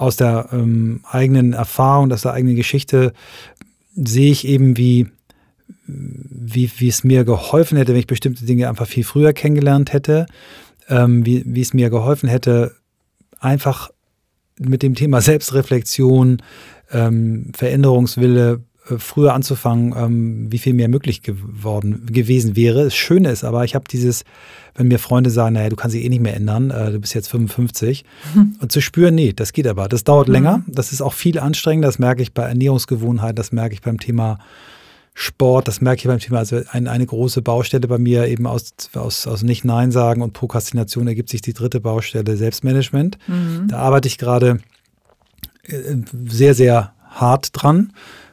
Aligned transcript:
aus 0.00 0.16
der 0.16 0.48
ähm, 0.50 1.00
eigenen 1.10 1.52
Erfahrung, 1.52 2.10
aus 2.10 2.22
der 2.22 2.32
eigenen 2.32 2.56
Geschichte 2.56 3.12
sehe 3.94 4.32
ich 4.32 4.48
eben, 4.48 4.78
wie, 4.78 5.08
wie, 5.86 6.70
wie 6.78 6.88
es 6.88 7.04
mir 7.04 7.24
geholfen 7.24 7.76
hätte, 7.76 7.92
wenn 7.92 8.00
ich 8.00 8.06
bestimmte 8.06 8.46
Dinge 8.46 8.70
einfach 8.70 8.86
viel 8.86 9.04
früher 9.04 9.34
kennengelernt 9.34 9.92
hätte, 9.92 10.24
ähm, 10.88 11.26
wie, 11.26 11.42
wie 11.44 11.60
es 11.60 11.74
mir 11.74 11.90
geholfen 11.90 12.30
hätte, 12.30 12.74
einfach 13.40 13.90
mit 14.58 14.82
dem 14.82 14.94
Thema 14.94 15.20
Selbstreflexion, 15.20 16.38
ähm, 16.92 17.52
Veränderungswille 17.54 18.62
früher 18.82 19.34
anzufangen, 19.34 19.94
ähm, 19.96 20.46
wie 20.50 20.58
viel 20.58 20.72
mehr 20.72 20.88
möglich 20.88 21.22
geworden 21.22 22.06
gewesen 22.10 22.56
wäre. 22.56 22.84
Das 22.84 22.94
Schöne 22.94 23.30
ist 23.30 23.44
aber, 23.44 23.64
ich 23.64 23.74
habe 23.74 23.84
dieses, 23.90 24.24
wenn 24.74 24.88
mir 24.88 24.98
Freunde 24.98 25.30
sagen, 25.30 25.54
naja, 25.54 25.68
du 25.68 25.76
kannst 25.76 25.94
dich 25.94 26.04
eh 26.04 26.08
nicht 26.08 26.22
mehr 26.22 26.34
ändern, 26.34 26.70
äh, 26.70 26.92
du 26.92 27.00
bist 27.00 27.14
jetzt 27.14 27.28
55, 27.28 28.04
hm. 28.32 28.56
und 28.60 28.72
zu 28.72 28.80
spüren, 28.80 29.14
nee, 29.14 29.32
das 29.32 29.52
geht 29.52 29.66
aber. 29.66 29.88
Das 29.88 30.04
dauert 30.04 30.28
mhm. 30.28 30.34
länger, 30.34 30.62
das 30.66 30.92
ist 30.92 31.02
auch 31.02 31.12
viel 31.12 31.38
anstrengender, 31.38 31.88
das 31.88 31.98
merke 31.98 32.22
ich 32.22 32.32
bei 32.32 32.42
Ernährungsgewohnheiten, 32.42 33.36
das 33.36 33.52
merke 33.52 33.74
ich 33.74 33.82
beim 33.82 33.98
Thema 33.98 34.38
Sport, 35.14 35.68
das 35.68 35.80
merke 35.80 36.00
ich 36.00 36.06
beim 36.06 36.18
Thema, 36.18 36.38
also 36.38 36.62
ein, 36.70 36.88
eine 36.88 37.04
große 37.04 37.42
Baustelle 37.42 37.86
bei 37.86 37.98
mir 37.98 38.26
eben 38.28 38.46
aus, 38.46 38.72
aus, 38.94 39.26
aus 39.26 39.42
Nicht-Nein 39.42 39.90
sagen 39.90 40.22
und 40.22 40.32
Prokrastination 40.32 41.06
ergibt 41.08 41.28
sich 41.28 41.42
die 41.42 41.52
dritte 41.52 41.80
Baustelle 41.80 42.36
Selbstmanagement. 42.36 43.18
Mhm. 43.26 43.68
Da 43.68 43.78
arbeite 43.78 44.08
ich 44.08 44.18
gerade 44.18 44.60
äh, 45.64 45.96
sehr, 46.26 46.54
sehr 46.54 46.94
hart 47.10 47.50
dran. 47.52 47.92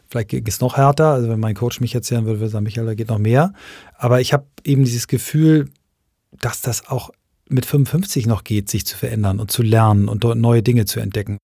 Vielleicht 0.10 0.30
geht 0.30 0.48
es 0.48 0.60
noch 0.60 0.78
härter. 0.78 1.14
Also 1.14 1.30
wenn 1.30 1.40
mein 1.40 1.56
Coach 1.56 1.80
mich 1.82 1.96
erzählen 1.96 2.26
würde, 2.26 2.40
würde 2.40 2.48
er 2.48 2.52
sagen, 2.52 2.64
Michael, 2.64 2.88
da 2.88 2.96
geht 2.96 3.10
noch 3.10 3.18
mehr. 3.18 3.54
Aber 3.98 4.22
ich 4.22 4.34
habe 4.34 4.46
eben 4.64 4.84
dieses 4.84 5.08
Gefühl, 5.08 5.70
dass 6.40 6.62
das 6.62 6.88
auch 6.88 7.12
mit 7.50 7.66
55 7.66 8.26
noch 8.26 8.44
geht, 8.44 8.70
sich 8.70 8.86
zu 8.86 8.98
verändern 8.98 9.40
und 9.40 9.52
zu 9.52 9.64
lernen 9.64 10.10
und 10.10 10.24
dort 10.24 10.38
neue 10.38 10.64
Dinge 10.64 10.86
zu 10.86 11.00
entdecken. 11.00 11.38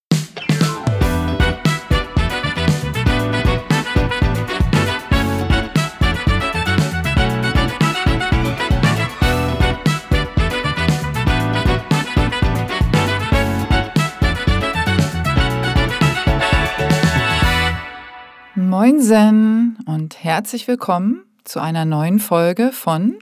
Moinsen 18.84 19.78
und 19.86 20.26
herzlich 20.26 20.67
willkommen 20.67 21.23
zu 21.45 21.62
einer 21.62 21.86
neuen 21.86 22.20
Folge 22.20 22.73
von 22.73 23.17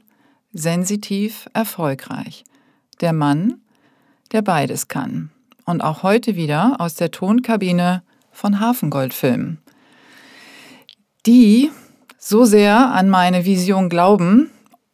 Sensitiv 0.52 1.48
Erfolgreich. 1.53 2.44
Der 3.00 3.14
Mann, 3.14 3.62
der 4.31 4.42
beides 4.42 4.88
kann. 4.88 5.30
Und 5.68 5.81
auch 5.81 6.02
heute 6.02 6.36
wieder 6.36 6.78
aus 6.80 6.95
der 6.95 7.12
Tonkabine 7.12 8.02
von 8.31 8.59
Hafengoldfilm. 8.59 9.59
Die 11.28 11.70
so 12.18 12.44
sehr 12.44 12.92
an 12.92 13.12
meine 13.12 13.46
Vision 13.46 13.88
glauben 13.88 14.50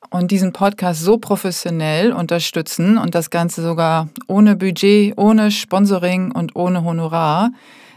und 0.09 0.31
diesen 0.31 0.52
Podcast 0.52 1.02
so 1.02 1.18
professionell 1.18 2.12
unterstützen 2.12 2.98
und 2.98 3.16
das 3.16 3.30
Ganze 3.30 3.62
sogar 3.62 4.09
ohne 4.28 4.58
Budget, 4.58 5.18
ohne 5.18 5.50
Sponsoring 5.50 6.34
und 6.34 6.58
ohne 6.58 6.84
Honorar, 6.84 7.52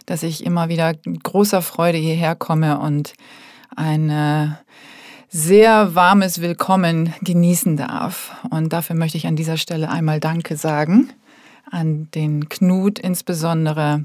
dass 0.07 0.23
ich 0.23 0.45
immer 0.45 0.69
wieder 0.69 0.95
großer 0.95 1.63
Freude 1.63 1.99
hierher 1.99 2.35
komme 2.35 2.79
und 2.79 3.15
ein 3.77 4.11
äh, 4.11 4.49
sehr 5.29 5.95
warmes 5.95 6.41
Willkommen 6.41 7.15
genießen 7.21 7.77
darf. 7.77 8.35
Und 8.51 8.73
dafür 8.73 8.97
möchte 8.97 9.17
ich 9.17 9.27
an 9.27 9.37
dieser 9.37 9.57
Stelle 9.57 9.91
einmal 9.91 10.21
Danke 10.21 10.57
sagen 10.57 11.13
an 11.71 12.09
den 12.15 12.49
Knut 12.49 12.99
insbesondere, 12.99 14.05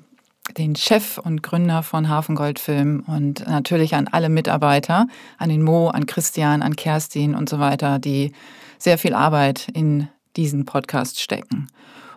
den 0.58 0.76
Chef 0.76 1.18
und 1.18 1.42
Gründer 1.42 1.82
von 1.82 2.08
Hafengoldfilm 2.08 3.04
und 3.08 3.48
natürlich 3.48 3.96
an 3.96 4.08
alle 4.08 4.30
Mitarbeiter, 4.30 5.08
an 5.40 5.50
den 5.50 5.64
Mo, 5.64 5.90
an 5.90 6.06
Christian, 6.06 6.62
an 6.62 6.76
Kerstin 6.76 7.34
und 7.34 7.50
so 7.50 7.60
weiter, 7.60 7.98
die 7.98 8.32
sehr 8.78 9.00
viel 9.00 9.16
Arbeit 9.16 9.68
in 9.74 10.08
diesen 10.36 10.66
Podcast 10.66 11.20
stecken. 11.20 11.68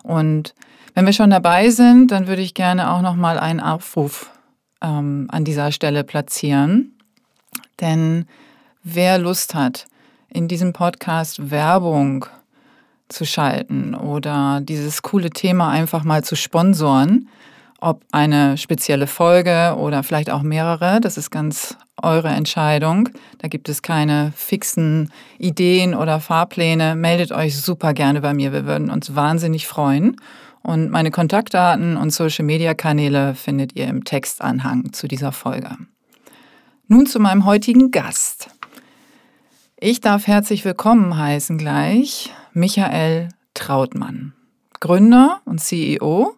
Und 0.02 0.54
wenn 0.98 1.06
wir 1.06 1.12
schon 1.12 1.30
dabei 1.30 1.70
sind, 1.70 2.10
dann 2.10 2.26
würde 2.26 2.42
ich 2.42 2.54
gerne 2.54 2.90
auch 2.90 3.02
noch 3.02 3.14
mal 3.14 3.38
einen 3.38 3.60
Aufruf 3.60 4.32
ähm, 4.82 5.28
an 5.30 5.44
dieser 5.44 5.70
Stelle 5.70 6.02
platzieren. 6.02 6.98
Denn 7.80 8.26
wer 8.82 9.16
Lust 9.18 9.54
hat, 9.54 9.86
in 10.28 10.48
diesem 10.48 10.72
Podcast 10.72 11.52
Werbung 11.52 12.26
zu 13.08 13.24
schalten 13.24 13.94
oder 13.94 14.58
dieses 14.60 15.02
coole 15.02 15.30
Thema 15.30 15.70
einfach 15.70 16.02
mal 16.02 16.24
zu 16.24 16.34
sponsoren, 16.34 17.28
ob 17.80 18.02
eine 18.10 18.58
spezielle 18.58 19.06
Folge 19.06 19.76
oder 19.78 20.02
vielleicht 20.02 20.30
auch 20.30 20.42
mehrere, 20.42 21.00
das 21.00 21.16
ist 21.16 21.30
ganz 21.30 21.76
eure 22.02 22.30
Entscheidung. 22.30 23.08
Da 23.38 23.46
gibt 23.46 23.68
es 23.68 23.82
keine 23.82 24.32
fixen 24.34 25.12
Ideen 25.38 25.94
oder 25.94 26.18
Fahrpläne. 26.18 26.96
Meldet 26.96 27.30
euch 27.30 27.56
super 27.56 27.94
gerne 27.94 28.20
bei 28.20 28.34
mir. 28.34 28.52
Wir 28.52 28.66
würden 28.66 28.90
uns 28.90 29.14
wahnsinnig 29.14 29.68
freuen. 29.68 30.16
Und 30.62 30.90
meine 30.90 31.10
Kontaktdaten 31.10 31.96
und 31.96 32.10
Social-Media-Kanäle 32.10 33.34
findet 33.34 33.76
ihr 33.76 33.86
im 33.86 34.04
Textanhang 34.04 34.92
zu 34.92 35.08
dieser 35.08 35.32
Folge. 35.32 35.76
Nun 36.88 37.06
zu 37.06 37.20
meinem 37.20 37.44
heutigen 37.44 37.90
Gast. 37.90 38.50
Ich 39.78 40.00
darf 40.00 40.26
herzlich 40.26 40.64
willkommen 40.64 41.16
heißen 41.16 41.58
gleich 41.58 42.32
Michael 42.52 43.28
Trautmann, 43.54 44.32
Gründer 44.80 45.40
und 45.44 45.60
CEO 45.60 46.34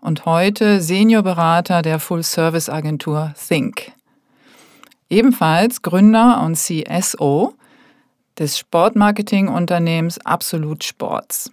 und 0.00 0.26
heute 0.26 0.80
Seniorberater 0.80 1.82
der 1.82 2.00
Full-Service-Agentur 2.00 3.34
Think. 3.48 3.92
Ebenfalls 5.08 5.82
Gründer 5.82 6.42
und 6.42 6.56
CSO 6.56 7.54
des 8.38 8.58
Sportmarketing-Unternehmens 8.58 10.18
Absolut 10.24 10.84
Sports, 10.84 11.52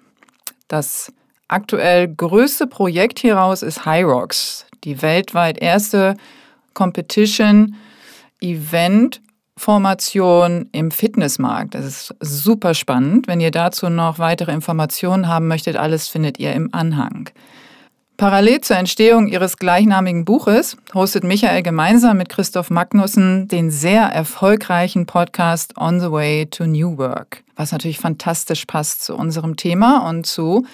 das 0.67 1.11
aktuell 1.49 2.07
größte 2.07 2.67
Projekt 2.67 3.19
hieraus 3.19 3.61
ist 3.61 3.85
High 3.85 4.05
Rocks, 4.05 4.65
die 4.83 5.01
weltweit 5.01 5.57
erste 5.57 6.15
Competition 6.73 7.75
Event 8.39 9.21
Formation 9.57 10.69
im 10.71 10.89
Fitnessmarkt. 10.89 11.75
Das 11.75 11.83
ist 11.83 12.15
super 12.21 12.73
spannend. 12.73 13.27
Wenn 13.27 13.41
ihr 13.41 13.51
dazu 13.51 13.89
noch 13.89 14.17
weitere 14.17 14.53
Informationen 14.53 15.27
haben 15.27 15.49
möchtet, 15.49 15.75
alles 15.75 16.07
findet 16.07 16.39
ihr 16.39 16.53
im 16.53 16.73
Anhang. 16.73 17.29
Parallel 18.15 18.61
zur 18.61 18.77
Entstehung 18.77 19.27
ihres 19.27 19.57
gleichnamigen 19.57 20.25
Buches 20.25 20.77
hostet 20.93 21.23
Michael 21.23 21.63
gemeinsam 21.63 22.17
mit 22.17 22.29
Christoph 22.29 22.69
Magnussen 22.69 23.47
den 23.47 23.71
sehr 23.71 24.03
erfolgreichen 24.03 25.05
Podcast 25.05 25.77
On 25.77 25.99
the 25.99 26.11
Way 26.11 26.47
to 26.47 26.65
New 26.65 26.97
Work, 26.97 27.43
was 27.55 27.71
natürlich 27.71 27.99
fantastisch 27.99 28.65
passt 28.65 29.03
zu 29.03 29.15
unserem 29.15 29.55
Thema 29.55 30.09
und 30.09 30.25
zu 30.25 30.65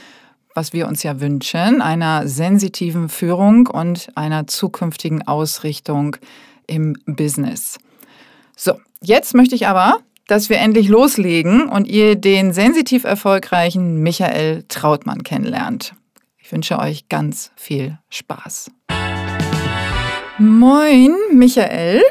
was 0.55 0.71
wir 0.71 0.88
uns 0.88 1.03
ja 1.03 1.19
wünschen, 1.19 1.81
einer 1.81 2.27
sensitiven 2.27 3.09
Führung 3.09 3.67
und 3.67 4.07
einer 4.16 4.47
zukünftigen 4.47 5.27
Ausrichtung 5.27 6.16
im 6.66 6.95
Business. 7.05 7.77
So, 8.55 8.79
jetzt 9.01 9.35
möchte 9.35 9.53
ich 9.53 9.67
aber, 9.67 9.99
dass 10.27 10.49
wir 10.49 10.57
endlich 10.57 10.88
loslegen 10.88 11.67
und 11.67 11.88
ihr 11.88 12.16
den 12.16 12.53
sensitiv 12.53 13.03
erfolgreichen 13.03 14.01
Michael 14.01 14.63
Trautmann 14.69 15.23
kennenlernt. 15.23 15.93
Ich 16.38 16.51
wünsche 16.53 16.79
euch 16.79 17.09
ganz 17.09 17.51
viel 17.57 17.99
Spaß. 18.09 18.72
Moin, 20.37 21.13
Michael. 21.33 22.01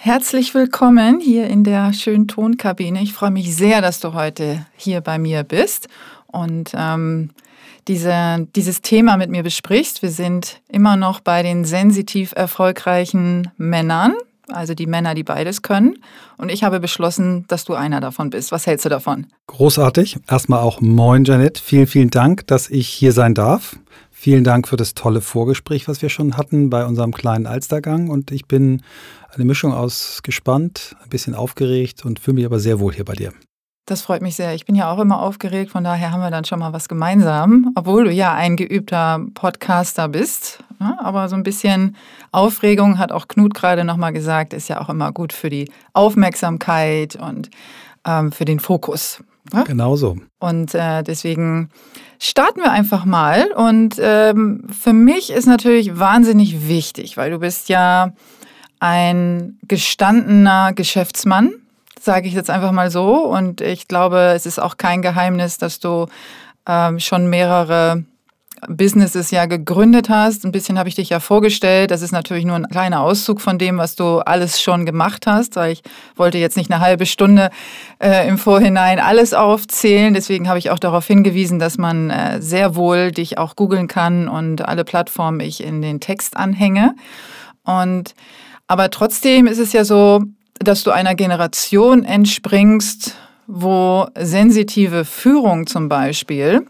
Herzlich 0.00 0.54
willkommen 0.54 1.20
hier 1.20 1.46
in 1.46 1.62
der 1.62 1.92
schönen 1.92 2.26
Tonkabine. 2.26 3.00
Ich 3.00 3.12
freue 3.12 3.30
mich 3.30 3.54
sehr, 3.54 3.80
dass 3.80 4.00
du 4.00 4.12
heute 4.12 4.66
hier 4.76 5.00
bei 5.00 5.18
mir 5.18 5.44
bist. 5.44 5.88
Und 6.26 6.72
ähm, 6.76 7.30
diese, 7.88 8.46
dieses 8.54 8.82
Thema 8.82 9.16
mit 9.16 9.30
mir 9.30 9.42
besprichst. 9.42 10.02
Wir 10.02 10.10
sind 10.10 10.60
immer 10.68 10.96
noch 10.96 11.20
bei 11.20 11.42
den 11.42 11.64
sensitiv 11.64 12.32
erfolgreichen 12.34 13.50
Männern, 13.56 14.14
also 14.48 14.74
die 14.74 14.86
Männer, 14.86 15.14
die 15.14 15.24
beides 15.24 15.62
können. 15.62 15.98
Und 16.36 16.50
ich 16.50 16.64
habe 16.64 16.80
beschlossen, 16.80 17.44
dass 17.48 17.64
du 17.64 17.74
einer 17.74 18.00
davon 18.00 18.30
bist. 18.30 18.52
Was 18.52 18.66
hältst 18.66 18.84
du 18.84 18.88
davon? 18.88 19.26
Großartig. 19.46 20.18
Erstmal 20.28 20.60
auch 20.60 20.80
moin, 20.80 21.24
Janet. 21.24 21.58
Vielen, 21.58 21.86
vielen 21.86 22.10
Dank, 22.10 22.46
dass 22.46 22.68
ich 22.68 22.88
hier 22.88 23.12
sein 23.12 23.34
darf. 23.34 23.76
Vielen 24.10 24.44
Dank 24.44 24.66
für 24.66 24.76
das 24.76 24.94
tolle 24.94 25.20
Vorgespräch, 25.20 25.88
was 25.88 26.00
wir 26.02 26.08
schon 26.08 26.36
hatten 26.36 26.70
bei 26.70 26.84
unserem 26.86 27.12
kleinen 27.12 27.46
Alstergang. 27.46 28.08
Und 28.08 28.30
ich 28.30 28.46
bin 28.46 28.82
eine 29.32 29.44
Mischung 29.44 29.72
aus 29.72 30.20
gespannt, 30.22 30.96
ein 31.02 31.10
bisschen 31.10 31.34
aufgeregt 31.34 32.04
und 32.04 32.18
fühle 32.18 32.36
mich 32.36 32.46
aber 32.46 32.58
sehr 32.58 32.80
wohl 32.80 32.94
hier 32.94 33.04
bei 33.04 33.14
dir. 33.14 33.32
Das 33.86 34.02
freut 34.02 34.20
mich 34.20 34.34
sehr. 34.34 34.52
Ich 34.52 34.66
bin 34.66 34.74
ja 34.74 34.90
auch 34.90 34.98
immer 34.98 35.22
aufgeregt, 35.22 35.70
von 35.70 35.84
daher 35.84 36.10
haben 36.10 36.20
wir 36.20 36.32
dann 36.32 36.44
schon 36.44 36.58
mal 36.58 36.72
was 36.72 36.88
gemeinsam, 36.88 37.70
obwohl 37.76 38.04
du 38.04 38.10
ja 38.10 38.34
ein 38.34 38.56
geübter 38.56 39.24
Podcaster 39.34 40.08
bist. 40.08 40.58
Ja, 40.80 40.88
ne? 40.88 40.98
aber 41.04 41.28
so 41.28 41.36
ein 41.36 41.44
bisschen 41.44 41.96
Aufregung, 42.32 42.98
hat 42.98 43.12
auch 43.12 43.28
Knut 43.28 43.54
gerade 43.54 43.84
nochmal 43.84 44.12
gesagt, 44.12 44.54
ist 44.54 44.68
ja 44.68 44.80
auch 44.80 44.88
immer 44.88 45.12
gut 45.12 45.32
für 45.32 45.50
die 45.50 45.70
Aufmerksamkeit 45.92 47.14
und 47.14 47.48
ähm, 48.04 48.32
für 48.32 48.44
den 48.44 48.58
Fokus. 48.58 49.22
Ne? 49.52 49.62
Genau 49.68 49.94
so. 49.94 50.16
Und 50.40 50.74
äh, 50.74 51.04
deswegen 51.04 51.70
starten 52.18 52.62
wir 52.62 52.72
einfach 52.72 53.04
mal. 53.04 53.52
Und 53.52 54.00
ähm, 54.00 54.66
für 54.68 54.92
mich 54.94 55.30
ist 55.30 55.46
natürlich 55.46 55.96
wahnsinnig 55.96 56.66
wichtig, 56.66 57.16
weil 57.16 57.30
du 57.30 57.38
bist 57.38 57.68
ja 57.68 58.12
ein 58.80 59.58
gestandener 59.62 60.72
Geschäftsmann, 60.72 61.52
sage 62.00 62.28
ich 62.28 62.34
jetzt 62.34 62.50
einfach 62.50 62.72
mal 62.72 62.90
so. 62.90 63.24
Und 63.24 63.60
ich 63.60 63.88
glaube, 63.88 64.32
es 64.34 64.46
ist 64.46 64.58
auch 64.58 64.76
kein 64.76 65.02
Geheimnis, 65.02 65.58
dass 65.58 65.80
du 65.80 66.06
ähm, 66.66 67.00
schon 67.00 67.28
mehrere 67.28 68.04
Businesses 68.68 69.30
ja 69.30 69.46
gegründet 69.46 70.08
hast. 70.08 70.44
Ein 70.44 70.52
bisschen 70.52 70.78
habe 70.78 70.88
ich 70.88 70.94
dich 70.94 71.10
ja 71.10 71.20
vorgestellt. 71.20 71.90
Das 71.90 72.02
ist 72.02 72.12
natürlich 72.12 72.44
nur 72.44 72.56
ein 72.56 72.68
kleiner 72.68 73.02
Auszug 73.02 73.40
von 73.40 73.58
dem, 73.58 73.78
was 73.78 73.96
du 73.96 74.18
alles 74.20 74.60
schon 74.60 74.86
gemacht 74.86 75.26
hast, 75.26 75.56
weil 75.56 75.72
ich 75.72 75.82
wollte 76.16 76.38
jetzt 76.38 76.56
nicht 76.56 76.70
eine 76.70 76.80
halbe 76.80 77.06
Stunde 77.06 77.50
äh, 77.98 78.26
im 78.26 78.38
Vorhinein 78.38 78.98
alles 78.98 79.34
aufzählen. 79.34 80.14
Deswegen 80.14 80.48
habe 80.48 80.58
ich 80.58 80.70
auch 80.70 80.78
darauf 80.78 81.06
hingewiesen, 81.06 81.58
dass 81.58 81.76
man 81.76 82.10
äh, 82.10 82.40
sehr 82.40 82.76
wohl 82.76 83.12
dich 83.12 83.38
auch 83.38 83.56
googeln 83.56 83.88
kann 83.88 84.28
und 84.28 84.66
alle 84.66 84.84
Plattformen 84.84 85.40
ich 85.40 85.62
in 85.62 85.82
den 85.82 86.00
Text 86.00 86.36
anhänge. 86.36 86.94
Und 87.62 88.14
aber 88.68 88.90
trotzdem 88.90 89.46
ist 89.46 89.58
es 89.58 89.72
ja 89.72 89.84
so, 89.84 90.22
dass 90.60 90.82
du 90.82 90.90
einer 90.90 91.14
Generation 91.14 92.04
entspringst, 92.04 93.14
wo 93.46 94.06
sensitive 94.18 95.04
Führung 95.04 95.66
zum 95.66 95.88
Beispiel 95.88 96.66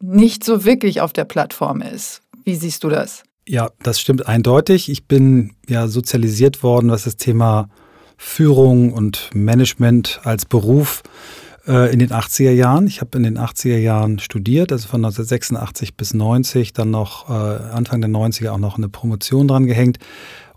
nicht 0.00 0.44
so 0.44 0.64
wirklich 0.64 1.00
auf 1.00 1.12
der 1.12 1.24
Plattform 1.24 1.80
ist. 1.80 2.20
Wie 2.44 2.54
siehst 2.54 2.84
du 2.84 2.88
das? 2.88 3.22
Ja, 3.46 3.70
das 3.82 4.00
stimmt 4.00 4.26
eindeutig. 4.26 4.90
Ich 4.90 5.06
bin 5.06 5.52
ja 5.68 5.88
sozialisiert 5.88 6.62
worden, 6.62 6.90
was 6.90 7.04
das 7.04 7.16
Thema 7.16 7.68
Führung 8.16 8.92
und 8.92 9.30
Management 9.34 10.20
als 10.24 10.46
Beruf 10.46 11.02
äh, 11.66 11.92
in 11.92 11.98
den 11.98 12.10
80er 12.10 12.52
Jahren. 12.52 12.86
Ich 12.86 13.00
habe 13.00 13.16
in 13.18 13.24
den 13.24 13.38
80er 13.38 13.76
Jahren 13.76 14.18
studiert, 14.18 14.72
also 14.72 14.88
von 14.88 15.04
1986 15.04 15.96
bis 15.96 16.14
90, 16.14 16.72
dann 16.72 16.90
noch 16.90 17.28
äh, 17.28 17.32
Anfang 17.32 18.00
der 18.00 18.10
90er 18.10 18.50
auch 18.50 18.58
noch 18.58 18.78
eine 18.78 18.88
Promotion 18.88 19.48
dran 19.48 19.66
gehängt. 19.66 19.98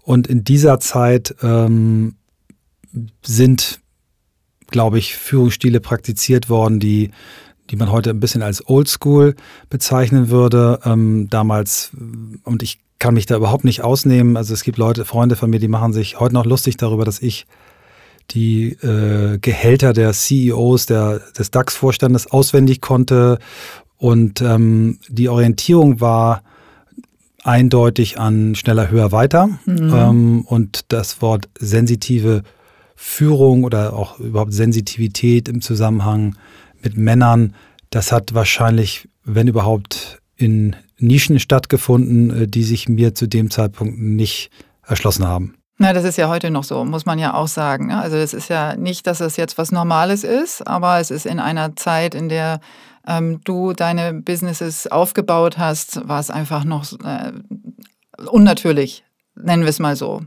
Und 0.04 0.28
in 0.28 0.44
dieser 0.44 0.80
Zeit 0.80 1.36
ähm, 1.42 2.16
sind, 3.24 3.80
glaube 4.70 5.00
ich, 5.00 5.16
Führungsstile 5.16 5.80
praktiziert 5.80 6.50
worden, 6.50 6.80
die 6.80 7.12
die 7.70 7.76
man 7.76 7.92
heute 7.92 8.12
ein 8.12 8.20
bisschen 8.20 8.44
als 8.44 8.68
Oldschool 8.68 9.36
bezeichnen 9.70 10.30
würde. 10.30 10.80
Ähm, 10.86 11.28
damals, 11.30 11.92
und 12.44 12.64
ich 12.64 12.80
kann 13.00 13.14
mich 13.14 13.26
da 13.26 13.36
überhaupt 13.36 13.64
nicht 13.64 13.82
ausnehmen. 13.82 14.38
Also 14.38 14.54
es 14.54 14.64
gibt 14.64 14.78
Leute, 14.78 15.06
Freunde 15.06 15.36
von 15.36 15.50
mir, 15.50 15.60
die 15.60 15.68
machen 15.68 15.94
sich 15.94 16.20
heute 16.20 16.34
noch 16.34 16.46
lustig 16.46 16.78
darüber, 16.78 17.06
dass 17.06 17.20
ich 17.22 17.46
die 18.32 18.72
äh, 18.72 19.38
Gehälter 19.40 19.94
der 19.94 20.12
CEOs, 20.14 20.86
der, 20.86 21.20
des 21.38 21.52
DAX-Vorstandes 21.52 22.32
auswendig 22.32 22.82
konnte. 22.82 23.40
Und 23.98 24.42
ähm, 24.42 25.00
die 25.08 25.30
Orientierung 25.30 26.02
war 26.02 26.44
eindeutig 27.44 28.20
an 28.20 28.56
schneller, 28.56 28.90
höher, 28.90 29.12
weiter. 29.12 29.48
Mhm. 29.66 29.94
Ähm, 29.94 30.46
und 30.46 30.92
das 30.92 31.22
Wort 31.22 31.50
sensitive 31.60 32.44
Führung 33.00 33.64
oder 33.64 33.94
auch 33.94 34.20
überhaupt 34.20 34.54
Sensitivität 34.54 35.48
im 35.48 35.62
Zusammenhang 35.62 36.36
mit 36.82 36.98
Männern, 36.98 37.54
das 37.92 38.12
hat 38.12 38.34
wahrscheinlich, 38.34 39.08
wenn 39.24 39.48
überhaupt, 39.48 40.20
in 40.36 40.76
Nischen 41.00 41.40
stattgefunden, 41.40 42.44
äh, 42.44 42.48
die 42.48 42.64
sich 42.64 42.90
mir 42.90 43.14
zu 43.14 43.28
dem 43.28 43.50
Zeitpunkt 43.52 44.00
nicht 44.00 44.50
erschlossen 44.86 45.28
haben. 45.28 45.54
Na, 45.78 45.94
das 45.94 46.06
ist 46.06 46.18
ja 46.18 46.28
heute 46.28 46.50
noch 46.50 46.64
so, 46.64 46.84
muss 46.86 47.06
man 47.06 47.20
ja 47.20 47.36
auch 47.36 47.48
sagen. 47.48 47.88
Ne? 47.88 48.00
Also 48.00 48.18
es 48.18 48.34
ist 48.34 48.50
ja 48.50 48.76
nicht, 48.76 49.06
dass 49.06 49.20
es 49.20 49.38
jetzt 49.38 49.60
was 49.60 49.72
Normales 49.72 50.24
ist, 50.24 50.66
aber 50.66 51.00
es 51.00 51.12
ist 51.12 51.28
in 51.28 51.40
einer 51.40 51.76
Zeit, 51.76 52.16
in 52.16 52.30
der 52.30 52.60
ähm, 53.08 53.42
du 53.44 53.74
deine 53.74 54.14
Businesses 54.14 54.88
aufgebaut 54.88 55.60
hast, 55.60 56.08
war 56.08 56.20
es 56.20 56.32
einfach 56.32 56.64
noch 56.64 56.92
äh, 57.04 57.32
unnatürlich, 58.26 59.04
nennen 59.36 59.64
wir 59.64 59.70
es 59.70 59.80
mal 59.80 59.96
so. 59.96 60.24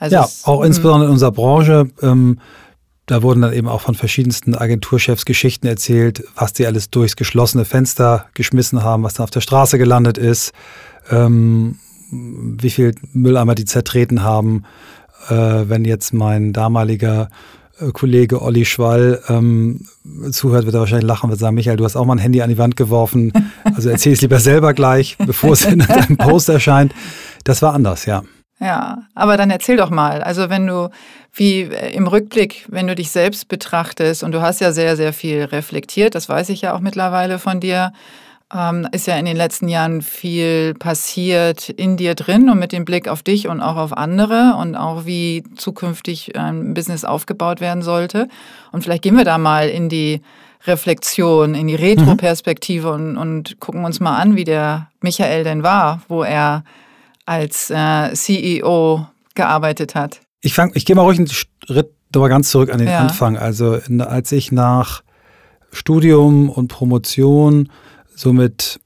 Also 0.00 0.16
ja, 0.16 0.28
auch 0.44 0.64
insbesondere 0.64 1.06
in 1.06 1.12
unserer 1.12 1.30
Branche. 1.30 1.88
Ähm, 2.02 2.40
da 3.06 3.22
wurden 3.22 3.42
dann 3.42 3.52
eben 3.52 3.68
auch 3.68 3.82
von 3.82 3.94
verschiedensten 3.94 4.54
Agenturchefs 4.54 5.24
Geschichten 5.24 5.66
erzählt, 5.66 6.24
was 6.36 6.52
die 6.52 6.66
alles 6.66 6.90
durchs 6.90 7.16
geschlossene 7.16 7.64
Fenster 7.64 8.26
geschmissen 8.34 8.82
haben, 8.82 9.02
was 9.02 9.14
dann 9.14 9.24
auf 9.24 9.30
der 9.30 9.40
Straße 9.40 9.78
gelandet 9.78 10.16
ist, 10.16 10.52
ähm, 11.10 11.76
wie 12.10 12.70
viel 12.70 12.94
Mülleimer 13.12 13.54
die 13.54 13.64
zertreten 13.64 14.22
haben. 14.22 14.64
Äh, 15.28 15.34
wenn 15.34 15.84
jetzt 15.84 16.14
mein 16.14 16.52
damaliger 16.52 17.28
äh, 17.78 17.90
Kollege 17.90 18.40
Olli 18.40 18.64
Schwall 18.64 19.20
ähm, 19.28 19.86
zuhört, 20.30 20.64
wird 20.64 20.74
er 20.74 20.80
wahrscheinlich 20.80 21.08
lachen, 21.08 21.28
wird 21.28 21.40
sagen, 21.40 21.56
Michael, 21.56 21.76
du 21.76 21.84
hast 21.84 21.96
auch 21.96 22.06
mal 22.06 22.14
ein 22.14 22.18
Handy 22.18 22.40
an 22.40 22.48
die 22.48 22.58
Wand 22.58 22.76
geworfen. 22.76 23.32
Also 23.74 23.88
erzähl 23.88 24.12
es 24.12 24.20
lieber 24.20 24.40
selber 24.40 24.74
gleich, 24.74 25.16
bevor 25.18 25.52
es 25.52 25.64
in 25.64 25.78
deinem 25.88 26.16
Post 26.16 26.48
erscheint. 26.48 26.92
Das 27.44 27.62
war 27.62 27.72
anders, 27.72 28.04
ja. 28.04 28.22
Ja, 28.60 29.04
aber 29.14 29.38
dann 29.38 29.50
erzähl 29.50 29.78
doch 29.78 29.88
mal. 29.88 30.22
Also 30.22 30.50
wenn 30.50 30.66
du, 30.66 30.90
wie 31.32 31.62
äh, 31.62 31.94
im 31.94 32.06
Rückblick, 32.06 32.66
wenn 32.68 32.86
du 32.86 32.94
dich 32.94 33.10
selbst 33.10 33.48
betrachtest 33.48 34.22
und 34.22 34.32
du 34.32 34.42
hast 34.42 34.60
ja 34.60 34.72
sehr, 34.72 34.96
sehr 34.96 35.14
viel 35.14 35.44
reflektiert, 35.44 36.14
das 36.14 36.28
weiß 36.28 36.50
ich 36.50 36.60
ja 36.60 36.74
auch 36.74 36.80
mittlerweile 36.80 37.38
von 37.38 37.60
dir, 37.60 37.92
ähm, 38.54 38.86
ist 38.92 39.06
ja 39.06 39.16
in 39.16 39.24
den 39.24 39.36
letzten 39.36 39.68
Jahren 39.68 40.02
viel 40.02 40.74
passiert 40.74 41.70
in 41.70 41.96
dir 41.96 42.14
drin 42.14 42.50
und 42.50 42.58
mit 42.58 42.72
dem 42.72 42.84
Blick 42.84 43.08
auf 43.08 43.22
dich 43.22 43.48
und 43.48 43.62
auch 43.62 43.76
auf 43.76 43.96
andere 43.96 44.56
und 44.58 44.76
auch 44.76 45.06
wie 45.06 45.42
zukünftig 45.56 46.36
ein 46.36 46.74
Business 46.74 47.04
aufgebaut 47.04 47.62
werden 47.62 47.82
sollte. 47.82 48.28
Und 48.72 48.82
vielleicht 48.82 49.02
gehen 49.02 49.16
wir 49.16 49.24
da 49.24 49.38
mal 49.38 49.70
in 49.70 49.88
die 49.88 50.20
Reflexion, 50.66 51.54
in 51.54 51.68
die 51.68 51.76
Retro-Perspektive 51.76 52.88
mhm. 52.98 53.16
und, 53.16 53.16
und 53.16 53.60
gucken 53.60 53.86
uns 53.86 54.00
mal 54.00 54.18
an, 54.18 54.36
wie 54.36 54.44
der 54.44 54.88
Michael 55.00 55.44
denn 55.44 55.62
war, 55.62 56.02
wo 56.08 56.22
er 56.22 56.64
als 57.30 57.70
äh, 57.70 58.12
CEO 58.12 59.06
gearbeitet 59.36 59.94
hat. 59.94 60.20
Ich, 60.40 60.52
fang, 60.54 60.72
ich 60.74 60.84
gehe 60.84 60.96
mal 60.96 61.02
ruhig 61.02 61.18
einen 61.18 61.28
Schritt 61.28 61.92
nochmal 62.12 62.28
ganz 62.28 62.50
zurück 62.50 62.72
an 62.72 62.78
den 62.78 62.88
ja. 62.88 62.98
Anfang. 62.98 63.38
Also 63.38 63.78
als 64.00 64.32
ich 64.32 64.50
nach 64.50 65.02
Studium 65.70 66.50
und 66.50 66.66
Promotion 66.66 67.70
somit 68.16 68.80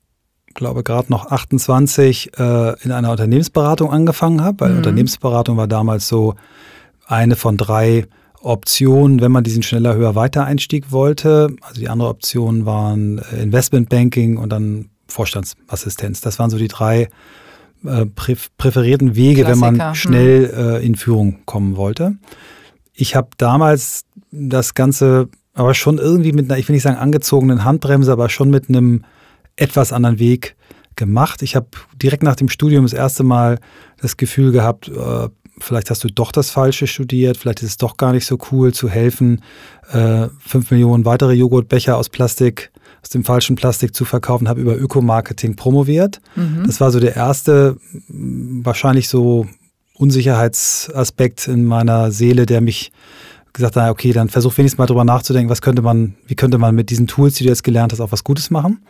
glaube 0.53 0.83
gerade 0.83 1.11
noch 1.11 1.31
28 1.31 2.39
äh, 2.39 2.85
in 2.85 2.93
einer 2.93 3.11
Unternehmensberatung 3.13 3.91
angefangen 3.91 4.43
habe, 4.43 4.61
weil 4.61 4.73
mhm. 4.73 4.77
Unternehmensberatung 4.77 5.57
war 5.57 5.67
damals 5.67 6.07
so 6.07 6.35
eine 7.07 7.37
von 7.37 7.57
drei 7.57 8.07
Optionen, 8.43 9.23
wenn 9.23 9.33
man 9.33 9.43
diesen 9.43 9.63
schneller, 9.63 9.95
höher, 9.95 10.15
weiter 10.17 10.45
Einstieg 10.45 10.93
wollte. 10.93 11.49
Also 11.63 11.81
die 11.81 11.89
anderen 11.89 12.11
Optionen 12.11 12.67
waren 12.67 13.19
äh, 13.19 13.43
Investmentbanking 13.43 14.37
und 14.37 14.51
dann 14.51 14.91
Vorstandsassistenz. 15.09 16.21
Das 16.21 16.39
waren 16.39 16.51
so 16.51 16.59
die 16.59 16.69
drei 16.69 17.09
äh, 17.85 18.07
präferierten 18.07 19.15
Wege, 19.15 19.43
Klassiker. 19.43 19.67
wenn 19.67 19.77
man 19.77 19.89
hm. 19.89 19.95
schnell 19.95 20.55
äh, 20.57 20.87
in 20.87 20.95
Führung 20.95 21.39
kommen 21.45 21.77
wollte. 21.77 22.17
Ich 22.93 23.17
habe 23.17 23.29
damals 23.37 24.05
das 24.31 24.75
Ganze 24.75 25.29
aber 25.55 25.75
schon 25.75 25.99
irgendwie 25.99 26.33
mit 26.33 26.51
einer, 26.51 26.59
ich 26.59 26.69
will 26.69 26.75
nicht 26.75 26.83
sagen 26.83 26.97
angezogenen 26.97 27.65
Handbremse, 27.65 28.11
aber 28.13 28.29
schon 28.29 28.51
mit 28.51 28.69
einem 28.69 29.05
etwas 29.57 29.93
anderen 29.93 30.19
Weg 30.19 30.57
gemacht. 30.97 31.43
Ich 31.43 31.57
habe 31.57 31.69
direkt 31.95 32.23
nach 32.23 32.37
dem 32.37 32.49
Studium 32.49 32.85
das 32.85 32.93
erste 32.93 33.23
Mal 33.23 33.59
das 34.01 34.17
Gefühl 34.17 34.53
gehabt, 34.53 34.89
äh, 34.89 35.29
vielleicht 35.59 35.91
hast 35.91 36.03
du 36.03 36.09
doch 36.09 36.33
das 36.33 36.51
Falsche 36.51 36.87
studiert, 36.87 37.37
vielleicht 37.37 37.63
ist 37.63 37.71
es 37.71 37.77
doch 37.77 37.97
gar 37.97 38.13
nicht 38.13 38.27
so 38.27 38.39
cool 38.51 38.73
zu 38.73 38.89
helfen, 38.89 39.43
äh, 39.93 40.29
fünf 40.39 40.71
Millionen 40.71 41.05
weitere 41.05 41.35
Joghurtbecher 41.35 41.97
aus 41.97 42.09
Plastik 42.09 42.73
aus 43.05 43.11
dem 43.11 43.23
falschen 43.23 43.55
Plastik 43.55 43.95
zu 43.95 44.07
verkaufen, 44.07 44.49
habe 44.49 44.63
über 44.63 44.77
Ökomarketing 44.77 45.57
promoviert. 45.57 46.23
Mhm. 46.37 46.65
Das 46.67 46.81
war 46.81 46.91
so 46.91 47.01
der 47.01 47.15
erste, 47.15 47.77
wahrscheinlich 48.09 49.11
so 49.11 49.47
Unsicherheitsaspekt 49.93 51.47
in 51.47 51.67
meiner 51.67 52.11
Seele, 52.11 52.47
der 52.47 52.63
mich 52.63 52.93
gesagt 53.53 53.77
hat, 53.77 53.91
okay, 53.91 54.13
dann 54.13 54.31
versuch 54.31 54.57
wenigstens 54.57 54.79
mal 54.79 54.87
drüber 54.87 55.05
nachzudenken, 55.05 55.51
was 55.51 55.61
könnte 55.61 55.83
man, 55.83 56.15
wie 56.27 56.35
könnte 56.35 56.57
man 56.57 56.75
mit 56.75 56.89
diesen 56.89 57.07
Tools, 57.07 57.35
die 57.35 57.45
du 57.45 57.51
jetzt 57.51 57.63
gelernt 57.63 57.93
hast, 57.93 58.01
auch 58.01 58.11
was 58.11 58.25
Gutes 58.25 58.51
machen. 58.51 58.81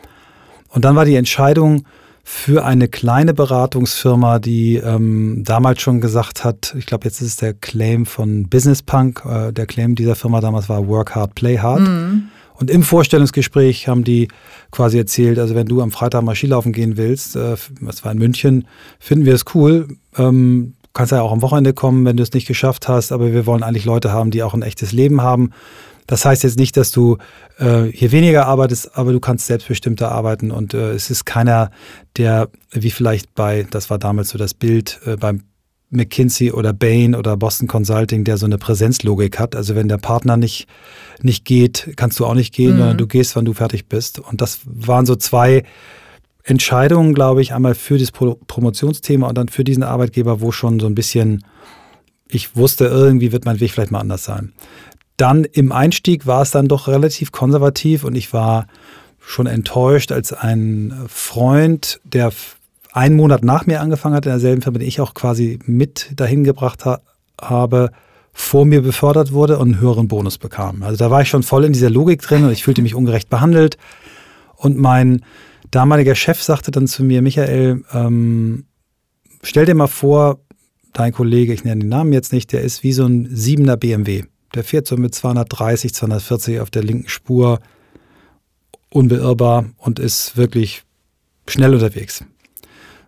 Und 0.68 0.84
dann 0.84 0.94
war 0.94 1.04
die 1.04 1.16
Entscheidung 1.16 1.84
für 2.22 2.64
eine 2.64 2.86
kleine 2.86 3.34
Beratungsfirma, 3.34 4.38
die 4.38 4.76
ähm, 4.76 5.42
damals 5.44 5.82
schon 5.82 6.00
gesagt 6.00 6.44
hat, 6.44 6.72
ich 6.78 6.86
glaube, 6.86 7.04
jetzt 7.04 7.20
ist 7.20 7.28
es 7.28 7.36
der 7.36 7.52
Claim 7.52 8.06
von 8.06 8.48
Business 8.48 8.80
Punk, 8.80 9.24
äh, 9.26 9.52
der 9.52 9.66
Claim 9.66 9.96
dieser 9.96 10.14
Firma 10.14 10.40
damals 10.40 10.68
war 10.68 10.86
Work 10.86 11.16
Hard, 11.16 11.34
Play 11.34 11.58
Hard. 11.58 11.80
Mhm. 11.80 12.28
Und 12.56 12.70
im 12.70 12.82
Vorstellungsgespräch 12.82 13.88
haben 13.88 14.04
die 14.04 14.28
quasi 14.70 14.98
erzählt, 14.98 15.38
also 15.38 15.54
wenn 15.54 15.66
du 15.66 15.82
am 15.82 15.90
Freitag 15.90 16.22
mal 16.22 16.34
Skilaufen 16.34 16.72
gehen 16.72 16.96
willst, 16.96 17.36
äh, 17.36 17.56
das 17.80 18.04
war 18.04 18.12
in 18.12 18.18
München, 18.18 18.66
finden 18.98 19.24
wir 19.24 19.34
es 19.34 19.44
cool. 19.54 19.88
Ähm, 20.16 20.74
kannst 20.92 21.12
ja 21.12 21.20
auch 21.20 21.32
am 21.32 21.42
Wochenende 21.42 21.74
kommen, 21.74 22.04
wenn 22.04 22.16
du 22.16 22.22
es 22.22 22.32
nicht 22.32 22.46
geschafft 22.46 22.88
hast, 22.88 23.12
aber 23.12 23.32
wir 23.32 23.46
wollen 23.46 23.64
eigentlich 23.64 23.84
Leute 23.84 24.12
haben, 24.12 24.30
die 24.30 24.42
auch 24.42 24.54
ein 24.54 24.62
echtes 24.62 24.92
Leben 24.92 25.20
haben. 25.22 25.50
Das 26.06 26.24
heißt 26.24 26.44
jetzt 26.44 26.58
nicht, 26.58 26.76
dass 26.76 26.92
du 26.92 27.18
äh, 27.58 27.84
hier 27.84 28.12
weniger 28.12 28.46
arbeitest, 28.46 28.96
aber 28.96 29.12
du 29.12 29.20
kannst 29.20 29.46
selbstbestimmter 29.46 30.12
arbeiten 30.12 30.50
und 30.50 30.74
äh, 30.74 30.92
es 30.92 31.10
ist 31.10 31.24
keiner, 31.24 31.70
der 32.16 32.48
wie 32.70 32.90
vielleicht 32.90 33.34
bei, 33.34 33.66
das 33.70 33.90
war 33.90 33.98
damals 33.98 34.28
so 34.28 34.38
das 34.38 34.54
Bild, 34.54 35.00
äh, 35.06 35.16
beim 35.16 35.42
McKinsey 35.96 36.52
oder 36.52 36.72
Bain 36.72 37.14
oder 37.14 37.36
Boston 37.36 37.68
Consulting, 37.68 38.24
der 38.24 38.36
so 38.36 38.46
eine 38.46 38.58
Präsenzlogik 38.58 39.38
hat. 39.38 39.56
Also 39.56 39.74
wenn 39.74 39.88
der 39.88 39.98
Partner 39.98 40.36
nicht, 40.36 40.66
nicht 41.22 41.44
geht, 41.44 41.92
kannst 41.96 42.18
du 42.20 42.26
auch 42.26 42.34
nicht 42.34 42.54
gehen, 42.54 42.74
mhm. 42.74 42.78
sondern 42.78 42.98
du 42.98 43.06
gehst, 43.06 43.36
wann 43.36 43.44
du 43.44 43.52
fertig 43.52 43.88
bist. 43.88 44.18
Und 44.18 44.40
das 44.40 44.60
waren 44.64 45.06
so 45.06 45.16
zwei 45.16 45.62
Entscheidungen, 46.44 47.14
glaube 47.14 47.40
ich, 47.40 47.54
einmal 47.54 47.74
für 47.74 47.98
das 47.98 48.12
Pro 48.12 48.38
Promotionsthema 48.46 49.28
und 49.28 49.38
dann 49.38 49.48
für 49.48 49.64
diesen 49.64 49.82
Arbeitgeber, 49.82 50.40
wo 50.40 50.52
schon 50.52 50.78
so 50.78 50.86
ein 50.86 50.94
bisschen, 50.94 51.44
ich 52.28 52.54
wusste, 52.54 52.84
irgendwie 52.84 53.32
wird 53.32 53.46
mein 53.46 53.60
Weg 53.60 53.72
vielleicht 53.72 53.90
mal 53.90 54.00
anders 54.00 54.24
sein. 54.24 54.52
Dann 55.16 55.44
im 55.44 55.72
Einstieg 55.72 56.26
war 56.26 56.42
es 56.42 56.50
dann 56.50 56.68
doch 56.68 56.88
relativ 56.88 57.32
konservativ 57.32 58.04
und 58.04 58.14
ich 58.14 58.32
war 58.32 58.66
schon 59.20 59.46
enttäuscht, 59.46 60.12
als 60.12 60.32
ein 60.32 60.92
Freund, 61.08 62.00
der 62.04 62.30
einen 62.94 63.16
Monat 63.16 63.44
nach 63.44 63.66
mir 63.66 63.80
angefangen 63.80 64.14
hat, 64.14 64.24
in 64.24 64.30
derselben 64.30 64.62
Firma, 64.62 64.78
die 64.78 64.86
ich 64.86 65.00
auch 65.00 65.14
quasi 65.14 65.58
mit 65.66 66.12
dahin 66.14 66.44
gebracht 66.44 66.84
ha 66.84 67.00
habe, 67.40 67.90
vor 68.32 68.64
mir 68.64 68.82
befördert 68.82 69.32
wurde 69.32 69.58
und 69.58 69.74
einen 69.74 69.80
höheren 69.80 70.06
Bonus 70.06 70.38
bekam. 70.38 70.82
Also 70.84 70.96
da 70.96 71.10
war 71.10 71.20
ich 71.20 71.28
schon 71.28 71.42
voll 71.42 71.64
in 71.64 71.72
dieser 71.72 71.90
Logik 71.90 72.22
drin 72.22 72.44
und 72.44 72.52
ich 72.52 72.62
fühlte 72.62 72.82
mich 72.82 72.94
ungerecht 72.94 73.28
behandelt. 73.28 73.78
Und 74.56 74.78
mein 74.78 75.24
damaliger 75.70 76.14
Chef 76.14 76.40
sagte 76.40 76.70
dann 76.70 76.86
zu 76.86 77.02
mir, 77.04 77.20
Michael, 77.20 77.82
ähm, 77.92 78.64
stell 79.42 79.66
dir 79.66 79.74
mal 79.74 79.88
vor, 79.88 80.38
dein 80.92 81.12
Kollege, 81.12 81.52
ich 81.52 81.64
nenne 81.64 81.80
den 81.80 81.88
Namen 81.88 82.12
jetzt 82.12 82.32
nicht, 82.32 82.52
der 82.52 82.62
ist 82.62 82.84
wie 82.84 82.92
so 82.92 83.04
ein 83.06 83.28
siebener 83.30 83.76
BMW. 83.76 84.24
Der 84.54 84.62
fährt 84.62 84.86
so 84.86 84.96
mit 84.96 85.14
230, 85.14 85.94
240 85.94 86.60
auf 86.60 86.70
der 86.70 86.84
linken 86.84 87.08
Spur, 87.08 87.58
unbeirrbar 88.90 89.64
und 89.78 89.98
ist 89.98 90.36
wirklich 90.36 90.84
schnell 91.48 91.74
unterwegs. 91.74 92.24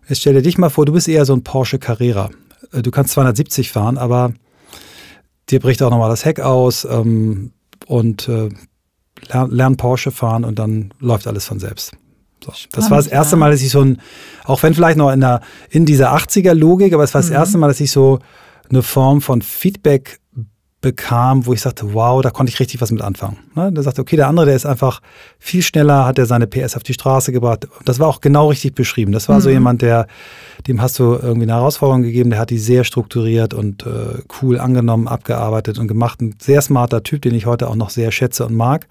Jetzt 0.07 0.21
stell 0.21 0.33
dir 0.33 0.41
dich 0.41 0.57
mal 0.57 0.69
vor, 0.69 0.85
du 0.85 0.93
bist 0.93 1.07
eher 1.07 1.25
so 1.25 1.33
ein 1.33 1.43
Porsche 1.43 1.79
Carrera. 1.79 2.29
Äh, 2.71 2.81
du 2.81 2.91
kannst 2.91 3.13
270 3.13 3.71
fahren, 3.71 3.97
aber 3.97 4.33
dir 5.49 5.59
bricht 5.59 5.81
auch 5.81 5.89
nochmal 5.89 6.09
das 6.09 6.25
Heck 6.25 6.39
aus 6.39 6.85
ähm, 6.85 7.51
und 7.85 8.27
äh, 8.27 8.49
lern, 9.29 9.51
lern, 9.51 9.77
Porsche 9.77 10.11
fahren 10.11 10.45
und 10.45 10.59
dann 10.59 10.93
läuft 10.99 11.27
alles 11.27 11.45
von 11.45 11.59
selbst. 11.59 11.91
So. 12.43 12.51
Spannend, 12.51 12.77
das 12.77 12.91
war 12.91 12.97
das 12.97 13.07
erste 13.07 13.35
Mal, 13.35 13.51
dass 13.51 13.61
ich 13.61 13.71
so 13.71 13.81
ein, 13.81 14.01
auch 14.45 14.63
wenn 14.63 14.73
vielleicht 14.73 14.97
noch 14.97 15.11
in, 15.11 15.21
der, 15.21 15.41
in 15.69 15.85
dieser 15.85 16.13
80er-Logik, 16.15 16.93
aber 16.93 17.03
es 17.03 17.13
war 17.13 17.21
das 17.21 17.29
mhm. 17.29 17.35
erste 17.35 17.57
Mal, 17.57 17.67
dass 17.67 17.79
ich 17.79 17.91
so 17.91 18.19
eine 18.69 18.83
Form 18.83 19.21
von 19.21 19.41
Feedback 19.41 20.19
bekam, 20.81 21.47
wo 21.47 21.53
ich 21.53 21.61
sagte, 21.61 21.93
wow, 21.93 22.21
da 22.21 22.29
konnte 22.29 22.51
ich 22.51 22.59
richtig 22.59 22.81
was 22.81 22.91
mit 22.91 23.01
anfangen. 23.01 23.37
Ne? 23.55 23.71
Der 23.71 23.81
sagte, 23.81 24.01
okay, 24.01 24.15
der 24.15 24.27
andere, 24.27 24.45
der 24.45 24.55
ist 24.55 24.65
einfach 24.65 25.01
viel 25.39 25.63
schneller, 25.63 26.05
hat 26.05 26.19
er 26.19 26.27
seine 26.27 26.45
PS 26.45 26.75
auf 26.75 26.83
die 26.83 26.93
Straße 26.93 27.31
gebracht. 27.31 27.67
Das 27.83 27.99
war 27.99 28.07
auch 28.07 28.21
genau 28.21 28.49
richtig 28.49 28.75
beschrieben. 28.75 29.11
Das 29.11 29.27
war 29.27 29.37
mhm. 29.37 29.41
so 29.41 29.49
jemand, 29.49 29.81
der, 29.81 30.07
dem 30.67 30.81
hast 30.81 30.99
du 30.99 31.15
irgendwie 31.15 31.43
eine 31.43 31.53
Herausforderung 31.53 32.03
gegeben, 32.03 32.29
der 32.29 32.39
hat 32.39 32.51
die 32.51 32.59
sehr 32.59 32.83
strukturiert 32.83 33.55
und 33.55 33.87
äh, 33.87 34.21
cool 34.41 34.59
angenommen, 34.59 35.07
abgearbeitet 35.07 35.79
und 35.79 35.87
gemacht. 35.87 36.21
Ein 36.21 36.35
sehr 36.39 36.61
smarter 36.61 37.01
Typ, 37.01 37.23
den 37.23 37.33
ich 37.33 37.47
heute 37.47 37.69
auch 37.69 37.75
noch 37.75 37.89
sehr 37.89 38.11
schätze 38.11 38.45
und 38.45 38.53
mag. 38.53 38.87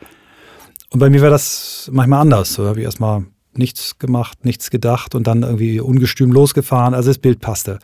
Und 0.90 0.99
bei 0.99 1.09
mir 1.09 1.23
war 1.23 1.31
das 1.31 1.88
manchmal 1.93 2.21
anders. 2.21 2.55
So 2.55 2.66
habe 2.66 2.81
ich 2.81 2.85
erstmal 2.85 3.25
nichts 3.55 3.99
gemacht, 4.00 4.45
nichts 4.45 4.71
gedacht 4.71 5.14
und 5.14 5.26
dann 5.28 5.45
irgendwie 5.45 5.78
ungestüm 5.78 6.33
losgefahren. 6.33 6.95
Also 6.95 7.11
das 7.11 7.19
Bild 7.19 7.40
passte. 7.40 7.78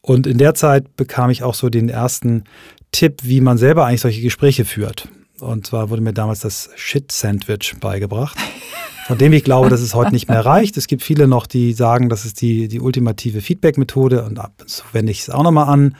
Und 0.00 0.26
in 0.26 0.38
der 0.38 0.54
Zeit 0.54 0.96
bekam 0.96 1.30
ich 1.30 1.42
auch 1.42 1.54
so 1.54 1.68
den 1.68 1.88
ersten 1.88 2.44
Tipp, 2.92 3.20
wie 3.22 3.40
man 3.40 3.58
selber 3.58 3.86
eigentlich 3.86 4.02
solche 4.02 4.20
Gespräche 4.20 4.64
führt. 4.64 5.08
Und 5.40 5.66
zwar 5.66 5.90
wurde 5.90 6.02
mir 6.02 6.12
damals 6.12 6.40
das 6.40 6.70
Shit-Sandwich 6.76 7.74
beigebracht, 7.80 8.38
von 9.06 9.18
dem 9.18 9.32
ich 9.32 9.42
glaube, 9.42 9.70
dass 9.70 9.80
es 9.80 9.94
heute 9.94 10.12
nicht 10.12 10.28
mehr 10.28 10.44
reicht. 10.44 10.76
Es 10.76 10.86
gibt 10.86 11.02
viele 11.02 11.26
noch, 11.26 11.46
die 11.48 11.72
sagen, 11.72 12.08
das 12.08 12.24
ist 12.24 12.40
die, 12.40 12.68
die 12.68 12.80
ultimative 12.80 13.40
Feedback-Methode 13.40 14.22
und 14.22 14.38
ab 14.38 14.52
und 14.60 14.68
zu 14.68 14.84
wende 14.92 15.10
ich 15.10 15.20
es 15.20 15.30
auch 15.30 15.42
nochmal 15.42 15.68
an, 15.68 15.96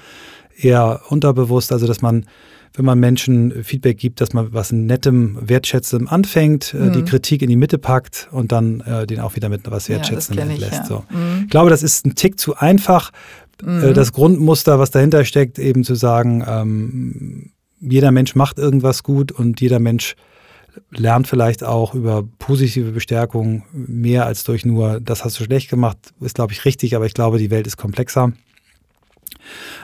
eher 0.56 1.00
unterbewusst, 1.08 1.72
also 1.72 1.88
dass 1.88 2.02
man, 2.02 2.26
wenn 2.74 2.84
man 2.84 3.00
Menschen 3.00 3.64
Feedback 3.64 3.98
gibt, 3.98 4.20
dass 4.20 4.32
man 4.32 4.52
was 4.52 4.70
Nettem, 4.70 5.38
Wertschätzendem 5.40 6.08
anfängt, 6.08 6.72
mhm. 6.72 6.92
die 6.92 7.02
Kritik 7.02 7.42
in 7.42 7.48
die 7.48 7.56
Mitte 7.56 7.78
packt 7.78 8.28
und 8.30 8.52
dann 8.52 8.80
äh, 8.80 9.06
den 9.06 9.18
auch 9.18 9.34
wieder 9.34 9.48
mit 9.48 9.68
was 9.70 9.88
Wertschätzendem 9.88 10.46
ja, 10.46 10.52
entlässt. 10.52 10.72
Ich, 10.72 10.78
ja. 10.78 10.84
so. 10.84 11.04
mhm. 11.10 11.42
ich 11.44 11.50
glaube, 11.50 11.70
das 11.70 11.82
ist 11.82 12.06
ein 12.06 12.14
Tick 12.14 12.38
zu 12.38 12.56
einfach. 12.56 13.10
Äh, 13.62 13.66
mhm. 13.66 13.94
das 13.94 14.12
Grundmuster, 14.12 14.78
was 14.78 14.90
dahinter 14.90 15.24
steckt, 15.24 15.58
eben 15.58 15.84
zu 15.84 15.94
sagen, 15.94 16.44
ähm, 16.46 17.50
jeder 17.80 18.10
Mensch 18.10 18.34
macht 18.34 18.58
irgendwas 18.58 19.02
gut 19.02 19.32
und 19.32 19.60
jeder 19.60 19.78
Mensch 19.78 20.14
lernt 20.90 21.28
vielleicht 21.28 21.64
auch 21.64 21.94
über 21.94 22.24
positive 22.38 22.92
Bestärkung 22.92 23.64
mehr 23.72 24.26
als 24.26 24.44
durch 24.44 24.64
nur, 24.64 25.00
das 25.00 25.24
hast 25.24 25.38
du 25.38 25.44
schlecht 25.44 25.68
gemacht, 25.68 25.98
ist, 26.20 26.36
glaube 26.36 26.52
ich, 26.52 26.64
richtig, 26.64 26.96
aber 26.96 27.06
ich 27.06 27.14
glaube, 27.14 27.38
die 27.38 27.50
Welt 27.50 27.66
ist 27.66 27.76
komplexer. 27.76 28.32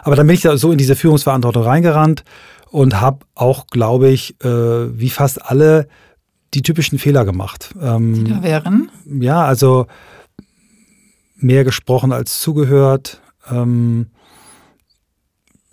Aber 0.02 0.16
dann 0.16 0.26
bin 0.26 0.34
ich 0.34 0.42
da 0.42 0.56
so 0.56 0.72
in 0.72 0.78
diese 0.78 0.96
Führungsverantwortung 0.96 1.62
reingerannt 1.62 2.24
und 2.70 3.00
habe 3.00 3.26
auch, 3.34 3.66
glaube 3.66 4.08
ich, 4.08 4.42
äh, 4.42 4.48
wie 4.98 5.10
fast 5.10 5.44
alle 5.44 5.88
die 6.54 6.62
typischen 6.62 6.98
Fehler 6.98 7.24
gemacht. 7.24 7.74
Ähm, 7.80 8.24
die 8.24 8.30
da 8.30 8.42
wären? 8.42 8.90
Ja, 9.04 9.44
also 9.44 9.86
mehr 11.36 11.64
gesprochen 11.64 12.12
als 12.12 12.40
zugehört, 12.40 13.20
ähm, 13.50 14.06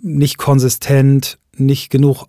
nicht 0.00 0.38
konsistent, 0.38 1.38
nicht 1.56 1.90
genug 1.90 2.26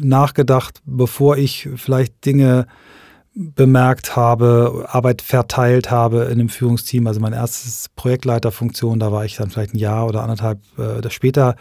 nachgedacht, 0.00 0.80
bevor 0.84 1.36
ich 1.36 1.68
vielleicht 1.76 2.24
Dinge 2.24 2.66
bemerkt 3.34 4.16
habe, 4.16 4.86
Arbeit 4.88 5.22
verteilt 5.22 5.90
habe 5.90 6.24
in 6.24 6.32
einem 6.32 6.48
Führungsteam. 6.48 7.06
Also 7.06 7.20
mein 7.20 7.32
erstes 7.32 7.88
Projektleiterfunktion, 7.94 8.98
da 8.98 9.12
war 9.12 9.24
ich 9.24 9.36
dann 9.36 9.50
vielleicht 9.50 9.74
ein 9.74 9.78
Jahr 9.78 10.06
oder 10.06 10.22
anderthalb 10.22 10.60
äh, 10.78 11.08
später. 11.10 11.56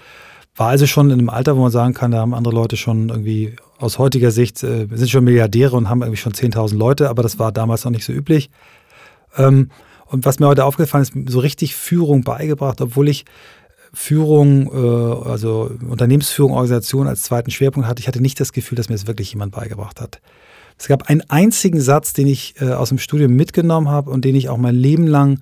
War 0.55 0.69
also 0.69 0.87
schon 0.87 1.09
in 1.09 1.19
einem 1.19 1.29
Alter, 1.29 1.55
wo 1.55 1.61
man 1.61 1.71
sagen 1.71 1.93
kann, 1.93 2.11
da 2.11 2.19
haben 2.19 2.33
andere 2.33 2.53
Leute 2.53 2.75
schon 2.75 3.09
irgendwie 3.09 3.55
aus 3.77 3.99
heutiger 3.99 4.31
Sicht, 4.31 4.61
äh, 4.63 4.87
sind 4.91 5.09
schon 5.09 5.23
Milliardäre 5.23 5.75
und 5.75 5.89
haben 5.89 6.01
irgendwie 6.01 6.17
schon 6.17 6.33
10.000 6.33 6.75
Leute, 6.75 7.09
aber 7.09 7.23
das 7.23 7.39
war 7.39 7.51
damals 7.51 7.85
noch 7.85 7.91
nicht 7.91 8.03
so 8.03 8.13
üblich. 8.13 8.49
Ähm, 9.37 9.69
und 10.11 10.25
was 10.25 10.39
mir 10.39 10.47
heute 10.47 10.65
aufgefallen 10.65 11.03
ist, 11.03 11.13
so 11.31 11.39
richtig 11.39 11.75
Führung 11.75 12.23
beigebracht, 12.23 12.81
obwohl 12.81 13.09
ich 13.09 13.25
Führung, 13.93 14.71
äh, 14.71 15.29
also 15.29 15.71
Unternehmensführung, 15.87 16.53
Organisation 16.53 17.07
als 17.07 17.23
zweiten 17.23 17.51
Schwerpunkt 17.51 17.87
hatte. 17.87 18.01
Ich 18.01 18.07
hatte 18.07 18.21
nicht 18.21 18.39
das 18.39 18.53
Gefühl, 18.53 18.75
dass 18.75 18.89
mir 18.89 18.95
das 18.95 19.07
wirklich 19.07 19.31
jemand 19.31 19.51
beigebracht 19.53 19.99
hat. 20.01 20.19
Es 20.77 20.87
gab 20.87 21.09
einen 21.09 21.21
einzigen 21.29 21.81
Satz, 21.81 22.13
den 22.13 22.27
ich 22.27 22.55
äh, 22.61 22.71
aus 22.71 22.89
dem 22.89 22.99
Studium 22.99 23.35
mitgenommen 23.35 23.89
habe 23.89 24.11
und 24.11 24.25
den 24.25 24.35
ich 24.35 24.49
auch 24.49 24.57
mein 24.57 24.75
Leben 24.75 25.07
lang 25.07 25.41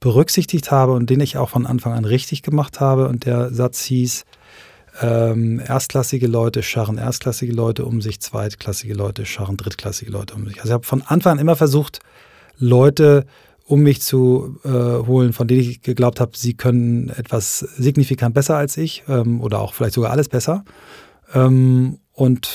berücksichtigt 0.00 0.70
habe 0.70 0.92
und 0.92 1.10
den 1.10 1.20
ich 1.20 1.36
auch 1.36 1.50
von 1.50 1.66
Anfang 1.66 1.92
an 1.92 2.04
richtig 2.04 2.42
gemacht 2.42 2.80
habe. 2.80 3.08
Und 3.08 3.26
der 3.26 3.52
Satz 3.52 3.82
hieß, 3.82 4.24
ähm, 5.00 5.60
erstklassige 5.60 6.26
Leute 6.26 6.62
scharren 6.62 6.98
erstklassige 6.98 7.52
Leute 7.52 7.84
um 7.84 8.00
sich, 8.00 8.20
zweitklassige 8.20 8.94
Leute 8.94 9.26
scharren 9.26 9.56
drittklassige 9.56 10.10
Leute 10.10 10.34
um 10.34 10.46
sich. 10.46 10.58
Also 10.58 10.68
ich 10.68 10.74
habe 10.74 10.86
von 10.86 11.02
Anfang 11.02 11.34
an 11.34 11.38
immer 11.38 11.56
versucht, 11.56 12.00
Leute 12.58 13.26
um 13.68 13.80
mich 13.80 14.00
zu 14.00 14.58
äh, 14.64 14.68
holen, 14.70 15.34
von 15.34 15.46
denen 15.46 15.60
ich 15.60 15.82
geglaubt 15.82 16.20
habe, 16.20 16.32
sie 16.34 16.54
können 16.54 17.10
etwas 17.10 17.58
signifikant 17.58 18.34
besser 18.34 18.56
als 18.56 18.78
ich 18.78 19.04
ähm, 19.08 19.42
oder 19.42 19.60
auch 19.60 19.74
vielleicht 19.74 19.94
sogar 19.94 20.10
alles 20.10 20.30
besser. 20.30 20.64
Ähm, 21.34 21.98
und 22.12 22.48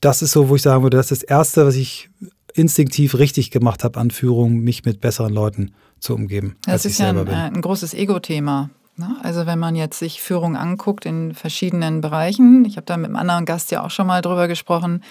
das 0.00 0.20
ist 0.20 0.32
so, 0.32 0.48
wo 0.48 0.56
ich 0.56 0.62
sagen 0.62 0.82
würde, 0.82 0.96
das 0.96 1.12
ist 1.12 1.22
das 1.22 1.28
Erste, 1.28 1.64
was 1.64 1.76
ich 1.76 2.10
instinktiv 2.54 3.18
richtig 3.18 3.52
gemacht 3.52 3.84
habe 3.84 4.00
an 4.00 4.10
Führung, 4.10 4.58
mich 4.58 4.84
mit 4.84 5.00
besseren 5.00 5.32
Leuten 5.32 5.74
zu 6.00 6.12
umgeben. 6.12 6.56
Das 6.66 6.84
ist 6.84 6.98
ja 6.98 7.10
ein, 7.10 7.26
äh, 7.28 7.30
ein, 7.30 7.60
großes 7.60 7.94
Ego-Thema. 7.94 8.70
Ne? 8.96 9.16
Also 9.22 9.46
wenn 9.46 9.60
man 9.60 9.76
jetzt 9.76 10.00
sich 10.00 10.20
Führung 10.20 10.56
anguckt 10.56 11.06
in 11.06 11.34
verschiedenen 11.34 12.00
Bereichen, 12.00 12.64
ich 12.64 12.76
habe 12.76 12.84
da 12.84 12.96
mit 12.96 13.06
einem 13.06 13.16
anderen 13.16 13.44
Gast 13.44 13.70
ja 13.70 13.84
auch 13.84 13.90
schon 13.90 14.08
mal 14.08 14.22
drüber 14.22 14.48
gesprochen, 14.48 15.04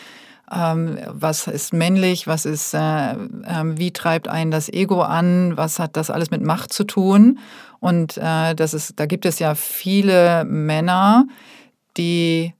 ähm, 0.52 0.98
was 1.08 1.48
ist 1.48 1.74
männlich, 1.74 2.28
was 2.28 2.46
ist, 2.46 2.74
äh, 2.74 3.12
äh, 3.12 3.18
wie 3.64 3.92
treibt 3.92 4.28
einen 4.28 4.52
das 4.52 4.70
Ego 4.70 5.02
an, 5.02 5.56
was 5.56 5.80
hat 5.80 5.96
das 5.96 6.10
alles 6.10 6.32
mit 6.32 6.42
Macht 6.42 6.74
zu 6.74 6.84
tun. 6.84 7.40
Und 7.80 8.18
äh, 8.18 8.54
das 8.54 8.74
ist, 8.74 9.00
da 9.00 9.06
gibt 9.06 9.26
es 9.26 9.40
ja 9.40 9.56
viele 9.56 10.44
Männer, 10.46 11.26
die, 11.98 12.54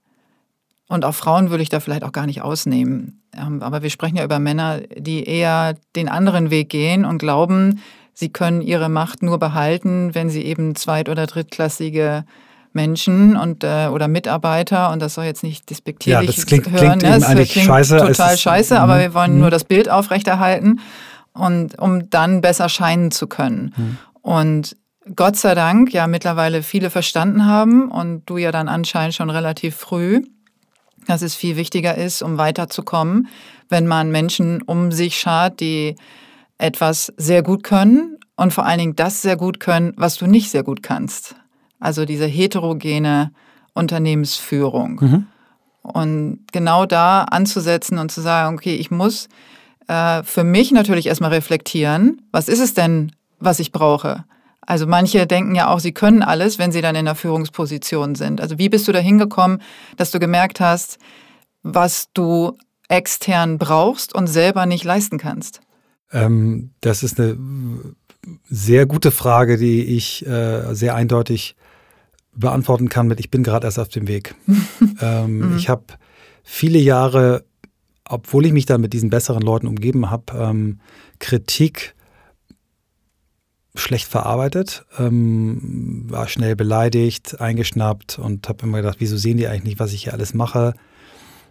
und 0.88 1.04
auch 1.04 1.14
Frauen 1.14 1.50
würde 1.50 1.62
ich 1.62 1.68
da 1.68 1.80
vielleicht 1.80 2.04
auch 2.04 2.12
gar 2.12 2.26
nicht 2.26 2.42
ausnehmen, 2.42 3.22
ähm, 3.36 3.62
aber 3.62 3.82
wir 3.82 3.90
sprechen 3.90 4.16
ja 4.16 4.24
über 4.24 4.38
Männer, 4.38 4.80
die 4.96 5.24
eher 5.24 5.76
den 5.96 6.08
anderen 6.08 6.50
Weg 6.50 6.70
gehen 6.70 7.04
und 7.04 7.18
glauben, 7.18 7.80
sie 8.14 8.30
können 8.30 8.62
ihre 8.62 8.88
Macht 8.88 9.22
nur 9.22 9.38
behalten, 9.38 10.14
wenn 10.14 10.28
sie 10.28 10.42
eben 10.42 10.74
zweit- 10.74 11.08
oder 11.08 11.26
drittklassige 11.26 12.24
Menschen 12.74 13.36
und 13.36 13.64
äh, 13.64 13.88
oder 13.88 14.08
Mitarbeiter 14.08 14.90
und 14.90 15.00
das 15.00 15.14
soll 15.14 15.24
jetzt 15.24 15.42
nicht 15.42 15.68
despektierlich 15.70 16.30
ja, 16.30 16.34
das 16.34 16.46
klingt, 16.46 16.70
hören. 16.70 16.78
Klingt 16.78 17.02
ne? 17.02 17.10
das 17.10 17.24
eigentlich 17.24 17.52
klingt 17.52 17.66
scheiße, 17.66 17.96
total 17.98 18.36
scheiße, 18.36 18.78
aber 18.80 18.96
mhm. 18.96 19.00
wir 19.00 19.14
wollen 19.14 19.38
nur 19.38 19.46
mhm. 19.46 19.52
das 19.52 19.64
Bild 19.64 19.88
aufrechterhalten 19.88 20.80
und 21.32 21.78
um 21.78 22.10
dann 22.10 22.40
besser 22.40 22.68
scheinen 22.68 23.10
zu 23.10 23.26
können. 23.26 23.74
Mhm. 23.76 23.98
Und 24.22 24.76
Gott 25.16 25.36
sei 25.36 25.54
Dank 25.54 25.92
ja 25.92 26.06
mittlerweile 26.06 26.62
viele 26.62 26.90
verstanden 26.90 27.46
haben 27.46 27.90
und 27.90 28.24
du 28.26 28.36
ja 28.36 28.52
dann 28.52 28.68
anscheinend 28.68 29.14
schon 29.14 29.30
relativ 29.30 29.74
früh, 29.74 30.22
dass 31.06 31.22
es 31.22 31.34
viel 31.34 31.56
wichtiger 31.56 31.96
ist, 31.96 32.22
um 32.22 32.38
weiterzukommen, 32.38 33.28
wenn 33.68 33.86
man 33.86 34.10
Menschen 34.10 34.62
um 34.62 34.92
sich 34.92 35.18
schart, 35.18 35.60
die 35.60 35.96
etwas 36.58 37.12
sehr 37.16 37.42
gut 37.42 37.64
können 37.64 38.18
und 38.36 38.52
vor 38.52 38.64
allen 38.64 38.78
Dingen 38.78 38.96
das 38.96 39.22
sehr 39.22 39.36
gut 39.36 39.58
können, 39.58 39.92
was 39.96 40.16
du 40.16 40.26
nicht 40.26 40.50
sehr 40.50 40.62
gut 40.62 40.82
kannst. 40.82 41.34
Also 41.82 42.04
diese 42.04 42.26
heterogene 42.26 43.32
Unternehmensführung. 43.74 45.00
Mhm. 45.00 45.26
Und 45.82 46.44
genau 46.52 46.86
da 46.86 47.24
anzusetzen 47.24 47.98
und 47.98 48.12
zu 48.12 48.20
sagen, 48.20 48.54
okay, 48.54 48.76
ich 48.76 48.92
muss 48.92 49.28
äh, 49.88 50.22
für 50.22 50.44
mich 50.44 50.70
natürlich 50.70 51.06
erstmal 51.06 51.32
reflektieren, 51.32 52.22
was 52.30 52.46
ist 52.48 52.60
es 52.60 52.74
denn, 52.74 53.10
was 53.40 53.58
ich 53.58 53.72
brauche? 53.72 54.24
Also 54.60 54.86
manche 54.86 55.26
denken 55.26 55.56
ja 55.56 55.68
auch, 55.68 55.80
sie 55.80 55.90
können 55.90 56.22
alles, 56.22 56.60
wenn 56.60 56.70
sie 56.70 56.82
dann 56.82 56.94
in 56.94 57.06
der 57.06 57.16
Führungsposition 57.16 58.14
sind. 58.14 58.40
Also 58.40 58.58
wie 58.58 58.68
bist 58.68 58.86
du 58.86 58.92
da 58.92 59.00
hingekommen, 59.00 59.60
dass 59.96 60.12
du 60.12 60.20
gemerkt 60.20 60.60
hast, 60.60 60.98
was 61.64 62.10
du 62.14 62.56
extern 62.88 63.58
brauchst 63.58 64.14
und 64.14 64.28
selber 64.28 64.66
nicht 64.66 64.84
leisten 64.84 65.18
kannst? 65.18 65.62
Ähm, 66.12 66.70
das 66.80 67.02
ist 67.02 67.18
eine 67.18 67.36
sehr 68.48 68.86
gute 68.86 69.10
Frage, 69.10 69.56
die 69.56 69.82
ich 69.82 70.24
äh, 70.24 70.72
sehr 70.74 70.94
eindeutig 70.94 71.56
beantworten 72.34 72.88
kann 72.88 73.08
mit, 73.08 73.20
ich 73.20 73.30
bin 73.30 73.42
gerade 73.42 73.66
erst 73.66 73.78
auf 73.78 73.88
dem 73.88 74.08
Weg. 74.08 74.34
ähm, 75.00 75.52
mhm. 75.52 75.56
Ich 75.56 75.68
habe 75.68 75.84
viele 76.42 76.78
Jahre, 76.78 77.44
obwohl 78.08 78.46
ich 78.46 78.52
mich 78.52 78.66
dann 78.66 78.80
mit 78.80 78.92
diesen 78.92 79.10
besseren 79.10 79.42
Leuten 79.42 79.66
umgeben 79.66 80.10
habe, 80.10 80.32
ähm, 80.36 80.80
Kritik 81.18 81.94
schlecht 83.74 84.06
verarbeitet, 84.06 84.84
ähm, 84.98 86.04
war 86.08 86.28
schnell 86.28 86.56
beleidigt, 86.56 87.40
eingeschnappt 87.40 88.18
und 88.18 88.48
habe 88.48 88.66
immer 88.66 88.78
gedacht, 88.78 88.98
wieso 88.98 89.16
sehen 89.16 89.38
die 89.38 89.46
eigentlich 89.48 89.64
nicht, 89.64 89.80
was 89.80 89.92
ich 89.92 90.04
hier 90.04 90.12
alles 90.12 90.34
mache? 90.34 90.74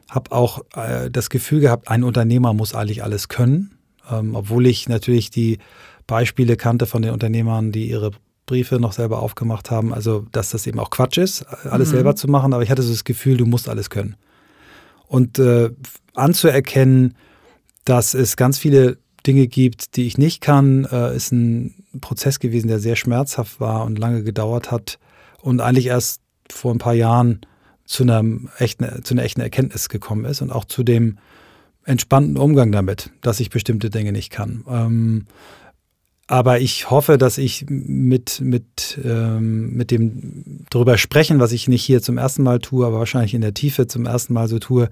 Habe 0.08 0.32
auch 0.32 0.62
äh, 0.76 1.10
das 1.10 1.30
Gefühl 1.30 1.62
gehabt, 1.62 1.88
ein 1.88 2.04
Unternehmer 2.04 2.54
muss 2.54 2.76
eigentlich 2.76 3.04
alles 3.04 3.28
können, 3.28 3.78
ähm, 4.10 4.36
obwohl 4.36 4.68
ich 4.68 4.88
natürlich 4.88 5.32
die 5.32 5.58
Beispiele 6.06 6.58
kannte 6.58 6.86
von 6.86 7.02
den 7.02 7.12
Unternehmern, 7.12 7.72
die 7.72 7.90
ihre 7.90 8.12
Briefe 8.52 8.82
noch 8.82 8.92
selber 8.92 9.22
aufgemacht 9.22 9.72
haben. 9.72 9.94
Also, 9.94 10.26
dass 10.34 10.50
das 10.50 10.68
eben 10.68 10.78
auch 10.78 10.90
Quatsch 10.90 11.18
ist, 11.18 11.44
alles 11.64 11.88
mhm. 11.90 11.96
selber 11.96 12.16
zu 12.18 12.28
machen. 12.28 12.54
Aber 12.54 12.64
ich 12.64 12.70
hatte 12.70 12.82
so 12.82 12.92
das 12.92 13.06
Gefühl, 13.06 13.38
du 13.38 13.46
musst 13.46 13.70
alles 13.70 13.90
können. 13.90 14.18
Und 15.08 15.40
äh, 15.40 15.70
anzuerkennen, 16.16 17.16
dass 17.86 18.14
es 18.14 18.36
ganz 18.36 18.58
viele 18.58 18.98
Dinge 19.26 19.48
gibt, 19.48 19.96
die 19.96 20.06
ich 20.06 20.18
nicht 20.18 20.42
kann, 20.42 20.86
äh, 20.92 21.16
ist 21.16 21.32
ein 21.32 21.86
Prozess 22.02 22.40
gewesen, 22.40 22.68
der 22.68 22.80
sehr 22.80 22.98
schmerzhaft 22.98 23.62
war 23.62 23.86
und 23.86 23.98
lange 23.98 24.22
gedauert 24.24 24.70
hat 24.70 25.00
und 25.42 25.62
eigentlich 25.62 25.88
erst 25.88 26.20
vor 26.52 26.74
ein 26.74 26.78
paar 26.78 26.94
Jahren 26.94 27.40
zu 27.86 28.04
einer 28.04 28.24
echten, 28.58 29.04
zu 29.04 29.14
einer 29.14 29.24
echten 29.24 29.40
Erkenntnis 29.40 29.88
gekommen 29.88 30.26
ist 30.26 30.42
und 30.42 30.52
auch 30.52 30.66
zu 30.66 30.84
dem 30.84 31.20
entspannten 31.86 32.38
Umgang 32.38 32.74
damit, 32.74 33.12
dass 33.22 33.40
ich 33.40 33.50
bestimmte 33.50 33.90
Dinge 33.90 34.12
nicht 34.12 34.30
kann. 34.30 34.66
Ähm, 34.68 35.26
aber 36.32 36.62
ich 36.62 36.90
hoffe, 36.90 37.18
dass 37.18 37.38
ich 37.38 37.66
mit, 37.68 38.40
mit, 38.40 38.98
ähm, 39.04 39.74
mit 39.74 39.92
dem 39.92 40.64
darüber 40.70 40.98
sprechen, 40.98 41.42
was 41.42 41.52
ich 41.52 41.68
nicht 41.68 41.84
hier 41.84 42.02
zum 42.02 42.18
ersten 42.18 42.42
Mal 42.42 42.60
tue, 42.60 42.86
aber 42.86 43.00
wahrscheinlich 43.00 43.34
in 43.34 43.42
der 43.42 43.54
Tiefe 43.54 43.86
zum 43.86 44.06
ersten 44.06 44.34
Mal 44.34 44.48
so 44.48 44.58
tue, 44.58 44.90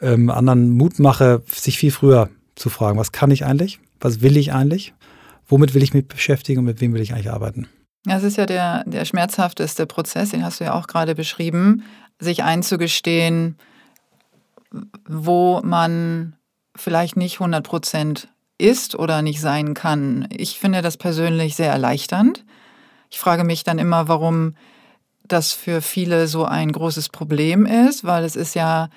ähm, 0.00 0.30
anderen 0.30 0.70
Mut 0.70 1.00
mache, 1.00 1.42
sich 1.52 1.78
viel 1.78 1.90
früher 1.90 2.30
zu 2.54 2.70
fragen, 2.70 2.96
was 2.96 3.10
kann 3.10 3.32
ich 3.32 3.44
eigentlich? 3.44 3.80
Was 3.98 4.20
will 4.20 4.36
ich 4.36 4.52
eigentlich? 4.52 4.94
Womit 5.48 5.74
will 5.74 5.82
ich 5.82 5.94
mich 5.94 6.06
beschäftigen 6.06 6.60
und 6.60 6.66
mit 6.66 6.80
wem 6.80 6.94
will 6.94 7.02
ich 7.02 7.12
eigentlich 7.12 7.32
arbeiten? 7.32 7.66
Das 8.04 8.22
ist 8.22 8.36
ja 8.36 8.46
der, 8.46 8.84
der 8.86 9.04
schmerzhafteste 9.04 9.86
Prozess, 9.86 10.30
den 10.30 10.44
hast 10.44 10.60
du 10.60 10.64
ja 10.64 10.74
auch 10.74 10.86
gerade 10.86 11.16
beschrieben, 11.16 11.82
sich 12.20 12.44
einzugestehen, 12.44 13.56
wo 15.08 15.60
man 15.64 16.36
vielleicht 16.76 17.16
nicht 17.16 17.40
100 17.40 17.66
Prozent 17.66 18.28
ist 18.62 18.94
oder 18.94 19.22
nicht 19.22 19.40
sein 19.40 19.74
kann. 19.74 20.26
Ich 20.30 20.58
finde 20.58 20.82
das 20.82 20.96
persönlich 20.96 21.56
sehr 21.56 21.70
erleichternd. 21.70 22.44
Ich 23.10 23.18
frage 23.18 23.44
mich 23.44 23.64
dann 23.64 23.78
immer, 23.78 24.08
warum 24.08 24.54
das 25.26 25.52
für 25.52 25.82
viele 25.82 26.28
so 26.28 26.44
ein 26.44 26.72
großes 26.72 27.08
Problem 27.08 27.66
ist, 27.66 28.04
weil 28.04 28.24
es 28.24 28.36
ist 28.36 28.54
ja 28.54 28.88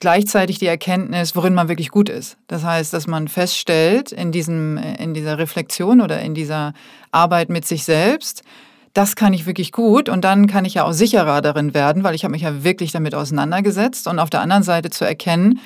gleichzeitig 0.00 0.58
die 0.58 0.66
Erkenntnis, 0.66 1.34
worin 1.34 1.54
man 1.54 1.68
wirklich 1.68 1.90
gut 1.90 2.08
ist. 2.08 2.36
Das 2.46 2.64
heißt, 2.64 2.92
dass 2.92 3.06
man 3.06 3.28
feststellt 3.28 4.12
in, 4.12 4.32
diesem, 4.32 4.78
in 4.78 5.14
dieser 5.14 5.38
Reflexion 5.38 6.00
oder 6.00 6.20
in 6.20 6.34
dieser 6.34 6.72
Arbeit 7.10 7.48
mit 7.48 7.66
sich 7.66 7.84
selbst, 7.84 8.42
das 8.94 9.16
kann 9.16 9.32
ich 9.32 9.46
wirklich 9.46 9.72
gut 9.72 10.08
und 10.08 10.22
dann 10.22 10.46
kann 10.46 10.64
ich 10.64 10.74
ja 10.74 10.84
auch 10.84 10.92
sicherer 10.92 11.40
darin 11.40 11.74
werden, 11.74 12.04
weil 12.04 12.14
ich 12.14 12.24
habe 12.24 12.32
mich 12.32 12.42
ja 12.42 12.62
wirklich 12.62 12.92
damit 12.92 13.14
auseinandergesetzt 13.14 14.06
und 14.06 14.18
auf 14.18 14.30
der 14.30 14.42
anderen 14.42 14.62
Seite 14.62 14.90
zu 14.90 15.04
erkennen, 15.04 15.60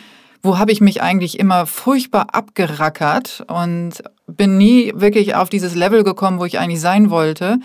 wo 0.46 0.58
habe 0.58 0.72
ich 0.72 0.80
mich 0.80 1.02
eigentlich 1.02 1.38
immer 1.38 1.66
furchtbar 1.66 2.28
abgerackert 2.32 3.44
und 3.48 4.02
bin 4.26 4.56
nie 4.56 4.92
wirklich 4.94 5.34
auf 5.34 5.48
dieses 5.48 5.74
Level 5.74 6.04
gekommen, 6.04 6.38
wo 6.38 6.44
ich 6.44 6.58
eigentlich 6.58 6.80
sein 6.80 7.10
wollte. 7.10 7.58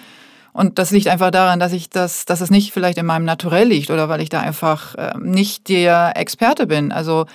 Und 0.54 0.80
das 0.80 0.92
liegt 0.92 1.08
einfach 1.08 1.32
daran, 1.32 1.60
dass 1.60 1.72
ich 1.72 1.90
das, 1.90 2.26
dass 2.26 2.42
es 2.42 2.50
nicht 2.50 2.74
vielleicht 2.74 2.98
in 2.98 3.06
meinem 3.06 3.24
Naturell 3.24 3.68
liegt 3.68 3.90
oder 3.90 4.10
weil 4.10 4.20
ich 4.20 4.30
da 4.30 4.42
einfach 4.42 4.96
äh, 4.96 5.14
nicht 5.18 5.70
der 5.70 6.18
Experte 6.18 6.68
bin. 6.68 6.92
Also 6.92 7.26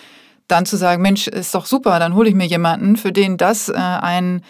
dann 0.49 0.67
zu 0.67 0.77
sagen, 0.77 1.01
Mensch, 1.01 1.27
ist 1.27 1.55
doch 1.55 1.65
super, 1.65 1.99
dann 1.99 2.15
hole 2.15 2.29
ich 2.29 2.35
mir 2.35 2.47
jemanden, 2.47 2.97
für 2.97 3.13
den 3.13 3.37
das 3.37 3.69
äh, 3.69 3.75
ein, 3.75 4.43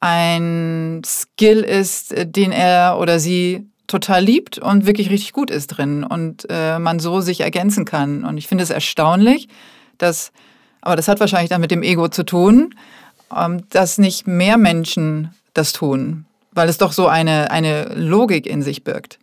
ein 0.00 1.02
Skill 1.04 1.60
ist, 1.60 2.14
den 2.16 2.52
er 2.52 2.98
oder 2.98 3.18
sie 3.18 3.68
total 3.86 4.24
liebt 4.24 4.58
und 4.58 4.86
wirklich 4.86 5.10
richtig 5.10 5.32
gut 5.32 5.50
ist 5.50 5.68
drin 5.68 6.02
und 6.02 6.46
äh, 6.48 6.78
man 6.78 6.98
so 6.98 7.20
sich 7.20 7.40
ergänzen 7.40 7.84
kann. 7.84 8.24
Und 8.24 8.38
ich 8.38 8.48
finde 8.48 8.64
es 8.64 8.70
erstaunlich, 8.70 9.48
dass, 9.98 10.32
aber 10.80 10.96
das 10.96 11.08
hat 11.08 11.20
wahrscheinlich 11.20 11.50
dann 11.50 11.60
mit 11.60 11.70
dem 11.70 11.82
Ego 11.82 12.08
zu 12.08 12.24
tun, 12.24 12.74
ähm, 13.34 13.62
dass 13.70 13.98
nicht 13.98 14.26
mehr 14.26 14.56
Menschen 14.56 15.30
das 15.54 15.72
tun, 15.72 16.26
weil 16.52 16.68
es 16.68 16.78
doch 16.78 16.92
so 16.92 17.06
eine, 17.06 17.50
eine 17.50 17.94
Logik 17.94 18.46
in 18.46 18.62
sich 18.62 18.84
birgt. 18.84 19.18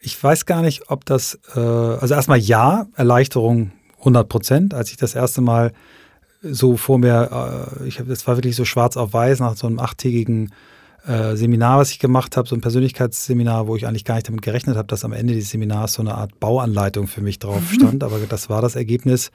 Ich 0.00 0.22
weiß 0.22 0.44
gar 0.46 0.60
nicht, 0.62 0.90
ob 0.90 1.04
das, 1.04 1.38
äh, 1.54 1.60
also 1.60 2.14
erstmal 2.14 2.38
ja, 2.38 2.86
Erleichterung 2.94 3.72
100 4.00 4.28
Prozent. 4.28 4.74
Als 4.74 4.90
ich 4.90 4.96
das 4.96 5.14
erste 5.14 5.40
Mal 5.40 5.72
so 6.42 6.76
vor 6.76 6.98
mir, 6.98 7.70
äh, 7.80 7.88
ich 7.88 7.98
hab, 7.98 8.08
das 8.08 8.26
war 8.26 8.36
wirklich 8.36 8.56
so 8.56 8.64
schwarz 8.64 8.96
auf 8.96 9.12
weiß 9.12 9.40
nach 9.40 9.56
so 9.56 9.66
einem 9.66 9.78
achttägigen 9.78 10.52
äh, 11.06 11.36
Seminar, 11.36 11.78
was 11.78 11.90
ich 11.90 11.98
gemacht 11.98 12.36
habe, 12.36 12.48
so 12.48 12.54
ein 12.54 12.60
Persönlichkeitsseminar, 12.60 13.66
wo 13.66 13.76
ich 13.76 13.86
eigentlich 13.86 14.04
gar 14.04 14.14
nicht 14.14 14.28
damit 14.28 14.42
gerechnet 14.42 14.76
habe, 14.76 14.88
dass 14.88 15.04
am 15.04 15.12
Ende 15.12 15.34
dieses 15.34 15.50
Seminars 15.50 15.94
so 15.94 16.02
eine 16.02 16.14
Art 16.14 16.38
Bauanleitung 16.40 17.06
für 17.06 17.20
mich 17.20 17.38
drauf 17.38 17.60
mhm. 17.70 17.74
stand. 17.74 18.04
Aber 18.04 18.18
das 18.18 18.48
war 18.48 18.62
das 18.62 18.76
Ergebnis 18.76 19.30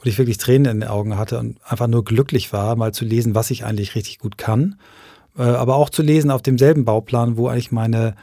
und 0.00 0.06
ich 0.06 0.18
wirklich 0.18 0.38
Tränen 0.38 0.70
in 0.72 0.80
den 0.80 0.88
Augen 0.88 1.18
hatte 1.18 1.38
und 1.38 1.58
einfach 1.64 1.86
nur 1.86 2.04
glücklich 2.04 2.52
war, 2.52 2.76
mal 2.76 2.92
zu 2.92 3.04
lesen, 3.04 3.34
was 3.34 3.50
ich 3.50 3.64
eigentlich 3.64 3.94
richtig 3.94 4.18
gut 4.18 4.38
kann. 4.38 4.76
Äh, 5.36 5.42
aber 5.42 5.76
auch 5.76 5.90
zu 5.90 6.02
lesen 6.02 6.30
auf 6.30 6.42
demselben 6.42 6.84
Bauplan, 6.84 7.36
wo 7.36 7.48
eigentlich 7.48 7.72
meine, 7.72 8.14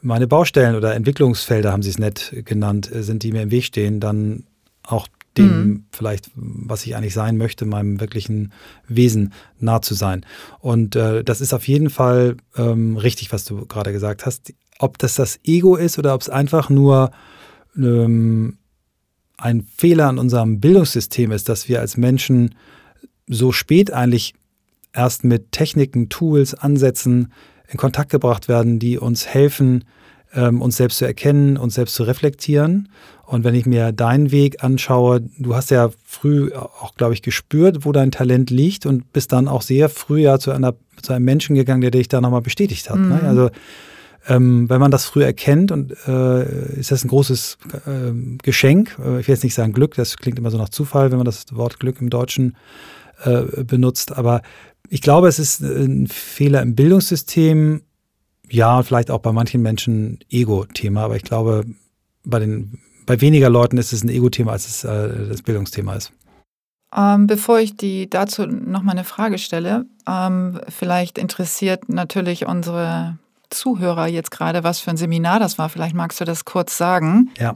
meine 0.00 0.26
Baustellen 0.26 0.76
oder 0.76 0.94
Entwicklungsfelder, 0.94 1.72
haben 1.72 1.82
sie 1.82 1.90
es 1.90 1.98
nett 1.98 2.34
genannt, 2.44 2.90
äh, 2.92 3.02
sind, 3.02 3.22
die 3.22 3.32
mir 3.32 3.42
im 3.42 3.50
Weg 3.50 3.64
stehen, 3.64 4.00
dann 4.00 4.44
auch 4.82 5.06
dem 5.38 5.46
mhm. 5.46 5.84
vielleicht, 5.92 6.30
was 6.34 6.84
ich 6.84 6.96
eigentlich 6.96 7.14
sein 7.14 7.38
möchte, 7.38 7.64
meinem 7.64 8.00
wirklichen 8.00 8.52
Wesen 8.86 9.32
nah 9.58 9.80
zu 9.80 9.94
sein. 9.94 10.26
Und 10.60 10.96
äh, 10.96 11.24
das 11.24 11.40
ist 11.40 11.54
auf 11.54 11.66
jeden 11.68 11.90
Fall 11.90 12.36
ähm, 12.56 12.96
richtig, 12.96 13.32
was 13.32 13.44
du 13.44 13.66
gerade 13.66 13.92
gesagt 13.92 14.26
hast. 14.26 14.52
Ob 14.78 14.98
das 14.98 15.14
das 15.14 15.40
Ego 15.44 15.76
ist 15.76 15.98
oder 15.98 16.14
ob 16.14 16.20
es 16.20 16.28
einfach 16.28 16.68
nur 16.68 17.12
ähm, 17.76 18.58
ein 19.42 19.66
Fehler 19.76 20.06
an 20.06 20.18
unserem 20.18 20.60
Bildungssystem 20.60 21.32
ist, 21.32 21.48
dass 21.48 21.68
wir 21.68 21.80
als 21.80 21.96
Menschen 21.96 22.54
so 23.26 23.50
spät 23.50 23.92
eigentlich 23.92 24.34
erst 24.92 25.24
mit 25.24 25.50
Techniken, 25.50 26.08
Tools, 26.08 26.54
Ansätzen 26.54 27.32
in 27.68 27.76
Kontakt 27.76 28.10
gebracht 28.10 28.48
werden, 28.48 28.78
die 28.78 28.98
uns 28.98 29.26
helfen, 29.26 29.84
ähm, 30.34 30.62
uns 30.62 30.76
selbst 30.76 30.98
zu 30.98 31.06
erkennen, 31.06 31.56
uns 31.56 31.74
selbst 31.74 31.94
zu 31.94 32.04
reflektieren. 32.04 32.88
Und 33.26 33.42
wenn 33.42 33.54
ich 33.54 33.66
mir 33.66 33.92
deinen 33.92 34.30
Weg 34.30 34.62
anschaue, 34.62 35.22
du 35.38 35.54
hast 35.54 35.70
ja 35.70 35.90
früh 36.04 36.52
auch, 36.52 36.94
glaube 36.94 37.14
ich, 37.14 37.22
gespürt, 37.22 37.84
wo 37.84 37.92
dein 37.92 38.12
Talent 38.12 38.50
liegt 38.50 38.86
und 38.86 39.12
bist 39.12 39.32
dann 39.32 39.48
auch 39.48 39.62
sehr 39.62 39.88
früh 39.88 40.20
ja 40.20 40.38
zu, 40.38 40.52
einer, 40.52 40.74
zu 41.00 41.14
einem 41.14 41.24
Menschen 41.24 41.56
gegangen, 41.56 41.80
der 41.80 41.90
dich 41.90 42.08
da 42.08 42.20
nochmal 42.20 42.42
bestätigt 42.42 42.90
hat. 42.90 42.98
Ne? 42.98 43.06
Mhm. 43.06 43.12
Ne? 43.12 43.22
Also 43.22 43.50
ähm, 44.28 44.68
wenn 44.68 44.80
man 44.80 44.90
das 44.90 45.06
früh 45.06 45.24
erkennt, 45.24 45.72
und 45.72 45.96
äh, 46.06 46.78
ist 46.78 46.90
das 46.90 47.04
ein 47.04 47.08
großes 47.08 47.58
äh, 47.86 48.12
Geschenk. 48.42 48.96
Ich 48.98 49.28
will 49.28 49.34
jetzt 49.34 49.44
nicht 49.44 49.54
sagen 49.54 49.72
Glück, 49.72 49.94
das 49.94 50.16
klingt 50.16 50.38
immer 50.38 50.50
so 50.50 50.58
nach 50.58 50.68
Zufall, 50.68 51.10
wenn 51.10 51.18
man 51.18 51.24
das 51.24 51.46
Wort 51.52 51.80
Glück 51.80 52.00
im 52.00 52.10
Deutschen 52.10 52.56
äh, 53.24 53.64
benutzt. 53.64 54.16
Aber 54.16 54.42
ich 54.88 55.00
glaube, 55.00 55.28
es 55.28 55.38
ist 55.38 55.60
ein 55.60 56.06
Fehler 56.06 56.62
im 56.62 56.74
Bildungssystem. 56.74 57.82
Ja, 58.50 58.82
vielleicht 58.82 59.10
auch 59.10 59.20
bei 59.20 59.32
manchen 59.32 59.62
Menschen 59.62 60.18
Ego-Thema, 60.30 61.04
aber 61.04 61.16
ich 61.16 61.22
glaube, 61.22 61.64
bei, 62.24 62.38
den, 62.38 62.78
bei 63.06 63.20
weniger 63.20 63.48
Leuten 63.48 63.78
ist 63.78 63.92
es 63.92 64.04
ein 64.04 64.10
Ego-Thema, 64.10 64.52
als 64.52 64.68
es 64.68 64.84
äh, 64.84 65.28
das 65.28 65.42
Bildungsthema 65.42 65.94
ist. 65.94 66.12
Ähm, 66.94 67.26
bevor 67.26 67.58
ich 67.58 67.76
die 67.76 68.10
dazu 68.10 68.46
noch 68.46 68.82
mal 68.82 68.92
eine 68.92 69.04
Frage 69.04 69.38
stelle, 69.38 69.86
ähm, 70.06 70.60
vielleicht 70.68 71.16
interessiert 71.16 71.88
natürlich 71.88 72.46
unsere 72.46 73.18
Zuhörer 73.52 74.06
jetzt 74.06 74.30
gerade, 74.30 74.64
was 74.64 74.80
für 74.80 74.90
ein 74.90 74.96
Seminar 74.96 75.38
das 75.38 75.58
war. 75.58 75.68
Vielleicht 75.68 75.94
magst 75.94 76.20
du 76.20 76.24
das 76.24 76.44
kurz 76.44 76.76
sagen. 76.76 77.30
Ja. 77.38 77.54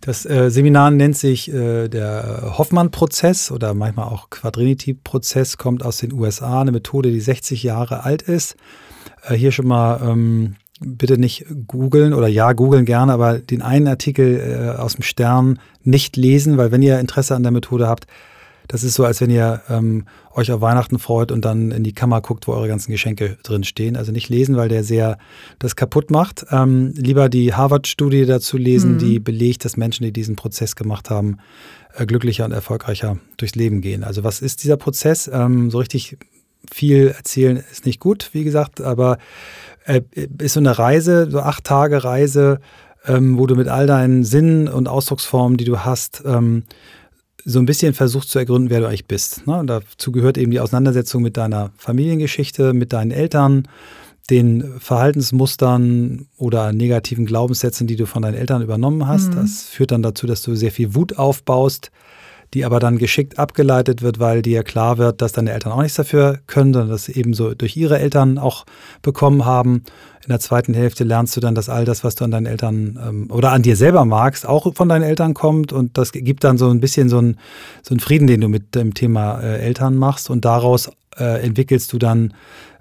Das 0.00 0.24
äh, 0.26 0.50
Seminar 0.50 0.90
nennt 0.90 1.16
sich 1.16 1.52
äh, 1.52 1.88
der 1.88 2.54
Hoffmann-Prozess 2.56 3.50
oder 3.50 3.74
manchmal 3.74 4.06
auch 4.06 4.30
Quadrinity-Prozess, 4.30 5.58
kommt 5.58 5.84
aus 5.84 5.98
den 5.98 6.12
USA, 6.12 6.60
eine 6.60 6.70
Methode, 6.70 7.10
die 7.10 7.20
60 7.20 7.64
Jahre 7.64 8.04
alt 8.04 8.22
ist. 8.22 8.56
Äh, 9.26 9.34
hier 9.34 9.50
schon 9.50 9.66
mal 9.66 10.00
ähm, 10.02 10.56
bitte 10.80 11.18
nicht 11.18 11.46
googeln 11.66 12.14
oder 12.14 12.28
ja, 12.28 12.52
googeln 12.52 12.84
gerne, 12.84 13.12
aber 13.12 13.38
den 13.38 13.62
einen 13.62 13.88
Artikel 13.88 14.76
äh, 14.76 14.80
aus 14.80 14.94
dem 14.94 15.02
Stern 15.02 15.58
nicht 15.82 16.16
lesen, 16.16 16.56
weil 16.58 16.70
wenn 16.70 16.82
ihr 16.82 17.00
Interesse 17.00 17.34
an 17.34 17.42
der 17.42 17.52
Methode 17.52 17.88
habt, 17.88 18.06
das 18.68 18.84
ist 18.84 18.94
so, 18.94 19.04
als 19.04 19.20
wenn 19.20 19.30
ihr 19.30 19.62
ähm, 19.70 20.04
euch 20.34 20.52
auf 20.52 20.60
Weihnachten 20.60 20.98
freut 20.98 21.32
und 21.32 21.44
dann 21.44 21.70
in 21.70 21.82
die 21.82 21.94
Kammer 21.94 22.20
guckt, 22.20 22.46
wo 22.46 22.52
eure 22.52 22.68
ganzen 22.68 22.92
Geschenke 22.92 23.38
drin 23.42 23.64
stehen. 23.64 23.96
Also 23.96 24.12
nicht 24.12 24.28
lesen, 24.28 24.56
weil 24.56 24.68
der 24.68 24.84
sehr 24.84 25.18
das 25.58 25.74
kaputt 25.74 26.10
macht. 26.10 26.46
Ähm, 26.50 26.92
lieber 26.94 27.30
die 27.30 27.54
Harvard-Studie 27.54 28.26
dazu 28.26 28.58
lesen, 28.58 28.94
mhm. 28.94 28.98
die 28.98 29.18
belegt, 29.20 29.64
dass 29.64 29.78
Menschen, 29.78 30.04
die 30.04 30.12
diesen 30.12 30.36
Prozess 30.36 30.76
gemacht 30.76 31.08
haben, 31.08 31.38
äh, 31.96 32.04
glücklicher 32.04 32.44
und 32.44 32.52
erfolgreicher 32.52 33.18
durchs 33.38 33.54
Leben 33.54 33.80
gehen. 33.80 34.04
Also 34.04 34.22
was 34.22 34.40
ist 34.40 34.62
dieser 34.62 34.76
Prozess? 34.76 35.30
Ähm, 35.32 35.70
so 35.70 35.78
richtig 35.78 36.18
viel 36.70 37.14
erzählen 37.16 37.56
ist 37.72 37.86
nicht 37.86 38.00
gut, 38.00 38.30
wie 38.32 38.44
gesagt, 38.44 38.82
aber 38.82 39.16
äh, 39.84 40.02
ist 40.38 40.52
so 40.52 40.60
eine 40.60 40.78
Reise, 40.78 41.30
so 41.30 41.40
acht 41.40 41.64
Tage 41.64 42.04
Reise, 42.04 42.60
ähm, 43.06 43.38
wo 43.38 43.46
du 43.46 43.54
mit 43.54 43.68
all 43.68 43.86
deinen 43.86 44.24
Sinnen 44.24 44.68
und 44.68 44.88
Ausdrucksformen, 44.88 45.56
die 45.56 45.64
du 45.64 45.78
hast, 45.78 46.22
ähm, 46.26 46.64
so 47.48 47.58
ein 47.58 47.66
bisschen 47.66 47.94
versuchst 47.94 48.30
zu 48.30 48.38
ergründen, 48.38 48.68
wer 48.68 48.80
du 48.80 48.86
eigentlich 48.86 49.06
bist. 49.06 49.46
Ne? 49.46 49.62
Dazu 49.64 50.12
gehört 50.12 50.36
eben 50.36 50.50
die 50.50 50.60
Auseinandersetzung 50.60 51.22
mit 51.22 51.38
deiner 51.38 51.70
Familiengeschichte, 51.78 52.74
mit 52.74 52.92
deinen 52.92 53.10
Eltern, 53.10 53.66
den 54.28 54.78
Verhaltensmustern 54.78 56.26
oder 56.36 56.74
negativen 56.74 57.24
Glaubenssätzen, 57.24 57.86
die 57.86 57.96
du 57.96 58.04
von 58.04 58.20
deinen 58.20 58.34
Eltern 58.34 58.60
übernommen 58.60 59.06
hast. 59.06 59.30
Mhm. 59.30 59.36
Das 59.36 59.62
führt 59.62 59.92
dann 59.92 60.02
dazu, 60.02 60.26
dass 60.26 60.42
du 60.42 60.54
sehr 60.56 60.70
viel 60.70 60.94
Wut 60.94 61.16
aufbaust, 61.16 61.90
die 62.54 62.64
aber 62.64 62.80
dann 62.80 62.98
geschickt 62.98 63.38
abgeleitet 63.38 64.02
wird, 64.02 64.18
weil 64.18 64.42
dir 64.42 64.62
klar 64.62 64.98
wird, 64.98 65.20
dass 65.20 65.32
deine 65.32 65.52
Eltern 65.52 65.72
auch 65.72 65.82
nichts 65.82 65.96
dafür 65.96 66.38
können, 66.46 66.72
sondern 66.72 66.90
dass 66.90 67.04
sie 67.04 67.14
eben 67.14 67.34
so 67.34 67.54
durch 67.54 67.76
ihre 67.76 67.98
Eltern 67.98 68.38
auch 68.38 68.64
bekommen 69.02 69.44
haben. 69.44 69.82
In 70.22 70.30
der 70.30 70.40
zweiten 70.40 70.74
Hälfte 70.74 71.04
lernst 71.04 71.36
du 71.36 71.40
dann, 71.40 71.54
dass 71.54 71.68
all 71.68 71.84
das, 71.84 72.04
was 72.04 72.14
du 72.14 72.24
an 72.24 72.30
deinen 72.30 72.46
Eltern 72.46 72.98
ähm, 73.06 73.30
oder 73.30 73.52
an 73.52 73.62
dir 73.62 73.76
selber 73.76 74.04
magst, 74.04 74.46
auch 74.46 74.74
von 74.74 74.88
deinen 74.88 75.02
Eltern 75.02 75.34
kommt 75.34 75.72
und 75.72 75.98
das 75.98 76.12
gibt 76.12 76.44
dann 76.44 76.58
so 76.58 76.68
ein 76.70 76.80
bisschen 76.80 77.08
so 77.08 77.18
einen 77.18 77.38
so 77.82 77.96
Frieden, 77.98 78.26
den 78.26 78.40
du 78.40 78.48
mit 78.48 78.74
dem 78.74 78.94
Thema 78.94 79.40
äh, 79.40 79.58
Eltern 79.58 79.96
machst 79.96 80.30
und 80.30 80.44
daraus 80.44 80.90
äh, 81.18 81.42
entwickelst 81.44 81.92
du 81.92 81.98
dann 81.98 82.34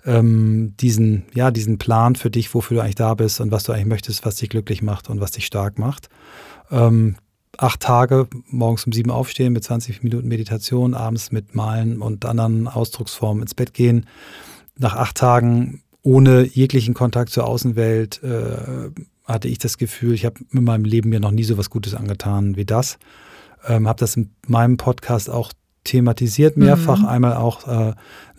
ähm, 0.06 0.74
diesen, 0.80 1.26
ja, 1.34 1.52
diesen 1.52 1.78
Plan 1.78 2.16
für 2.16 2.30
dich, 2.30 2.54
wofür 2.54 2.78
du 2.78 2.82
eigentlich 2.82 2.96
da 2.96 3.14
bist 3.14 3.42
und 3.42 3.52
was 3.52 3.64
du 3.64 3.74
eigentlich 3.74 3.86
möchtest, 3.88 4.26
was 4.26 4.36
dich 4.36 4.50
glücklich 4.50 4.82
macht 4.82 5.10
und 5.10 5.20
was 5.20 5.32
dich 5.32 5.46
stark 5.46 5.78
macht. 5.78 6.10
Ähm, 6.72 7.18
acht 7.58 7.80
Tage 7.80 8.28
morgens 8.48 8.86
um 8.86 8.92
sieben 8.92 9.12
aufstehen 9.12 9.54
mit 9.54 9.64
20 9.64 10.04
Minuten 10.04 10.28
Meditation, 10.28 10.94
abends 10.94 11.32
mit 11.32 11.56
Malen 11.56 12.02
und 12.02 12.26
anderen 12.26 12.68
Ausdrucksformen 12.68 13.42
ins 13.42 13.56
Bett 13.56 13.74
gehen. 13.74 14.06
Nach 14.78 14.96
acht 14.96 15.18
Tagen 15.18 15.82
ohne 16.04 16.44
jeglichen 16.44 16.94
Kontakt 16.94 17.32
zur 17.32 17.46
Außenwelt 17.46 18.24
äh, 18.24 18.92
hatte 19.26 19.48
ich 19.48 19.58
das 19.58 19.78
Gefühl, 19.78 20.14
ich 20.14 20.26
habe 20.26 20.40
in 20.52 20.64
meinem 20.64 20.86
Leben 20.86 21.10
mir 21.10 21.20
noch 21.20 21.32
nie 21.32 21.44
so 21.44 21.58
was 21.58 21.70
Gutes 21.70 21.96
angetan 21.96 22.56
wie 22.56 22.66
das. 22.66 22.98
Ähm, 23.68 23.88
habe 23.88 24.00
das 24.00 24.16
in 24.16 24.32
meinem 24.48 24.78
Podcast 24.78 25.30
auch 25.30 25.52
thematisiert 25.84 26.58
mehrfach. 26.58 27.00
Mhm. 27.00 27.06
Einmal 27.08 27.34
auch 27.34 27.68
äh, 27.68 27.72
eine 27.72 27.96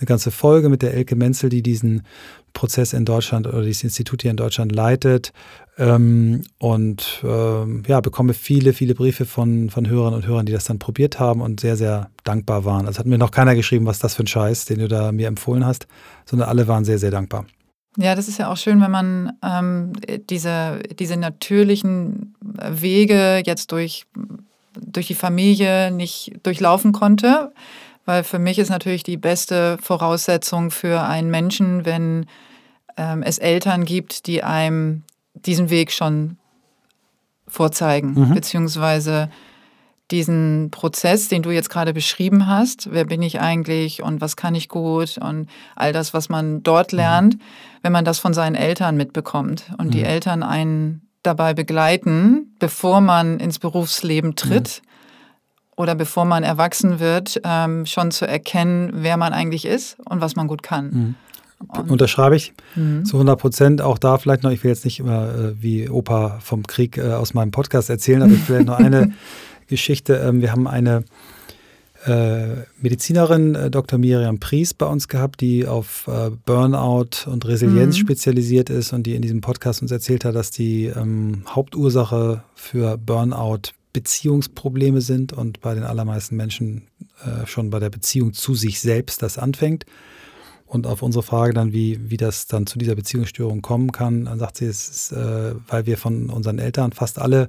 ganze 0.07 0.31
Folge 0.31 0.69
mit 0.69 0.83
der 0.83 0.95
Elke 0.95 1.17
Menzel, 1.17 1.51
die 1.51 1.63
diesen 1.63 2.03
Prozess 2.53 2.93
in 2.93 3.05
Deutschland 3.05 3.47
oder 3.47 3.63
dieses 3.63 3.85
Institut 3.85 4.23
hier 4.23 4.31
in 4.31 4.37
Deutschland 4.37 4.73
leitet. 4.73 5.33
Ähm, 5.79 6.43
und 6.59 7.23
ähm, 7.25 7.85
ja, 7.87 8.01
bekomme 8.01 8.35
viele, 8.35 8.73
viele 8.73 8.95
Briefe 8.95 9.25
von, 9.25 9.71
von 9.71 9.89
Hörern 9.89 10.13
und 10.13 10.27
Hörern, 10.27 10.45
die 10.45 10.53
das 10.53 10.65
dann 10.65 10.81
probiert 10.81 11.21
haben 11.21 11.41
und 11.41 11.61
sehr, 11.61 11.77
sehr 11.77 12.11
dankbar 12.25 12.65
waren. 12.65 12.87
Also 12.87 12.99
hat 12.99 13.07
mir 13.07 13.19
noch 13.19 13.31
keiner 13.31 13.55
geschrieben, 13.55 13.87
was 13.87 14.01
das 14.01 14.15
für 14.15 14.25
ein 14.25 14.27
Scheiß, 14.27 14.65
den 14.65 14.81
du 14.81 14.89
da 14.89 15.13
mir 15.13 15.29
empfohlen 15.29 15.65
hast, 15.65 15.87
sondern 16.27 16.49
alle 16.49 16.67
waren 16.67 16.85
sehr, 16.85 16.99
sehr 16.99 17.13
dankbar. 17.13 17.47
Ja, 17.97 18.15
das 18.15 18.29
ist 18.29 18.39
ja 18.39 18.51
auch 18.51 18.57
schön, 18.57 18.81
wenn 18.81 18.91
man 18.91 19.33
ähm, 19.43 19.93
diese, 20.29 20.81
diese 20.99 21.17
natürlichen 21.17 22.35
Wege 22.41 23.43
jetzt 23.47 23.71
durch, 23.73 24.07
durch 24.75 25.07
die 25.07 25.15
Familie 25.15 25.91
nicht 25.91 26.33
durchlaufen 26.43 26.93
konnte. 26.93 27.53
Weil 28.05 28.25
für 28.25 28.39
mich 28.39 28.59
ist 28.59 28.71
natürlich 28.71 29.03
die 29.03 29.17
beste 29.17 29.79
Voraussetzung 29.83 30.71
für 30.71 31.03
einen 31.03 31.31
Menschen, 31.31 31.85
wenn 31.85 32.27
ähm, 32.97 33.23
es 33.23 33.39
Eltern 33.39 33.85
gibt, 33.85 34.27
die 34.27 34.43
einem 34.43 35.03
diesen 35.47 35.71
Weg 35.71 35.93
schon 35.93 36.37
vorzeigen, 37.47 38.15
mhm. 38.15 38.35
beziehungsweise 38.35 39.31
diesen 40.11 40.71
Prozess, 40.71 41.29
den 41.29 41.43
du 41.43 41.51
jetzt 41.51 41.69
gerade 41.69 41.93
beschrieben 41.93 42.47
hast, 42.47 42.91
wer 42.93 43.05
bin 43.05 43.21
ich 43.21 43.41
eigentlich 43.41 44.03
und 44.03 44.21
was 44.21 44.37
kann 44.37 44.55
ich 44.55 44.69
gut 44.69 45.19
und 45.19 45.49
all 45.77 45.93
das, 45.93 46.15
was 46.15 46.29
man 46.29 46.63
dort 46.63 46.93
mhm. 46.93 46.99
lernt, 46.99 47.35
mhm. 47.35 47.41
wenn 47.83 47.93
man 47.93 48.05
das 48.05 48.19
von 48.19 48.33
seinen 48.33 48.55
Eltern 48.55 48.97
mitbekommt 48.97 49.71
und 49.77 49.89
mhm. 49.89 49.91
die 49.91 50.03
Eltern 50.03 50.43
einen 50.43 51.03
dabei 51.23 51.53
begleiten, 51.53 52.55
bevor 52.59 53.01
man 53.01 53.39
ins 53.39 53.59
Berufsleben 53.59 54.35
tritt 54.35 54.83
mhm. 54.83 55.73
oder 55.77 55.95
bevor 55.95 56.25
man 56.25 56.43
erwachsen 56.43 57.01
wird, 57.01 57.41
ähm, 57.45 57.85
schon 57.85 58.11
zu 58.11 58.27
erkennen, 58.27 58.91
wer 58.95 59.19
man 59.19 59.35
eigentlich 59.35 59.67
ist 59.67 59.99
und 60.09 60.23
was 60.23 60.37
man 60.37 60.47
gut 60.49 60.63
kann. 60.63 61.17
Und 61.67 61.91
Unterschreibe 61.91 62.37
ich 62.37 62.53
mhm. 62.77 63.05
zu 63.05 63.17
100 63.17 63.39
Prozent. 63.39 63.83
Auch 63.83 63.99
da 63.99 64.19
vielleicht 64.19 64.45
noch, 64.45 64.51
ich 64.51 64.63
will 64.63 64.71
jetzt 64.71 64.85
nicht 64.85 65.01
immer 65.01 65.35
äh, 65.35 65.63
wie 65.63 65.89
Opa 65.89 66.39
vom 66.41 66.67
Krieg 66.67 66.99
äh, 66.99 67.13
aus 67.13 67.35
meinem 67.35 67.51
Podcast 67.51 67.91
erzählen, 67.91 68.23
aber 68.23 68.33
ich 68.33 68.49
will 68.49 68.65
noch 68.65 68.79
eine 68.79 69.13
Geschichte. 69.67 70.15
Ähm, 70.17 70.41
wir 70.41 70.53
haben 70.53 70.69
eine 70.69 71.05
äh, 72.07 72.63
Medizinerin, 72.81 73.57
äh, 73.57 73.71
Dr. 73.71 73.99
Miriam 73.99 74.39
Pries, 74.39 74.73
bei 74.73 74.87
uns 74.87 75.09
gehabt, 75.09 75.41
die 75.41 75.67
auf 75.67 76.07
äh, 76.07 76.31
Burnout 76.47 77.27
und 77.27 77.45
Resilienz 77.47 77.97
mhm. 77.97 78.01
spezialisiert 78.01 78.71
ist 78.71 78.93
und 78.93 79.03
die 79.05 79.17
in 79.17 79.23
diesem 79.23 79.41
Podcast 79.41 79.83
uns 79.83 79.91
erzählt 79.91 80.25
hat, 80.25 80.37
dass 80.37 80.53
die 80.53 80.87
ähm, 80.87 81.43
Hauptursache 81.49 82.45
für 82.55 82.97
Burnout 82.99 83.73
Beziehungsprobleme 83.93 85.01
sind 85.01 85.33
und 85.33 85.61
bei 85.61 85.75
den 85.75 85.83
allermeisten 85.83 86.37
Menschen 86.37 86.87
äh, 87.25 87.47
schon 87.47 87.71
bei 87.71 87.81
der 87.81 87.91
Beziehung 87.91 88.33
zu 88.33 88.55
sich 88.55 88.81
selbst 88.81 89.23
das 89.23 89.39
anfängt. 89.39 89.85
Und 90.69 90.87
auf 90.87 91.01
unsere 91.03 91.23
Frage 91.23 91.55
dann, 91.55 91.73
wie, 91.73 92.11
wie 92.11 92.19
das 92.19 92.47
dann 92.47 92.67
zu 92.67 92.79
dieser 92.79 92.95
Beziehungsstörung 92.95 93.63
kommen 93.63 93.91
kann, 93.91 94.27
dann 94.27 94.39
sagt 94.39 94.59
sie, 94.59 94.67
es 94.67 94.89
ist, 94.89 95.13
äh, 95.13 95.55
weil 95.67 95.87
wir 95.87 95.97
von 95.97 96.29
unseren 96.29 96.59
Eltern 96.59 96.93
fast 96.93 97.19
alle 97.19 97.49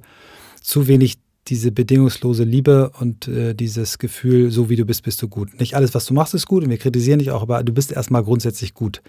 zu 0.62 0.88
wenig 0.88 1.18
diese 1.48 1.70
bedingungslose 1.70 2.44
Liebe 2.44 2.90
und 2.98 3.28
äh, 3.28 3.54
dieses 3.54 3.98
Gefühl, 3.98 4.50
so 4.50 4.70
wie 4.70 4.76
du 4.76 4.84
bist, 4.84 5.02
bist 5.02 5.20
du 5.20 5.28
gut. 5.28 5.58
Nicht 5.60 5.74
alles, 5.74 5.94
was 5.94 6.06
du 6.06 6.14
machst, 6.14 6.32
ist 6.32 6.46
gut 6.46 6.64
und 6.64 6.70
wir 6.70 6.78
kritisieren 6.78 7.18
dich 7.18 7.30
auch, 7.30 7.42
aber 7.42 7.62
du 7.62 7.72
bist 7.72 7.92
erstmal 7.92 8.24
grundsätzlich 8.24 8.72
gut. 8.72 9.02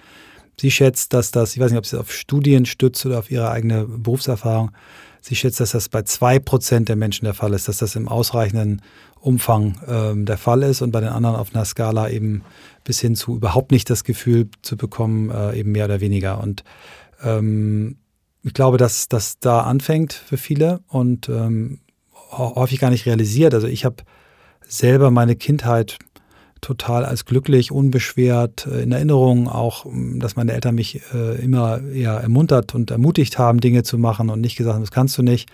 Sie 0.60 0.72
schätzt, 0.72 1.14
dass 1.14 1.32
das, 1.32 1.56
ich 1.56 1.62
weiß 1.62 1.72
nicht, 1.72 1.80
ob 1.80 1.86
sie 1.86 2.00
auf 2.00 2.12
Studien 2.12 2.66
stützt 2.66 3.06
oder 3.06 3.20
auf 3.20 3.32
ihre 3.32 3.50
eigene 3.50 3.86
Berufserfahrung, 3.86 4.72
sie 5.22 5.36
schätzt, 5.36 5.60
dass 5.60 5.72
das 5.72 5.88
bei 5.88 6.02
zwei 6.02 6.40
Prozent 6.40 6.90
der 6.90 6.96
Menschen 6.96 7.26
der 7.26 7.34
Fall 7.34 7.54
ist, 7.54 7.68
dass 7.68 7.78
das 7.78 7.96
im 7.96 8.08
ausreichenden 8.08 8.82
Umfang 9.20 9.80
ähm, 9.88 10.26
der 10.26 10.38
Fall 10.38 10.64
ist 10.64 10.82
und 10.82 10.92
bei 10.92 11.00
den 11.00 11.10
anderen 11.10 11.36
auf 11.36 11.54
einer 11.54 11.64
Skala 11.64 12.10
eben 12.10 12.44
bis 12.84 13.00
hin 13.00 13.16
zu 13.16 13.36
überhaupt 13.36 13.72
nicht 13.72 13.90
das 13.90 14.04
Gefühl 14.04 14.50
zu 14.64 14.76
bekommen, 14.76 15.30
äh, 15.30 15.60
eben 15.60 15.72
mehr 15.72 15.86
oder 15.86 16.02
weniger. 16.02 16.42
Und 16.42 16.64
ähm, 17.24 17.98
ich 18.44 18.54
glaube, 18.54 18.78
dass 18.78 19.08
das 19.08 19.40
da 19.40 19.62
anfängt 19.62 20.14
für 20.14 20.38
viele 20.38 20.82
und 20.88 21.30
ähm, 21.30 21.80
häufig 22.32 22.80
gar 22.80 22.90
nicht 22.90 23.06
realisiert. 23.06 23.54
Also 23.54 23.68
ich 23.68 23.86
habe 23.86 23.98
selber 24.68 25.12
meine 25.12 25.36
Kindheit 25.36 26.00
total 26.62 27.06
als 27.06 27.26
glücklich, 27.26 27.72
unbeschwert 27.72 28.68
äh, 28.68 28.84
in 28.84 28.92
Erinnerung, 28.92 29.50
auch 29.50 29.86
dass 30.16 30.36
meine 30.36 30.54
Eltern 30.54 30.76
mich 30.76 31.02
äh, 31.14 31.42
immer 31.42 31.82
eher 31.82 32.14
ermuntert 32.14 32.76
und 32.76 32.92
ermutigt 32.92 33.38
haben, 33.38 33.60
Dinge 33.60 33.84
zu 33.84 33.98
machen 33.98 34.30
und 34.30 34.42
nicht 34.42 34.56
gesagt 34.56 34.76
haben, 34.76 34.84
das 34.84 34.92
kannst 34.92 35.18
du 35.18 35.24
nicht. 35.24 35.50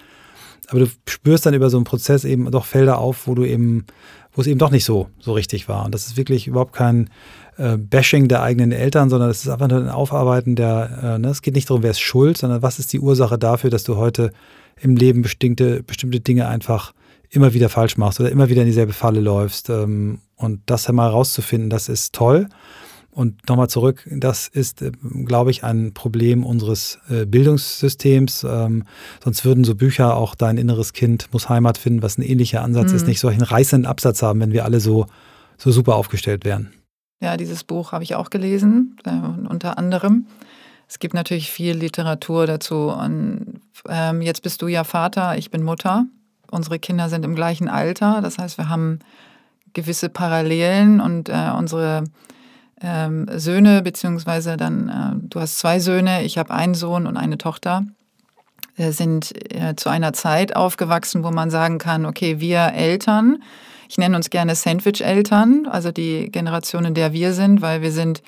Aber 0.70 0.82
du 0.82 0.88
spürst 1.08 1.46
dann 1.46 1.54
über 1.54 1.70
so 1.70 1.78
einen 1.78 1.86
Prozess 1.86 2.26
eben 2.26 2.52
doch 2.52 2.66
Felder 2.66 2.98
auf, 3.00 3.26
wo 3.26 3.36
du 3.36 3.46
eben, 3.46 3.86
wo 4.34 4.42
es 4.42 4.48
eben 4.48 4.60
doch 4.60 4.72
nicht 4.72 4.84
so, 4.84 5.08
so 5.20 5.32
richtig 5.32 5.70
war. 5.70 5.86
Und 5.86 5.94
das 5.94 6.08
ist 6.08 6.18
wirklich 6.18 6.48
überhaupt 6.48 6.74
kein 6.74 7.10
äh, 7.58 7.78
Bashing 7.78 8.28
der 8.28 8.44
eigenen 8.44 8.74
Eltern, 8.74 9.10
sondern 9.10 9.30
es 9.30 9.44
ist 9.44 9.50
einfach 9.50 9.70
nur 9.70 9.80
ein 9.80 9.90
Aufarbeiten 9.90 10.56
der, 10.56 11.16
äh, 11.16 11.20
ne? 11.20 11.30
es 11.30 11.42
geht 11.42 11.56
nicht 11.56 11.70
darum, 11.70 11.84
wer 11.84 11.92
ist 11.92 12.02
schuld, 12.02 12.38
sondern 12.38 12.62
was 12.62 12.80
ist 12.80 12.92
die 12.92 13.00
Ursache 13.00 13.38
dafür, 13.38 13.70
dass 13.70 13.84
du 13.84 13.96
heute 13.96 14.32
im 14.80 14.98
Leben 14.98 15.22
bestimmte, 15.22 15.84
bestimmte 15.84 16.20
Dinge 16.20 16.48
einfach 16.48 16.94
immer 17.30 17.54
wieder 17.54 17.70
falsch 17.70 17.98
machst 17.98 18.20
oder 18.20 18.32
immer 18.32 18.50
wieder 18.50 18.62
in 18.62 18.68
dieselbe 18.68 18.94
Falle 18.94 19.20
läufst. 19.20 19.70
Ähm, 19.70 20.20
und 20.36 20.62
das 20.66 20.88
einmal 20.88 21.10
rauszufinden, 21.10 21.70
das 21.70 21.90
ist 21.90 22.14
toll. 22.14 22.48
Und 23.18 23.50
nochmal 23.50 23.68
zurück, 23.68 24.08
das 24.12 24.48
ist, 24.48 24.84
äh, 24.84 24.92
glaube 25.26 25.50
ich, 25.50 25.64
ein 25.64 25.94
Problem 25.96 26.46
unseres 26.46 27.00
äh, 27.10 27.26
Bildungssystems. 27.26 28.46
Ähm, 28.48 28.84
sonst 29.24 29.44
würden 29.44 29.64
so 29.64 29.74
Bücher 29.74 30.16
auch 30.16 30.36
dein 30.36 30.58
inneres 30.58 30.94
Kind 30.94 31.28
muss 31.34 31.50
Heimat 31.50 31.80
finden, 31.80 32.04
was 32.04 32.20
ein 32.20 32.22
ähnlicher 32.22 32.62
Ansatz 32.62 32.92
mhm. 32.92 32.96
ist, 32.96 33.08
nicht 33.08 33.20
solchen 33.20 33.42
reißenden 33.42 33.90
Absatz 33.90 34.22
haben, 34.22 34.40
wenn 34.40 34.52
wir 34.52 34.66
alle 34.66 34.80
so, 34.80 35.08
so 35.58 35.72
super 35.72 35.96
aufgestellt 35.96 36.46
wären. 36.46 36.72
Ja, 37.20 37.38
dieses 37.38 37.64
Buch 37.64 37.92
habe 37.92 38.04
ich 38.04 38.14
auch 38.14 38.30
gelesen, 38.30 38.98
äh, 39.04 39.50
unter 39.50 39.80
anderem. 39.80 40.28
Es 40.88 41.00
gibt 41.00 41.14
natürlich 41.14 41.52
viel 41.52 41.76
Literatur 41.76 42.46
dazu. 42.46 42.90
Und 42.90 43.62
ähm, 43.90 44.22
jetzt 44.22 44.44
bist 44.44 44.62
du 44.62 44.68
ja 44.68 44.84
Vater, 44.84 45.38
ich 45.38 45.52
bin 45.52 45.64
Mutter. 45.64 46.06
Unsere 46.52 46.80
Kinder 46.80 47.10
sind 47.10 47.26
im 47.26 47.36
gleichen 47.36 47.68
Alter. 47.68 48.22
Das 48.22 48.38
heißt, 48.38 48.58
wir 48.58 48.70
haben 48.70 49.00
gewisse 49.74 50.10
Parallelen 50.10 51.02
und 51.02 51.30
äh, 51.30 51.52
unsere 51.56 52.04
ähm, 52.82 53.28
Söhne, 53.34 53.82
beziehungsweise 53.82 54.58
dann, 54.58 54.90
äh, 54.90 55.28
du 55.28 55.40
hast 55.40 55.58
zwei 55.58 55.80
Söhne, 55.80 56.24
ich 56.24 56.38
habe 56.38 56.52
einen 56.52 56.74
Sohn 56.74 57.08
und 57.08 57.18
eine 57.18 57.38
Tochter, 57.38 57.84
äh, 58.78 58.92
sind 58.92 59.34
äh, 59.54 59.76
zu 59.76 59.90
einer 59.90 60.14
Zeit 60.14 60.56
aufgewachsen, 60.56 61.24
wo 61.24 61.32
man 61.32 61.50
sagen 61.50 61.80
kann, 61.80 62.06
okay, 62.06 62.40
wir 62.40 62.74
Eltern, 62.74 63.44
ich 63.90 63.98
nenne 63.98 64.16
uns 64.16 64.30
gerne 64.30 64.54
Sandwich-Eltern, 64.54 65.68
also 65.70 65.92
die 65.92 66.30
Generation, 66.32 66.86
in 66.86 66.94
der 66.94 67.14
wir 67.14 67.34
sind, 67.34 67.62
weil 67.62 67.82
wir 67.82 67.92
sind, 67.92 68.22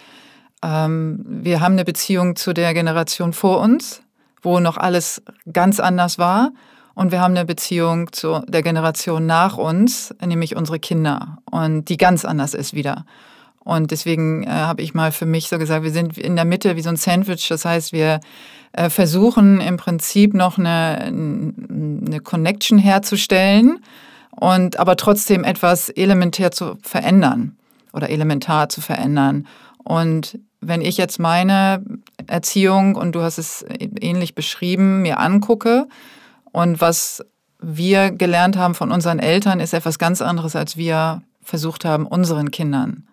ähm, 0.63 1.23
wir 1.25 1.61
haben 1.61 1.73
eine 1.73 1.85
Beziehung 1.85 2.35
zu 2.35 2.53
der 2.53 2.73
Generation 2.73 3.33
vor 3.33 3.59
uns, 3.59 4.01
wo 4.41 4.59
noch 4.59 4.77
alles 4.77 5.21
ganz 5.51 5.79
anders 5.79 6.17
war. 6.17 6.51
Und 6.99 7.13
wir 7.13 7.21
haben 7.21 7.33
eine 7.33 7.45
Beziehung 7.45 8.11
zu 8.11 8.43
der 8.49 8.61
Generation 8.61 9.25
nach 9.25 9.57
uns, 9.57 10.13
nämlich 10.19 10.57
unsere 10.57 10.79
Kinder, 10.79 11.37
und 11.49 11.85
die 11.85 11.95
ganz 11.95 12.25
anders 12.25 12.53
ist 12.53 12.73
wieder. 12.73 13.05
Und 13.59 13.91
deswegen 13.91 14.43
äh, 14.43 14.49
habe 14.49 14.81
ich 14.81 14.93
mal 14.93 15.13
für 15.13 15.25
mich 15.25 15.47
so 15.47 15.57
gesagt, 15.57 15.85
wir 15.85 15.91
sind 15.91 16.17
in 16.17 16.35
der 16.35 16.43
Mitte 16.43 16.75
wie 16.75 16.81
so 16.81 16.89
ein 16.89 16.97
Sandwich. 16.97 17.47
Das 17.47 17.63
heißt, 17.63 17.93
wir 17.93 18.19
äh, 18.73 18.89
versuchen 18.89 19.61
im 19.61 19.77
Prinzip 19.77 20.33
noch 20.33 20.57
eine, 20.57 20.99
eine 21.03 22.19
Connection 22.21 22.77
herzustellen 22.77 23.79
und 24.31 24.77
aber 24.77 24.97
trotzdem 24.97 25.45
etwas 25.45 25.87
elementär 25.87 26.51
zu 26.51 26.75
verändern 26.81 27.55
oder 27.93 28.09
elementar 28.09 28.67
zu 28.67 28.81
verändern. 28.81 29.47
Und 29.85 30.37
wenn 30.59 30.81
ich 30.81 30.97
jetzt 30.97 31.17
meine 31.17 31.81
Erziehung, 32.27 32.95
und 32.95 33.13
du 33.13 33.21
hast 33.21 33.37
es 33.37 33.65
ähnlich 34.01 34.35
beschrieben, 34.35 35.01
mir 35.01 35.17
angucke, 35.17 35.87
und 36.51 36.81
was 36.81 37.23
wir 37.61 38.11
gelernt 38.11 38.57
haben 38.57 38.75
von 38.75 38.91
unseren 38.91 39.19
Eltern, 39.19 39.59
ist 39.59 39.73
etwas 39.73 39.99
ganz 39.99 40.21
anderes, 40.21 40.55
als 40.55 40.77
wir 40.77 41.21
versucht 41.41 41.85
haben, 41.85 42.05
unseren 42.05 42.51
Kindern 42.51 43.07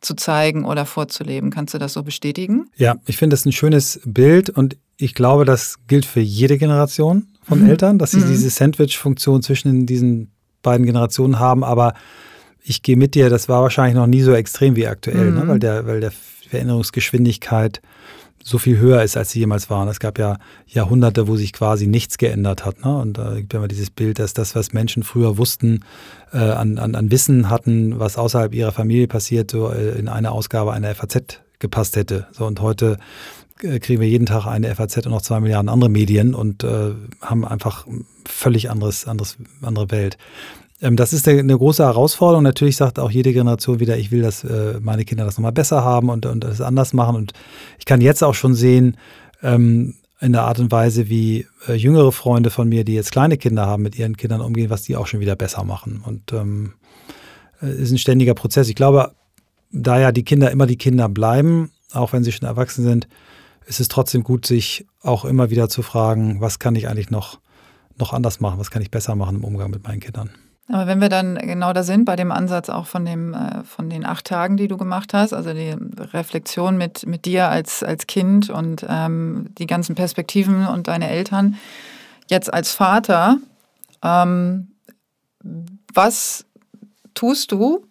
zu 0.00 0.14
zeigen 0.14 0.64
oder 0.64 0.86
vorzuleben. 0.86 1.50
Kannst 1.50 1.74
du 1.74 1.78
das 1.78 1.92
so 1.92 2.02
bestätigen? 2.02 2.66
Ja, 2.76 2.96
ich 3.06 3.16
finde 3.16 3.34
das 3.34 3.46
ein 3.46 3.52
schönes 3.52 4.00
Bild 4.04 4.50
und 4.50 4.76
ich 4.96 5.14
glaube, 5.14 5.44
das 5.44 5.78
gilt 5.86 6.04
für 6.04 6.20
jede 6.20 6.58
Generation 6.58 7.28
von 7.42 7.62
mhm. 7.62 7.70
Eltern, 7.70 7.98
dass 7.98 8.12
sie 8.12 8.20
mhm. 8.20 8.28
diese 8.28 8.50
Sandwich-Funktion 8.50 9.42
zwischen 9.42 9.86
diesen 9.86 10.30
beiden 10.62 10.86
Generationen 10.86 11.38
haben. 11.38 11.64
Aber 11.64 11.94
ich 12.62 12.82
gehe 12.82 12.96
mit 12.96 13.14
dir, 13.14 13.30
das 13.30 13.48
war 13.48 13.62
wahrscheinlich 13.62 13.96
noch 13.96 14.06
nie 14.06 14.22
so 14.22 14.32
extrem 14.32 14.76
wie 14.76 14.86
aktuell, 14.86 15.30
ne? 15.30 15.30
mhm. 15.30 15.36
ne? 15.38 15.48
weil, 15.48 15.58
der, 15.58 15.86
weil 15.86 16.00
der 16.00 16.12
Veränderungsgeschwindigkeit 16.50 17.80
so 18.48 18.58
viel 18.58 18.78
höher 18.78 19.02
ist, 19.02 19.16
als 19.16 19.30
sie 19.30 19.40
jemals 19.40 19.68
waren. 19.70 19.88
Es 19.88 20.00
gab 20.00 20.18
ja 20.18 20.38
Jahrhunderte, 20.66 21.28
wo 21.28 21.36
sich 21.36 21.52
quasi 21.52 21.86
nichts 21.86 22.18
geändert 22.18 22.64
hat. 22.64 22.84
Ne? 22.84 22.96
Und 22.96 23.18
da 23.18 23.34
gibt 23.34 23.52
ja 23.52 23.58
immer 23.58 23.68
dieses 23.68 23.90
Bild, 23.90 24.18
dass 24.18 24.32
das, 24.32 24.54
was 24.54 24.72
Menschen 24.72 25.02
früher 25.02 25.36
wussten, 25.38 25.84
äh, 26.32 26.38
an, 26.38 26.78
an, 26.78 26.94
an 26.94 27.10
Wissen 27.10 27.50
hatten, 27.50 27.98
was 27.98 28.16
außerhalb 28.16 28.54
ihrer 28.54 28.72
Familie 28.72 29.06
passiert, 29.06 29.50
so 29.50 29.70
äh, 29.70 29.98
in 29.98 30.08
eine 30.08 30.32
Ausgabe 30.32 30.72
einer 30.72 30.94
FAZ 30.94 31.40
gepasst 31.58 31.96
hätte. 31.96 32.26
So 32.32 32.46
und 32.46 32.60
heute 32.60 32.98
äh, 33.62 33.78
kriegen 33.80 34.00
wir 34.00 34.08
jeden 34.08 34.26
Tag 34.26 34.46
eine 34.46 34.74
FAZ 34.74 34.98
und 35.06 35.12
noch 35.12 35.22
zwei 35.22 35.40
Milliarden 35.40 35.68
andere 35.68 35.90
Medien 35.90 36.34
und 36.34 36.64
äh, 36.64 36.92
haben 37.20 37.44
einfach 37.44 37.86
völlig 38.24 38.70
anderes, 38.70 39.06
anderes, 39.06 39.36
andere 39.62 39.90
Welt. 39.90 40.16
Ähm, 40.80 40.96
das 40.96 41.12
ist 41.12 41.26
eine 41.28 41.56
große 41.56 41.84
Herausforderung. 41.84 42.44
Natürlich 42.44 42.76
sagt 42.76 42.98
auch 42.98 43.10
jede 43.10 43.32
Generation 43.32 43.80
wieder, 43.80 43.96
ich 43.96 44.10
will, 44.10 44.22
dass 44.22 44.44
äh, 44.44 44.78
meine 44.80 45.04
Kinder 45.04 45.24
das 45.24 45.36
nochmal 45.36 45.52
besser 45.52 45.84
haben 45.84 46.08
und, 46.08 46.26
und 46.26 46.44
das 46.44 46.60
anders 46.60 46.92
machen. 46.92 47.16
Und 47.16 47.32
ich 47.78 47.84
kann 47.84 48.00
jetzt 48.00 48.22
auch 48.22 48.34
schon 48.34 48.54
sehen, 48.54 48.96
ähm, 49.42 49.94
in 50.20 50.32
der 50.32 50.42
Art 50.42 50.58
und 50.58 50.72
Weise, 50.72 51.08
wie 51.08 51.46
äh, 51.68 51.74
jüngere 51.74 52.10
Freunde 52.10 52.50
von 52.50 52.68
mir, 52.68 52.84
die 52.84 52.94
jetzt 52.94 53.12
kleine 53.12 53.36
Kinder 53.36 53.66
haben, 53.66 53.82
mit 53.82 53.96
ihren 53.96 54.16
Kindern 54.16 54.40
umgehen, 54.40 54.70
was 54.70 54.82
die 54.82 54.96
auch 54.96 55.06
schon 55.06 55.20
wieder 55.20 55.36
besser 55.36 55.62
machen. 55.62 56.02
Und 56.04 56.32
ähm, 56.32 56.74
äh, 57.62 57.70
ist 57.70 57.92
ein 57.92 57.98
ständiger 57.98 58.34
Prozess. 58.34 58.68
Ich 58.68 58.74
glaube, 58.74 59.12
da 59.70 60.00
ja 60.00 60.12
die 60.12 60.24
Kinder 60.24 60.50
immer 60.50 60.66
die 60.66 60.78
Kinder 60.78 61.08
bleiben, 61.08 61.70
auch 61.92 62.12
wenn 62.12 62.24
sie 62.24 62.32
schon 62.32 62.48
erwachsen 62.48 62.84
sind, 62.84 63.08
ist 63.66 63.80
es 63.80 63.88
trotzdem 63.88 64.24
gut, 64.24 64.46
sich 64.46 64.86
auch 65.02 65.24
immer 65.24 65.50
wieder 65.50 65.68
zu 65.68 65.82
fragen, 65.82 66.40
was 66.40 66.58
kann 66.58 66.74
ich 66.74 66.88
eigentlich 66.88 67.10
noch, 67.10 67.38
noch 67.96 68.12
anders 68.12 68.40
machen, 68.40 68.58
was 68.58 68.70
kann 68.70 68.82
ich 68.82 68.90
besser 68.90 69.14
machen 69.14 69.36
im 69.36 69.44
Umgang 69.44 69.70
mit 69.70 69.84
meinen 69.84 70.00
Kindern. 70.00 70.30
Aber 70.70 70.86
wenn 70.86 71.00
wir 71.00 71.08
dann 71.08 71.36
genau 71.36 71.72
da 71.72 71.82
sind, 71.82 72.04
bei 72.04 72.14
dem 72.14 72.30
Ansatz 72.30 72.68
auch 72.68 72.86
von, 72.86 73.04
dem, 73.04 73.32
äh, 73.32 73.64
von 73.64 73.88
den 73.88 74.04
acht 74.04 74.26
Tagen, 74.26 74.58
die 74.58 74.68
du 74.68 74.76
gemacht 74.76 75.14
hast, 75.14 75.32
also 75.32 75.54
die 75.54 75.74
Reflexion 76.12 76.76
mit, 76.76 77.06
mit 77.06 77.24
dir 77.24 77.48
als, 77.48 77.82
als 77.82 78.06
Kind 78.06 78.50
und 78.50 78.84
ähm, 78.88 79.46
die 79.56 79.66
ganzen 79.66 79.94
Perspektiven 79.94 80.66
und 80.66 80.88
deine 80.88 81.08
Eltern, 81.08 81.56
jetzt 82.28 82.52
als 82.52 82.72
Vater, 82.72 83.38
ähm, 84.02 84.68
was 85.94 86.44
tust 87.14 87.52
du, 87.52 87.86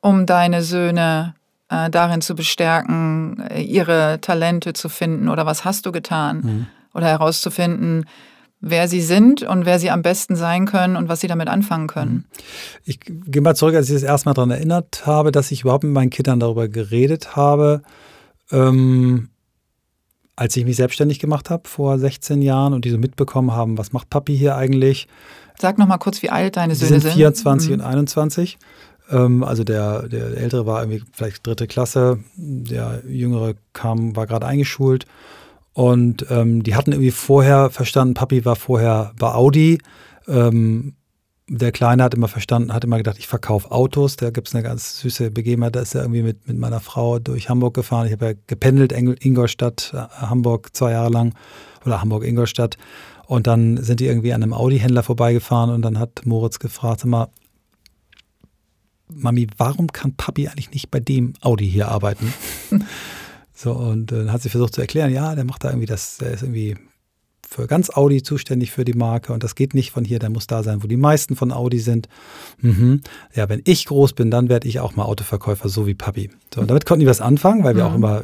um 0.00 0.26
deine 0.26 0.62
Söhne 0.62 1.34
äh, 1.70 1.90
darin 1.90 2.20
zu 2.20 2.36
bestärken, 2.36 3.42
ihre 3.56 4.20
Talente 4.20 4.74
zu 4.74 4.88
finden? 4.88 5.28
Oder 5.28 5.44
was 5.44 5.64
hast 5.64 5.86
du 5.86 5.92
getan? 5.92 6.40
Mhm. 6.42 6.66
Oder 6.94 7.08
herauszufinden, 7.08 8.04
wer 8.64 8.88
sie 8.88 9.02
sind 9.02 9.42
und 9.42 9.66
wer 9.66 9.78
sie 9.78 9.90
am 9.90 10.02
besten 10.02 10.36
sein 10.36 10.66
können 10.66 10.96
und 10.96 11.08
was 11.08 11.20
sie 11.20 11.26
damit 11.26 11.48
anfangen 11.48 11.86
können. 11.86 12.12
Mhm. 12.12 12.24
Ich 12.84 13.00
gehe 13.00 13.42
mal 13.42 13.54
zurück, 13.54 13.74
als 13.74 13.88
ich 13.88 13.94
das 13.94 14.02
erste 14.02 14.28
Mal 14.28 14.34
daran 14.34 14.50
erinnert 14.50 15.06
habe, 15.06 15.32
dass 15.32 15.50
ich 15.50 15.62
überhaupt 15.62 15.84
mit 15.84 15.92
meinen 15.92 16.10
Kindern 16.10 16.40
darüber 16.40 16.68
geredet 16.68 17.36
habe, 17.36 17.82
ähm, 18.50 19.28
als 20.36 20.56
ich 20.56 20.64
mich 20.64 20.76
selbstständig 20.76 21.20
gemacht 21.20 21.50
habe 21.50 21.68
vor 21.68 21.98
16 21.98 22.42
Jahren 22.42 22.72
und 22.72 22.84
die 22.84 22.90
so 22.90 22.98
mitbekommen 22.98 23.52
haben, 23.52 23.78
was 23.78 23.92
macht 23.92 24.10
Papi 24.10 24.36
hier 24.36 24.56
eigentlich. 24.56 25.06
Sag 25.58 25.78
noch 25.78 25.86
mal 25.86 25.98
kurz, 25.98 26.22
wie 26.22 26.30
alt 26.30 26.56
deine 26.56 26.74
Söhne 26.74 27.00
sind. 27.00 27.02
sind 27.02 27.12
24 27.12 27.68
mhm. 27.68 27.74
und 27.74 27.80
21. 27.82 28.58
Ähm, 29.10 29.44
also 29.44 29.62
der, 29.62 30.08
der 30.08 30.36
Ältere 30.36 30.66
war 30.66 30.82
irgendwie 30.82 31.04
vielleicht 31.12 31.46
dritte 31.46 31.66
Klasse, 31.66 32.18
der 32.36 33.02
Jüngere 33.06 33.54
kam, 33.72 34.16
war 34.16 34.26
gerade 34.26 34.46
eingeschult. 34.46 35.06
Und 35.74 36.26
ähm, 36.30 36.62
die 36.62 36.76
hatten 36.76 36.92
irgendwie 36.92 37.10
vorher 37.10 37.68
verstanden, 37.68 38.14
Papi 38.14 38.44
war 38.44 38.56
vorher 38.56 39.12
bei 39.18 39.34
Audi. 39.34 39.78
Ähm, 40.28 40.94
der 41.48 41.72
Kleine 41.72 42.02
hat 42.02 42.14
immer 42.14 42.28
verstanden, 42.28 42.72
hat 42.72 42.84
immer 42.84 42.96
gedacht, 42.96 43.18
ich 43.18 43.26
verkaufe 43.26 43.70
Autos. 43.70 44.16
Da 44.16 44.30
gibt 44.30 44.48
es 44.48 44.54
eine 44.54 44.62
ganz 44.62 45.00
süße 45.00 45.30
Begebenheit. 45.30 45.76
Da 45.76 45.80
ist 45.80 45.94
er 45.94 46.02
irgendwie 46.02 46.22
mit, 46.22 46.48
mit 46.48 46.56
meiner 46.56 46.80
Frau 46.80 47.18
durch 47.18 47.50
Hamburg 47.50 47.74
gefahren. 47.74 48.06
Ich 48.06 48.12
habe 48.12 48.26
ja 48.26 48.32
gependelt, 48.46 48.92
Ingolstadt, 48.92 49.92
äh, 49.92 49.98
Hamburg 50.22 50.74
zwei 50.74 50.92
Jahre 50.92 51.10
lang 51.10 51.34
oder 51.84 52.00
Hamburg-Ingolstadt. 52.00 52.78
Und 53.26 53.46
dann 53.46 53.82
sind 53.82 54.00
die 54.00 54.06
irgendwie 54.06 54.32
an 54.32 54.42
einem 54.42 54.52
Audi-Händler 54.52 55.02
vorbeigefahren 55.02 55.70
und 55.70 55.82
dann 55.82 55.98
hat 55.98 56.22
Moritz 56.24 56.60
gefragt, 56.60 57.00
sag 57.00 57.08
mal, 57.08 57.28
Mami, 59.08 59.48
warum 59.56 59.88
kann 59.88 60.14
Papi 60.14 60.48
eigentlich 60.48 60.70
nicht 60.70 60.90
bei 60.90 61.00
dem 61.00 61.34
Audi 61.40 61.68
hier 61.68 61.88
arbeiten? 61.88 62.32
So, 63.54 63.72
und 63.72 64.12
äh, 64.12 64.16
dann 64.16 64.32
hat 64.32 64.42
sie 64.42 64.48
versucht 64.48 64.74
zu 64.74 64.80
erklären, 64.80 65.12
ja, 65.12 65.34
der 65.34 65.44
macht 65.44 65.64
da 65.64 65.70
irgendwie 65.70 65.86
das, 65.86 66.18
der 66.18 66.32
ist 66.32 66.42
irgendwie 66.42 66.76
für 67.48 67.66
ganz 67.66 67.90
Audi 67.90 68.22
zuständig 68.22 68.72
für 68.72 68.84
die 68.84 68.94
Marke 68.94 69.32
und 69.32 69.44
das 69.44 69.54
geht 69.54 69.74
nicht 69.74 69.92
von 69.92 70.04
hier, 70.04 70.18
der 70.18 70.30
muss 70.30 70.46
da 70.46 70.62
sein, 70.62 70.82
wo 70.82 70.88
die 70.88 70.96
meisten 70.96 71.36
von 71.36 71.52
Audi 71.52 71.78
sind. 71.78 72.08
Mhm. 72.60 73.02
Ja, 73.32 73.48
wenn 73.48 73.62
ich 73.64 73.86
groß 73.86 74.14
bin, 74.14 74.30
dann 74.30 74.48
werde 74.48 74.66
ich 74.66 74.80
auch 74.80 74.96
mal 74.96 75.04
Autoverkäufer, 75.04 75.68
so 75.68 75.86
wie 75.86 75.94
Papi. 75.94 76.30
So, 76.52 76.60
und 76.60 76.68
damit 76.68 76.84
konnten 76.84 77.00
die 77.00 77.06
was 77.06 77.20
anfangen, 77.20 77.62
weil 77.62 77.76
wir 77.76 77.84
mhm. 77.84 77.90
auch 77.90 77.94
immer 77.94 78.22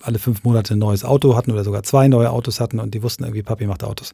alle 0.00 0.18
fünf 0.18 0.44
Monate 0.44 0.74
ein 0.74 0.78
neues 0.78 1.04
Auto 1.04 1.36
hatten 1.36 1.50
oder 1.50 1.64
sogar 1.64 1.82
zwei 1.82 2.08
neue 2.08 2.30
Autos 2.30 2.60
hatten 2.60 2.78
und 2.78 2.94
die 2.94 3.02
wussten 3.02 3.24
irgendwie, 3.24 3.42
Papi 3.42 3.66
macht 3.66 3.84
Autos. 3.84 4.12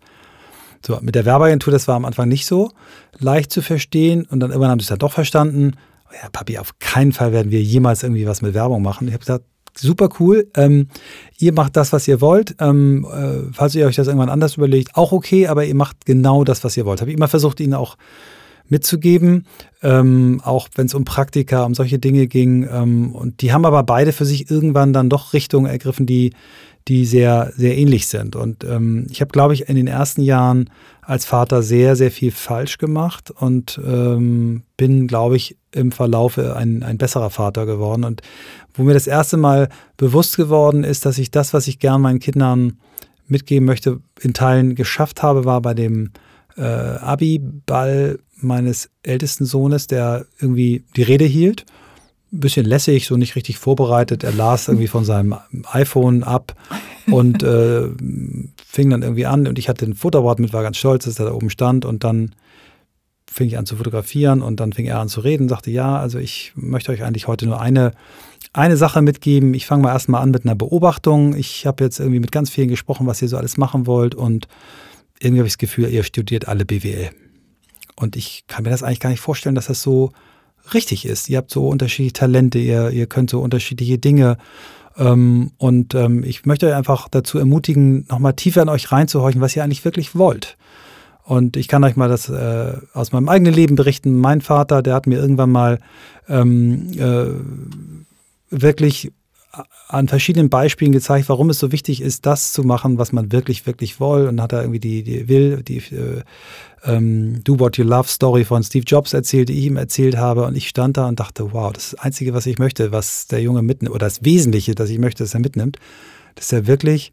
So, 0.86 0.98
mit 1.00 1.14
der 1.14 1.24
Werbeagentur, 1.24 1.72
das 1.72 1.88
war 1.88 1.96
am 1.96 2.04
Anfang 2.04 2.28
nicht 2.28 2.46
so 2.46 2.70
leicht 3.18 3.50
zu 3.50 3.62
verstehen 3.62 4.26
und 4.26 4.40
dann 4.40 4.50
irgendwann 4.50 4.70
haben 4.70 4.80
sie 4.80 4.84
es 4.84 4.88
dann 4.88 4.98
doch 4.98 5.12
verstanden. 5.12 5.72
Ja, 6.22 6.28
Papi, 6.30 6.58
auf 6.58 6.78
keinen 6.78 7.12
Fall 7.12 7.32
werden 7.32 7.50
wir 7.50 7.62
jemals 7.62 8.02
irgendwie 8.02 8.26
was 8.26 8.42
mit 8.42 8.54
Werbung 8.54 8.82
machen. 8.82 9.08
Ich 9.08 9.14
habe 9.14 9.20
gesagt, 9.20 9.44
super 9.78 10.08
cool. 10.18 10.48
Ähm, 10.54 10.88
ihr 11.38 11.52
macht 11.52 11.76
das, 11.76 11.92
was 11.92 12.06
ihr 12.08 12.20
wollt. 12.20 12.56
Ähm, 12.60 13.06
äh, 13.10 13.52
falls 13.52 13.74
ihr 13.74 13.86
euch 13.86 13.96
das 13.96 14.06
irgendwann 14.06 14.28
anders 14.28 14.56
überlegt, 14.56 14.96
auch 14.96 15.12
okay, 15.12 15.46
aber 15.46 15.64
ihr 15.64 15.74
macht 15.74 16.06
genau 16.06 16.44
das, 16.44 16.64
was 16.64 16.76
ihr 16.76 16.84
wollt. 16.84 17.00
Habe 17.00 17.10
ich 17.10 17.16
immer 17.16 17.28
versucht, 17.28 17.60
ihnen 17.60 17.74
auch 17.74 17.96
mitzugeben, 18.68 19.46
ähm, 19.82 20.40
auch 20.42 20.68
wenn 20.74 20.86
es 20.86 20.94
um 20.94 21.04
Praktika, 21.04 21.64
um 21.64 21.74
solche 21.74 21.98
Dinge 21.98 22.26
ging. 22.26 22.66
Ähm, 22.70 23.12
und 23.12 23.42
die 23.42 23.52
haben 23.52 23.66
aber 23.66 23.82
beide 23.82 24.12
für 24.12 24.24
sich 24.24 24.50
irgendwann 24.50 24.92
dann 24.92 25.10
doch 25.10 25.32
Richtungen 25.32 25.66
ergriffen, 25.66 26.06
die, 26.06 26.32
die 26.88 27.06
sehr, 27.06 27.52
sehr 27.56 27.76
ähnlich 27.76 28.06
sind. 28.06 28.36
Und 28.36 28.64
ähm, 28.64 29.06
ich 29.10 29.20
habe, 29.20 29.30
glaube 29.30 29.54
ich, 29.54 29.68
in 29.68 29.76
den 29.76 29.86
ersten 29.86 30.22
Jahren 30.22 30.70
als 31.00 31.24
Vater 31.24 31.62
sehr, 31.62 31.96
sehr 31.96 32.10
viel 32.10 32.30
falsch 32.30 32.78
gemacht 32.78 33.30
und 33.30 33.80
ähm, 33.84 34.62
bin, 34.76 35.06
glaube 35.06 35.36
ich, 35.36 35.56
im 35.72 35.92
Verlaufe 35.92 36.56
ein, 36.56 36.82
ein 36.82 36.98
besserer 36.98 37.30
Vater 37.30 37.66
geworden. 37.66 38.04
Und 38.04 38.22
wo 38.74 38.82
mir 38.82 38.94
das 38.94 39.06
erste 39.06 39.36
Mal 39.36 39.68
bewusst 39.96 40.36
geworden 40.36 40.84
ist, 40.84 41.06
dass 41.06 41.18
ich 41.18 41.30
das, 41.30 41.54
was 41.54 41.68
ich 41.68 41.78
gern 41.78 42.00
meinen 42.00 42.20
Kindern 42.20 42.78
mitgeben 43.26 43.66
möchte, 43.66 44.00
in 44.20 44.34
Teilen 44.34 44.74
geschafft 44.74 45.22
habe, 45.22 45.44
war 45.44 45.62
bei 45.62 45.74
dem 45.74 46.10
äh, 46.56 46.62
Abi-Ball 46.62 48.18
meines 48.36 48.90
ältesten 49.02 49.46
Sohnes, 49.46 49.86
der 49.86 50.26
irgendwie 50.38 50.84
die 50.96 51.02
Rede 51.02 51.24
hielt. 51.24 51.64
Ein 52.34 52.40
bisschen 52.40 52.66
lässig, 52.66 53.06
so 53.06 53.16
nicht 53.16 53.36
richtig 53.36 53.58
vorbereitet. 53.58 54.24
Er 54.24 54.32
las 54.32 54.68
irgendwie 54.68 54.88
von 54.88 55.04
seinem 55.04 55.36
iPhone 55.70 56.24
ab 56.24 56.54
und 57.06 57.42
äh, 57.42 57.88
fing 58.66 58.90
dann 58.90 59.02
irgendwie 59.02 59.26
an. 59.26 59.46
Und 59.46 59.58
ich 59.58 59.68
hatte 59.68 59.86
ein 59.86 59.94
Fotoapparat 59.94 60.40
mit, 60.40 60.52
war 60.52 60.62
ganz 60.62 60.76
stolz, 60.76 61.04
dass 61.04 61.18
er 61.18 61.26
da 61.26 61.32
oben 61.32 61.50
stand. 61.50 61.84
Und 61.84 62.04
dann 62.04 62.34
fing 63.30 63.46
ich 63.46 63.56
an 63.56 63.66
zu 63.66 63.76
fotografieren 63.76 64.42
und 64.42 64.60
dann 64.60 64.72
fing 64.72 64.86
er 64.86 65.00
an 65.00 65.08
zu 65.08 65.20
reden, 65.20 65.48
sagte, 65.48 65.70
ja, 65.70 65.98
also 65.98 66.18
ich 66.18 66.52
möchte 66.54 66.92
euch 66.92 67.02
eigentlich 67.02 67.26
heute 67.26 67.46
nur 67.46 67.60
eine 67.60 67.92
eine 68.52 68.76
Sache 68.76 69.02
mitgeben. 69.02 69.52
Ich 69.52 69.66
fange 69.66 69.82
mal 69.82 69.92
erstmal 69.92 70.22
an 70.22 70.30
mit 70.30 70.44
einer 70.44 70.54
Beobachtung. 70.54 71.34
Ich 71.34 71.66
habe 71.66 71.82
jetzt 71.82 71.98
irgendwie 71.98 72.20
mit 72.20 72.32
ganz 72.32 72.50
vielen 72.50 72.68
gesprochen, 72.68 73.06
was 73.06 73.20
ihr 73.20 73.28
so 73.28 73.36
alles 73.36 73.56
machen 73.56 73.86
wollt 73.86 74.14
und 74.14 74.46
irgendwie 75.18 75.40
habe 75.40 75.46
ich 75.48 75.54
das 75.54 75.58
Gefühl, 75.58 75.88
ihr 75.88 76.04
studiert 76.04 76.46
alle 76.48 76.64
BWL. 76.64 77.10
Und 77.96 78.16
ich 78.16 78.44
kann 78.46 78.64
mir 78.64 78.70
das 78.70 78.82
eigentlich 78.82 79.00
gar 79.00 79.10
nicht 79.10 79.20
vorstellen, 79.20 79.54
dass 79.54 79.66
das 79.66 79.82
so 79.82 80.12
richtig 80.72 81.04
ist. 81.06 81.28
Ihr 81.28 81.38
habt 81.38 81.50
so 81.50 81.68
unterschiedliche 81.68 82.14
Talente, 82.14 82.58
ihr, 82.58 82.90
ihr 82.90 83.06
könnt 83.06 83.30
so 83.30 83.40
unterschiedliche 83.40 83.98
Dinge. 83.98 84.38
Ähm, 84.96 85.50
und 85.58 85.94
ähm, 85.94 86.24
ich 86.24 86.46
möchte 86.46 86.68
euch 86.68 86.74
einfach 86.74 87.08
dazu 87.08 87.38
ermutigen, 87.38 88.06
nochmal 88.08 88.34
tiefer 88.34 88.62
in 88.62 88.68
euch 88.68 88.92
reinzuhorchen, 88.92 89.40
was 89.40 89.54
ihr 89.56 89.64
eigentlich 89.64 89.84
wirklich 89.84 90.14
wollt. 90.14 90.56
Und 91.24 91.56
ich 91.56 91.68
kann 91.68 91.82
euch 91.84 91.96
mal 91.96 92.08
das 92.08 92.28
äh, 92.28 92.76
aus 92.92 93.12
meinem 93.12 93.28
eigenen 93.28 93.54
Leben 93.54 93.76
berichten. 93.76 94.18
Mein 94.18 94.40
Vater, 94.40 94.82
der 94.82 94.94
hat 94.94 95.06
mir 95.06 95.18
irgendwann 95.18 95.50
mal 95.50 95.78
ähm, 96.28 96.90
äh, 96.98 97.26
wirklich 98.50 99.10
an 99.88 100.08
verschiedenen 100.08 100.50
Beispielen 100.50 100.92
gezeigt, 100.92 101.28
warum 101.28 101.50
es 101.50 101.58
so 101.58 101.72
wichtig 101.72 102.00
ist, 102.00 102.26
das 102.26 102.52
zu 102.52 102.62
machen, 102.62 102.98
was 102.98 103.12
man 103.12 103.32
wirklich, 103.32 103.66
wirklich 103.66 104.00
will. 104.00 104.28
Und 104.28 104.40
hat 104.40 104.52
er 104.52 104.62
irgendwie 104.62 104.80
die, 104.80 105.02
die 105.02 105.28
will, 105.28 105.62
die 105.62 105.78
äh, 105.78 106.22
ähm, 106.84 107.42
Do 107.44 107.58
What 107.58 107.76
You 107.76 107.84
Love 107.84 108.08
Story 108.08 108.44
von 108.44 108.62
Steve 108.62 108.84
Jobs 108.86 109.12
erzählt, 109.12 109.48
die 109.48 109.58
ich 109.58 109.66
ihm 109.66 109.76
erzählt 109.76 110.16
habe. 110.16 110.44
Und 110.46 110.56
ich 110.56 110.68
stand 110.68 110.96
da 110.96 111.08
und 111.08 111.20
dachte, 111.20 111.52
wow, 111.52 111.72
das 111.72 111.84
ist 111.84 111.92
das 111.94 112.00
Einzige, 112.00 112.34
was 112.34 112.46
ich 112.46 112.58
möchte, 112.58 112.92
was 112.92 113.26
der 113.26 113.40
Junge 113.40 113.62
mitnimmt, 113.62 113.94
oder 113.94 114.06
das 114.06 114.24
Wesentliche, 114.24 114.74
das 114.74 114.90
ich 114.90 114.98
möchte, 114.98 115.22
dass 115.24 115.34
er 115.34 115.40
mitnimmt, 115.40 115.78
dass 116.34 116.52
er 116.52 116.66
wirklich 116.66 117.12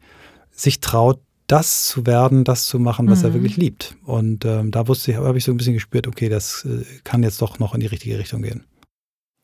sich 0.50 0.80
traut, 0.80 1.20
das 1.46 1.86
zu 1.86 2.06
werden, 2.06 2.44
das 2.44 2.66
zu 2.66 2.78
machen, 2.78 3.10
was 3.10 3.20
mhm. 3.20 3.26
er 3.26 3.34
wirklich 3.34 3.56
liebt. 3.56 3.96
Und 4.04 4.44
ähm, 4.44 4.70
da 4.70 4.88
wusste 4.88 5.10
ich, 5.10 5.16
habe 5.18 5.36
ich 5.36 5.44
so 5.44 5.52
ein 5.52 5.56
bisschen 5.56 5.74
gespürt, 5.74 6.06
okay, 6.06 6.28
das 6.28 6.64
äh, 6.64 6.84
kann 7.04 7.22
jetzt 7.22 7.42
doch 7.42 7.58
noch 7.58 7.74
in 7.74 7.80
die 7.80 7.86
richtige 7.86 8.18
Richtung 8.18 8.42
gehen. 8.42 8.64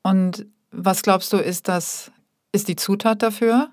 Und 0.02 0.46
was 0.70 1.02
glaubst 1.02 1.32
du, 1.32 1.38
ist 1.38 1.68
das, 1.68 2.11
ist 2.52 2.68
die 2.68 2.76
Zutat 2.76 3.22
dafür 3.22 3.68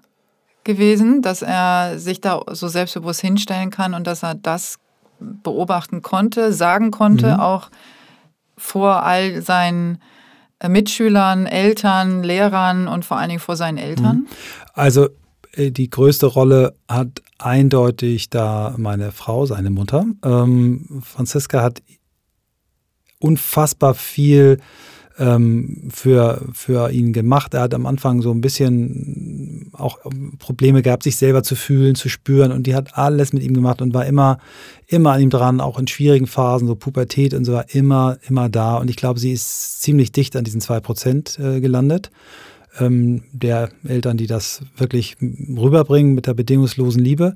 gewesen, 0.63 1.21
dass 1.21 1.41
er 1.41 1.99
sich 1.99 2.21
da 2.21 2.41
so 2.51 2.67
selbstbewusst 2.67 3.21
hinstellen 3.21 3.69
kann 3.69 3.93
und 3.93 4.07
dass 4.07 4.23
er 4.23 4.35
das 4.35 4.77
beobachten 5.19 6.01
konnte, 6.01 6.51
sagen 6.51 6.91
konnte, 6.91 7.33
mhm. 7.33 7.39
auch 7.39 7.69
vor 8.57 9.03
all 9.03 9.41
seinen 9.41 9.99
äh, 10.59 10.69
Mitschülern, 10.69 11.45
Eltern, 11.45 12.23
Lehrern 12.23 12.87
und 12.87 13.05
vor 13.05 13.17
allen 13.17 13.29
Dingen 13.29 13.39
vor 13.39 13.55
seinen 13.55 13.77
Eltern? 13.77 14.17
Mhm. 14.17 14.27
Also 14.73 15.09
äh, 15.53 15.71
die 15.71 15.89
größte 15.89 16.25
Rolle 16.25 16.75
hat 16.89 17.21
eindeutig 17.37 18.29
da 18.29 18.73
meine 18.77 19.11
Frau, 19.11 19.45
seine 19.45 19.69
Mutter. 19.69 20.05
Ähm, 20.23 21.01
Franziska 21.03 21.61
hat 21.61 21.81
unfassbar 23.19 23.93
viel 23.93 24.59
ähm, 25.17 25.89
für, 25.93 26.41
für 26.53 26.91
ihn 26.91 27.13
gemacht. 27.13 27.53
Er 27.53 27.61
hat 27.61 27.73
am 27.73 27.85
Anfang 27.85 28.21
so 28.21 28.31
ein 28.31 28.41
bisschen 28.41 29.71
auch 29.73 29.99
Probleme 30.39 30.81
gehabt, 30.81 31.03
sich 31.03 31.15
selber 31.15 31.43
zu 31.43 31.55
fühlen, 31.55 31.95
zu 31.95 32.09
spüren 32.09 32.51
und 32.51 32.67
die 32.67 32.75
hat 32.75 32.97
alles 32.97 33.33
mit 33.33 33.43
ihm 33.43 33.53
gemacht 33.53 33.81
und 33.81 33.93
war 33.93 34.05
immer, 34.05 34.37
immer 34.87 35.13
an 35.13 35.21
ihm 35.21 35.29
dran, 35.29 35.61
auch 35.61 35.79
in 35.79 35.87
schwierigen 35.87 36.27
Phasen, 36.27 36.67
so 36.67 36.75
Pubertät 36.75 37.33
und 37.33 37.45
so 37.45 37.53
war 37.53 37.65
immer, 37.73 38.17
immer 38.27 38.49
da 38.49 38.77
und 38.77 38.89
ich 38.89 38.95
glaube, 38.95 39.19
sie 39.19 39.31
ist 39.31 39.81
ziemlich 39.81 40.11
dicht 40.11 40.35
an 40.35 40.43
diesen 40.43 40.61
zwei 40.61 40.79
Prozent 40.79 41.39
äh, 41.39 41.61
gelandet 41.61 42.11
ähm, 42.79 43.23
der 43.31 43.69
Eltern, 43.87 44.17
die 44.17 44.27
das 44.27 44.61
wirklich 44.77 45.17
rüberbringen 45.21 46.13
mit 46.13 46.27
der 46.27 46.33
bedingungslosen 46.33 47.01
Liebe. 47.01 47.35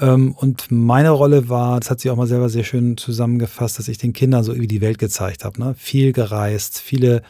Ähm, 0.00 0.32
und 0.32 0.70
meine 0.70 1.10
Rolle 1.10 1.48
war, 1.48 1.80
das 1.80 1.90
hat 1.90 2.00
sie 2.00 2.10
auch 2.10 2.16
mal 2.16 2.26
selber 2.26 2.48
sehr 2.48 2.64
schön 2.64 2.96
zusammengefasst, 2.96 3.78
dass 3.78 3.88
ich 3.88 3.98
den 3.98 4.12
Kindern 4.12 4.44
so 4.44 4.52
irgendwie 4.52 4.68
die 4.68 4.80
Welt 4.80 4.98
gezeigt 4.98 5.44
habe. 5.44 5.60
Ne? 5.60 5.74
Viel 5.76 6.12
gereist, 6.12 6.80
viele, 6.80 7.22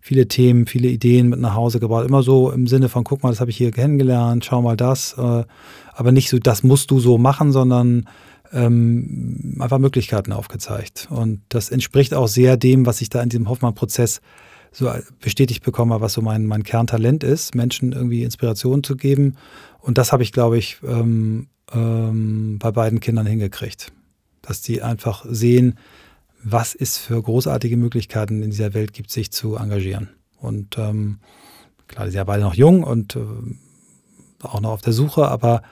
viele 0.00 0.26
Themen, 0.26 0.66
viele 0.66 0.88
Ideen 0.88 1.28
mit 1.28 1.40
nach 1.40 1.54
Hause 1.54 1.78
gebracht. 1.78 2.06
Immer 2.06 2.22
so 2.22 2.50
im 2.50 2.66
Sinne 2.66 2.88
von, 2.88 3.04
guck 3.04 3.22
mal, 3.22 3.30
das 3.30 3.40
habe 3.40 3.50
ich 3.50 3.56
hier 3.56 3.70
kennengelernt, 3.70 4.44
schau 4.44 4.62
mal 4.62 4.76
das. 4.76 5.14
Äh, 5.16 5.44
aber 5.92 6.12
nicht 6.12 6.28
so, 6.28 6.38
das 6.38 6.62
musst 6.62 6.90
du 6.90 6.98
so 6.98 7.16
machen, 7.16 7.52
sondern 7.52 8.08
ähm, 8.52 9.56
einfach 9.60 9.78
Möglichkeiten 9.78 10.32
aufgezeigt. 10.32 11.08
Und 11.10 11.42
das 11.48 11.70
entspricht 11.70 12.14
auch 12.14 12.28
sehr 12.28 12.56
dem, 12.56 12.86
was 12.86 13.00
ich 13.00 13.08
da 13.08 13.22
in 13.22 13.28
diesem 13.28 13.48
Hoffmann-Prozess 13.48 14.20
so 14.72 14.90
bestätigt 15.20 15.64
bekomme, 15.64 16.00
was 16.00 16.12
so 16.12 16.22
mein, 16.22 16.46
mein 16.46 16.62
Kerntalent 16.62 17.24
ist, 17.24 17.54
Menschen 17.54 17.92
irgendwie 17.92 18.24
Inspiration 18.24 18.82
zu 18.82 18.96
geben. 18.96 19.36
Und 19.80 19.96
das 19.96 20.12
habe 20.12 20.22
ich, 20.22 20.32
glaube 20.32 20.58
ich, 20.58 20.78
ähm, 20.86 21.46
ähm, 21.72 22.58
bei 22.58 22.70
beiden 22.70 23.00
Kindern 23.00 23.26
hingekriegt. 23.26 23.92
Dass 24.42 24.62
die 24.62 24.82
einfach 24.82 25.24
sehen, 25.28 25.78
was 26.42 26.74
es 26.74 26.98
für 26.98 27.20
großartige 27.20 27.76
Möglichkeiten 27.76 28.42
in 28.42 28.50
dieser 28.50 28.74
Welt 28.74 28.92
gibt, 28.92 29.10
sich 29.10 29.32
zu 29.32 29.56
engagieren. 29.56 30.10
Und 30.38 30.78
ähm, 30.78 31.18
klar, 31.88 32.04
die 32.04 32.12
sind 32.12 32.18
ja 32.18 32.24
beide 32.24 32.42
noch 32.42 32.54
jung 32.54 32.84
und 32.84 33.16
äh, 33.16 33.20
auch 34.42 34.60
noch 34.60 34.70
auf 34.70 34.82
der 34.82 34.92
Suche, 34.92 35.28
aber 35.28 35.62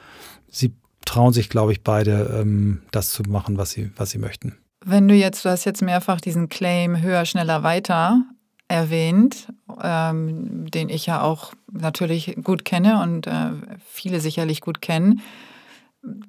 sie 0.49 0.73
trauen 1.05 1.33
sich, 1.33 1.49
glaube 1.49 1.71
ich, 1.71 1.83
beide, 1.83 2.39
ähm, 2.41 2.81
das 2.91 3.11
zu 3.11 3.23
machen, 3.23 3.57
was 3.57 3.71
sie, 3.71 3.91
was 3.95 4.09
sie 4.09 4.17
möchten. 4.17 4.57
Wenn 4.83 5.07
du 5.07 5.15
jetzt, 5.15 5.45
du 5.45 5.49
hast 5.49 5.65
jetzt 5.65 5.81
mehrfach 5.81 6.19
diesen 6.19 6.49
Claim 6.49 7.01
höher, 7.01 7.25
schneller, 7.25 7.63
weiter 7.63 8.23
erwähnt, 8.67 9.47
ähm, 9.81 10.69
den 10.71 10.89
ich 10.89 11.05
ja 11.05 11.21
auch 11.21 11.53
natürlich 11.71 12.35
gut 12.43 12.65
kenne 12.65 13.01
und 13.01 13.27
äh, 13.27 13.51
viele 13.85 14.19
sicherlich 14.19 14.61
gut 14.61 14.81
kennen. 14.81 15.21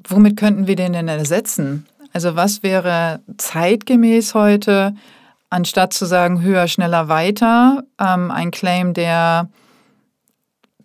Womit 0.09 0.37
könnten 0.37 0.67
wir 0.67 0.77
den 0.77 0.93
denn 0.93 1.09
ersetzen? 1.09 1.87
Also 2.13 2.35
was 2.35 2.63
wäre 2.63 3.21
zeitgemäß 3.37 4.35
heute, 4.35 4.95
anstatt 5.51 5.93
zu 5.93 6.07
sagen 6.07 6.41
höher, 6.41 6.69
schneller, 6.69 7.09
weiter, 7.09 7.85
ähm, 8.01 8.31
ein 8.31 8.51
Claim, 8.51 8.95
der 8.95 9.51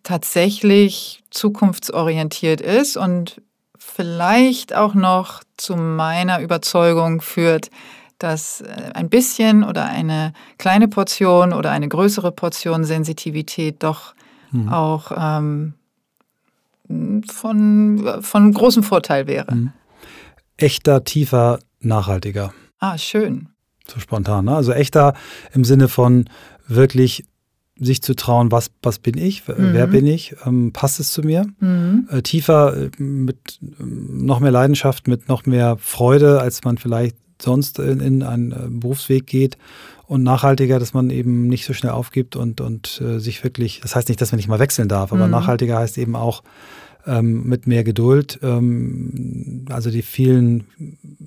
tatsächlich 0.04 1.24
zukunftsorientiert 1.30 2.62
ist 2.62 2.98
und 2.98 3.42
vielleicht 3.78 4.76
auch 4.76 4.94
noch 4.94 5.44
zu 5.58 5.76
meiner 5.76 6.42
Überzeugung 6.42 7.22
führt, 7.22 7.70
dass 8.20 8.62
äh, 8.62 8.92
ein 8.94 9.10
bisschen 9.10 9.64
oder 9.64 9.86
eine 9.86 10.34
kleine 10.58 10.88
Portion 10.88 11.54
oder 11.54 11.72
eine 11.72 11.88
größere 11.88 12.32
Portion 12.32 12.84
Sensitivität 12.84 13.84
doch 13.84 14.14
mhm. 14.52 14.70
auch 14.70 15.12
ähm, 15.16 15.74
von, 17.30 18.22
von 18.22 18.52
großem 18.54 18.84
Vorteil 18.84 19.28
wäre. 19.28 19.54
Mhm. 19.54 19.74
Echter, 20.58 21.04
tiefer, 21.04 21.60
nachhaltiger. 21.80 22.54
Ah, 22.80 22.98
schön. 22.98 23.50
So 23.88 24.00
spontan. 24.00 24.46
Ne? 24.46 24.56
Also 24.56 24.72
echter 24.72 25.14
im 25.54 25.64
Sinne 25.64 25.88
von 25.88 26.30
wirklich 26.68 27.26
sich 27.80 28.02
zu 28.04 28.16
trauen, 28.16 28.52
was, 28.52 28.72
was 28.84 29.00
bin 29.00 29.18
ich, 29.18 29.48
mhm. 29.48 29.74
wer 29.74 29.88
bin 29.88 30.06
ich, 30.06 30.36
ähm, 30.46 30.72
passt 30.72 31.00
es 31.00 31.12
zu 31.12 31.24
mir. 31.24 31.48
Mhm. 31.60 32.08
Äh, 32.12 32.22
tiefer, 32.22 32.78
äh, 32.78 32.90
mit 33.02 33.60
ähm, 33.80 34.26
noch 34.26 34.40
mehr 34.40 34.52
Leidenschaft, 34.52 35.08
mit 35.08 35.28
noch 35.28 35.46
mehr 35.46 35.78
Freude, 35.80 36.40
als 36.40 36.64
man 36.64 36.78
vielleicht 36.78 37.16
sonst 37.42 37.80
in, 37.80 38.00
in 38.00 38.24
einen 38.24 38.52
äh, 38.52 38.68
Berufsweg 38.70 39.26
geht 39.26 39.58
und 40.12 40.24
nachhaltiger, 40.24 40.78
dass 40.78 40.94
man 40.94 41.10
eben 41.10 41.48
nicht 41.48 41.64
so 41.64 41.72
schnell 41.72 41.94
aufgibt 41.94 42.36
und, 42.36 42.60
und 42.60 43.02
äh, 43.02 43.20
sich 43.20 43.46
wirklich, 43.46 43.80
das 43.80 43.96
heißt 43.96 44.10
nicht, 44.10 44.20
dass 44.20 44.34
man 44.34 44.38
nicht 44.38 44.50
mal 44.50 44.60
wechseln 44.60 44.90
darf, 44.90 45.14
aber 45.14 45.24
mhm. 45.26 45.32
nachhaltiger 45.32 45.78
heißt 45.78 45.98
eben 45.98 46.18
auch 46.18 46.44
ähm, 47.08 47.46
mit 47.46 47.66
mehr 47.66 47.86
Geduld, 47.86 48.38
ähm, 48.44 49.64
also 49.70 49.90
die 49.90 50.02
vielen 50.02 50.68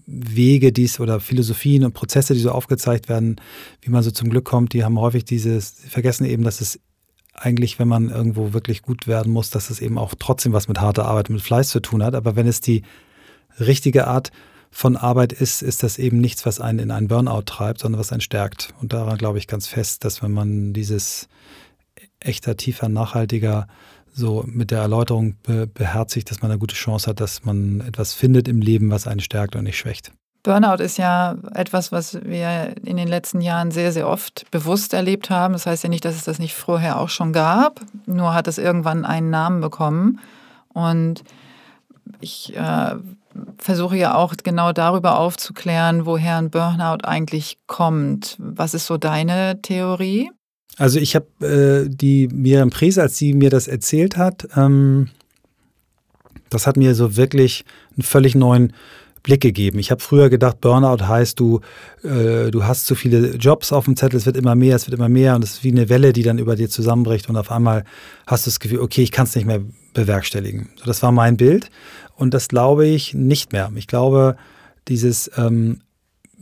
Wege, 0.06 0.70
die 0.70 0.84
es 0.84 1.00
oder 1.00 1.18
Philosophien 1.20 1.82
und 1.84 1.94
Prozesse, 1.94 2.34
die 2.34 2.40
so 2.40 2.50
aufgezeigt 2.50 3.08
werden, 3.08 3.36
wie 3.80 3.90
man 3.90 4.02
so 4.02 4.10
zum 4.10 4.28
Glück 4.28 4.44
kommt, 4.44 4.74
die 4.74 4.84
haben 4.84 5.00
häufig 5.00 5.24
dieses, 5.24 5.70
vergessen 5.88 6.26
eben, 6.26 6.44
dass 6.44 6.60
es 6.60 6.78
eigentlich, 7.32 7.78
wenn 7.78 7.88
man 7.88 8.10
irgendwo 8.10 8.52
wirklich 8.52 8.82
gut 8.82 9.06
werden 9.06 9.32
muss, 9.32 9.48
dass 9.48 9.70
es 9.70 9.80
eben 9.80 9.96
auch 9.96 10.12
trotzdem 10.18 10.52
was 10.52 10.68
mit 10.68 10.82
harter 10.82 11.06
Arbeit, 11.06 11.30
mit 11.30 11.40
Fleiß 11.40 11.70
zu 11.70 11.80
tun 11.80 12.02
hat. 12.02 12.14
Aber 12.14 12.36
wenn 12.36 12.46
es 12.46 12.60
die 12.60 12.82
richtige 13.58 14.08
Art 14.08 14.30
von 14.74 14.96
Arbeit 14.96 15.32
ist, 15.32 15.62
ist 15.62 15.84
das 15.84 15.98
eben 15.98 16.20
nichts, 16.20 16.44
was 16.44 16.60
einen 16.60 16.80
in 16.80 16.90
einen 16.90 17.06
Burnout 17.06 17.42
treibt, 17.42 17.80
sondern 17.80 18.00
was 18.00 18.10
einen 18.10 18.20
stärkt. 18.20 18.74
Und 18.80 18.92
daran 18.92 19.16
glaube 19.16 19.38
ich 19.38 19.46
ganz 19.46 19.68
fest, 19.68 20.04
dass 20.04 20.20
wenn 20.20 20.32
man 20.32 20.72
dieses 20.72 21.28
echter, 22.18 22.56
tiefer, 22.56 22.88
nachhaltiger 22.88 23.68
so 24.12 24.44
mit 24.48 24.72
der 24.72 24.80
Erläuterung 24.80 25.36
be 25.44 25.68
beherzigt, 25.68 26.28
dass 26.30 26.42
man 26.42 26.50
eine 26.50 26.58
gute 26.58 26.74
Chance 26.74 27.08
hat, 27.08 27.20
dass 27.20 27.44
man 27.44 27.82
etwas 27.86 28.14
findet 28.14 28.48
im 28.48 28.60
Leben, 28.60 28.90
was 28.90 29.06
einen 29.06 29.20
stärkt 29.20 29.54
und 29.54 29.62
nicht 29.62 29.78
schwächt. 29.78 30.12
Burnout 30.42 30.82
ist 30.82 30.98
ja 30.98 31.36
etwas, 31.54 31.92
was 31.92 32.18
wir 32.24 32.74
in 32.84 32.96
den 32.96 33.08
letzten 33.08 33.40
Jahren 33.40 33.70
sehr, 33.70 33.92
sehr 33.92 34.08
oft 34.08 34.50
bewusst 34.50 34.92
erlebt 34.92 35.30
haben. 35.30 35.52
Das 35.52 35.66
heißt 35.66 35.84
ja 35.84 35.88
nicht, 35.88 36.04
dass 36.04 36.16
es 36.16 36.24
das 36.24 36.40
nicht 36.40 36.54
vorher 36.54 36.98
auch 36.98 37.08
schon 37.08 37.32
gab, 37.32 37.80
nur 38.06 38.34
hat 38.34 38.48
es 38.48 38.58
irgendwann 38.58 39.04
einen 39.04 39.30
Namen 39.30 39.60
bekommen. 39.60 40.18
Und 40.72 41.22
ich 42.20 42.56
äh, 42.56 42.96
versuche 43.58 43.96
ja 43.96 44.14
auch 44.14 44.34
genau 44.42 44.72
darüber 44.72 45.18
aufzuklären, 45.18 46.06
woher 46.06 46.36
ein 46.36 46.50
Burnout 46.50 47.04
eigentlich 47.04 47.58
kommt. 47.66 48.36
Was 48.38 48.74
ist 48.74 48.86
so 48.86 48.96
deine 48.96 49.60
Theorie? 49.62 50.30
Also 50.76 50.98
ich 50.98 51.14
habe 51.14 51.26
äh, 51.46 51.88
die 51.88 52.28
Miriam 52.28 52.70
Pries, 52.70 52.98
als 52.98 53.16
sie 53.16 53.32
mir 53.32 53.50
das 53.50 53.68
erzählt 53.68 54.16
hat, 54.16 54.48
ähm, 54.56 55.08
das 56.50 56.66
hat 56.66 56.76
mir 56.76 56.94
so 56.94 57.16
wirklich 57.16 57.64
einen 57.96 58.02
völlig 58.02 58.34
neuen 58.34 58.72
Blick 59.24 59.40
gegeben. 59.40 59.80
Ich 59.80 59.90
habe 59.90 60.00
früher 60.00 60.30
gedacht, 60.30 60.60
Burnout 60.60 61.04
heißt, 61.04 61.40
du, 61.40 61.60
äh, 62.04 62.50
du 62.50 62.64
hast 62.64 62.86
zu 62.86 62.94
viele 62.94 63.34
Jobs 63.36 63.72
auf 63.72 63.86
dem 63.86 63.96
Zettel, 63.96 64.18
es 64.18 64.26
wird 64.26 64.36
immer 64.36 64.54
mehr, 64.54 64.76
es 64.76 64.86
wird 64.86 64.94
immer 64.96 65.08
mehr 65.08 65.34
und 65.34 65.42
es 65.42 65.54
ist 65.54 65.64
wie 65.64 65.72
eine 65.72 65.88
Welle, 65.88 66.12
die 66.12 66.22
dann 66.22 66.38
über 66.38 66.54
dir 66.54 66.68
zusammenbricht 66.68 67.28
und 67.28 67.36
auf 67.36 67.50
einmal 67.50 67.84
hast 68.26 68.46
du 68.46 68.50
das 68.50 68.60
Gefühl, 68.60 68.80
okay, 68.80 69.02
ich 69.02 69.10
kann 69.10 69.24
es 69.24 69.34
nicht 69.34 69.46
mehr 69.46 69.62
bewerkstelligen. 69.94 70.68
So, 70.76 70.84
das 70.84 71.02
war 71.02 71.10
mein 71.10 71.38
Bild 71.38 71.70
und 72.14 72.34
das 72.34 72.48
glaube 72.48 72.86
ich 72.86 73.14
nicht 73.14 73.52
mehr. 73.52 73.72
Ich 73.74 73.86
glaube, 73.86 74.36
dieses 74.88 75.30
ähm, 75.36 75.80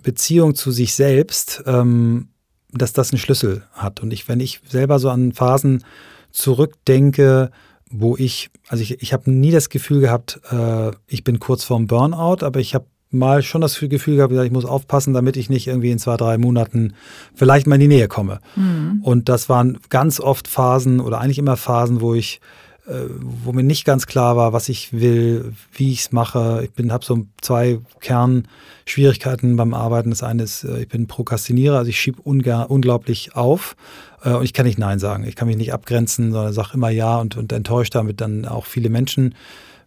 Beziehung 0.03 0.57
zu 0.57 0.73
sich 0.73 0.95
selbst, 0.95 1.63
ähm, 1.67 2.29
dass 2.73 2.93
das 2.93 3.13
einen 3.13 3.21
Schlüssel 3.21 3.63
hat. 3.73 4.01
Und 4.01 4.13
ich, 4.13 4.29
wenn 4.29 4.41
ich 4.41 4.61
selber 4.67 4.99
so 4.99 5.09
an 5.09 5.33
Phasen 5.33 5.85
zurückdenke, 6.33 7.51
wo 7.93 8.17
ich, 8.17 8.51
also 8.69 8.83
ich, 8.83 9.03
ich 9.03 9.13
habe 9.13 9.31
nie 9.31 9.51
das 9.51 9.69
Gefühl 9.69 10.01
gehabt, 10.01 10.41
äh, 10.51 10.91
ich 11.07 11.23
bin 11.23 11.39
kurz 11.39 11.65
vorm 11.65 11.87
Burnout, 11.87 12.45
aber 12.45 12.59
ich 12.59 12.75
habe 12.75 12.87
mal 13.11 13.43
schon 13.43 13.61
das 13.61 13.79
Gefühl 13.79 14.17
gehabt, 14.17 14.33
ich 14.33 14.51
muss 14.51 14.65
aufpassen, 14.65 15.13
damit 15.13 15.37
ich 15.37 15.51
nicht 15.51 15.67
irgendwie 15.67 15.91
in 15.91 15.99
zwei, 15.99 16.17
drei 16.17 16.39
Monaten 16.39 16.95
vielleicht 17.35 17.67
mal 17.67 17.75
in 17.75 17.83
die 17.83 17.89
Nähe 17.89 18.09
komme. 18.09 18.41
Mhm. 18.57 19.01
Und 19.03 19.29
das 19.29 19.51
waren 19.51 19.79
ganz 19.91 20.19
oft 20.19 20.49
Phasen 20.49 20.99
oder 20.99 21.21
eigentlich 21.21 21.39
immer 21.39 21.59
Phasen, 21.59 22.01
wo 22.01 22.15
ich 22.15 22.41
äh, 22.87 23.05
wo 23.21 23.53
mir 23.53 23.63
nicht 23.63 23.85
ganz 23.85 24.07
klar 24.07 24.37
war, 24.37 24.53
was 24.53 24.69
ich 24.69 24.93
will, 24.93 25.53
wie 25.73 25.93
ich 25.93 26.01
es 26.01 26.13
mache. 26.13 26.69
Ich 26.77 26.91
habe 26.91 27.05
so 27.05 27.27
zwei 27.41 27.79
Kernschwierigkeiten 28.01 29.55
beim 29.57 29.73
Arbeiten. 29.73 30.11
Das 30.11 30.25
eine 30.25 30.43
ist, 30.43 30.65
äh, 30.65 30.81
ich 30.83 30.89
bin 30.89 31.07
Prokrastinierer, 31.07 31.79
also 31.79 31.91
ich 31.91 32.01
schiebe 32.01 32.21
unglaublich 32.23 33.37
auf 33.37 33.77
äh, 34.23 34.33
und 34.33 34.45
ich 34.45 34.53
kann 34.53 34.67
nicht 34.67 34.79
Nein 34.79 34.99
sagen. 34.99 35.25
Ich 35.25 35.37
kann 35.37 35.49
mich 35.49 35.57
nicht 35.57 35.73
abgrenzen, 35.73 36.33
sondern 36.33 36.53
sage 36.53 36.71
immer 36.75 36.91
Ja 36.91 37.19
und, 37.19 37.37
und 37.37 37.53
enttäuscht 37.53 37.95
damit 37.95 38.21
dann 38.21 38.45
auch 38.45 38.67
viele 38.67 38.91
Menschen. 38.91 39.35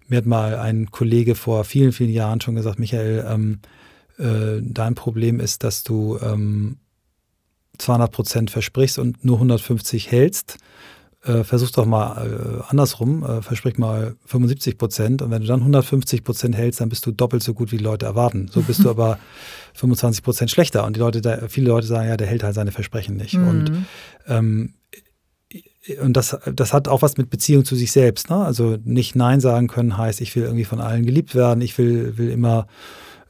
Mir 0.07 0.17
hat 0.17 0.25
mal 0.25 0.55
ein 0.57 0.91
Kollege 0.91 1.35
vor 1.35 1.63
vielen, 1.63 1.91
vielen 1.91 2.11
Jahren 2.11 2.41
schon 2.41 2.55
gesagt, 2.55 2.79
Michael, 2.79 3.25
ähm, 3.27 3.59
äh, 4.17 4.61
dein 4.61 4.95
Problem 4.95 5.39
ist, 5.39 5.63
dass 5.63 5.83
du 5.83 6.17
ähm, 6.21 6.77
200 7.77 8.11
Prozent 8.11 8.51
versprichst 8.51 8.99
und 8.99 9.25
nur 9.25 9.37
150 9.37 10.11
hältst 10.11 10.57
äh, 11.25 11.43
versuch 11.43 11.71
doch 11.71 11.85
mal 11.85 12.27
äh, 12.27 12.63
andersrum, 12.69 13.23
äh, 13.23 13.41
versprich 13.41 13.77
mal 13.77 14.15
75 14.25 14.77
Prozent 14.77 15.21
und 15.21 15.31
wenn 15.31 15.41
du 15.41 15.47
dann 15.47 15.59
150 15.59 16.23
Prozent 16.23 16.55
hältst, 16.55 16.81
dann 16.81 16.89
bist 16.89 17.05
du 17.05 17.11
doppelt 17.11 17.43
so 17.43 17.53
gut, 17.53 17.71
wie 17.71 17.77
die 17.77 17.83
Leute 17.83 18.05
erwarten. 18.05 18.47
So 18.51 18.61
bist 18.61 18.83
du 18.83 18.89
aber 18.91 19.17
25 19.73 20.23
Prozent 20.23 20.51
schlechter 20.51 20.85
und 20.85 20.95
die 20.95 20.99
Leute, 20.99 21.21
da, 21.21 21.47
viele 21.47 21.67
Leute 21.67 21.87
sagen, 21.87 22.07
ja, 22.07 22.17
der 22.17 22.27
hält 22.27 22.43
halt 22.43 22.55
seine 22.55 22.71
Versprechen 22.71 23.15
nicht. 23.15 23.35
Mhm. 23.35 23.47
Und 23.47 23.71
ähm, 24.27 24.73
und 26.01 26.17
das, 26.17 26.35
das 26.51 26.73
hat 26.73 26.87
auch 26.87 27.03
was 27.03 27.17
mit 27.17 27.29
Beziehung 27.29 27.63
zu 27.63 27.75
sich 27.75 27.91
selbst. 27.91 28.31
Ne? 28.31 28.37
Also 28.37 28.77
nicht 28.83 29.15
Nein 29.15 29.39
sagen 29.39 29.67
können 29.67 29.97
heißt, 29.97 30.19
ich 30.19 30.35
will 30.35 30.43
irgendwie 30.43 30.63
von 30.63 30.81
allen 30.81 31.05
geliebt 31.05 31.35
werden, 31.35 31.61
ich 31.61 31.77
will, 31.77 32.17
will 32.17 32.31
immer 32.31 32.65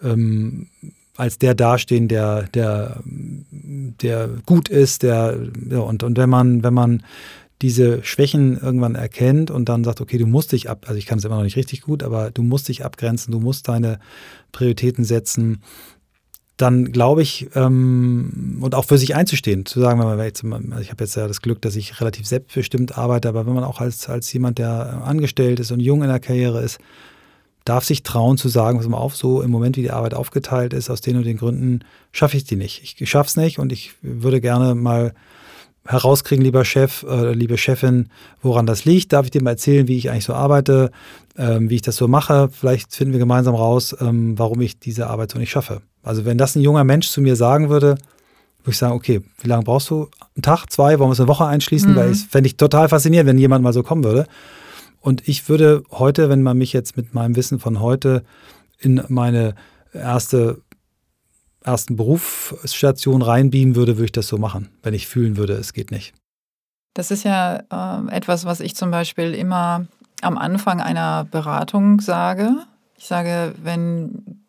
ähm, 0.02 0.70
als 1.18 1.38
der 1.38 1.56
dastehen, 1.56 2.08
der, 2.08 2.44
der, 2.54 3.02
der 3.04 4.30
gut 4.46 4.70
ist, 4.70 5.04
der, 5.04 5.38
ja, 5.70 5.80
und, 5.80 6.04
und 6.04 6.18
wenn 6.18 6.30
man, 6.30 6.64
wenn 6.64 6.74
man 6.74 7.04
diese 7.62 8.04
Schwächen 8.04 8.60
irgendwann 8.60 8.96
erkennt 8.96 9.50
und 9.50 9.70
dann 9.70 9.84
sagt, 9.84 10.02
okay, 10.02 10.18
du 10.18 10.28
musst 10.28 10.52
dich 10.52 10.70
ab, 10.70 10.86
also 10.88 10.98
ich 10.98 11.06
kann 11.06 11.20
es 11.20 11.26
immer 11.26 11.38
noch 11.38 11.44
nicht 11.44 11.56
richtig 11.56 11.82
gut, 11.82 12.04
aber 12.04 12.32
du 12.32 12.44
musst 12.44 12.68
dich 12.68 12.84
abgrenzen, 12.84 13.32
du 13.32 13.40
musst 13.40 13.68
deine 13.68 14.00
Prioritäten 14.52 15.06
setzen, 15.06 15.62
dann 16.58 16.92
glaube 16.92 17.22
ich, 17.22 17.50
ähm, 17.56 18.60
und 18.62 18.76
auch 18.76 18.86
für 18.86 18.98
sich 18.98 19.16
einzustehen, 19.16 19.66
zu 19.66 19.80
sagen, 19.80 20.00
wenn 20.00 20.08
man 20.08 20.20
jetzt, 20.20 20.44
also 20.44 20.80
ich 20.80 20.92
habe 20.92 21.04
jetzt 21.04 21.16
ja 21.16 21.28
das 21.28 21.42
Glück, 21.42 21.62
dass 21.62 21.76
ich 21.76 22.00
relativ 22.00 22.26
selbstbestimmt 22.28 22.98
arbeite, 22.98 23.28
aber 23.28 23.46
wenn 23.46 23.54
man 23.54 23.64
auch 23.64 23.82
als, 23.82 24.08
als 24.10 24.32
jemand, 24.32 24.58
der 24.58 25.02
angestellt 25.06 25.60
ist 25.60 25.72
und 25.72 25.82
jung 25.82 26.02
in 26.02 26.10
der 26.10 26.20
Karriere 26.20 26.62
ist, 26.62 26.80
darf 27.66 27.84
sich 27.84 28.04
trauen 28.04 28.38
zu 28.38 28.48
sagen, 28.48 28.78
pass 28.78 28.88
mal 28.88 28.98
auf, 28.98 29.16
so 29.16 29.42
im 29.42 29.52
Moment, 29.52 29.76
wie 29.76 29.82
die 29.82 29.92
Arbeit 29.92 30.14
aufgeteilt 30.14 30.74
ist, 30.74 30.90
aus 30.90 31.02
den 31.02 31.18
und 31.18 31.26
den 31.26 31.38
Gründen 31.38 31.80
schaffe 32.12 32.38
ich 32.38 32.44
die 32.44 32.56
nicht. 32.56 32.84
Ich 32.84 33.10
schaffe 33.10 33.28
es 33.28 33.36
nicht 33.36 33.60
und 33.60 33.72
ich 33.72 33.94
würde 34.02 34.40
gerne 34.40 34.76
mal 34.76 35.14
herauskriegen, 35.86 36.44
lieber 36.44 36.66
Chef, 36.66 37.04
äh, 37.04 37.34
liebe 37.34 37.58
Chefin, 37.58 38.10
woran 38.42 38.66
das 38.66 38.86
liegt. 38.86 39.14
Darf 39.14 39.26
ich 39.26 39.32
dir 39.32 39.44
mal 39.44 39.52
erzählen, 39.52 39.88
wie 39.88 39.98
ich 39.98 40.10
eigentlich 40.10 40.26
so 40.26 40.34
arbeite, 40.34 40.92
ähm, 41.38 41.70
wie 41.70 41.76
ich 41.76 41.82
das 41.82 41.96
so 41.96 42.08
mache? 42.08 42.50
Vielleicht 42.52 42.94
finden 42.94 43.14
wir 43.14 43.20
gemeinsam 43.20 43.56
raus, 43.56 43.96
ähm, 44.00 44.38
warum 44.38 44.62
ich 44.62 44.80
diese 44.80 45.08
Arbeit 45.08 45.32
so 45.32 45.40
nicht 45.40 45.52
schaffe. 45.52 45.82
Also 46.02 46.26
wenn 46.26 46.38
das 46.38 46.56
ein 46.56 46.62
junger 46.62 46.84
Mensch 46.84 47.10
zu 47.10 47.22
mir 47.22 47.36
sagen 47.36 47.70
würde, 47.70 47.98
würde 48.66 48.72
ich 48.72 48.78
sagen, 48.78 48.94
okay, 48.94 49.22
wie 49.42 49.48
lange 49.48 49.64
brauchst 49.64 49.90
du? 49.92 50.10
Einen 50.36 50.42
Tag, 50.42 50.72
zwei, 50.72 50.98
wollen 50.98 51.10
wir 51.10 51.14
es 51.14 51.20
eine 51.20 51.28
Woche 51.28 51.46
einschließen? 51.46 51.92
Mhm. 51.92 51.96
Weil 51.96 52.12
ich 52.12 52.26
fände 52.26 52.48
ich 52.48 52.58
total 52.58 52.90
faszinierend, 52.90 53.30
wenn 53.30 53.38
jemand 53.38 53.64
mal 53.64 53.74
so 53.74 53.84
kommen 53.84 54.04
würde. 54.04 54.26
Und 55.02 55.28
ich 55.28 55.48
würde 55.50 55.84
heute, 55.92 56.30
wenn 56.30 56.42
man 56.42 56.58
mich 56.58 56.74
jetzt 56.74 56.98
mit 56.98 57.14
meinem 57.14 57.36
Wissen 57.36 57.60
von 57.60 57.80
heute 57.80 58.24
in 58.80 59.04
meine 59.08 59.54
erste 59.94 60.62
ersten 61.66 61.96
Berufsstation 61.96 63.22
reinbeamen 63.22 63.76
würde, 63.76 63.98
würde 63.98 64.06
ich 64.06 64.12
das 64.12 64.28
so 64.28 64.38
machen, 64.38 64.70
wenn 64.84 64.94
ich 64.94 65.08
fühlen 65.08 65.38
würde, 65.38 65.54
es 65.54 65.74
geht 65.74 65.92
nicht. 65.92 66.14
Das 66.94 67.12
ist 67.12 67.24
ja 67.24 67.58
äh, 67.58 68.16
etwas, 68.16 68.46
was 68.46 68.60
ich 68.62 68.76
zum 68.76 68.92
Beispiel 68.92 69.34
immer 69.34 69.86
am 70.22 70.38
Anfang 70.38 70.80
einer 70.80 71.26
Beratung 71.26 72.00
sage. 72.00 72.56
Ich 72.98 73.08
sage, 73.08 73.54
wenn 73.62 74.46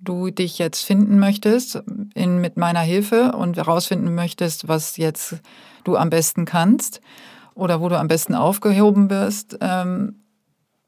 du 0.00 0.30
dich 0.30 0.58
jetzt 0.58 0.84
finden 0.84 1.18
möchtest 1.18 1.82
in, 2.14 2.40
mit 2.40 2.56
meiner 2.56 2.80
Hilfe 2.80 3.32
und 3.32 3.56
herausfinden 3.56 4.14
möchtest, 4.14 4.68
was 4.68 4.96
jetzt 4.96 5.36
du 5.84 5.96
am 5.96 6.10
besten 6.10 6.44
kannst 6.44 7.00
oder 7.54 7.80
wo 7.80 7.88
du 7.88 7.98
am 7.98 8.08
besten 8.08 8.34
aufgehoben 8.34 9.08
wirst 9.08 9.56
ähm, 9.60 10.16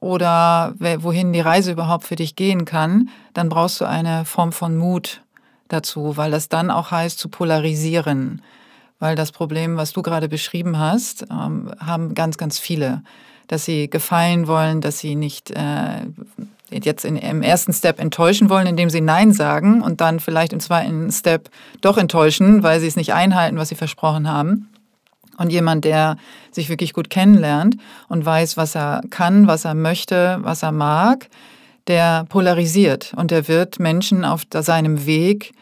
oder 0.00 0.74
wohin 0.78 1.32
die 1.32 1.40
Reise 1.40 1.72
überhaupt 1.72 2.04
für 2.04 2.16
dich 2.16 2.36
gehen 2.36 2.64
kann, 2.64 3.08
dann 3.32 3.48
brauchst 3.48 3.80
du 3.80 3.86
eine 3.86 4.24
Form 4.24 4.52
von 4.52 4.76
Mut 4.76 5.22
dazu, 5.68 6.16
weil 6.16 6.30
das 6.30 6.48
dann 6.48 6.70
auch 6.70 6.90
heißt 6.90 7.18
zu 7.18 7.28
polarisieren. 7.28 8.42
Weil 8.98 9.14
das 9.14 9.30
Problem, 9.30 9.76
was 9.76 9.92
du 9.92 10.02
gerade 10.02 10.28
beschrieben 10.28 10.78
hast, 10.78 11.26
ähm, 11.30 11.70
haben 11.78 12.14
ganz, 12.14 12.38
ganz 12.38 12.58
viele, 12.58 13.02
dass 13.46 13.64
sie 13.64 13.90
gefallen 13.90 14.46
wollen, 14.46 14.80
dass 14.80 14.98
sie 14.98 15.16
nicht 15.16 15.50
äh, 15.50 16.06
jetzt 16.70 17.04
in, 17.04 17.16
im 17.16 17.42
ersten 17.42 17.72
Step 17.72 18.00
enttäuschen 18.00 18.48
wollen, 18.48 18.66
indem 18.66 18.90
sie 18.90 19.00
Nein 19.00 19.32
sagen 19.32 19.82
und 19.82 20.00
dann 20.00 20.18
vielleicht 20.18 20.52
im 20.52 20.60
zweiten 20.60 21.10
Step 21.12 21.50
doch 21.80 21.98
enttäuschen, 21.98 22.62
weil 22.62 22.80
sie 22.80 22.86
es 22.86 22.96
nicht 22.96 23.12
einhalten, 23.12 23.58
was 23.58 23.68
sie 23.68 23.74
versprochen 23.74 24.28
haben. 24.28 24.68
Und 25.38 25.52
jemand, 25.52 25.84
der 25.84 26.16
sich 26.50 26.70
wirklich 26.70 26.94
gut 26.94 27.10
kennenlernt 27.10 27.76
und 28.08 28.24
weiß, 28.24 28.56
was 28.56 28.74
er 28.74 29.02
kann, 29.10 29.46
was 29.46 29.66
er 29.66 29.74
möchte, 29.74 30.38
was 30.40 30.62
er 30.62 30.72
mag, 30.72 31.28
der 31.86 32.24
polarisiert 32.28 33.12
und 33.16 33.30
der 33.30 33.48
wird 33.48 33.78
Menschen 33.78 34.24
auf 34.24 34.42
seinem 34.52 35.06
Weg 35.06 35.52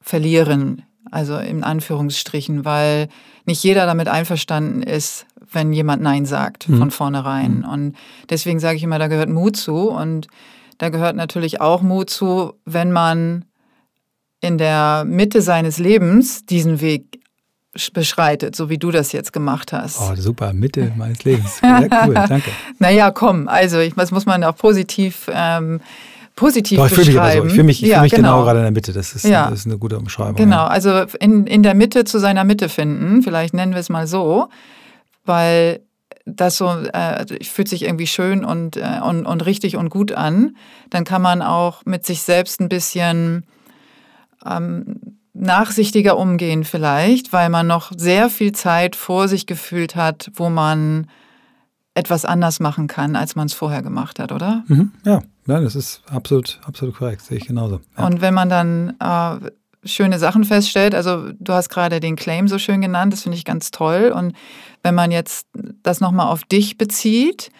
verlieren, 0.00 0.82
also 1.10 1.36
in 1.36 1.64
Anführungsstrichen, 1.64 2.64
weil 2.64 3.08
nicht 3.44 3.62
jeder 3.62 3.86
damit 3.86 4.08
einverstanden 4.08 4.82
ist, 4.82 5.26
wenn 5.50 5.72
jemand 5.72 6.02
Nein 6.02 6.26
sagt 6.26 6.68
mhm. 6.68 6.78
von 6.78 6.90
vornherein. 6.90 7.58
Mhm. 7.58 7.64
Und 7.64 7.96
deswegen 8.30 8.60
sage 8.60 8.76
ich 8.76 8.82
immer, 8.82 8.98
da 8.98 9.08
gehört 9.08 9.28
Mut 9.28 9.56
zu 9.56 9.90
und 9.90 10.28
da 10.78 10.90
gehört 10.90 11.16
natürlich 11.16 11.60
auch 11.60 11.82
Mut 11.82 12.10
zu, 12.10 12.54
wenn 12.64 12.92
man 12.92 13.44
in 14.40 14.58
der 14.58 15.04
Mitte 15.06 15.40
seines 15.40 15.78
Lebens 15.78 16.44
diesen 16.44 16.80
Weg 16.80 17.20
beschreitet, 17.92 18.56
so 18.56 18.68
wie 18.70 18.78
du 18.78 18.90
das 18.90 19.12
jetzt 19.12 19.32
gemacht 19.32 19.72
hast. 19.72 20.00
Oh, 20.00 20.14
super, 20.16 20.52
Mitte 20.52 20.92
meines 20.96 21.24
Lebens. 21.24 21.58
Sehr 21.58 21.88
cool, 22.04 22.14
danke. 22.28 22.50
naja, 22.78 23.10
komm, 23.10 23.48
also 23.48 23.78
ich, 23.78 23.94
das 23.94 24.10
muss 24.10 24.26
man 24.26 24.44
auch 24.44 24.56
positiv, 24.56 25.30
ähm, 25.32 25.80
positiv 26.34 26.78
Doch, 26.78 26.90
ich 26.90 26.96
beschreiben. 26.96 27.14
Mich 27.14 27.34
so. 27.34 27.46
Ich 27.46 27.52
fühle 27.52 27.64
mich, 27.64 27.80
ja, 27.80 27.96
fühl 27.96 28.02
mich 28.04 28.12
genau. 28.12 28.32
genau. 28.34 28.44
gerade 28.44 28.58
in 28.58 28.64
der 28.64 28.72
Mitte, 28.72 28.92
das 28.92 29.14
ist, 29.14 29.24
ja. 29.24 29.50
das 29.50 29.60
ist 29.60 29.66
eine 29.66 29.78
gute 29.78 29.98
Umschreibung. 29.98 30.36
Genau, 30.36 30.56
ja. 30.56 30.66
also 30.66 31.04
in, 31.20 31.46
in 31.46 31.62
der 31.62 31.74
Mitte 31.74 32.04
zu 32.04 32.18
seiner 32.18 32.44
Mitte 32.44 32.68
finden, 32.68 33.22
vielleicht 33.22 33.54
nennen 33.54 33.72
wir 33.72 33.80
es 33.80 33.88
mal 33.88 34.06
so, 34.06 34.48
weil 35.24 35.80
das 36.26 36.56
so 36.56 36.68
äh, 36.68 37.24
fühlt 37.44 37.68
sich 37.68 37.84
irgendwie 37.84 38.08
schön 38.08 38.44
und, 38.44 38.76
äh, 38.76 39.00
und, 39.02 39.26
und 39.26 39.46
richtig 39.46 39.76
und 39.76 39.90
gut 39.90 40.12
an, 40.12 40.56
dann 40.90 41.04
kann 41.04 41.22
man 41.22 41.40
auch 41.40 41.84
mit 41.84 42.04
sich 42.04 42.22
selbst 42.22 42.60
ein 42.60 42.68
bisschen 42.68 43.44
ähm, 44.44 45.18
nachsichtiger 45.38 46.16
umgehen 46.16 46.64
vielleicht, 46.64 47.32
weil 47.32 47.48
man 47.48 47.66
noch 47.66 47.92
sehr 47.96 48.30
viel 48.30 48.52
Zeit 48.52 48.96
vor 48.96 49.28
sich 49.28 49.46
gefühlt 49.46 49.96
hat, 49.96 50.30
wo 50.34 50.48
man 50.48 51.08
etwas 51.94 52.24
anders 52.24 52.60
machen 52.60 52.88
kann, 52.88 53.16
als 53.16 53.36
man 53.36 53.46
es 53.46 53.54
vorher 53.54 53.82
gemacht 53.82 54.18
hat, 54.18 54.32
oder? 54.32 54.64
Mhm, 54.68 54.92
ja, 55.04 55.22
ja, 55.46 55.60
das 55.60 55.74
ist 55.74 56.02
absolut, 56.10 56.60
absolut 56.64 56.96
korrekt, 56.96 57.22
sehe 57.22 57.38
ich 57.38 57.46
genauso. 57.46 57.80
Ja. 57.96 58.06
Und 58.06 58.20
wenn 58.20 58.34
man 58.34 58.48
dann 58.48 58.96
äh, 59.00 59.50
schöne 59.84 60.18
Sachen 60.18 60.44
feststellt, 60.44 60.94
also 60.94 61.30
du 61.38 61.52
hast 61.52 61.68
gerade 61.68 62.00
den 62.00 62.16
Claim 62.16 62.48
so 62.48 62.58
schön 62.58 62.80
genannt, 62.80 63.12
das 63.12 63.22
finde 63.22 63.38
ich 63.38 63.44
ganz 63.44 63.70
toll. 63.70 64.12
Und 64.14 64.34
wenn 64.82 64.94
man 64.94 65.10
jetzt 65.10 65.46
das 65.82 66.00
nochmal 66.00 66.26
auf 66.26 66.44
dich 66.44 66.76
bezieht, 66.76 67.50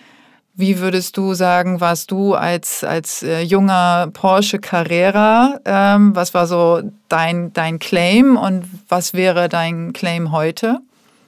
wie 0.56 0.78
würdest 0.78 1.16
du 1.18 1.34
sagen, 1.34 1.80
warst 1.80 2.10
du 2.10 2.34
als, 2.34 2.82
als 2.82 3.22
äh, 3.22 3.42
junger 3.42 4.08
Porsche 4.12 4.58
Carrera? 4.58 5.60
Ähm, 5.66 6.16
was 6.16 6.32
war 6.32 6.46
so 6.46 6.82
dein, 7.08 7.52
dein 7.52 7.78
Claim 7.78 8.36
und 8.36 8.64
was 8.88 9.12
wäre 9.12 9.50
dein 9.50 9.92
Claim 9.92 10.32
heute? 10.32 10.78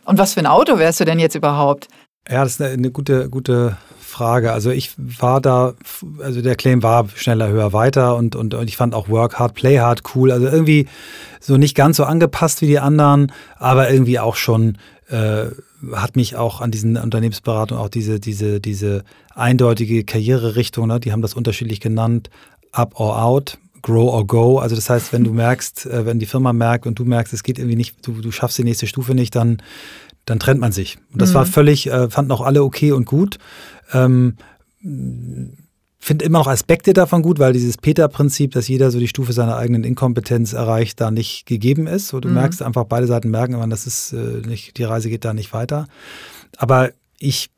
Und 0.06 0.18
was 0.18 0.32
für 0.32 0.40
ein 0.40 0.46
Auto 0.46 0.78
wärst 0.78 1.00
du 1.00 1.04
denn 1.04 1.18
jetzt 1.18 1.34
überhaupt? 1.34 1.88
Ja, 2.28 2.42
das 2.42 2.52
ist 2.52 2.62
eine, 2.62 2.72
eine 2.72 2.90
gute, 2.90 3.28
gute 3.28 3.76
Frage. 4.08 4.52
Also 4.52 4.70
ich 4.70 4.92
war 4.96 5.40
da, 5.40 5.74
also 6.22 6.42
der 6.42 6.56
Claim 6.56 6.82
war 6.82 7.08
schneller, 7.14 7.48
höher, 7.48 7.72
weiter 7.72 8.16
und, 8.16 8.34
und, 8.34 8.54
und 8.54 8.68
ich 8.68 8.76
fand 8.76 8.94
auch 8.94 9.08
Work 9.08 9.38
Hard, 9.38 9.54
Play 9.54 9.78
Hard 9.78 10.02
cool. 10.14 10.32
Also 10.32 10.46
irgendwie 10.46 10.88
so 11.40 11.56
nicht 11.56 11.76
ganz 11.76 11.98
so 11.98 12.04
angepasst 12.04 12.62
wie 12.62 12.66
die 12.66 12.78
anderen, 12.78 13.32
aber 13.56 13.90
irgendwie 13.90 14.18
auch 14.18 14.36
schon 14.36 14.78
äh, 15.08 15.46
hat 15.92 16.16
mich 16.16 16.36
auch 16.36 16.60
an 16.60 16.70
diesen 16.70 16.96
Unternehmensberatungen 16.96 17.82
auch 17.82 17.88
diese, 17.88 18.18
diese, 18.18 18.60
diese 18.60 19.04
eindeutige 19.34 20.04
Karriererichtung, 20.04 20.88
ne, 20.88 20.98
die 20.98 21.12
haben 21.12 21.22
das 21.22 21.34
unterschiedlich 21.34 21.80
genannt, 21.80 22.30
up 22.72 22.98
or 22.98 23.22
out, 23.22 23.58
grow 23.82 24.12
or 24.12 24.26
go. 24.26 24.58
Also 24.58 24.74
das 24.76 24.90
heißt, 24.90 25.12
wenn 25.12 25.24
du 25.24 25.32
merkst, 25.32 25.86
äh, 25.86 26.06
wenn 26.06 26.18
die 26.18 26.26
Firma 26.26 26.52
merkt 26.52 26.86
und 26.86 26.98
du 26.98 27.04
merkst, 27.04 27.32
es 27.32 27.42
geht 27.42 27.58
irgendwie 27.58 27.76
nicht, 27.76 28.06
du, 28.06 28.12
du 28.20 28.30
schaffst 28.30 28.58
die 28.58 28.64
nächste 28.64 28.86
Stufe 28.86 29.14
nicht, 29.14 29.34
dann, 29.34 29.62
dann 30.24 30.38
trennt 30.38 30.60
man 30.60 30.72
sich. 30.72 30.98
Und 31.12 31.22
das 31.22 31.30
mhm. 31.30 31.34
war 31.34 31.46
völlig, 31.46 31.86
äh, 31.88 32.10
fanden 32.10 32.32
auch 32.32 32.40
alle 32.40 32.62
okay 32.62 32.92
und 32.92 33.04
gut. 33.04 33.38
Ähm, 33.92 34.36
finde 36.00 36.24
immer 36.24 36.38
noch 36.38 36.46
Aspekte 36.46 36.92
davon 36.92 37.22
gut, 37.22 37.38
weil 37.38 37.52
dieses 37.52 37.76
Peter-Prinzip, 37.76 38.52
dass 38.52 38.68
jeder 38.68 38.90
so 38.90 38.98
die 38.98 39.08
Stufe 39.08 39.32
seiner 39.32 39.56
eigenen 39.56 39.84
Inkompetenz 39.84 40.52
erreicht, 40.52 41.00
da 41.00 41.10
nicht 41.10 41.46
gegeben 41.46 41.86
ist. 41.86 42.08
So, 42.08 42.20
du 42.20 42.28
mhm. 42.28 42.34
merkst 42.34 42.62
einfach, 42.62 42.84
beide 42.84 43.06
Seiten 43.06 43.30
merken 43.30 43.54
immer, 43.54 43.66
das 43.68 43.86
ist 43.86 44.12
äh, 44.12 44.46
nicht, 44.46 44.78
die 44.78 44.84
Reise 44.84 45.10
geht 45.10 45.24
da 45.24 45.34
nicht 45.34 45.52
weiter. 45.52 45.86
Aber 46.56 46.90
ich 47.18 47.50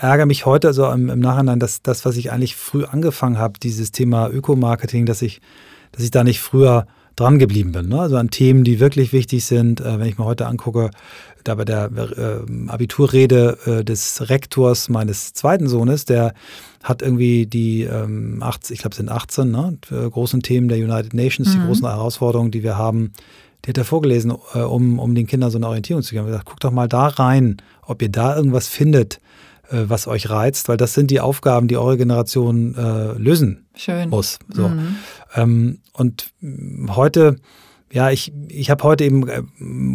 ärgere 0.00 0.26
mich 0.26 0.46
heute 0.46 0.68
also 0.68 0.90
im, 0.90 1.08
im 1.08 1.20
Nachhinein, 1.20 1.60
dass 1.60 1.82
das, 1.82 2.04
was 2.04 2.16
ich 2.16 2.32
eigentlich 2.32 2.56
früh 2.56 2.84
angefangen 2.84 3.38
habe, 3.38 3.58
dieses 3.60 3.92
Thema 3.92 4.28
Ökomarketing, 4.28 5.06
dass 5.06 5.22
ich, 5.22 5.40
dass 5.92 6.02
ich 6.02 6.10
da 6.10 6.24
nicht 6.24 6.40
früher 6.40 6.86
dran 7.16 7.38
geblieben 7.38 7.72
bin. 7.72 7.88
Ne? 7.88 8.00
Also 8.00 8.16
an 8.16 8.30
Themen, 8.30 8.64
die 8.64 8.80
wirklich 8.80 9.12
wichtig 9.12 9.44
sind. 9.44 9.80
Äh, 9.80 9.98
wenn 9.98 10.08
ich 10.08 10.18
mir 10.18 10.24
heute 10.24 10.46
angucke, 10.46 10.90
da 11.44 11.54
bei 11.54 11.64
der 11.64 11.90
äh, 11.92 12.68
Abiturrede 12.68 13.58
äh, 13.66 13.84
des 13.84 14.30
Rektors 14.30 14.88
meines 14.88 15.34
zweiten 15.34 15.68
Sohnes, 15.68 16.04
der 16.06 16.34
hat 16.82 17.02
irgendwie 17.02 17.46
die 17.46 17.82
ähm, 17.82 18.42
80, 18.42 18.74
ich 18.74 18.80
glaube 18.80 18.92
es 18.92 18.96
sind 18.96 19.10
18, 19.10 19.50
ne, 19.50 19.78
großen 19.90 20.42
Themen 20.42 20.68
der 20.68 20.78
United 20.78 21.12
Nations, 21.12 21.48
mhm. 21.48 21.60
die 21.60 21.66
großen 21.66 21.86
Herausforderungen, 21.86 22.50
die 22.50 22.62
wir 22.62 22.78
haben, 22.78 23.12
die 23.64 23.70
hat 23.70 23.78
er 23.78 23.84
vorgelesen, 23.84 24.32
äh, 24.54 24.60
um, 24.60 24.98
um 24.98 25.14
den 25.14 25.26
Kindern 25.26 25.50
so 25.50 25.58
eine 25.58 25.68
Orientierung 25.68 26.02
zu 26.02 26.14
geben. 26.14 26.26
Er 26.26 26.28
hat 26.28 26.32
gesagt, 26.32 26.48
guck 26.48 26.60
doch 26.60 26.70
mal 26.70 26.88
da 26.88 27.06
rein, 27.06 27.58
ob 27.82 28.00
ihr 28.00 28.10
da 28.10 28.34
irgendwas 28.34 28.68
findet, 28.68 29.16
äh, 29.16 29.18
was 29.70 30.06
euch 30.06 30.30
reizt, 30.30 30.68
weil 30.68 30.76
das 30.76 30.94
sind 30.94 31.10
die 31.10 31.20
Aufgaben, 31.20 31.68
die 31.68 31.76
eure 31.76 31.96
Generation 31.96 32.74
äh, 32.74 33.12
lösen 33.12 33.66
Schön. 33.74 34.10
muss. 34.10 34.38
So. 34.52 34.68
Mhm. 34.68 34.96
Ähm, 35.34 35.78
und 35.92 36.30
heute 36.88 37.36
ja, 37.92 38.10
ich, 38.10 38.32
ich 38.48 38.70
habe 38.70 38.84
heute 38.84 39.04
eben 39.04 39.28
äh, 39.28 39.42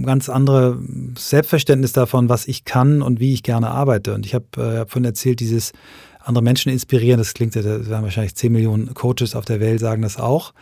ganz 0.06 0.28
andere 0.28 0.78
Selbstverständnis 1.18 1.94
davon, 1.94 2.28
was 2.28 2.46
ich 2.48 2.66
kann 2.66 3.02
und 3.02 3.20
wie 3.20 3.34
ich 3.34 3.42
gerne 3.42 3.70
arbeite. 3.70 4.14
Und 4.14 4.26
ich 4.26 4.36
habe 4.36 4.46
äh, 4.58 4.80
hab 4.80 4.92
von 4.92 5.06
erzählt, 5.06 5.40
dieses 5.40 5.72
andere 6.20 6.44
Menschen 6.44 6.72
inspirieren, 6.72 7.20
das 7.20 7.34
klingt, 7.34 7.56
da 7.56 7.64
werden 7.64 8.04
wahrscheinlich 8.04 8.36
10 8.36 8.52
Millionen 8.52 8.94
Coaches 8.94 9.36
auf 9.36 9.46
der 9.46 9.60
Welt 9.60 9.80
sagen 9.80 10.02
das 10.02 10.18
auch. 10.18 10.54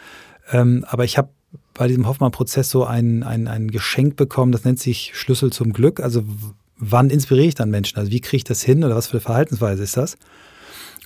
Ähm, 0.52 0.86
aber 0.88 1.06
ich 1.06 1.18
habe 1.18 1.30
bei 1.74 1.88
diesem 1.88 2.08
Hoffmann-Prozess 2.08 2.70
so 2.70 2.86
ein, 2.86 3.24
ein, 3.24 3.48
ein 3.48 3.72
Geschenk 3.72 4.16
bekommen, 4.16 4.52
das 4.52 4.66
nennt 4.66 4.80
sich 4.80 5.12
Schlüssel 5.16 5.52
zum 5.52 5.74
Glück. 5.74 6.02
Also 6.02 6.24
wann 6.78 7.10
inspiriere 7.10 7.48
ich 7.48 7.56
dann 7.56 7.70
Menschen? 7.70 7.98
Also 7.98 8.12
wie 8.12 8.22
kriege 8.22 8.38
ich 8.38 8.44
das 8.44 8.62
hin 8.62 8.84
oder 8.84 8.96
was 8.96 9.08
für 9.08 9.14
eine 9.14 9.22
Verhaltensweise 9.22 9.84
ist 9.84 9.98
das? 9.98 10.18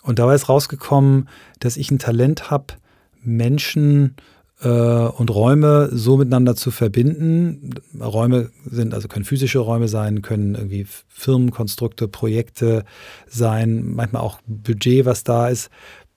Und 0.01 0.19
dabei 0.19 0.35
ist 0.35 0.49
rausgekommen, 0.49 1.27
dass 1.59 1.77
ich 1.77 1.91
ein 1.91 1.99
Talent 1.99 2.49
habe, 2.49 2.75
Menschen 3.21 4.15
äh, 4.61 4.69
und 4.69 5.29
Räume 5.29 5.89
so 5.91 6.17
miteinander 6.17 6.55
zu 6.55 6.71
verbinden. 6.71 7.75
Räume 7.99 8.51
sind, 8.65 8.93
also 8.93 9.07
können 9.07 9.25
physische 9.25 9.59
Räume 9.59 9.87
sein, 9.87 10.21
können 10.21 10.55
irgendwie 10.55 10.87
Firmenkonstrukte, 11.07 12.07
Projekte 12.07 12.85
sein, 13.27 13.93
manchmal 13.95 14.21
auch 14.21 14.39
Budget, 14.45 15.05
was 15.05 15.23
da 15.23 15.49
ist, 15.49 15.69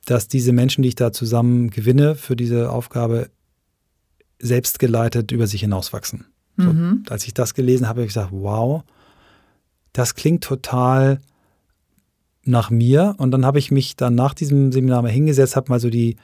dass 0.07 0.29
diese 0.29 0.53
Menschen, 0.53 0.83
die 0.83 0.89
ich 0.89 0.95
da 0.95 1.13
zusammen 1.13 1.71
gewinne 1.71 2.15
für 2.15 2.37
diese 2.37 2.71
Aufgabe, 2.71 3.29
selbstgeleitet 4.39 5.33
über 5.33 5.47
sich 5.47 5.61
hinauswachsen. 5.61 6.27
Mhm. 6.57 7.05
als 7.09 7.27
ich 7.27 7.33
das 7.33 7.55
gelesen 7.55 7.89
habe, 7.89 8.01
habe 8.01 8.03
ich 8.03 8.09
gesagt, 8.09 8.33
wow, 8.33 8.83
das 9.93 10.15
klingt 10.15 10.45
total 10.45 11.21
nach 12.45 12.71
mir. 12.71 13.15
Und 13.19 13.31
dann 13.31 13.45
habe 13.45 13.59
ich 13.59 13.71
mich 13.71 13.97
dann 13.97 14.15
nach 14.15 14.35
diesem 14.35 14.73
Seminar 14.73 15.03
mal 15.03 15.11
hingesetzt, 15.11 15.57
habe 15.57 15.71
mal 15.71 15.81
so 15.81 15.91
die 15.91 16.17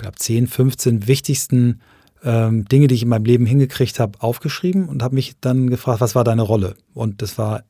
glaube, 0.00 0.16
10, 0.16 0.46
15 0.46 1.06
wichtigsten 1.06 1.80
ähm, 2.24 2.66
Dinge, 2.66 2.86
die 2.86 2.94
ich 2.94 3.02
in 3.02 3.08
meinem 3.08 3.24
Leben 3.24 3.46
hingekriegt 3.46 4.00
habe, 4.00 4.20
aufgeschrieben 4.20 4.88
und 4.88 5.02
habe 5.02 5.14
mich 5.14 5.34
dann 5.40 5.70
gefragt, 5.70 6.00
was 6.00 6.14
war 6.14 6.24
deine 6.24 6.42
Rolle? 6.42 6.74
Und 6.94 7.22
das 7.22 7.38
war 7.38 7.62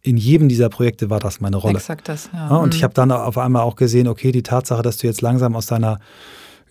in 0.00 0.16
jedem 0.16 0.48
dieser 0.48 0.68
Projekte 0.68 1.08
war 1.08 1.18
das 1.18 1.40
meine 1.40 1.56
Rolle. 1.56 1.76
Exakt 1.78 2.08
das, 2.08 2.28
ja. 2.32 2.50
ja 2.50 2.56
und 2.56 2.70
mhm. 2.70 2.76
ich 2.76 2.84
habe 2.84 2.94
dann 2.94 3.10
auf 3.10 3.38
einmal 3.38 3.62
auch 3.62 3.76
gesehen, 3.76 4.06
okay, 4.06 4.32
die 4.32 4.42
Tatsache, 4.42 4.82
dass 4.82 4.98
du 4.98 5.06
jetzt 5.06 5.22
langsam 5.22 5.56
aus 5.56 5.66
deiner 5.66 5.98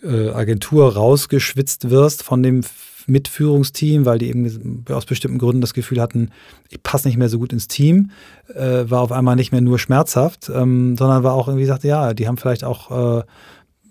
äh, 0.03 0.29
Agentur 0.29 0.93
rausgeschwitzt 0.93 1.89
wirst 1.89 2.23
von 2.23 2.43
dem 2.43 2.61
Mitführungsteam, 3.07 4.05
weil 4.05 4.19
die 4.19 4.29
eben 4.29 4.85
aus 4.89 5.05
bestimmten 5.05 5.37
Gründen 5.37 5.61
das 5.61 5.73
Gefühl 5.73 6.01
hatten, 6.01 6.29
ich 6.69 6.81
passe 6.83 7.07
nicht 7.07 7.17
mehr 7.17 7.29
so 7.29 7.39
gut 7.39 7.53
ins 7.53 7.67
Team, 7.67 8.11
äh, 8.53 8.89
war 8.89 9.01
auf 9.01 9.11
einmal 9.11 9.35
nicht 9.35 9.51
mehr 9.51 9.61
nur 9.61 9.79
schmerzhaft, 9.79 10.49
ähm, 10.53 10.97
sondern 10.97 11.23
war 11.23 11.33
auch 11.33 11.47
irgendwie 11.47 11.65
gesagt, 11.65 11.83
ja, 11.83 12.13
die 12.13 12.27
haben 12.27 12.37
vielleicht 12.37 12.63
auch 12.63 13.19
äh, 13.19 13.23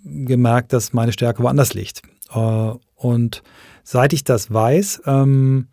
gemerkt, 0.05 0.73
dass 0.73 0.93
meine 0.93 1.13
Stärke 1.13 1.43
woanders 1.43 1.75
liegt. 1.75 2.03
Äh, 2.35 2.73
und 2.97 3.43
seit 3.85 4.13
ich 4.13 4.25
das 4.25 4.53
weiß, 4.53 5.03
ähm, 5.07 5.69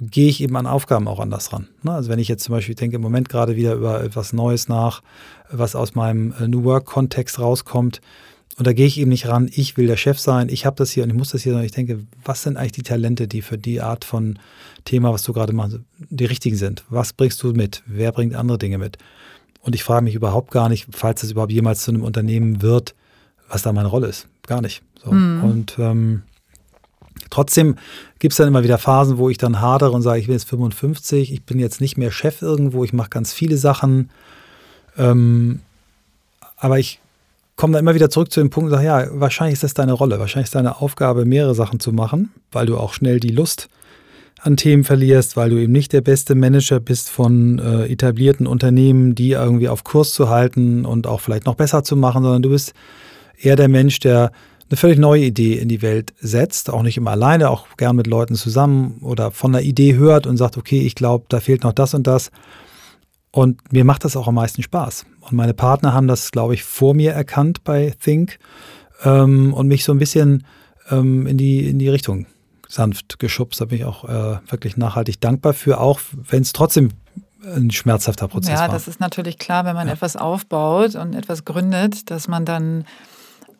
gehe 0.00 0.28
ich 0.28 0.42
eben 0.42 0.56
an 0.56 0.66
Aufgaben 0.66 1.08
auch 1.08 1.20
anders 1.20 1.52
ran. 1.52 1.68
Ne? 1.82 1.92
Also 1.92 2.10
wenn 2.10 2.18
ich 2.18 2.28
jetzt 2.28 2.44
zum 2.44 2.54
Beispiel 2.54 2.74
denke 2.74 2.96
im 2.96 3.02
Moment 3.02 3.28
gerade 3.28 3.56
wieder 3.56 3.74
über 3.74 4.02
etwas 4.02 4.32
Neues 4.32 4.68
nach, 4.68 5.02
was 5.50 5.76
aus 5.76 5.94
meinem 5.94 6.34
äh, 6.38 6.48
New 6.48 6.64
Work-Kontext 6.64 7.38
rauskommt, 7.38 8.00
und 8.56 8.66
da 8.66 8.72
gehe 8.72 8.86
ich 8.86 8.98
eben 8.98 9.10
nicht 9.10 9.26
ran, 9.26 9.50
ich 9.52 9.76
will 9.76 9.88
der 9.88 9.96
Chef 9.96 10.18
sein, 10.18 10.48
ich 10.48 10.64
habe 10.64 10.76
das 10.76 10.90
hier 10.90 11.02
und 11.02 11.10
ich 11.10 11.16
muss 11.16 11.30
das 11.30 11.42
hier, 11.42 11.52
sondern 11.52 11.66
ich 11.66 11.72
denke, 11.72 12.00
was 12.24 12.42
sind 12.42 12.56
eigentlich 12.56 12.72
die 12.72 12.82
Talente, 12.82 13.26
die 13.26 13.42
für 13.42 13.58
die 13.58 13.80
Art 13.80 14.04
von 14.04 14.38
Thema, 14.84 15.12
was 15.12 15.24
du 15.24 15.32
gerade 15.32 15.52
machst, 15.52 15.80
die 15.98 16.24
richtigen 16.24 16.56
sind? 16.56 16.84
Was 16.88 17.12
bringst 17.12 17.42
du 17.42 17.52
mit? 17.52 17.82
Wer 17.86 18.12
bringt 18.12 18.34
andere 18.34 18.58
Dinge 18.58 18.78
mit? 18.78 18.98
Und 19.60 19.74
ich 19.74 19.82
frage 19.82 20.04
mich 20.04 20.14
überhaupt 20.14 20.52
gar 20.52 20.68
nicht, 20.68 20.86
falls 20.90 21.22
es 21.22 21.32
überhaupt 21.32 21.52
jemals 21.52 21.82
zu 21.82 21.90
einem 21.90 22.02
Unternehmen 22.02 22.62
wird, 22.62 22.94
was 23.48 23.62
da 23.62 23.72
meine 23.72 23.88
Rolle 23.88 24.06
ist. 24.06 24.28
Gar 24.46 24.60
nicht. 24.60 24.82
So. 25.02 25.10
Mhm. 25.10 25.42
Und 25.42 25.78
ähm, 25.78 26.22
trotzdem 27.30 27.76
gibt 28.20 28.32
es 28.32 28.36
dann 28.36 28.48
immer 28.48 28.62
wieder 28.62 28.78
Phasen, 28.78 29.18
wo 29.18 29.30
ich 29.30 29.38
dann 29.38 29.60
hadere 29.60 29.90
und 29.90 30.02
sage, 30.02 30.20
ich 30.20 30.26
bin 30.26 30.34
jetzt 30.34 30.48
55, 30.48 31.32
ich 31.32 31.42
bin 31.44 31.58
jetzt 31.58 31.80
nicht 31.80 31.96
mehr 31.96 32.12
Chef 32.12 32.40
irgendwo, 32.40 32.84
ich 32.84 32.92
mache 32.92 33.10
ganz 33.10 33.32
viele 33.32 33.56
Sachen. 33.56 34.10
Ähm, 34.96 35.60
aber 36.56 36.78
ich 36.78 37.00
komme 37.56 37.74
da 37.74 37.78
immer 37.78 37.94
wieder 37.94 38.10
zurück 38.10 38.32
zu 38.32 38.40
dem 38.40 38.50
Punkt 38.50 38.70
und 38.70 38.76
sage, 38.76 38.86
ja, 38.86 39.06
wahrscheinlich 39.12 39.54
ist 39.54 39.62
das 39.62 39.74
deine 39.74 39.92
Rolle, 39.92 40.18
wahrscheinlich 40.18 40.46
ist 40.46 40.54
deine 40.54 40.80
Aufgabe, 40.80 41.24
mehrere 41.24 41.54
Sachen 41.54 41.80
zu 41.80 41.92
machen, 41.92 42.32
weil 42.52 42.66
du 42.66 42.76
auch 42.76 42.92
schnell 42.92 43.20
die 43.20 43.28
Lust 43.28 43.68
an 44.40 44.56
Themen 44.56 44.84
verlierst, 44.84 45.36
weil 45.36 45.50
du 45.50 45.56
eben 45.56 45.72
nicht 45.72 45.92
der 45.92 46.02
beste 46.02 46.34
Manager 46.34 46.78
bist 46.78 47.08
von 47.08 47.58
äh, 47.58 47.86
etablierten 47.86 48.46
Unternehmen, 48.46 49.14
die 49.14 49.30
irgendwie 49.30 49.68
auf 49.68 49.84
Kurs 49.84 50.12
zu 50.12 50.28
halten 50.28 50.84
und 50.84 51.06
auch 51.06 51.20
vielleicht 51.20 51.46
noch 51.46 51.54
besser 51.54 51.82
zu 51.82 51.96
machen, 51.96 52.22
sondern 52.22 52.42
du 52.42 52.50
bist 52.50 52.74
eher 53.40 53.56
der 53.56 53.68
Mensch, 53.68 54.00
der 54.00 54.32
eine 54.68 54.76
völlig 54.76 54.98
neue 54.98 55.24
Idee 55.24 55.54
in 55.54 55.68
die 55.68 55.82
Welt 55.82 56.12
setzt, 56.20 56.70
auch 56.70 56.82
nicht 56.82 56.96
immer 56.96 57.12
alleine, 57.12 57.50
auch 57.50 57.66
gern 57.76 57.96
mit 57.96 58.06
Leuten 58.06 58.34
zusammen 58.34 58.98
oder 59.02 59.30
von 59.30 59.54
einer 59.54 59.64
Idee 59.64 59.94
hört 59.94 60.26
und 60.26 60.36
sagt, 60.36 60.56
okay, 60.56 60.80
ich 60.80 60.94
glaube, 60.94 61.26
da 61.28 61.40
fehlt 61.40 61.62
noch 61.62 61.72
das 61.72 61.94
und 61.94 62.06
das. 62.06 62.30
Und 63.30 63.72
mir 63.72 63.84
macht 63.84 64.04
das 64.04 64.16
auch 64.16 64.28
am 64.28 64.36
meisten 64.36 64.62
Spaß. 64.62 65.06
Und 65.28 65.36
meine 65.36 65.54
Partner 65.54 65.92
haben 65.92 66.08
das, 66.08 66.30
glaube 66.30 66.54
ich, 66.54 66.62
vor 66.62 66.94
mir 66.94 67.12
erkannt 67.12 67.64
bei 67.64 67.94
Think 68.02 68.38
ähm, 69.04 69.54
und 69.54 69.68
mich 69.68 69.84
so 69.84 69.92
ein 69.92 69.98
bisschen 69.98 70.46
ähm, 70.90 71.26
in, 71.26 71.38
die, 71.38 71.68
in 71.68 71.78
die 71.78 71.88
Richtung 71.88 72.26
sanft 72.68 73.18
geschubst. 73.18 73.60
Da 73.60 73.66
bin 73.66 73.78
ich 73.78 73.84
auch 73.84 74.04
äh, 74.04 74.38
wirklich 74.50 74.76
nachhaltig 74.76 75.20
dankbar 75.20 75.52
für, 75.52 75.80
auch 75.80 76.00
wenn 76.12 76.42
es 76.42 76.52
trotzdem 76.52 76.90
ein 77.44 77.70
schmerzhafter 77.70 78.28
Prozess 78.28 78.54
ja, 78.54 78.60
war. 78.60 78.66
Ja, 78.68 78.72
das 78.72 78.88
ist 78.88 79.00
natürlich 79.00 79.38
klar, 79.38 79.64
wenn 79.64 79.74
man 79.74 79.86
ja. 79.86 79.94
etwas 79.94 80.16
aufbaut 80.16 80.94
und 80.94 81.14
etwas 81.14 81.44
gründet, 81.44 82.10
dass 82.10 82.26
man 82.26 82.44
dann 82.44 82.84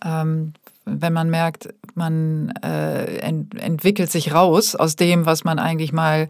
ähm, 0.04 0.54
wenn 0.86 1.12
man 1.12 1.30
merkt, 1.30 1.68
man 1.94 2.50
äh, 2.62 3.18
ent 3.18 3.54
entwickelt 3.54 4.10
sich 4.10 4.34
raus 4.34 4.74
aus 4.74 4.96
dem, 4.96 5.26
was 5.26 5.44
man 5.44 5.58
eigentlich 5.58 5.92
mal 5.92 6.28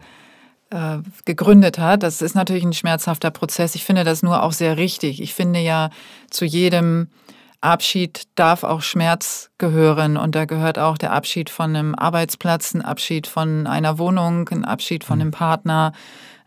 äh, 0.69 0.97
gegründet 1.25 1.79
hat. 1.79 2.03
Das 2.03 2.21
ist 2.21 2.35
natürlich 2.35 2.63
ein 2.63 2.73
schmerzhafter 2.73 3.31
Prozess. 3.31 3.75
Ich 3.75 3.85
finde 3.85 4.03
das 4.03 4.23
nur 4.23 4.43
auch 4.43 4.51
sehr 4.51 4.77
richtig. 4.77 5.21
Ich 5.21 5.33
finde 5.33 5.59
ja, 5.59 5.89
zu 6.29 6.45
jedem 6.45 7.07
Abschied 7.61 8.23
darf 8.35 8.63
auch 8.63 8.81
Schmerz 8.81 9.49
gehören 9.57 10.17
und 10.17 10.35
da 10.35 10.45
gehört 10.45 10.77
auch 10.77 10.97
der 10.97 11.13
Abschied 11.13 11.49
von 11.49 11.75
einem 11.75 11.95
Arbeitsplatz, 11.95 12.73
ein 12.73 12.81
Abschied 12.81 13.27
von 13.27 13.65
einer 13.65 13.97
Wohnung, 13.97 14.47
ein 14.49 14.65
Abschied 14.65 15.03
von 15.03 15.17
mhm. 15.17 15.21
einem 15.21 15.31
Partner, 15.31 15.93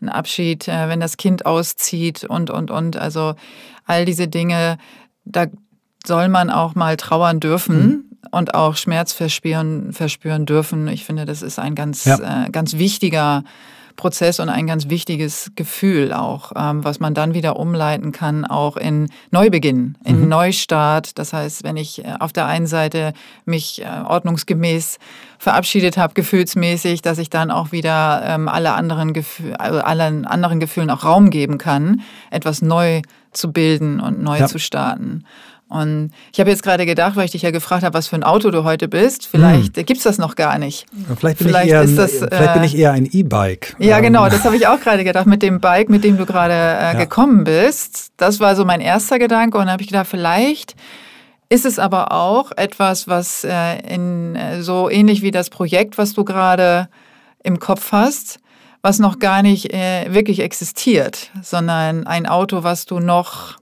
ein 0.01 0.09
Abschied, 0.09 0.67
äh, 0.67 0.87
wenn 0.87 0.99
das 0.99 1.17
Kind 1.17 1.45
auszieht 1.45 2.23
und, 2.23 2.49
und, 2.49 2.71
und. 2.71 2.95
Also 2.95 3.35
all 3.85 4.05
diese 4.05 4.27
Dinge, 4.27 4.77
da, 5.25 5.47
soll 6.05 6.29
man 6.29 6.49
auch 6.49 6.75
mal 6.75 6.97
trauern 6.97 7.39
dürfen. 7.39 7.87
Mhm. 7.87 8.05
Und 8.31 8.53
auch 8.53 8.75
Schmerz 8.75 9.13
verspüren, 9.13 9.93
verspüren 9.93 10.45
dürfen. 10.45 10.89
Ich 10.89 11.05
finde, 11.05 11.25
das 11.25 11.41
ist 11.41 11.57
ein 11.57 11.73
ganz, 11.73 12.03
ja. 12.03 12.45
äh, 12.45 12.49
ganz 12.49 12.73
wichtiger 12.77 13.43
Prozess 13.99 14.39
und 14.39 14.47
ein 14.47 14.65
ganz 14.65 14.89
wichtiges 14.89 15.51
Gefühl 15.55 16.13
auch, 16.13 16.53
ähm, 16.55 16.85
was 16.85 17.01
man 17.01 17.13
dann 17.13 17.33
wieder 17.33 17.57
umleiten 17.57 18.13
kann, 18.13 18.45
auch 18.45 18.77
in 18.77 19.09
Neubeginn, 19.29 19.97
in 20.05 20.21
mhm. 20.21 20.29
Neustart. 20.29 21.19
Das 21.19 21.33
heißt, 21.33 21.65
wenn 21.65 21.75
ich 21.75 22.05
äh, 22.05 22.13
auf 22.17 22.31
der 22.31 22.45
einen 22.45 22.65
Seite 22.65 23.11
mich 23.43 23.81
äh, 23.81 23.87
ordnungsgemäß 24.07 24.99
verabschiedet 25.37 25.97
habe, 25.97 26.13
gefühlsmäßig, 26.13 27.01
dass 27.01 27.17
ich 27.17 27.29
dann 27.29 27.51
auch 27.51 27.73
wieder 27.73 28.21
ähm, 28.23 28.47
alle 28.47 28.71
anderen 28.71 29.11
Gefühl, 29.11 29.53
also 29.55 29.79
allen 29.79 30.25
anderen 30.25 30.61
Gefühlen 30.61 30.89
auch 30.89 31.03
Raum 31.03 31.29
geben 31.29 31.57
kann, 31.57 32.01
etwas 32.31 32.61
neu 32.61 33.01
zu 33.33 33.51
bilden 33.51 33.99
und 33.99 34.23
neu 34.23 34.39
ja. 34.39 34.47
zu 34.47 34.59
starten. 34.59 35.25
Und 35.69 36.11
ich 36.33 36.39
habe 36.39 36.49
jetzt 36.49 36.63
gerade 36.63 36.87
gedacht, 36.87 37.15
weil 37.15 37.25
ich 37.25 37.31
dich 37.31 37.43
ja 37.43 37.51
gefragt 37.51 37.83
habe, 37.83 37.93
was 37.93 38.07
für 38.07 38.15
ein 38.15 38.23
Auto 38.23 38.49
du 38.49 38.63
heute 38.63 38.87
bist, 38.87 39.27
vielleicht 39.27 39.77
hm. 39.77 39.85
gibt 39.85 39.99
es 39.99 40.03
das 40.03 40.17
noch 40.17 40.35
gar 40.35 40.57
nicht. 40.57 40.87
Vielleicht 41.19 41.37
bin, 41.37 41.47
vielleicht 41.47 41.67
ich, 41.67 41.71
eher 41.73 41.81
ein, 41.81 41.95
das, 41.95 42.11
vielleicht 42.13 42.53
bin 42.55 42.63
ich 42.63 42.75
eher 42.75 42.91
ein 42.91 43.05
E-Bike. 43.05 43.75
Ja, 43.77 43.97
ähm. 43.97 44.03
genau, 44.03 44.27
das 44.29 44.43
habe 44.45 44.55
ich 44.55 44.65
auch 44.65 44.79
gerade 44.79 45.03
gedacht, 45.03 45.27
mit 45.27 45.43
dem 45.43 45.59
Bike, 45.59 45.89
mit 45.89 46.03
dem 46.03 46.17
du 46.17 46.25
gerade 46.25 46.53
äh, 46.53 46.55
ja. 46.55 46.93
gekommen 46.93 47.43
bist. 47.43 48.11
Das 48.17 48.39
war 48.39 48.55
so 48.55 48.65
mein 48.65 48.81
erster 48.81 49.19
Gedanke 49.19 49.59
und 49.59 49.65
dann 49.65 49.73
habe 49.73 49.83
ich 49.83 49.89
gedacht, 49.89 50.07
vielleicht 50.07 50.75
ist 51.49 51.65
es 51.65 51.77
aber 51.77 52.11
auch 52.11 52.51
etwas, 52.55 53.07
was 53.07 53.43
äh, 53.43 53.79
in, 53.87 54.35
äh, 54.35 54.63
so 54.63 54.89
ähnlich 54.89 55.21
wie 55.21 55.31
das 55.31 55.51
Projekt, 55.51 55.99
was 55.99 56.13
du 56.13 56.25
gerade 56.25 56.89
im 57.43 57.59
Kopf 57.59 57.91
hast, 57.91 58.39
was 58.81 58.97
noch 58.97 59.19
gar 59.19 59.43
nicht 59.43 59.71
äh, 59.71 60.11
wirklich 60.11 60.39
existiert, 60.39 61.29
sondern 61.43 62.07
ein 62.07 62.25
Auto, 62.25 62.63
was 62.63 62.85
du 62.85 62.99
noch 62.99 63.59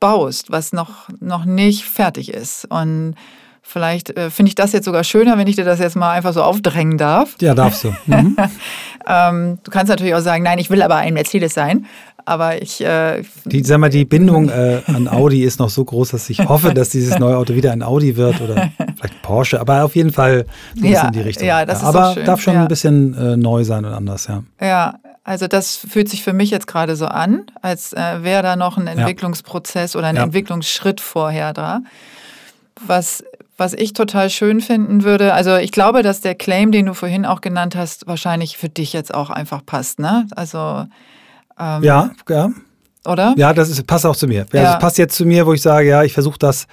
baust, 0.00 0.50
was 0.50 0.72
noch, 0.72 1.08
noch 1.20 1.44
nicht 1.44 1.84
fertig 1.84 2.32
ist. 2.32 2.64
Und 2.64 3.14
vielleicht 3.62 4.16
äh, 4.16 4.30
finde 4.30 4.48
ich 4.48 4.54
das 4.54 4.72
jetzt 4.72 4.86
sogar 4.86 5.04
schöner, 5.04 5.38
wenn 5.38 5.46
ich 5.46 5.56
dir 5.56 5.64
das 5.64 5.78
jetzt 5.78 5.96
mal 5.96 6.10
einfach 6.10 6.32
so 6.32 6.42
aufdrängen 6.42 6.98
darf. 6.98 7.36
Ja, 7.40 7.54
darfst 7.54 7.84
du. 7.84 7.94
Mhm. 8.06 8.36
ähm, 9.06 9.58
du 9.62 9.70
kannst 9.70 9.90
natürlich 9.90 10.14
auch 10.14 10.20
sagen, 10.20 10.42
nein, 10.42 10.58
ich 10.58 10.70
will 10.70 10.82
aber 10.82 10.96
ein 10.96 11.14
Mercedes 11.14 11.54
sein. 11.54 11.86
Aber 12.24 12.60
ich. 12.60 12.80
Äh, 12.80 13.22
die, 13.44 13.64
sag 13.64 13.78
mal, 13.78 13.88
die 13.88 14.04
Bindung 14.04 14.50
äh, 14.50 14.82
an 14.86 15.08
Audi 15.08 15.42
ist 15.42 15.58
noch 15.58 15.70
so 15.70 15.84
groß, 15.84 16.10
dass 16.10 16.28
ich 16.30 16.38
hoffe, 16.48 16.74
dass 16.74 16.90
dieses 16.90 17.18
neue 17.18 17.36
Auto 17.36 17.54
wieder 17.54 17.72
ein 17.72 17.82
Audi 17.82 18.16
wird 18.16 18.40
oder 18.40 18.70
vielleicht 18.76 19.22
Porsche. 19.22 19.60
Aber 19.60 19.84
auf 19.84 19.96
jeden 19.96 20.12
Fall 20.12 20.46
ja, 20.74 21.06
in 21.06 21.12
die 21.12 21.20
Richtung. 21.20 21.46
Ja, 21.46 21.64
das 21.64 21.82
ja, 21.82 21.88
ist 21.88 21.96
aber 21.96 22.14
schön. 22.14 22.24
darf 22.24 22.40
schon 22.40 22.54
ja. 22.54 22.62
ein 22.62 22.68
bisschen 22.68 23.14
äh, 23.14 23.36
neu 23.36 23.64
sein 23.64 23.84
und 23.84 23.92
anders, 23.92 24.28
ja. 24.28 24.42
Ja, 24.60 24.94
also 25.24 25.46
das 25.46 25.76
fühlt 25.76 26.08
sich 26.08 26.22
für 26.22 26.32
mich 26.32 26.50
jetzt 26.50 26.66
gerade 26.66 26.96
so 26.96 27.06
an, 27.06 27.46
als 27.62 27.92
äh, 27.92 28.22
wäre 28.22 28.42
da 28.42 28.56
noch 28.56 28.78
ein 28.78 28.86
Entwicklungsprozess 28.86 29.94
oder 29.96 30.08
ein 30.08 30.16
ja. 30.16 30.22
Entwicklungsschritt 30.22 31.00
vorher 31.00 31.52
da. 31.52 31.80
Was, 32.86 33.22
was 33.58 33.74
ich 33.74 33.92
total 33.92 34.30
schön 34.30 34.60
finden 34.60 35.04
würde, 35.04 35.34
also 35.34 35.56
ich 35.56 35.72
glaube, 35.72 36.02
dass 36.02 36.22
der 36.22 36.34
Claim, 36.34 36.72
den 36.72 36.86
du 36.86 36.94
vorhin 36.94 37.26
auch 37.26 37.42
genannt 37.42 37.76
hast, 37.76 38.06
wahrscheinlich 38.06 38.56
für 38.56 38.70
dich 38.70 38.94
jetzt 38.94 39.12
auch 39.12 39.28
einfach 39.28 39.64
passt, 39.64 39.98
ne? 39.98 40.26
Also 40.34 40.86
ähm, 41.58 41.82
ja, 41.82 42.10
ja. 42.28 42.50
Oder? 43.06 43.34
Ja, 43.36 43.52
das 43.52 43.68
ist, 43.70 43.86
passt 43.86 44.06
auch 44.06 44.16
zu 44.16 44.26
mir. 44.26 44.46
Ja, 44.52 44.62
ja. 44.62 44.72
Das 44.72 44.78
passt 44.78 44.98
jetzt 44.98 45.14
zu 45.14 45.26
mir, 45.26 45.46
wo 45.46 45.52
ich 45.52 45.62
sage, 45.62 45.88
ja, 45.88 46.02
ich 46.02 46.12
versuche 46.12 46.38
das 46.38 46.66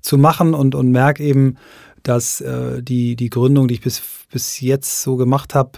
zu 0.00 0.18
machen 0.18 0.54
und, 0.54 0.74
und 0.74 0.90
merke 0.90 1.22
eben, 1.22 1.56
dass 2.02 2.40
äh, 2.40 2.82
die, 2.82 3.16
die 3.16 3.30
Gründung, 3.30 3.68
die 3.68 3.74
ich 3.74 3.80
bis, 3.80 4.02
bis 4.30 4.60
jetzt 4.60 5.02
so 5.02 5.16
gemacht 5.16 5.54
habe, 5.54 5.72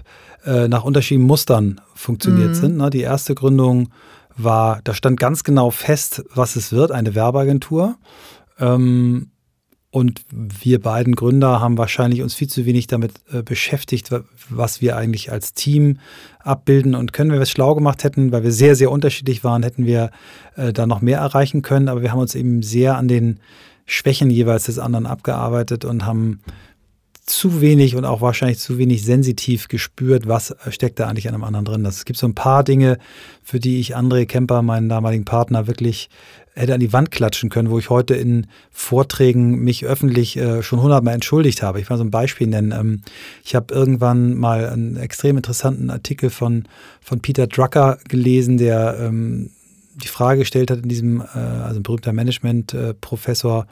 äh, 0.48 0.66
nach 0.66 0.84
unterschiedlichen 0.84 1.26
Mustern 1.26 1.80
funktioniert 1.94 2.50
mhm. 2.50 2.54
sind. 2.54 2.76
Ne? 2.78 2.88
Die 2.88 3.02
erste 3.02 3.34
Gründung 3.34 3.90
war, 4.34 4.80
da 4.82 4.94
stand 4.94 5.20
ganz 5.20 5.44
genau 5.44 5.70
fest, 5.70 6.24
was 6.34 6.56
es 6.56 6.72
wird, 6.72 6.90
eine 6.90 7.14
Werbeagentur. 7.14 7.96
Ähm, 8.58 9.30
und 9.90 10.22
wir 10.30 10.80
beiden 10.80 11.14
Gründer 11.14 11.60
haben 11.60 11.76
wahrscheinlich 11.76 12.22
uns 12.22 12.34
viel 12.34 12.48
zu 12.48 12.64
wenig 12.64 12.86
damit 12.86 13.12
äh, 13.30 13.42
beschäftigt, 13.42 14.10
was 14.48 14.80
wir 14.80 14.96
eigentlich 14.96 15.32
als 15.32 15.52
Team 15.52 15.98
abbilden 16.38 16.94
und 16.94 17.12
können. 17.12 17.30
Wenn 17.30 17.38
wir 17.38 17.42
es 17.42 17.50
schlau 17.50 17.74
gemacht 17.74 18.02
hätten, 18.04 18.32
weil 18.32 18.42
wir 18.42 18.52
sehr, 18.52 18.74
sehr 18.74 18.90
unterschiedlich 18.90 19.44
waren, 19.44 19.62
hätten 19.62 19.84
wir 19.84 20.10
äh, 20.56 20.72
da 20.72 20.86
noch 20.86 21.02
mehr 21.02 21.18
erreichen 21.18 21.60
können. 21.60 21.88
Aber 21.88 22.00
wir 22.00 22.12
haben 22.12 22.20
uns 22.20 22.34
eben 22.34 22.62
sehr 22.62 22.96
an 22.96 23.08
den 23.08 23.40
Schwächen 23.84 24.30
jeweils 24.30 24.64
des 24.64 24.78
anderen 24.78 25.06
abgearbeitet 25.06 25.84
und 25.84 26.06
haben 26.06 26.40
zu 27.28 27.60
wenig 27.60 27.94
und 27.94 28.04
auch 28.04 28.20
wahrscheinlich 28.20 28.58
zu 28.58 28.78
wenig 28.78 29.04
sensitiv 29.04 29.68
gespürt, 29.68 30.26
was 30.26 30.54
steckt 30.70 30.98
da 30.98 31.08
eigentlich 31.08 31.28
an 31.28 31.34
einem 31.34 31.44
anderen 31.44 31.64
drin. 31.64 31.84
Es 31.84 32.04
gibt 32.04 32.18
so 32.18 32.26
ein 32.26 32.34
paar 32.34 32.64
Dinge, 32.64 32.98
für 33.42 33.60
die 33.60 33.80
ich 33.80 33.96
André 33.96 34.26
Kemper, 34.26 34.62
meinen 34.62 34.88
damaligen 34.88 35.24
Partner, 35.24 35.66
wirklich 35.66 36.08
hätte 36.54 36.74
an 36.74 36.80
die 36.80 36.92
Wand 36.92 37.10
klatschen 37.10 37.50
können, 37.50 37.70
wo 37.70 37.78
ich 37.78 37.90
heute 37.90 38.14
in 38.14 38.46
Vorträgen 38.70 39.60
mich 39.60 39.84
öffentlich 39.84 40.36
äh, 40.36 40.62
schon 40.62 40.82
hundertmal 40.82 41.14
entschuldigt 41.14 41.62
habe. 41.62 41.80
Ich 41.80 41.88
will 41.88 41.96
so 41.96 42.02
ein 42.02 42.10
Beispiel 42.10 42.46
nennen. 42.46 42.72
Ähm, 42.72 43.02
ich 43.44 43.54
habe 43.54 43.72
irgendwann 43.72 44.34
mal 44.34 44.68
einen 44.68 44.96
extrem 44.96 45.36
interessanten 45.36 45.90
Artikel 45.90 46.30
von, 46.30 46.64
von 47.00 47.20
Peter 47.20 47.46
Drucker 47.46 47.98
gelesen, 48.08 48.58
der 48.58 48.98
ähm, 49.00 49.50
die 49.94 50.08
Frage 50.08 50.40
gestellt 50.40 50.70
hat 50.70 50.78
in 50.78 50.88
diesem, 50.88 51.20
äh, 51.20 51.38
also 51.38 51.78
ein 51.78 51.82
berühmter 51.82 52.12
Management-Professor, 52.12 53.66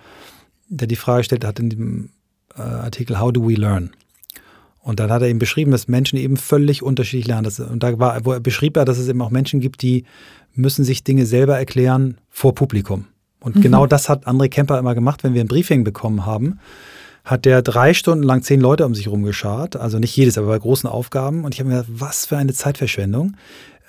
der 0.68 0.86
die 0.86 0.96
Frage 0.96 1.20
gestellt 1.20 1.44
hat 1.44 1.58
in 1.58 1.70
diesem 1.70 2.10
äh, 2.56 2.62
Artikel 2.62 3.20
How 3.20 3.32
do 3.32 3.46
we 3.46 3.54
learn? 3.54 3.90
Und 4.80 5.00
dann 5.00 5.10
hat 5.10 5.22
er 5.22 5.28
eben 5.28 5.40
beschrieben, 5.40 5.72
dass 5.72 5.88
Menschen 5.88 6.16
eben 6.16 6.36
völlig 6.36 6.82
unterschiedlich 6.82 7.26
lernen. 7.26 7.44
Das, 7.44 7.58
und 7.58 7.82
da 7.82 7.98
war, 7.98 8.24
wo 8.24 8.32
er 8.32 8.40
beschrieb 8.40 8.76
er, 8.76 8.84
dass 8.84 8.98
es 8.98 9.08
eben 9.08 9.20
auch 9.20 9.30
Menschen 9.30 9.60
gibt, 9.60 9.82
die 9.82 10.04
müssen 10.54 10.84
sich 10.84 11.02
Dinge 11.02 11.26
selber 11.26 11.58
erklären 11.58 12.18
vor 12.30 12.54
Publikum. 12.54 13.06
Und 13.40 13.56
mhm. 13.56 13.62
genau 13.62 13.86
das 13.86 14.08
hat 14.08 14.28
André 14.28 14.48
Kemper 14.48 14.78
immer 14.78 14.94
gemacht, 14.94 15.24
wenn 15.24 15.34
wir 15.34 15.42
ein 15.42 15.48
Briefing 15.48 15.82
bekommen 15.82 16.24
haben 16.24 16.60
hat 17.26 17.44
der 17.44 17.60
drei 17.60 17.92
Stunden 17.92 18.22
lang 18.22 18.42
zehn 18.42 18.60
Leute 18.60 18.86
um 18.86 18.94
sich 18.94 19.08
rumgeschart, 19.08 19.74
also 19.74 19.98
nicht 19.98 20.16
jedes, 20.16 20.38
aber 20.38 20.46
bei 20.46 20.58
großen 20.58 20.88
Aufgaben. 20.88 21.44
Und 21.44 21.54
ich 21.54 21.60
habe 21.60 21.68
mir 21.68 21.82
gedacht, 21.82 21.90
was 21.92 22.24
für 22.24 22.36
eine 22.36 22.54
Zeitverschwendung. 22.54 23.36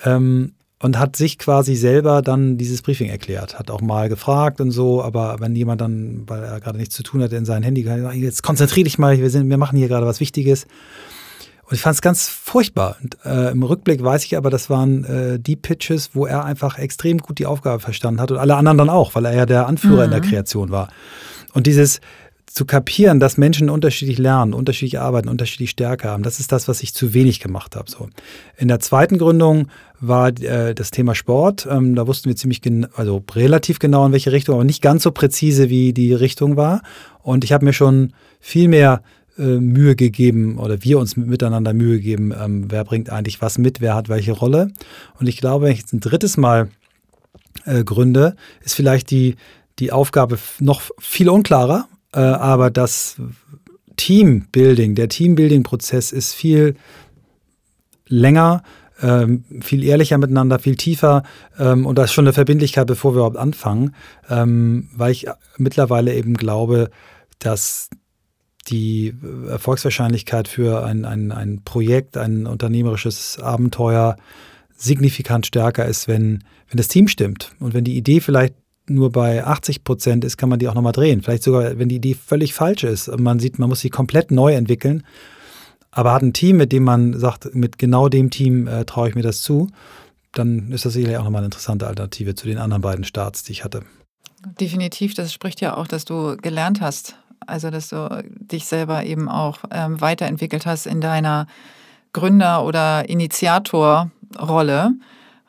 Ähm, 0.04 0.54
und 0.80 1.00
hat 1.00 1.16
sich 1.16 1.38
quasi 1.40 1.76
selber 1.76 2.22
dann 2.22 2.58
dieses 2.58 2.82
Briefing 2.82 3.10
erklärt, 3.10 3.58
hat 3.58 3.72
auch 3.72 3.82
mal 3.82 4.10
gefragt 4.10 4.62
und 4.62 4.72
so, 4.72 5.02
aber 5.02 5.38
wenn 5.40 5.56
jemand 5.56 5.82
dann, 5.82 6.24
weil 6.28 6.44
er 6.44 6.60
gerade 6.60 6.78
nichts 6.78 6.96
zu 6.96 7.04
tun 7.04 7.22
hat, 7.24 7.34
in 7.34 7.46
sein 7.46 7.64
Handy, 7.64 7.82
jetzt 8.14 8.44
konzentriere 8.44 8.84
dich 8.84 9.00
mal, 9.00 9.18
wir, 9.18 9.30
sind, 9.30 9.50
wir 9.50 9.58
machen 9.58 9.78
hier 9.78 9.88
gerade 9.88 10.06
was 10.06 10.20
Wichtiges. 10.20 10.68
Und 11.64 11.74
ich 11.74 11.82
fand 11.82 11.96
es 11.96 12.02
ganz 12.02 12.30
furchtbar. 12.30 12.96
Und, 13.04 13.18
äh, 13.26 13.52
Im 13.52 13.62
Rückblick 13.62 14.02
weiß 14.02 14.24
ich 14.24 14.38
aber, 14.38 14.50
das 14.50 14.70
waren 14.70 15.04
äh, 15.04 15.38
die 15.38 15.58
Pitches, 15.58 16.12
wo 16.14 16.26
er 16.26 16.46
einfach 16.46 16.78
extrem 16.80 17.18
gut 17.18 17.40
die 17.40 17.46
Aufgabe 17.46 17.82
verstanden 17.82 18.22
hat 18.22 18.32
und 18.32 18.38
alle 18.38 18.56
anderen 18.56 18.78
dann 18.78 18.90
auch, 18.90 19.16
weil 19.16 19.26
er 19.26 19.36
ja 19.36 19.46
der 19.46 19.68
Anführer 19.68 19.98
mhm. 19.98 20.04
in 20.04 20.12
der 20.12 20.24
mhm. 20.24 20.30
Kreation 20.30 20.72
war. 20.72 20.88
Und 21.54 21.68
dieses, 21.68 22.00
zu 22.58 22.66
kapieren, 22.66 23.20
dass 23.20 23.38
Menschen 23.38 23.70
unterschiedlich 23.70 24.18
lernen, 24.18 24.54
unterschiedlich 24.54 25.00
arbeiten, 25.00 25.30
unterschiedlich 25.30 25.70
Stärke 25.70 26.10
haben, 26.10 26.24
das 26.24 26.40
ist 26.40 26.52
das, 26.52 26.68
was 26.68 26.82
ich 26.82 26.92
zu 26.92 27.14
wenig 27.14 27.40
gemacht 27.40 27.76
habe. 27.76 27.90
So. 27.90 28.10
In 28.58 28.68
der 28.68 28.80
zweiten 28.80 29.20
Gründung 29.20 29.68
war 30.00 30.30
äh, 30.42 30.74
das 30.74 30.90
Thema 30.90 31.14
Sport. 31.14 31.68
Ähm, 31.70 31.94
da 31.94 32.08
wussten 32.08 32.30
wir 32.30 32.36
ziemlich 32.36 32.64
genau, 32.64 32.88
also 32.96 33.24
relativ 33.34 33.78
genau 33.78 34.08
in 34.08 34.12
welche 34.12 34.32
Richtung, 34.32 34.56
aber 34.56 34.64
nicht 34.64 34.82
ganz 34.82 35.04
so 35.04 35.12
präzise, 35.12 35.70
wie 35.70 35.94
die 35.94 36.14
Richtung 36.14 36.58
war. 36.58 36.82
Und 37.22 37.44
ich 37.44 37.54
habe 37.54 37.64
mir 37.64 37.74
schon 37.74 38.14
viel 38.40 38.68
mehr 38.68 39.04
äh, 39.38 39.44
Mühe 39.44 39.96
gegeben 39.96 40.58
oder 40.58 40.84
wir 40.84 40.98
uns 40.98 41.16
miteinander 41.16 41.74
Mühe 41.74 41.98
gegeben, 41.98 42.34
ähm, 42.44 42.72
wer 42.72 42.84
bringt 42.84 43.12
eigentlich 43.12 43.40
was 43.40 43.60
mit, 43.60 43.82
wer 43.82 43.94
hat 43.94 44.10
welche 44.10 44.32
Rolle. 44.32 44.72
Und 45.20 45.28
ich 45.28 45.38
glaube, 45.38 45.66
wenn 45.66 45.74
ich 45.74 45.80
jetzt 45.80 45.94
ein 45.94 46.00
drittes 46.00 46.38
Mal 46.38 46.70
äh, 47.66 47.84
gründe, 47.84 48.36
ist 48.64 48.74
vielleicht 48.74 49.12
die, 49.12 49.36
die 49.78 49.92
Aufgabe 49.92 50.40
noch 50.60 50.82
viel 50.98 51.30
unklarer, 51.30 51.88
äh, 52.14 52.20
aber 52.20 52.70
das 52.70 53.18
Teambuilding, 53.98 54.96
der 54.96 55.10
Teambuilding-Prozess 55.10 56.12
ist 56.12 56.34
viel 56.34 56.76
länger, 58.08 58.64
ähm, 59.02 59.44
viel 59.62 59.84
ehrlicher 59.84 60.18
miteinander, 60.18 60.60
viel 60.60 60.76
tiefer 60.76 61.24
ähm, 61.60 61.86
und 61.86 61.98
da 61.98 62.04
ist 62.04 62.14
schon 62.14 62.26
eine 62.26 62.34
Verbindlichkeit, 62.34 62.88
bevor 62.88 63.14
wir 63.14 63.18
überhaupt 63.18 63.38
anfangen, 63.38 63.94
ähm, 64.30 64.90
weil 64.96 65.12
ich 65.12 65.28
mittlerweile 65.58 66.16
eben 66.16 66.34
glaube, 66.36 66.90
dass 67.40 67.90
die 68.70 69.14
Erfolgswahrscheinlichkeit 69.50 70.48
für 70.48 70.84
ein, 70.84 71.06
ein, 71.06 71.32
ein 71.32 71.62
Projekt, 71.64 72.18
ein 72.18 72.48
unternehmerisches 72.48 73.40
Abenteuer 73.40 74.18
signifikant 74.76 75.46
stärker 75.46 75.86
ist, 75.86 76.08
wenn, 76.08 76.44
wenn 76.70 76.78
das 76.78 76.88
Team 76.88 77.08
stimmt 77.08 77.52
und 77.60 77.74
wenn 77.74 77.84
die 77.84 77.98
Idee 77.98 78.20
vielleicht 78.20 78.56
nur 78.90 79.12
bei 79.12 79.44
80 79.44 79.84
Prozent 79.84 80.24
ist, 80.24 80.38
kann 80.38 80.50
man 80.50 80.60
die 80.60 80.68
auch 80.68 80.74
nochmal 80.74 80.94
drehen. 80.94 81.22
Vielleicht 81.22 81.44
sogar, 81.44 81.78
wenn 81.78 81.90
die 81.90 81.98
Idee 81.98 82.16
völlig 82.16 82.54
falsch 82.54 82.84
ist 82.84 83.08
man 83.18 83.40
sieht, 83.40 83.60
man 83.60 83.70
muss 83.70 83.82
sie 83.82 83.90
komplett 83.90 84.32
neu 84.32 84.54
entwickeln, 84.54 85.04
aber 85.92 86.14
hat 86.14 86.22
ein 86.22 86.34
Team, 86.34 86.58
mit 86.58 86.72
dem 86.72 86.84
man 86.84 87.18
sagt, 87.20 87.54
mit 87.56 87.78
genau 87.78 88.10
dem 88.10 88.30
Team 88.30 88.68
äh, 88.68 88.86
traue 88.86 89.10
ich 89.10 89.16
mir 89.16 89.24
das 89.24 89.42
zu, 89.42 89.70
dann 90.34 90.72
ist 90.72 90.86
das 90.86 90.94
sicherlich 90.94 91.18
auch 91.18 91.24
nochmal 91.24 91.40
eine 91.40 91.48
interessante 91.48 91.88
Alternative 91.88 92.36
zu 92.36 92.48
den 92.48 92.58
anderen 92.58 92.82
beiden 92.82 93.04
Starts, 93.04 93.44
die 93.44 93.54
ich 93.54 93.64
hatte. 93.64 93.84
Definitiv, 94.60 95.14
das 95.14 95.34
spricht 95.34 95.62
ja 95.62 95.76
auch, 95.76 95.88
dass 95.88 96.06
du 96.06 96.38
gelernt 96.38 96.82
hast. 96.82 97.16
Also, 97.46 97.70
dass 97.70 97.90
du 97.90 98.24
dich 98.40 98.66
selber 98.66 99.06
eben 99.06 99.30
auch 99.30 99.60
ähm, 99.72 100.02
weiterentwickelt 100.02 100.66
hast 100.66 100.86
in 100.86 101.02
deiner 101.02 101.48
Gründer- 102.14 102.66
oder 102.66 103.08
Initiatorrolle, 103.10 104.92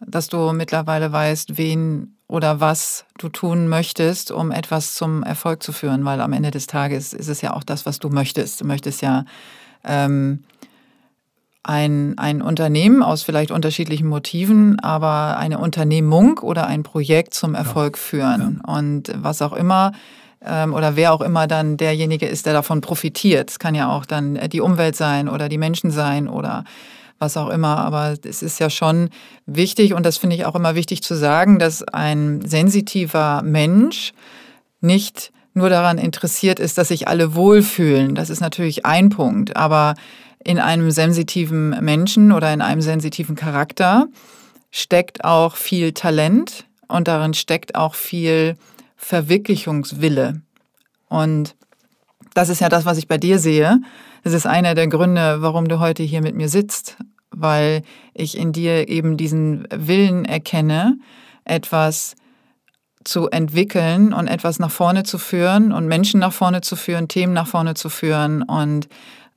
dass 0.06 0.28
du 0.28 0.52
mittlerweile 0.52 1.12
weißt, 1.12 1.58
wen 1.58 2.17
oder 2.28 2.60
was 2.60 3.06
du 3.16 3.30
tun 3.30 3.68
möchtest, 3.68 4.30
um 4.30 4.52
etwas 4.52 4.94
zum 4.94 5.22
Erfolg 5.22 5.62
zu 5.62 5.72
führen, 5.72 6.04
weil 6.04 6.20
am 6.20 6.34
Ende 6.34 6.50
des 6.50 6.66
Tages 6.66 7.14
ist 7.14 7.28
es 7.28 7.40
ja 7.40 7.54
auch 7.54 7.64
das, 7.64 7.86
was 7.86 7.98
du 7.98 8.10
möchtest. 8.10 8.60
Du 8.60 8.66
möchtest 8.66 9.00
ja 9.00 9.24
ähm, 9.82 10.44
ein, 11.62 12.18
ein 12.18 12.42
Unternehmen 12.42 13.02
aus 13.02 13.22
vielleicht 13.22 13.50
unterschiedlichen 13.50 14.06
Motiven, 14.06 14.78
aber 14.80 15.38
eine 15.38 15.58
Unternehmung 15.58 16.38
oder 16.38 16.66
ein 16.66 16.82
Projekt 16.82 17.32
zum 17.32 17.54
Erfolg 17.54 17.96
ja. 17.96 18.02
führen. 18.02 18.60
Ja. 18.66 18.74
Und 18.74 19.10
was 19.16 19.40
auch 19.40 19.54
immer 19.54 19.92
ähm, 20.44 20.74
oder 20.74 20.96
wer 20.96 21.14
auch 21.14 21.22
immer 21.22 21.46
dann 21.46 21.78
derjenige 21.78 22.26
ist, 22.26 22.44
der 22.44 22.52
davon 22.52 22.82
profitiert. 22.82 23.50
Es 23.50 23.58
kann 23.58 23.74
ja 23.74 23.90
auch 23.90 24.04
dann 24.04 24.38
die 24.50 24.60
Umwelt 24.60 24.96
sein 24.96 25.30
oder 25.30 25.48
die 25.48 25.58
Menschen 25.58 25.90
sein 25.90 26.28
oder 26.28 26.64
was 27.18 27.36
auch 27.36 27.48
immer. 27.48 27.78
Aber 27.78 28.16
es 28.22 28.42
ist 28.42 28.60
ja 28.60 28.70
schon 28.70 29.10
wichtig 29.46 29.94
und 29.94 30.04
das 30.04 30.18
finde 30.18 30.36
ich 30.36 30.44
auch 30.44 30.54
immer 30.54 30.74
wichtig 30.74 31.02
zu 31.02 31.14
sagen, 31.14 31.58
dass 31.58 31.82
ein 31.82 32.42
sensitiver 32.46 33.42
Mensch 33.42 34.12
nicht 34.80 35.32
nur 35.54 35.68
daran 35.68 35.98
interessiert 35.98 36.60
ist, 36.60 36.78
dass 36.78 36.88
sich 36.88 37.08
alle 37.08 37.34
wohlfühlen. 37.34 38.14
Das 38.14 38.30
ist 38.30 38.40
natürlich 38.40 38.86
ein 38.86 39.08
Punkt. 39.08 39.56
Aber 39.56 39.94
in 40.44 40.58
einem 40.58 40.90
sensitiven 40.90 41.70
Menschen 41.84 42.32
oder 42.32 42.52
in 42.52 42.62
einem 42.62 42.80
sensitiven 42.80 43.34
Charakter 43.34 44.06
steckt 44.70 45.24
auch 45.24 45.56
viel 45.56 45.92
Talent 45.92 46.66
und 46.86 47.08
darin 47.08 47.34
steckt 47.34 47.74
auch 47.74 47.94
viel 47.94 48.56
Verwirklichungswille. 48.96 50.40
Und 51.08 51.56
das 52.34 52.48
ist 52.48 52.60
ja 52.60 52.68
das, 52.68 52.84
was 52.84 52.98
ich 52.98 53.08
bei 53.08 53.18
dir 53.18 53.38
sehe. 53.38 53.80
Das 54.28 54.34
ist 54.34 54.46
einer 54.46 54.74
der 54.74 54.88
Gründe, 54.88 55.38
warum 55.40 55.68
du 55.68 55.80
heute 55.80 56.02
hier 56.02 56.20
mit 56.20 56.34
mir 56.34 56.50
sitzt, 56.50 56.98
weil 57.30 57.80
ich 58.12 58.36
in 58.36 58.52
dir 58.52 58.86
eben 58.86 59.16
diesen 59.16 59.66
Willen 59.74 60.26
erkenne, 60.26 60.98
etwas 61.46 62.14
zu 63.04 63.30
entwickeln 63.30 64.12
und 64.12 64.28
etwas 64.28 64.58
nach 64.58 64.70
vorne 64.70 65.04
zu 65.04 65.16
führen 65.16 65.72
und 65.72 65.86
Menschen 65.86 66.20
nach 66.20 66.34
vorne 66.34 66.60
zu 66.60 66.76
führen, 66.76 67.08
Themen 67.08 67.32
nach 67.32 67.46
vorne 67.46 67.72
zu 67.72 67.88
führen 67.88 68.42
und 68.42 68.88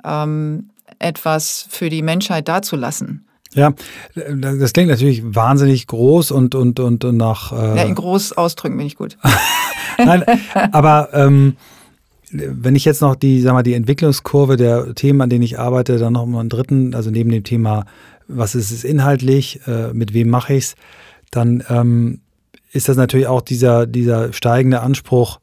ähm, 0.03 0.71
etwas 0.99 1.67
für 1.69 1.89
die 1.89 2.01
Menschheit 2.01 2.49
dazulassen. 2.49 3.25
Ja, 3.53 3.71
das 4.13 4.73
klingt 4.73 4.89
natürlich 4.89 5.23
wahnsinnig 5.23 5.87
groß 5.87 6.31
und, 6.31 6.53
und, 6.53 6.81
und, 6.81 7.05
und 7.05 7.15
nach. 7.15 7.53
Äh 7.53 7.77
ja, 7.77 7.83
in 7.83 7.95
groß 7.95 8.33
ausdrücken 8.33 8.75
bin 8.75 8.87
ich 8.87 8.97
gut. 8.97 9.17
Nein, 9.97 10.25
aber 10.73 11.13
ähm, 11.13 11.55
wenn 12.31 12.75
ich 12.75 12.85
jetzt 12.85 13.01
noch 13.01 13.15
die, 13.15 13.41
sag 13.41 13.53
mal, 13.53 13.63
die 13.63 13.73
Entwicklungskurve 13.73 14.57
der 14.57 14.95
Themen, 14.95 15.21
an 15.21 15.29
denen 15.29 15.43
ich 15.43 15.59
arbeite, 15.59 15.97
dann 15.97 16.13
noch 16.13 16.25
mal 16.25 16.39
einen 16.39 16.49
dritten, 16.49 16.95
also 16.95 17.11
neben 17.11 17.29
dem 17.29 17.43
Thema, 17.43 17.85
was 18.27 18.55
ist 18.55 18.71
es 18.71 18.83
inhaltlich, 18.83 19.61
äh, 19.67 19.93
mit 19.93 20.13
wem 20.13 20.29
mache 20.29 20.53
ich 20.53 20.65
es, 20.65 20.75
dann 21.31 21.63
ähm, 21.69 22.21
ist 22.71 22.89
das 22.89 22.97
natürlich 22.97 23.27
auch 23.27 23.41
dieser, 23.41 23.85
dieser 23.85 24.31
steigende 24.33 24.81
Anspruch, 24.81 25.39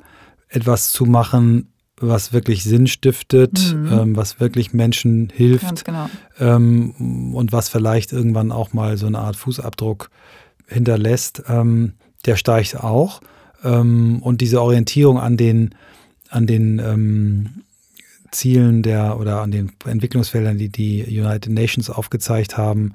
etwas 0.49 0.93
zu 0.93 1.05
machen, 1.05 1.68
was 2.01 2.32
wirklich 2.32 2.64
Sinn 2.64 2.86
stiftet, 2.86 3.74
mhm. 3.74 3.93
ähm, 3.93 4.16
was 4.16 4.41
wirklich 4.41 4.72
Menschen 4.72 5.30
hilft 5.34 5.84
genau. 5.84 6.09
ähm, 6.39 7.34
und 7.34 7.53
was 7.53 7.68
vielleicht 7.68 8.12
irgendwann 8.12 8.53
auch 8.53 8.72
mal 8.72 8.97
so 8.97 9.07
eine 9.07 9.18
Art 9.18 9.36
Fußabdruck 9.36 10.11
hinterlässt, 10.66 11.43
ähm, 11.49 11.95
der 12.24 12.36
steigt 12.36 12.78
auch. 12.78 13.20
Ähm, 13.64 14.20
und 14.22 14.41
diese 14.41 14.62
Orientierung 14.62 15.18
an 15.18 15.36
den, 15.36 15.74
an 16.31 16.47
den 16.47 16.79
ähm, 16.79 17.64
Zielen 18.31 18.83
der 18.83 19.18
oder 19.18 19.41
an 19.41 19.51
den 19.51 19.72
Entwicklungsfeldern, 19.85 20.59
die 20.59 20.68
die 20.68 21.05
United 21.05 21.53
Nations 21.53 21.91
aufgezeigt 21.91 22.57
haben, 22.57 22.95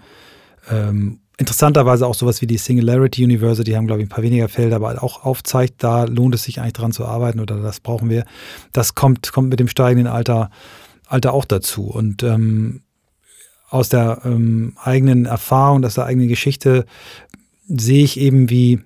ähm, 0.69 1.19
interessanterweise 1.38 2.05
auch 2.05 2.15
sowas 2.15 2.41
wie 2.41 2.47
die 2.47 2.57
Singularity 2.57 3.23
University, 3.23 3.71
haben, 3.71 3.88
glaube 3.88 4.01
ich, 4.01 4.05
ein 4.05 4.09
paar 4.09 4.23
weniger 4.23 4.49
Felder, 4.49 4.75
aber 4.77 5.01
auch 5.03 5.23
aufzeigt, 5.23 5.84
da 5.84 6.03
lohnt 6.03 6.36
es 6.36 6.43
sich 6.43 6.59
eigentlich 6.59 6.73
dran 6.73 6.91
zu 6.91 7.05
arbeiten 7.05 7.39
oder 7.39 7.61
das 7.61 7.79
brauchen 7.79 8.09
wir. 8.09 8.25
Das 8.71 8.95
kommt, 8.95 9.31
kommt 9.31 9.49
mit 9.49 9.59
dem 9.59 9.67
steigenden 9.67 10.07
Alter, 10.07 10.51
Alter 11.07 11.34
auch 11.34 11.45
dazu. 11.45 11.86
Und 11.86 12.23
ähm, 12.23 12.81
aus 13.69 13.89
der 13.89 14.21
ähm, 14.25 14.77
eigenen 14.81 15.25
Erfahrung, 15.25 15.84
aus 15.84 15.95
der 15.95 16.05
eigenen 16.05 16.27
Geschichte 16.27 16.86
sehe 17.67 18.03
ich 18.03 18.19
eben, 18.19 18.49
wie, 18.49 18.81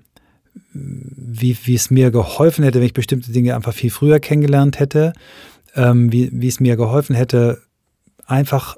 wie, 0.74 1.58
wie 1.64 1.76
es 1.76 1.92
mir 1.92 2.12
geholfen 2.12 2.64
hätte, 2.64 2.80
wenn 2.80 2.86
ich 2.86 2.94
bestimmte 2.94 3.32
Dinge 3.32 3.56
einfach 3.56 3.74
viel 3.74 3.92
früher 3.92 4.20
kennengelernt 4.20 4.80
hätte, 4.80 5.14
ähm, 5.76 6.12
wie, 6.12 6.30
wie 6.34 6.48
es 6.48 6.60
mir 6.60 6.76
geholfen 6.76 7.16
hätte, 7.16 7.62
einfach 8.26 8.78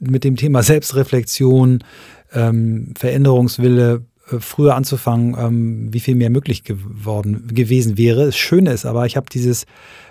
mit 0.00 0.24
dem 0.24 0.36
Thema 0.36 0.62
Selbstreflexion, 0.62 1.84
ähm, 2.32 2.94
Veränderungswille 2.98 4.02
äh, 4.30 4.38
früher 4.40 4.74
anzufangen, 4.74 5.36
ähm, 5.38 5.92
wie 5.92 6.00
viel 6.00 6.14
mehr 6.14 6.30
möglich 6.30 6.64
geworden 6.64 7.48
gewesen 7.52 7.98
wäre. 7.98 8.26
Das 8.26 8.36
Schöne 8.36 8.72
ist 8.72 8.84
aber, 8.84 9.06
ich 9.06 9.16
habe 9.16 9.26
dieses, 9.30 9.64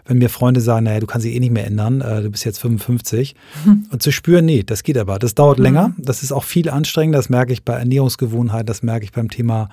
wenn 0.05 0.17
mir 0.17 0.29
Freunde 0.29 0.61
sagen, 0.61 0.85
naja, 0.85 0.99
du 0.99 1.07
kannst 1.07 1.25
dich 1.25 1.35
eh 1.35 1.39
nicht 1.39 1.51
mehr 1.51 1.65
ändern, 1.65 2.01
äh, 2.01 2.21
du 2.21 2.29
bist 2.29 2.45
jetzt 2.45 2.59
55, 2.59 3.35
hm. 3.63 3.87
und 3.91 4.01
zu 4.01 4.11
spüren, 4.11 4.45
nee, 4.45 4.63
das 4.63 4.83
geht 4.83 4.97
aber. 4.97 5.19
Das 5.19 5.35
dauert 5.35 5.57
hm. 5.57 5.63
länger, 5.63 5.95
das 5.97 6.23
ist 6.23 6.31
auch 6.31 6.43
viel 6.43 6.69
anstrengender, 6.69 7.19
das 7.19 7.29
merke 7.29 7.53
ich 7.53 7.63
bei 7.63 7.73
Ernährungsgewohnheiten, 7.73 8.67
das 8.67 8.83
merke 8.83 9.05
ich 9.05 9.11
beim 9.11 9.29
Thema 9.29 9.69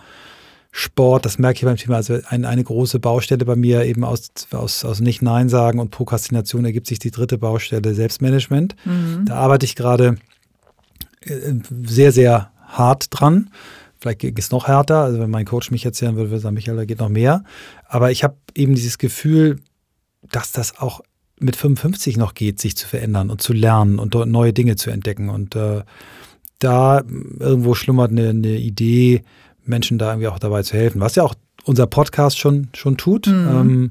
Sport, 0.70 1.24
das 1.24 1.38
merke 1.38 1.58
ich 1.58 1.64
beim 1.64 1.76
Thema, 1.76 1.96
also 1.96 2.18
ein, 2.28 2.44
eine 2.44 2.62
große 2.62 3.00
Baustelle 3.00 3.44
bei 3.44 3.56
mir 3.56 3.84
eben 3.84 4.04
aus, 4.04 4.30
aus, 4.52 4.84
aus 4.84 5.00
Nicht-Nein 5.00 5.48
sagen 5.48 5.78
und 5.80 5.90
Prokrastination 5.90 6.64
ergibt 6.64 6.86
sich 6.86 6.98
die 6.98 7.10
dritte 7.10 7.38
Baustelle 7.38 7.94
Selbstmanagement. 7.94 8.76
Mhm. 8.84 9.24
Da 9.26 9.36
arbeite 9.36 9.64
ich 9.64 9.76
gerade 9.76 10.18
äh, 11.22 11.54
sehr, 11.84 12.12
sehr 12.12 12.52
hart 12.66 13.06
dran. 13.10 13.50
Vielleicht 13.98 14.20
geht 14.20 14.38
es 14.38 14.50
noch 14.50 14.68
härter. 14.68 15.02
Also 15.02 15.18
wenn 15.18 15.30
mein 15.30 15.46
Coach 15.46 15.70
mich 15.70 15.84
erzählen 15.84 16.14
würde, 16.14 16.30
würde 16.30 16.38
er 16.38 16.42
sagen, 16.42 16.54
Michael, 16.54 16.76
da 16.76 16.84
geht 16.84 17.00
noch 17.00 17.08
mehr. 17.08 17.44
Aber 17.86 18.10
ich 18.10 18.22
habe 18.22 18.36
eben 18.54 18.74
dieses 18.74 18.98
Gefühl, 18.98 19.58
dass 20.30 20.52
das 20.52 20.78
auch 20.78 21.00
mit 21.40 21.56
55 21.56 22.16
noch 22.16 22.34
geht, 22.34 22.60
sich 22.60 22.76
zu 22.76 22.86
verändern 22.86 23.30
und 23.30 23.40
zu 23.40 23.52
lernen 23.52 23.98
und 23.98 24.14
dort 24.14 24.28
neue 24.28 24.52
Dinge 24.52 24.76
zu 24.76 24.90
entdecken. 24.90 25.28
Und 25.28 25.56
äh, 25.56 25.82
da 26.58 27.02
irgendwo 27.38 27.74
schlummert 27.74 28.10
eine, 28.10 28.30
eine, 28.30 28.56
Idee, 28.56 29.22
Menschen 29.68 29.98
da 29.98 30.10
irgendwie 30.10 30.28
auch 30.28 30.38
dabei 30.38 30.62
zu 30.62 30.76
helfen. 30.76 31.00
Was 31.00 31.14
ja 31.14 31.22
auch 31.22 31.34
unser 31.64 31.86
Podcast 31.86 32.38
schon, 32.38 32.68
schon 32.74 32.96
tut. 32.96 33.26
Mhm. 33.26 33.48
Ähm, 33.48 33.90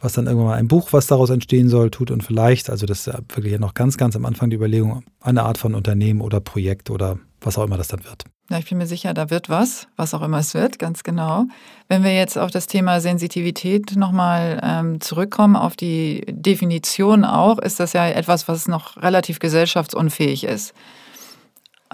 was 0.00 0.12
dann 0.12 0.26
irgendwann 0.26 0.48
mal 0.48 0.54
ein 0.54 0.68
Buch, 0.68 0.92
was 0.92 1.06
daraus 1.06 1.30
entstehen 1.30 1.68
soll, 1.68 1.90
tut 1.90 2.10
und 2.10 2.22
vielleicht, 2.22 2.70
also 2.70 2.86
das 2.86 3.00
ist 3.00 3.06
ja 3.06 3.18
wirklich 3.34 3.58
noch 3.58 3.74
ganz, 3.74 3.96
ganz 3.96 4.14
am 4.14 4.24
Anfang 4.24 4.50
die 4.50 4.56
Überlegung, 4.56 5.02
eine 5.20 5.42
Art 5.42 5.58
von 5.58 5.74
Unternehmen 5.74 6.20
oder 6.20 6.40
Projekt 6.40 6.90
oder 6.90 7.18
was 7.40 7.58
auch 7.58 7.64
immer 7.64 7.76
das 7.76 7.88
dann 7.88 8.04
wird. 8.04 8.24
Ja, 8.50 8.58
ich 8.58 8.68
bin 8.68 8.78
mir 8.78 8.86
sicher, 8.86 9.12
da 9.12 9.28
wird 9.28 9.50
was, 9.50 9.88
was 9.96 10.14
auch 10.14 10.22
immer 10.22 10.38
es 10.38 10.54
wird, 10.54 10.78
ganz 10.78 11.02
genau. 11.02 11.44
Wenn 11.88 12.02
wir 12.02 12.14
jetzt 12.14 12.38
auf 12.38 12.50
das 12.50 12.66
Thema 12.66 13.00
Sensitivität 13.00 13.94
nochmal 13.96 14.60
ähm, 14.62 15.00
zurückkommen, 15.00 15.54
auf 15.54 15.76
die 15.76 16.24
Definition 16.28 17.24
auch, 17.24 17.58
ist 17.58 17.78
das 17.78 17.92
ja 17.92 18.08
etwas, 18.08 18.48
was 18.48 18.66
noch 18.66 18.96
relativ 19.02 19.38
gesellschaftsunfähig 19.38 20.44
ist. 20.44 20.72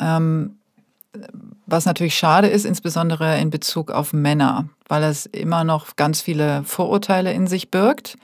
Ähm, 0.00 0.58
was 1.66 1.86
natürlich 1.86 2.14
schade 2.14 2.48
ist, 2.48 2.64
insbesondere 2.64 3.38
in 3.38 3.50
Bezug 3.50 3.90
auf 3.90 4.12
Männer, 4.12 4.68
weil 4.88 5.02
es 5.02 5.26
immer 5.26 5.64
noch 5.64 5.96
ganz 5.96 6.20
viele 6.20 6.62
Vorurteile 6.64 7.32
in 7.32 7.46
sich 7.46 7.70
birgt. 7.70 8.16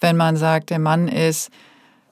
Wenn 0.00 0.16
man 0.16 0.36
sagt, 0.36 0.70
der 0.70 0.78
Mann 0.78 1.08
ist 1.08 1.50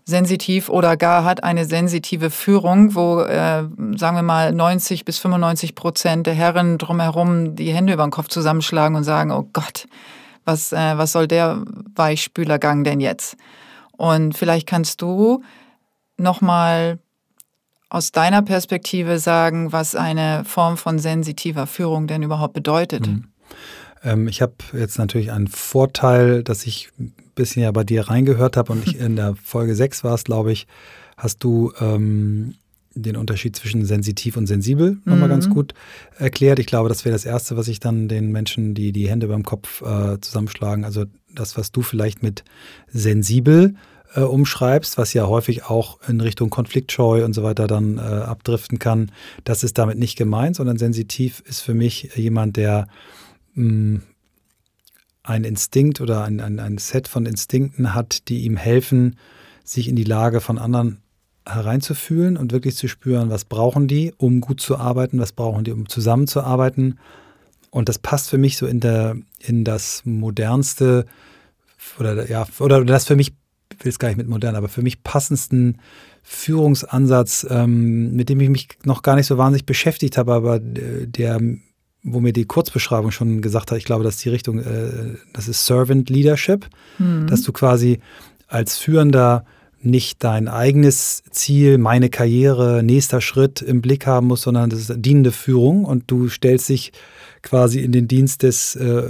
sensitiv 0.05 0.69
oder 0.69 0.97
gar 0.97 1.25
hat 1.25 1.45
eine 1.45 1.65
sensitive 1.65 2.31
Führung, 2.31 2.95
wo, 2.95 3.21
äh, 3.21 3.65
sagen 3.97 4.17
wir 4.17 4.23
mal, 4.23 4.53
90 4.53 5.05
bis 5.05 5.19
95 5.19 5.75
Prozent 5.75 6.27
der 6.27 6.35
Herren 6.35 6.79
drumherum 6.79 7.55
die 7.55 7.73
Hände 7.73 7.93
über 7.93 8.05
den 8.05 8.11
Kopf 8.11 8.29
zusammenschlagen 8.29 8.97
und 8.97 9.05
sagen, 9.05 9.31
oh 9.31 9.49
Gott, 9.53 9.87
was, 10.45 10.73
äh, 10.73 10.99
was 10.99 11.13
soll 11.13 11.29
der 11.29 11.63
Weichspülergang 11.95 12.83
denn 12.83 13.01
jetzt? 13.01 13.37
Und 13.93 14.37
vielleicht 14.37 14.67
kannst 14.67 15.01
du 15.03 15.43
nochmal 16.17 16.99
aus 17.93 18.11
deiner 18.11 18.41
Perspektive 18.41 19.19
sagen, 19.19 19.71
was 19.71 19.95
eine 19.95 20.45
Form 20.47 20.79
von 20.79 20.99
sensitiver 20.99 21.67
Führung 21.67 22.07
denn 22.07 22.23
überhaupt 22.23 22.55
bedeutet? 22.55 23.07
Mhm. 23.07 23.25
Ähm, 24.03 24.29
ich 24.29 24.41
habe 24.41 24.55
jetzt 24.73 24.97
natürlich 24.97 25.31
einen 25.31 25.47
Vorteil, 25.47 26.43
dass 26.43 26.65
ich 26.65 26.89
ein 26.99 27.13
bisschen 27.35 27.63
ja 27.63 27.71
bei 27.71 27.85
dir 27.85 28.09
reingehört 28.09 28.57
habe 28.57 28.73
und 28.73 28.87
ich 28.87 28.99
in 28.99 29.17
der 29.17 29.37
Folge 29.37 29.75
6 29.75 30.05
war 30.05 30.15
es, 30.15 30.25
glaube 30.25 30.53
ich, 30.53 30.67
hast 31.19 31.45
du 31.45 31.71
ähm, 31.81 32.55
den 32.95 33.19
Unterschied 33.19 33.57
zwischen 33.57 33.85
sensitiv 33.85 34.39
und 34.39 34.47
sensibel 34.47 34.97
nochmal 35.05 35.29
mhm. 35.29 35.33
ganz 35.33 35.51
gut 35.51 35.75
erklärt. 36.17 36.59
Ich 36.61 36.67
glaube, 36.67 36.89
das 36.89 37.05
wäre 37.05 37.13
das 37.13 37.27
Erste, 37.27 37.59
was 37.59 37.69
ich 37.69 37.79
dann 37.79 38.09
den 38.09 38.33
Menschen, 38.33 38.73
die 38.73 38.93
die 38.93 39.11
Hände 39.11 39.29
beim 39.29 39.43
Kopf 39.43 39.83
äh, 39.83 40.19
zusammenschlagen, 40.19 40.87
also 40.87 41.05
das, 41.35 41.59
was 41.59 41.73
du 41.73 41.83
vielleicht 41.83 42.23
mit 42.23 42.43
sensibel 42.89 43.75
äh, 43.75 43.92
umschreibst, 44.21 44.99
was 44.99 45.13
ja 45.15 45.27
häufig 45.27 45.65
auch 45.65 45.99
in 46.09 46.21
Richtung 46.21 46.51
Konfliktscheu 46.51 47.25
und 47.25 47.33
so 47.33 47.43
weiter 47.43 47.67
dann 47.67 47.99
äh, 47.99 48.01
abdriften 48.01 48.79
kann, 48.79 49.11
das 49.45 49.65
ist 49.65 49.79
damit 49.79 49.99
nicht 49.99 50.17
gemeint, 50.17 50.57
sondern 50.57 50.79
sensitiv 50.79 51.43
ist 51.47 51.61
für 51.61 51.75
mich 51.75 52.11
jemand, 52.15 52.57
der 52.57 52.89
mh, 53.55 53.65
mm, 53.65 54.03
ein 55.25 55.45
Instinkt 55.45 56.01
oder 56.01 56.25
ein, 56.25 56.41
ein, 56.41 56.59
ein 56.59 56.79
Set 56.79 57.07
von 57.07 57.27
Instinkten 57.27 57.95
hat, 57.95 58.29
die 58.29 58.41
ihm 58.41 58.57
helfen, 58.57 59.17
sich 59.63 59.89
in 59.89 59.97
die 59.97 60.05
Lage 60.05 60.41
von 60.41 60.59
anderen 60.59 60.99
hereinzufühlen 61.47 62.37
und 62.37 62.53
wirklich 62.53 62.77
zu 62.77 62.89
spüren, 62.89 63.31
was 63.31 63.45
brauchen 63.45 63.89
die, 63.89 64.13
um 64.17 64.41
gut 64.41 64.61
zu 64.61 64.77
arbeiten, 64.77 65.19
was 65.19 65.33
brauchen 65.33 65.65
die, 65.65 65.73
um 65.73 65.89
zusammenzuarbeiten. 65.89 66.99
Und 67.71 67.89
das 67.89 67.99
passt 67.99 68.31
für 68.31 68.39
mich 68.39 68.57
so 68.57 68.67
in, 68.67 68.81
der, 68.81 69.17
in 69.39 69.65
das 69.65 70.03
modernste 70.05 71.07
oder 71.99 72.29
ja, 72.31 72.47
oder 72.59 72.85
das 72.85 73.07
für 73.07 73.17
mich 73.17 73.33
will 73.85 73.91
es 73.91 73.99
gar 73.99 74.09
nicht 74.09 74.19
mit 74.19 74.29
modern, 74.29 74.57
aber 74.57 74.69
für 74.69 74.83
mich 74.83 75.03
passendsten 75.03 75.79
Führungsansatz, 76.23 77.47
ähm, 77.51 78.15
mit 78.15 78.29
dem 78.29 78.41
ich 78.41 78.49
mich 78.49 78.69
noch 78.85 79.03
gar 79.03 79.17
nicht 79.17 79.27
so 79.27 79.39
wahnsinnig 79.39 79.67
beschäftigt 79.67 80.17
habe, 80.17 80.33
aber 80.33 80.57
äh, 80.57 81.07
der, 81.07 81.41
wo 82.03 82.21
mir 82.21 82.33
die 82.33 82.45
Kurzbeschreibung 82.45 83.11
schon 83.11 83.43
gesagt 83.43 83.71
hat, 83.71 83.79
ich 83.79 83.85
glaube, 83.85 84.05
dass 84.05 84.19
die 84.19 84.29
Richtung, 84.29 84.59
äh, 84.59 85.17
das 85.33 85.49
ist 85.49 85.67
Servant 85.67 86.11
Leadership, 86.11 86.69
mhm. 86.99 87.27
dass 87.27 87.43
du 87.43 87.53
quasi 87.53 88.01
als 88.47 88.77
Führender 88.77 89.45
nicht 89.85 90.23
dein 90.23 90.49
eigenes 90.49 91.23
Ziel, 91.31 91.79
meine 91.79 92.09
Karriere, 92.09 92.83
nächster 92.83 93.21
Schritt 93.21 93.63
im 93.63 93.83
Blick 93.83 94.07
haben 94.07 94.29
musst, 94.29 94.45
sondern 94.45 94.71
das 94.71 94.81
ist 94.81 94.93
dienende 94.97 95.33
Führung 95.33 95.85
und 95.85 96.11
du 96.11 96.29
stellst 96.29 96.69
dich 96.69 96.93
quasi 97.43 97.81
in 97.81 97.93
den 97.93 98.07
Dienst 98.09 98.43
des, 98.45 98.77
äh, 98.77 99.03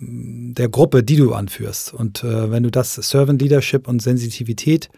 der 0.00 0.68
Gruppe, 0.68 1.02
die 1.02 1.16
du 1.16 1.34
anführst. 1.34 1.92
Und 1.92 2.22
äh, 2.22 2.50
wenn 2.50 2.62
du 2.62 2.70
das 2.70 2.94
Servant 2.94 3.42
Leadership 3.42 3.88
und 3.88 4.00
Sensitivität 4.00 4.88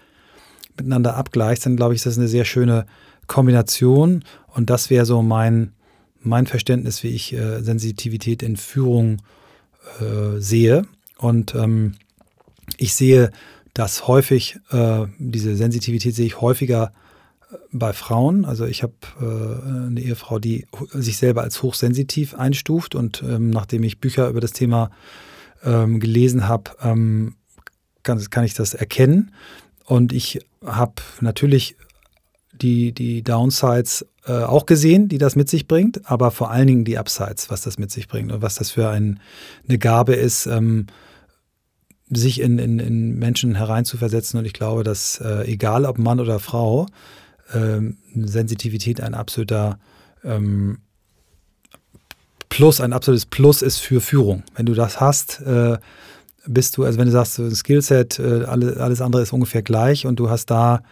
miteinander 0.76 1.16
abgleichst, 1.16 1.66
dann 1.66 1.76
glaube 1.76 1.94
ich, 1.94 2.00
ist 2.00 2.06
das 2.06 2.18
eine 2.18 2.28
sehr 2.28 2.44
schöne 2.44 2.86
Kombination. 3.26 4.24
Und 4.54 4.68
das 4.68 4.90
wäre 4.90 5.06
so 5.06 5.22
mein, 5.22 5.72
mein 6.20 6.46
Verständnis, 6.46 7.02
wie 7.02 7.08
ich 7.08 7.32
äh, 7.32 7.62
Sensitivität 7.62 8.42
in 8.42 8.56
Führung 8.56 9.22
äh, 10.00 10.38
sehe. 10.38 10.82
Und 11.16 11.54
ähm, 11.54 11.94
ich 12.76 12.94
sehe 12.94 13.30
das 13.74 14.06
häufig, 14.06 14.58
äh, 14.70 15.06
diese 15.18 15.56
Sensitivität 15.56 16.14
sehe 16.14 16.26
ich 16.26 16.40
häufiger 16.40 16.92
äh, 17.50 17.56
bei 17.72 17.92
Frauen. 17.92 18.44
Also 18.44 18.66
ich 18.66 18.82
habe 18.82 18.94
äh, 19.20 19.86
eine 19.86 20.00
Ehefrau, 20.00 20.38
die 20.38 20.66
sich 20.92 21.16
selber 21.16 21.42
als 21.42 21.62
hochsensitiv 21.62 22.34
einstuft 22.34 22.94
und 22.94 23.22
ähm, 23.22 23.50
nachdem 23.50 23.82
ich 23.82 24.00
Bücher 24.00 24.28
über 24.28 24.40
das 24.40 24.52
Thema 24.52 24.90
ähm, 25.64 26.00
gelesen 26.00 26.48
habe, 26.48 26.72
ähm, 26.82 27.36
kann, 28.02 28.22
kann 28.30 28.44
ich 28.44 28.54
das 28.54 28.74
erkennen. 28.74 29.32
Und 29.84 30.12
ich 30.12 30.40
habe 30.64 30.94
natürlich 31.20 31.76
die, 32.52 32.92
die 32.92 33.22
Downsides 33.22 34.06
äh, 34.26 34.32
auch 34.32 34.66
gesehen, 34.66 35.08
die 35.08 35.18
das 35.18 35.34
mit 35.34 35.48
sich 35.48 35.66
bringt, 35.66 36.08
aber 36.10 36.30
vor 36.30 36.50
allen 36.50 36.66
Dingen 36.66 36.84
die 36.84 36.98
Upsides, 36.98 37.50
was 37.50 37.62
das 37.62 37.78
mit 37.78 37.90
sich 37.90 38.06
bringt 38.06 38.32
und 38.32 38.42
was 38.42 38.56
das 38.56 38.70
für 38.70 38.88
ein, 38.88 39.20
eine 39.68 39.78
Gabe 39.78 40.14
ist, 40.14 40.46
ähm, 40.46 40.86
sich 42.14 42.40
in, 42.40 42.58
in, 42.58 42.78
in 42.78 43.18
Menschen 43.18 43.54
hereinzuversetzen. 43.54 44.38
Und 44.38 44.44
ich 44.44 44.52
glaube, 44.52 44.84
dass 44.84 45.20
äh, 45.20 45.50
egal 45.50 45.84
ob 45.86 45.98
Mann 45.98 46.20
oder 46.20 46.38
Frau, 46.38 46.86
ähm, 47.54 47.98
Sensitivität 48.14 49.00
ein 49.00 49.14
absoluter 49.14 49.78
ähm, 50.24 50.78
Plus, 52.48 52.82
ein 52.82 52.92
absolutes 52.92 53.24
Plus 53.24 53.62
ist 53.62 53.78
für 53.78 54.02
Führung. 54.02 54.42
Wenn 54.54 54.66
du 54.66 54.74
das 54.74 55.00
hast, 55.00 55.40
äh, 55.40 55.78
bist 56.46 56.76
du, 56.76 56.84
also 56.84 56.98
wenn 56.98 57.06
du 57.06 57.12
sagst, 57.12 57.38
ein 57.38 57.54
Skillset, 57.54 58.18
äh, 58.18 58.44
alle, 58.44 58.76
alles 58.76 59.00
andere 59.00 59.22
ist 59.22 59.32
ungefähr 59.32 59.62
gleich 59.62 60.06
und 60.06 60.16
du 60.16 60.28
hast 60.28 60.50
da 60.50 60.82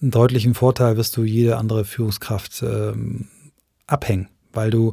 einen 0.00 0.12
deutlichen 0.12 0.54
Vorteil, 0.54 0.96
wirst 0.96 1.16
du 1.16 1.24
jede 1.24 1.56
andere 1.56 1.84
Führungskraft 1.84 2.62
ähm, 2.62 3.26
abhängen, 3.88 4.28
weil 4.52 4.70
du, 4.70 4.92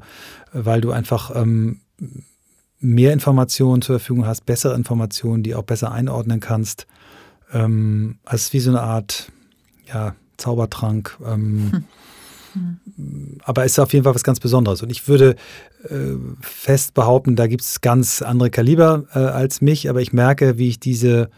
weil 0.52 0.82
du 0.82 0.92
einfach 0.92 1.36
ähm, 1.36 1.82
mehr 2.86 3.14
Informationen 3.14 3.82
zur 3.82 4.00
Verfügung 4.00 4.26
hast, 4.26 4.46
bessere 4.46 4.76
Informationen, 4.76 5.44
die 5.44 5.56
auch 5.56 5.64
besser 5.64 5.92
einordnen 5.92 6.40
kannst. 6.40 6.88
Ähm, 7.52 8.18
also 8.26 8.54
wie 8.54 8.60
so 8.60 8.70
eine 8.70 8.82
Art 8.82 9.32
ja, 9.88 10.16
Zaubertrank. 10.38 11.18
Ähm, 11.26 11.84
hm. 12.54 13.40
Aber 13.44 13.66
es 13.66 13.74
ist 13.74 13.80
auf 13.80 13.92
jeden 13.94 14.04
Fall 14.04 14.16
was 14.16 14.24
ganz 14.24 14.40
Besonderes. 14.40 14.82
Und 14.82 14.90
ich 14.90 15.08
würde 15.08 15.36
äh, 15.84 16.16
fest 16.42 16.94
behaupten, 16.94 17.36
da 17.36 17.48
gibt 17.48 17.64
es 17.64 17.82
ganz 17.82 18.22
andere 18.22 18.50
Kaliber 18.50 19.06
äh, 19.14 19.20
als 19.20 19.62
mich, 19.62 19.90
aber 19.90 20.02
ich 20.02 20.14
merke, 20.14 20.58
wie 20.58 20.70
ich 20.70 20.80
diese, 20.80 21.30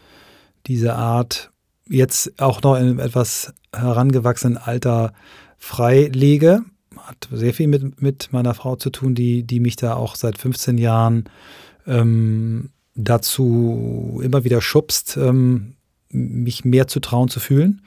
diese 0.66 0.94
Art 0.94 1.50
jetzt 1.88 2.40
auch 2.40 2.62
noch 2.62 2.76
in 2.76 2.82
einem 2.82 2.98
etwas 3.00 3.52
herangewachsenen 3.74 4.58
Alter 4.58 5.12
freilege 5.56 6.62
hat 7.08 7.28
sehr 7.32 7.54
viel 7.54 7.68
mit, 7.68 8.02
mit 8.02 8.32
meiner 8.32 8.54
Frau 8.54 8.76
zu 8.76 8.90
tun, 8.90 9.14
die, 9.14 9.42
die 9.42 9.60
mich 9.60 9.76
da 9.76 9.94
auch 9.94 10.14
seit 10.14 10.38
15 10.38 10.78
Jahren 10.78 11.24
ähm, 11.86 12.70
dazu 12.94 14.20
immer 14.22 14.44
wieder 14.44 14.60
schubst, 14.60 15.16
ähm, 15.16 15.74
mich 16.10 16.64
mehr 16.64 16.86
zu 16.86 17.00
trauen 17.00 17.28
zu 17.28 17.40
fühlen. 17.40 17.82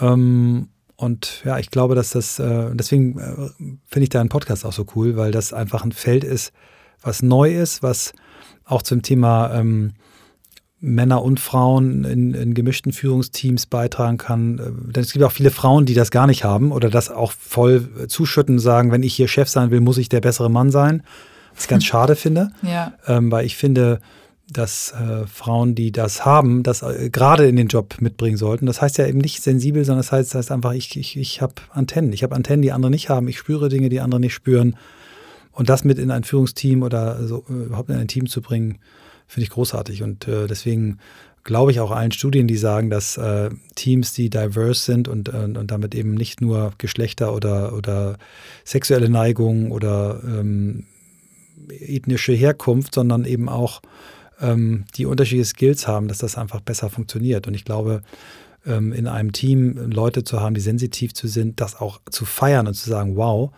Ähm, 0.00 0.68
und 0.96 1.42
ja, 1.44 1.58
ich 1.58 1.70
glaube, 1.70 1.94
dass 1.94 2.10
das, 2.10 2.38
äh, 2.38 2.70
deswegen 2.74 3.18
äh, 3.18 3.50
finde 3.86 4.04
ich 4.04 4.10
deinen 4.10 4.28
Podcast 4.28 4.64
auch 4.64 4.72
so 4.72 4.86
cool, 4.94 5.16
weil 5.16 5.32
das 5.32 5.52
einfach 5.52 5.84
ein 5.84 5.92
Feld 5.92 6.22
ist, 6.22 6.52
was 7.02 7.22
neu 7.22 7.52
ist, 7.52 7.82
was 7.82 8.12
auch 8.64 8.82
zum 8.82 9.02
Thema 9.02 9.52
ähm, 9.54 9.94
Männer 10.84 11.22
und 11.22 11.40
Frauen 11.40 12.04
in, 12.04 12.34
in, 12.34 12.54
gemischten 12.54 12.92
Führungsteams 12.92 13.66
beitragen 13.66 14.18
kann. 14.18 14.58
Äh, 14.58 14.92
denn 14.92 15.02
es 15.02 15.12
gibt 15.12 15.24
auch 15.24 15.32
viele 15.32 15.50
Frauen, 15.50 15.86
die 15.86 15.94
das 15.94 16.10
gar 16.10 16.26
nicht 16.26 16.44
haben 16.44 16.72
oder 16.72 16.90
das 16.90 17.10
auch 17.10 17.32
voll 17.32 17.88
zuschütten, 18.08 18.58
sagen, 18.58 18.92
wenn 18.92 19.02
ich 19.02 19.14
hier 19.14 19.28
Chef 19.28 19.48
sein 19.48 19.70
will, 19.70 19.80
muss 19.80 19.98
ich 19.98 20.08
der 20.08 20.20
bessere 20.20 20.50
Mann 20.50 20.70
sein. 20.70 21.02
Was 21.54 21.64
ich 21.64 21.68
ganz 21.68 21.84
schade 21.86 22.16
finde, 22.16 22.50
ja. 22.62 22.92
ähm, 23.06 23.32
weil 23.32 23.46
ich 23.46 23.56
finde, 23.56 24.00
dass 24.52 24.92
äh, 24.92 25.26
Frauen, 25.26 25.74
die 25.74 25.90
das 25.90 26.26
haben, 26.26 26.62
das 26.62 26.82
äh, 26.82 27.08
gerade 27.10 27.48
in 27.48 27.56
den 27.56 27.68
Job 27.68 27.96
mitbringen 28.00 28.36
sollten. 28.36 28.66
Das 28.66 28.82
heißt 28.82 28.98
ja 28.98 29.06
eben 29.06 29.18
nicht 29.18 29.42
sensibel, 29.42 29.84
sondern 29.84 30.00
das 30.00 30.12
heißt, 30.12 30.34
das 30.34 30.38
heißt 30.38 30.52
einfach, 30.52 30.72
ich, 30.72 30.96
ich, 30.96 31.16
ich 31.16 31.40
habe 31.40 31.54
Antennen. 31.70 32.12
Ich 32.12 32.22
habe 32.22 32.34
Antennen, 32.34 32.60
die 32.60 32.72
andere 32.72 32.90
nicht 32.90 33.08
haben. 33.08 33.26
Ich 33.28 33.38
spüre 33.38 33.70
Dinge, 33.70 33.88
die 33.88 34.00
andere 34.00 34.20
nicht 34.20 34.34
spüren. 34.34 34.76
Und 35.52 35.70
das 35.70 35.84
mit 35.84 35.98
in 35.98 36.10
ein 36.10 36.24
Führungsteam 36.24 36.82
oder 36.82 37.26
so, 37.26 37.44
äh, 37.48 37.66
überhaupt 37.66 37.88
in 37.88 37.96
ein 37.96 38.08
Team 38.08 38.26
zu 38.26 38.42
bringen, 38.42 38.78
Finde 39.34 39.46
ich 39.46 39.50
großartig. 39.50 40.04
Und 40.04 40.28
äh, 40.28 40.46
deswegen 40.46 40.98
glaube 41.42 41.72
ich 41.72 41.80
auch 41.80 41.90
allen 41.90 42.12
Studien, 42.12 42.46
die 42.46 42.56
sagen, 42.56 42.88
dass 42.88 43.16
äh, 43.16 43.50
Teams, 43.74 44.12
die 44.12 44.30
diverse 44.30 44.80
sind 44.80 45.08
und, 45.08 45.28
äh, 45.28 45.38
und 45.38 45.72
damit 45.72 45.96
eben 45.96 46.14
nicht 46.14 46.40
nur 46.40 46.72
Geschlechter 46.78 47.34
oder, 47.34 47.74
oder 47.74 48.16
sexuelle 48.64 49.08
Neigung 49.08 49.72
oder 49.72 50.20
ähm, 50.24 50.86
ethnische 51.68 52.32
Herkunft, 52.32 52.94
sondern 52.94 53.24
eben 53.24 53.48
auch 53.48 53.82
ähm, 54.40 54.84
die 54.94 55.04
unterschiedliche 55.04 55.50
Skills 55.50 55.88
haben, 55.88 56.06
dass 56.06 56.18
das 56.18 56.38
einfach 56.38 56.60
besser 56.60 56.88
funktioniert. 56.88 57.48
Und 57.48 57.54
ich 57.54 57.64
glaube, 57.64 58.02
ähm, 58.64 58.92
in 58.92 59.08
einem 59.08 59.32
Team 59.32 59.90
Leute 59.90 60.22
zu 60.22 60.40
haben, 60.40 60.54
die 60.54 60.60
sensitiv 60.60 61.12
zu 61.12 61.26
sind, 61.26 61.60
das 61.60 61.74
auch 61.74 62.00
zu 62.08 62.24
feiern 62.24 62.68
und 62.68 62.74
zu 62.74 62.88
sagen, 62.88 63.16
wow, 63.16 63.50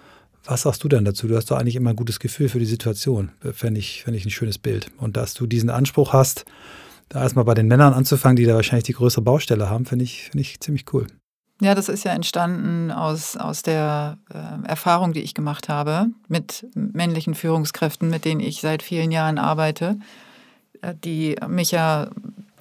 was 0.46 0.62
sagst 0.62 0.82
du 0.84 0.88
denn 0.88 1.04
dazu? 1.04 1.26
Du 1.28 1.36
hast 1.36 1.50
doch 1.50 1.58
eigentlich 1.58 1.76
immer 1.76 1.90
ein 1.90 1.96
gutes 1.96 2.20
Gefühl 2.20 2.48
für 2.48 2.58
die 2.58 2.66
Situation. 2.66 3.30
Fände 3.52 3.80
ich, 3.80 4.04
fänd 4.04 4.16
ich 4.16 4.24
ein 4.24 4.30
schönes 4.30 4.58
Bild. 4.58 4.90
Und 4.98 5.16
dass 5.16 5.34
du 5.34 5.46
diesen 5.46 5.70
Anspruch 5.70 6.12
hast, 6.12 6.44
da 7.08 7.22
erstmal 7.22 7.44
bei 7.44 7.54
den 7.54 7.66
Männern 7.66 7.92
anzufangen, 7.92 8.36
die 8.36 8.44
da 8.44 8.54
wahrscheinlich 8.54 8.84
die 8.84 8.92
größere 8.92 9.22
Baustelle 9.22 9.70
haben, 9.70 9.86
finde 9.86 10.04
ich, 10.04 10.30
find 10.30 10.40
ich 10.40 10.60
ziemlich 10.60 10.92
cool. 10.92 11.06
Ja, 11.60 11.74
das 11.74 11.88
ist 11.88 12.04
ja 12.04 12.12
entstanden 12.12 12.90
aus, 12.90 13.36
aus 13.36 13.62
der 13.62 14.18
äh, 14.30 14.68
Erfahrung, 14.68 15.12
die 15.14 15.22
ich 15.22 15.32
gemacht 15.32 15.70
habe 15.70 16.08
mit 16.28 16.66
männlichen 16.74 17.34
Führungskräften, 17.34 18.10
mit 18.10 18.26
denen 18.26 18.40
ich 18.40 18.60
seit 18.60 18.82
vielen 18.82 19.10
Jahren 19.10 19.38
arbeite, 19.38 19.98
äh, 20.82 20.94
die 21.02 21.36
mich 21.48 21.70
ja 21.70 22.10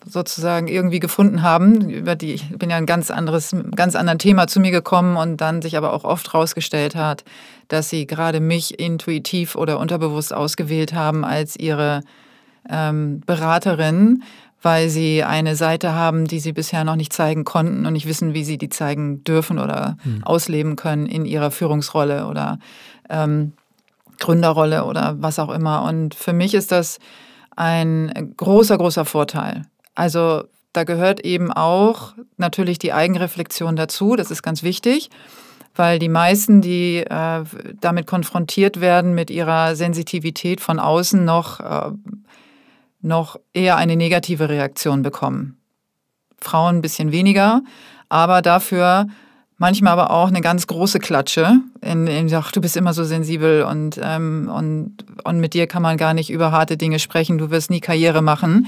sozusagen 0.08 0.68
irgendwie 0.68 1.00
gefunden 1.00 1.42
haben, 1.42 1.90
über 1.90 2.16
die 2.16 2.34
ich 2.34 2.58
bin 2.58 2.70
ja 2.70 2.78
ein 2.78 2.86
ganz 2.86 3.12
anderes, 3.12 3.56
ganz 3.76 3.96
anderen 3.96 4.20
Thema 4.20 4.48
zu 4.48 4.60
mir 4.60 4.72
gekommen 4.72 5.18
und 5.18 5.38
dann 5.38 5.62
sich 5.62 5.78
aber 5.78 5.94
auch 5.94 6.04
oft 6.04 6.34
rausgestellt 6.34 6.96
hat, 6.96 7.24
dass 7.68 7.90
sie 7.90 8.06
gerade 8.06 8.40
mich 8.40 8.80
intuitiv 8.80 9.56
oder 9.56 9.80
unterbewusst 9.80 10.34
ausgewählt 10.34 10.94
haben 10.94 11.26
als 11.26 11.56
ihre 11.56 12.02
ähm, 12.70 13.22
Beraterin, 13.26 14.24
weil 14.62 14.90
sie 14.90 15.24
eine 15.24 15.56
Seite 15.56 15.94
haben, 15.94 16.26
die 16.26 16.40
sie 16.40 16.54
bisher 16.54 16.84
noch 16.84 16.96
nicht 16.96 17.14
zeigen 17.14 17.44
konnten 17.44 17.86
und 17.86 17.94
nicht 17.94 18.08
wissen, 18.08 18.34
wie 18.34 18.44
sie 18.44 18.58
die 18.58 18.70
zeigen 18.70 19.24
dürfen 19.24 19.60
oder 19.60 19.98
mhm. 20.04 20.24
ausleben 20.24 20.76
können 20.76 21.06
in 21.08 21.26
ihrer 21.26 21.52
Führungsrolle 21.52 22.28
oder 22.28 22.60
ähm, 23.10 23.54
Gründerrolle 24.20 24.86
oder 24.86 25.16
was 25.20 25.40
auch 25.40 25.50
immer. 25.50 25.84
Und 25.84 26.16
für 26.16 26.34
mich 26.34 26.54
ist 26.54 26.72
das 26.72 27.00
ein 27.56 28.34
großer, 28.38 28.78
großer 28.78 29.06
Vorteil. 29.06 29.64
Also 29.96 30.44
da 30.74 30.84
gehört 30.84 31.22
eben 31.22 31.52
auch 31.52 32.14
natürlich 32.38 32.78
die 32.78 32.94
Eigenreflexion 32.94 33.76
dazu, 33.76 34.16
das 34.16 34.30
ist 34.30 34.44
ganz 34.44 34.62
wichtig, 34.62 35.10
weil 35.74 36.00
die 36.00 36.10
meisten, 36.10 36.62
die 36.62 36.98
äh, 36.98 37.44
damit 37.80 38.08
konfrontiert 38.08 38.82
werden 38.82 39.16
mit 39.16 39.30
ihrer 39.30 39.76
Sensitivität 39.76 40.62
von 40.62 40.80
außen, 40.80 41.24
noch, 41.24 41.60
äh, 41.60 41.92
noch 43.02 43.38
eher 43.54 43.78
eine 43.78 43.96
negative 43.96 44.50
Reaktion 44.50 45.02
bekommen. 45.02 45.58
Frauen 46.40 46.78
ein 46.78 46.82
bisschen 46.82 47.12
weniger, 47.12 47.62
aber 48.10 48.42
dafür 48.42 49.08
manchmal 49.58 49.94
aber 49.94 50.12
auch 50.12 50.28
eine 50.28 50.42
ganz 50.42 50.68
große 50.68 51.00
Klatsche. 51.00 51.60
In, 51.82 52.08
in 52.08 52.34
ach, 52.34 52.52
du 52.52 52.60
bist 52.60 52.76
immer 52.76 52.94
so 52.94 53.06
sensibel 53.06 53.64
und, 53.64 54.00
ähm, 54.02 54.52
und, 54.54 55.06
und 55.24 55.40
mit 55.40 55.54
dir 55.54 55.68
kann 55.68 55.82
man 55.82 55.96
gar 55.98 56.14
nicht 56.14 56.30
über 56.30 56.52
harte 56.52 56.76
Dinge 56.76 57.00
sprechen, 57.00 57.38
du 57.38 57.50
wirst 57.50 57.70
nie 57.70 57.80
Karriere 57.80 58.22
machen 58.22 58.68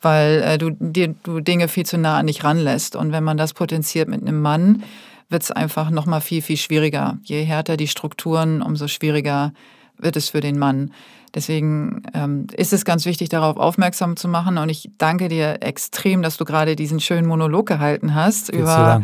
weil 0.00 0.42
äh, 0.42 0.58
du 0.58 0.70
dir 0.70 1.14
du 1.22 1.40
Dinge 1.40 1.68
viel 1.68 1.86
zu 1.86 1.98
nah 1.98 2.18
an 2.18 2.26
dich 2.26 2.44
ranlässt. 2.44 2.96
Und 2.96 3.12
wenn 3.12 3.24
man 3.24 3.36
das 3.36 3.54
potenziert 3.54 4.08
mit 4.08 4.22
einem 4.22 4.40
Mann, 4.40 4.82
wird 5.28 5.42
es 5.42 5.50
einfach 5.50 5.90
noch 5.90 6.06
mal 6.06 6.20
viel, 6.20 6.42
viel 6.42 6.56
schwieriger. 6.56 7.18
Je 7.22 7.44
härter 7.44 7.76
die 7.76 7.88
Strukturen, 7.88 8.62
umso 8.62 8.88
schwieriger 8.88 9.52
wird 9.98 10.16
es 10.16 10.30
für 10.30 10.40
den 10.40 10.58
Mann. 10.58 10.92
Deswegen 11.34 12.02
ähm, 12.14 12.46
ist 12.56 12.72
es 12.72 12.84
ganz 12.84 13.04
wichtig, 13.04 13.28
darauf 13.28 13.58
aufmerksam 13.58 14.16
zu 14.16 14.28
machen. 14.28 14.56
Und 14.56 14.70
ich 14.70 14.90
danke 14.96 15.28
dir 15.28 15.58
extrem, 15.60 16.22
dass 16.22 16.36
du 16.36 16.44
gerade 16.44 16.74
diesen 16.74 17.00
schönen 17.00 17.26
Monolog 17.26 17.66
gehalten 17.66 18.14
hast. 18.14 18.48
über 18.48 19.02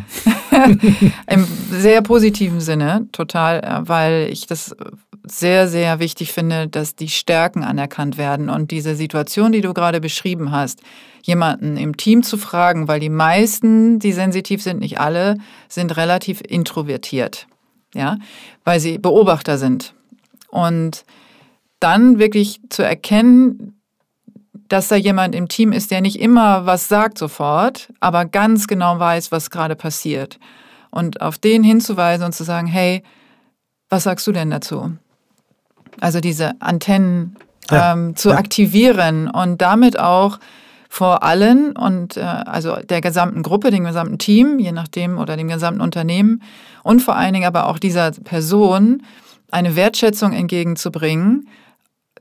Im 1.27 1.47
sehr 1.69 2.01
positiven 2.01 2.61
Sinne, 2.61 3.07
total, 3.11 3.59
äh, 3.59 3.87
weil 3.87 4.29
ich 4.31 4.47
das 4.47 4.75
sehr, 5.27 5.67
sehr 5.67 5.99
wichtig 5.99 6.31
finde, 6.31 6.67
dass 6.67 6.95
die 6.95 7.09
Stärken 7.09 7.63
anerkannt 7.63 8.17
werden. 8.17 8.49
Und 8.49 8.71
diese 8.71 8.95
Situation, 8.95 9.51
die 9.51 9.61
du 9.61 9.73
gerade 9.73 10.01
beschrieben 10.01 10.51
hast, 10.51 10.81
jemanden 11.23 11.77
im 11.77 11.97
Team 11.97 12.23
zu 12.23 12.37
fragen, 12.37 12.87
weil 12.87 12.99
die 12.99 13.09
meisten, 13.09 13.99
die 13.99 14.11
sensitiv 14.11 14.61
sind, 14.61 14.79
nicht 14.79 14.99
alle, 14.99 15.37
sind 15.67 15.95
relativ 15.97 16.41
introvertiert. 16.47 17.47
Ja, 17.93 18.17
weil 18.63 18.79
sie 18.79 18.97
Beobachter 18.97 19.57
sind. 19.57 19.93
Und 20.49 21.05
dann 21.79 22.19
wirklich 22.19 22.59
zu 22.69 22.83
erkennen, 22.83 23.79
dass 24.67 24.87
da 24.87 24.95
jemand 24.95 25.35
im 25.35 25.47
Team 25.47 25.71
ist, 25.71 25.91
der 25.91 26.01
nicht 26.01 26.19
immer 26.19 26.65
was 26.65 26.87
sagt 26.87 27.17
sofort, 27.17 27.93
aber 27.99 28.25
ganz 28.25 28.67
genau 28.67 28.99
weiß, 28.99 29.31
was 29.31 29.49
gerade 29.49 29.75
passiert. 29.75 30.39
Und 30.91 31.21
auf 31.21 31.37
den 31.37 31.63
hinzuweisen 31.63 32.25
und 32.25 32.33
zu 32.33 32.43
sagen, 32.43 32.67
hey, 32.67 33.03
was 33.89 34.03
sagst 34.03 34.25
du 34.27 34.31
denn 34.31 34.49
dazu? 34.49 34.97
Also 35.99 36.19
diese 36.19 36.59
Antennen 36.61 37.35
ja. 37.71 37.93
ähm, 37.93 38.15
zu 38.15 38.29
ja. 38.29 38.37
aktivieren 38.37 39.29
und 39.29 39.61
damit 39.61 39.99
auch 39.99 40.39
vor 40.89 41.23
allen 41.23 41.75
und 41.75 42.15
äh, 42.15 42.21
also 42.21 42.77
der 42.77 43.01
gesamten 43.01 43.43
Gruppe, 43.43 43.71
dem 43.71 43.83
gesamten 43.83 44.17
Team, 44.17 44.59
je 44.59 44.71
nachdem, 44.71 45.17
oder 45.17 45.35
dem 45.35 45.47
gesamten 45.47 45.81
Unternehmen 45.81 46.41
und 46.83 47.01
vor 47.01 47.15
allen 47.15 47.33
Dingen 47.33 47.45
aber 47.47 47.67
auch 47.67 47.79
dieser 47.79 48.11
Person 48.11 49.03
eine 49.51 49.75
Wertschätzung 49.75 50.33
entgegenzubringen, 50.33 51.49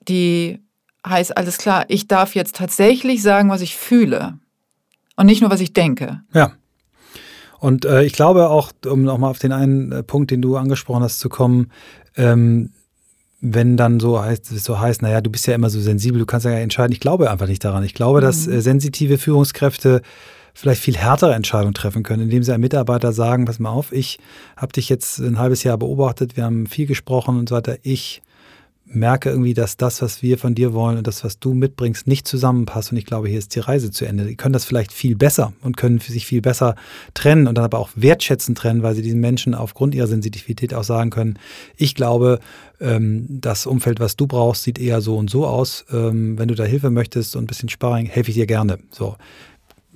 die 0.09 0.61
heißt, 1.07 1.37
alles 1.37 1.59
klar, 1.59 1.85
ich 1.89 2.09
darf 2.09 2.35
jetzt 2.35 2.57
tatsächlich 2.57 3.23
sagen, 3.23 3.49
was 3.51 3.61
ich 3.61 3.77
fühle 3.77 4.39
und 5.17 5.27
nicht 5.27 5.41
nur, 5.41 5.51
was 5.51 5.61
ich 5.61 5.73
denke. 5.73 6.23
Ja. 6.33 6.53
Und 7.61 7.85
äh, 7.85 8.03
ich 8.03 8.13
glaube 8.13 8.51
auch, 8.51 8.73
um 8.87 9.05
nochmal 9.05 9.31
auf 9.31 9.39
den 9.39 9.53
einen 9.53 9.93
äh, 9.93 10.03
Punkt, 10.03 10.31
den 10.31 10.43
du 10.43 10.57
angesprochen 10.57 11.03
hast, 11.03 11.21
zu 11.21 11.29
kommen, 11.29 11.71
ähm, 12.17 12.73
wenn 13.47 13.77
dann 13.77 14.01
so 14.01 14.21
heißt, 14.21 14.47
so 14.47 14.81
heißt, 14.81 15.03
naja, 15.03 15.21
du 15.21 15.31
bist 15.31 15.47
ja 15.47 15.55
immer 15.55 15.69
so 15.69 15.79
sensibel, 15.79 16.19
du 16.19 16.25
kannst 16.25 16.47
ja 16.47 16.53
entscheiden. 16.53 16.93
Ich 16.93 17.01
glaube 17.01 17.31
einfach 17.31 17.47
nicht 17.47 17.63
daran. 17.63 17.85
Ich 17.85 17.93
glaube, 17.93 18.21
mhm. 18.21 18.23
dass 18.23 18.47
äh, 18.47 18.61
sensitive 18.63 19.19
Führungskräfte 19.19 20.01
vielleicht 20.55 20.81
viel 20.81 20.97
härtere 20.97 21.35
Entscheidungen 21.35 21.75
treffen 21.75 22.03
können, 22.05 22.23
indem 22.23 22.43
sie 22.43 22.53
einem 22.53 22.63
Mitarbeiter 22.63 23.13
sagen, 23.13 23.45
pass 23.45 23.59
mal 23.59 23.71
auf, 23.71 23.93
ich 23.93 24.19
habe 24.57 24.73
dich 24.73 24.89
jetzt 24.89 25.19
ein 25.19 25.39
halbes 25.39 25.63
Jahr 25.63 25.77
beobachtet, 25.77 26.37
wir 26.37 26.45
haben 26.45 26.67
viel 26.67 26.87
gesprochen 26.87 27.39
und 27.39 27.49
so 27.51 27.57
weiter. 27.57 27.77
Ich 27.83 28.23
merke 28.95 29.31
irgendwie, 29.31 29.55
dass 29.55 29.77
das, 29.77 30.03
was 30.03 30.23
wir 30.23 30.39
von 30.39 30.55
dir 30.55 30.73
wollen 30.73 30.99
und 30.99 31.07
das, 31.07 31.25
was 31.25 31.39
du 31.39 31.55
mitbringst, 31.55 32.07
nicht 32.07 32.27
zusammenpasst. 32.27 32.93
Und 32.93 32.99
ich 32.99 33.07
glaube, 33.07 33.29
hier 33.29 33.39
ist 33.39 33.55
die 33.55 33.61
Reise 33.61 33.91
zu 33.91 34.05
Ende. 34.05 34.25
Die 34.25 34.37
können 34.37 34.53
das 34.53 34.65
vielleicht 34.65 34.93
viel 34.93 35.17
besser 35.17 35.53
und 35.63 35.77
können 35.77 35.99
sich 35.99 36.27
viel 36.27 36.41
besser 36.41 36.75
trennen 37.15 37.47
und 37.47 37.57
dann 37.57 37.65
aber 37.65 37.79
auch 37.79 37.91
wertschätzen 37.95 38.55
trennen, 38.55 38.83
weil 38.83 38.95
sie 38.95 39.03
diesen 39.03 39.21
Menschen 39.21 39.55
aufgrund 39.55 39.95
ihrer 39.95 40.07
Sensitivität 40.07 40.75
auch 40.75 40.85
sagen 40.85 41.11
können, 41.11 41.39
ich 41.77 41.95
glaube, 41.95 42.41
ähm, 42.81 43.27
das 43.29 43.67
Umfeld, 43.67 44.01
was 44.01 44.17
du 44.17 44.27
brauchst, 44.27 44.65
sieht 44.65 44.79
eher 44.79 45.01
so 45.01 45.17
und 45.17 45.31
so 45.31 45.47
aus. 45.47 45.85
Ähm, 45.93 46.39
wenn 46.39 46.49
du 46.49 46.55
da 46.55 46.65
Hilfe 46.65 46.91
möchtest 46.91 47.37
und 47.37 47.45
ein 47.45 47.47
bisschen 47.47 47.69
Sparring, 47.69 48.07
helfe 48.07 48.31
ich 48.31 48.37
dir 48.37 48.47
gerne. 48.47 48.79
So 48.91 49.17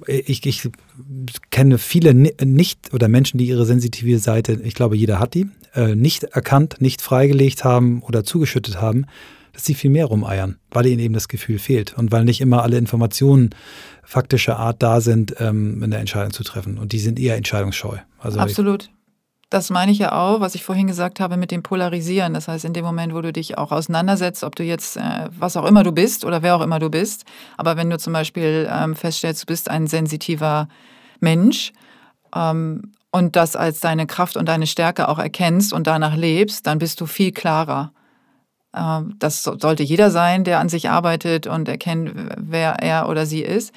ich, 0.07 0.47
ich 0.47 0.69
kenne 1.51 1.79
viele 1.79 2.15
nicht 2.15 2.93
oder 2.93 3.09
Menschen, 3.09 3.39
die 3.39 3.47
ihre 3.47 3.67
sensitive 3.67 4.19
Seite, 4.19 4.61
ich 4.63 4.75
glaube, 4.75 4.97
jeder 4.97 5.19
hat 5.19 5.35
die, 5.35 5.49
äh, 5.75 5.95
nicht 5.95 6.25
erkannt, 6.25 6.77
nicht 6.81 7.03
freigelegt 7.03 7.65
haben 7.65 8.03
oder 8.03 8.25
zugeschüttet 8.25 8.81
haben, 8.81 9.07
dass 9.53 9.65
sie 9.65 9.75
viel 9.75 9.91
mehr 9.91 10.07
rumeiern, 10.07 10.57
weil 10.71 10.87
ihnen 10.87 11.01
eben 11.01 11.15
das 11.15 11.29
Gefühl 11.29 11.59
fehlt 11.59 11.97
und 11.97 12.13
weil 12.13 12.25
nicht 12.25 12.41
immer 12.41 12.63
alle 12.63 12.79
Informationen 12.79 13.51
faktischer 14.05 14.59
Art 14.59 14.83
da 14.83 15.01
sind, 15.01 15.35
ähm, 15.39 15.83
eine 15.83 15.97
Entscheidung 15.97 16.33
zu 16.33 16.45
treffen. 16.45 16.79
Und 16.79 16.93
die 16.93 16.99
sind 16.99 17.19
eher 17.19 17.37
entscheidungsscheu. 17.37 17.97
Also 18.19 18.39
Absolut. 18.39 18.91
Das 19.51 19.71
meine 19.71 19.91
ich 19.91 19.99
ja 19.99 20.13
auch, 20.13 20.41
was 20.41 20.55
ich 20.55 20.63
vorhin 20.63 20.87
gesagt 20.87 21.21
habe 21.21 21.39
mit 21.39 21.51
dem 21.51 21.63
Polarisieren. 21.63 22.35
Das 22.35 22.49
heißt, 22.49 22.67
in 22.67 22.75
dem 22.75 22.85
Moment, 22.85 23.15
wo 23.15 23.23
du 23.23 23.33
dich 23.33 23.57
auch 23.57 23.73
auseinandersetzt, 23.73 24.45
ob 24.45 24.55
du 24.57 24.63
jetzt, 24.63 24.99
äh, 24.99 25.29
was 25.31 25.57
auch 25.57 25.65
immer 25.65 25.83
du 25.83 25.93
bist 25.93 26.27
oder 26.27 26.43
wer 26.43 26.55
auch 26.55 26.61
immer 26.61 26.79
du 26.79 26.91
bist, 26.91 27.25
aber 27.57 27.77
wenn 27.77 27.89
du 27.89 27.99
zum 27.99 28.13
Beispiel 28.13 28.69
ähm, 28.71 28.95
feststellst, 28.95 29.43
du 29.43 29.47
bist 29.47 29.71
ein 29.71 29.87
sensitiver 29.87 30.69
Mensch 31.21 31.73
ähm, 32.35 32.93
und 33.11 33.37
das 33.37 33.57
als 33.57 33.81
deine 33.81 34.07
Kraft 34.07 34.37
und 34.37 34.47
deine 34.47 34.67
Stärke 34.67 35.09
auch 35.09 35.19
erkennst 35.19 35.73
und 35.73 35.87
danach 35.87 36.15
lebst, 36.15 36.67
dann 36.67 36.79
bist 36.79 37.01
du 37.01 37.07
viel 37.07 37.33
klarer. 37.33 37.93
Ähm, 38.77 39.15
das 39.19 39.43
sollte 39.45 39.83
jeder 39.83 40.11
sein, 40.11 40.45
der 40.45 40.61
an 40.61 40.69
sich 40.69 40.91
arbeitet 40.91 41.47
und 41.47 41.69
erkennt, 41.69 42.13
wer 42.37 42.83
er 42.83 43.09
oder 43.09 43.25
sie 43.25 43.41
ist. 43.41 43.73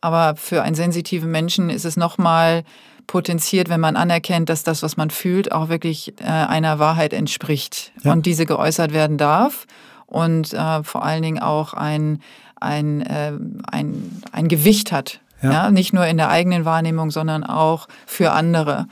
Aber 0.00 0.36
für 0.36 0.62
einen 0.62 0.76
sensitiven 0.76 1.30
Menschen 1.30 1.70
ist 1.70 1.84
es 1.84 1.96
nochmal 1.96 2.62
potenziert, 3.08 3.68
wenn 3.68 3.80
man 3.80 3.96
anerkennt, 3.96 4.48
dass 4.48 4.62
das, 4.62 4.84
was 4.84 4.96
man 4.96 5.10
fühlt, 5.10 5.50
auch 5.50 5.68
wirklich 5.68 6.14
äh, 6.20 6.24
einer 6.26 6.78
Wahrheit 6.78 7.12
entspricht 7.12 7.90
ja. 8.04 8.12
und 8.12 8.26
diese 8.26 8.46
geäußert 8.46 8.92
werden 8.92 9.18
darf 9.18 9.66
und 10.06 10.52
äh, 10.52 10.84
vor 10.84 11.04
allen 11.04 11.22
Dingen 11.22 11.40
auch 11.40 11.74
ein, 11.74 12.20
ein, 12.60 13.00
äh, 13.00 13.32
ein, 13.70 14.22
ein 14.30 14.46
Gewicht 14.46 14.92
hat. 14.92 15.20
Ja. 15.42 15.52
ja. 15.52 15.70
Nicht 15.70 15.92
nur 15.92 16.06
in 16.06 16.18
der 16.18 16.28
eigenen 16.28 16.64
Wahrnehmung, 16.64 17.10
sondern 17.10 17.42
auch 17.42 17.88
für 18.06 18.32
andere. 18.32 18.86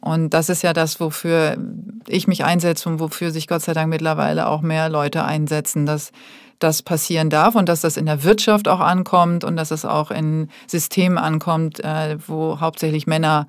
Und 0.00 0.30
das 0.30 0.48
ist 0.48 0.62
ja 0.62 0.72
das, 0.72 0.98
wofür 0.98 1.58
ich 2.06 2.26
mich 2.26 2.44
einsetze 2.44 2.88
und 2.88 3.00
wofür 3.00 3.30
sich 3.30 3.48
Gott 3.48 3.62
sei 3.62 3.74
Dank 3.74 3.90
mittlerweile 3.90 4.46
auch 4.46 4.62
mehr 4.62 4.88
Leute 4.88 5.24
einsetzen, 5.24 5.86
dass 5.86 6.12
das 6.58 6.82
passieren 6.82 7.30
darf 7.30 7.54
und 7.54 7.68
dass 7.68 7.82
das 7.82 7.96
in 7.96 8.06
der 8.06 8.24
Wirtschaft 8.24 8.68
auch 8.68 8.80
ankommt 8.80 9.44
und 9.44 9.56
dass 9.56 9.70
es 9.70 9.84
auch 9.84 10.10
in 10.10 10.48
Systemen 10.66 11.18
ankommt, 11.18 11.80
äh, 11.80 12.18
wo 12.26 12.60
hauptsächlich 12.60 13.06
Männer 13.06 13.46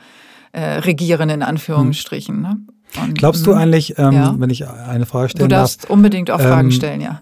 äh, 0.51 0.79
regieren, 0.79 1.29
in 1.29 1.43
Anführungsstrichen. 1.43 2.41
Ne? 2.41 2.57
Und, 3.01 3.17
Glaubst 3.17 3.45
du 3.45 3.51
mhm. 3.51 3.57
eigentlich, 3.57 3.97
ähm, 3.97 4.13
ja. 4.13 4.35
wenn 4.37 4.49
ich 4.49 4.67
eine 4.67 5.05
Frage 5.05 5.29
stellen 5.29 5.49
darf? 5.49 5.59
Du 5.59 5.61
darfst 5.61 5.83
darf, 5.83 5.89
unbedingt 5.89 6.31
auch 6.31 6.39
Fragen 6.39 6.69
ähm, 6.69 6.71
stellen, 6.71 7.01
ja. 7.01 7.21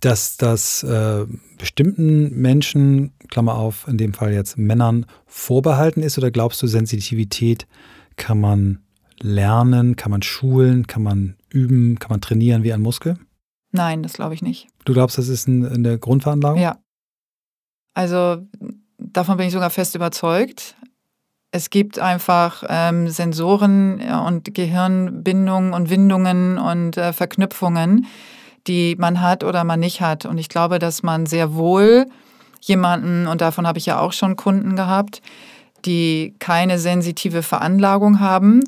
Dass 0.00 0.36
das 0.36 0.82
äh, 0.82 1.26
bestimmten 1.58 2.40
Menschen, 2.40 3.12
Klammer 3.28 3.54
auf, 3.54 3.86
in 3.86 3.98
dem 3.98 4.14
Fall 4.14 4.32
jetzt 4.32 4.58
Männern, 4.58 5.06
vorbehalten 5.26 6.02
ist 6.02 6.18
oder 6.18 6.30
glaubst 6.30 6.60
du, 6.62 6.66
Sensitivität 6.66 7.66
kann 8.16 8.40
man 8.40 8.80
lernen, 9.20 9.96
kann 9.96 10.10
man 10.10 10.22
schulen, 10.22 10.86
kann 10.86 11.02
man 11.02 11.36
üben, 11.50 11.98
kann 11.98 12.10
man 12.10 12.20
trainieren 12.20 12.64
wie 12.64 12.72
ein 12.72 12.80
Muskel? 12.80 13.16
Nein, 13.72 14.02
das 14.02 14.12
glaube 14.12 14.34
ich 14.34 14.42
nicht. 14.42 14.68
Du 14.84 14.92
glaubst, 14.92 15.18
das 15.18 15.28
ist 15.28 15.48
eine 15.48 15.98
Grundveranlagung? 15.98 16.60
Ja. 16.60 16.78
Also 17.94 18.46
davon 18.98 19.36
bin 19.36 19.46
ich 19.46 19.52
sogar 19.52 19.70
fest 19.70 19.94
überzeugt. 19.94 20.76
Es 21.50 21.68
gibt 21.68 21.98
einfach 21.98 22.64
ähm, 22.68 23.08
Sensoren 23.08 24.00
und 24.26 24.54
Gehirnbindungen 24.54 25.74
und 25.74 25.90
Windungen 25.90 26.58
und 26.58 26.96
äh, 26.96 27.12
Verknüpfungen, 27.12 28.06
die 28.66 28.96
man 28.96 29.20
hat 29.20 29.44
oder 29.44 29.64
man 29.64 29.80
nicht 29.80 30.00
hat. 30.00 30.24
Und 30.24 30.38
ich 30.38 30.48
glaube, 30.48 30.78
dass 30.78 31.02
man 31.02 31.26
sehr 31.26 31.54
wohl 31.54 32.06
jemanden, 32.60 33.26
und 33.26 33.40
davon 33.40 33.66
habe 33.66 33.78
ich 33.78 33.86
ja 33.86 33.98
auch 33.98 34.12
schon 34.12 34.36
Kunden 34.36 34.76
gehabt, 34.76 35.20
die 35.84 36.34
keine 36.38 36.78
sensitive 36.78 37.42
Veranlagung 37.42 38.20
haben, 38.20 38.62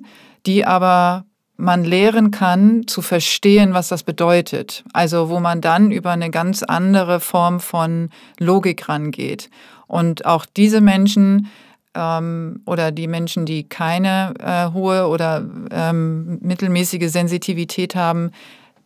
die 0.47 0.67
aber 0.67 1.25
man 1.57 1.85
lehren 1.85 2.31
kann, 2.31 2.87
zu 2.87 3.01
verstehen, 3.01 3.75
was 3.75 3.89
das 3.89 4.03
bedeutet. 4.03 4.85
Also 4.93 5.29
wo 5.29 5.41
man 5.41 5.61
dann 5.61 5.91
über 5.91 6.11
eine 6.11 6.31
ganz 6.31 6.63
andere 6.63 7.21
Form 7.21 7.61
von 7.61 8.11
Logik 8.39 8.89
rangeht. 8.89 9.51
Und 9.87 10.27
auch 10.27 10.47
diese 10.47 10.81
Menschen 10.81 11.49
ähm, 11.95 12.63
oder 12.67 12.91
die 12.91 13.07
Menschen, 13.07 13.47
die 13.47 13.69
keine 13.69 14.35
äh, 14.41 14.73
hohe 14.73 15.07
oder 15.07 15.45
ähm, 15.71 16.39
mittelmäßige 16.41 17.11
Sensitivität 17.11 17.95
haben, 17.95 18.33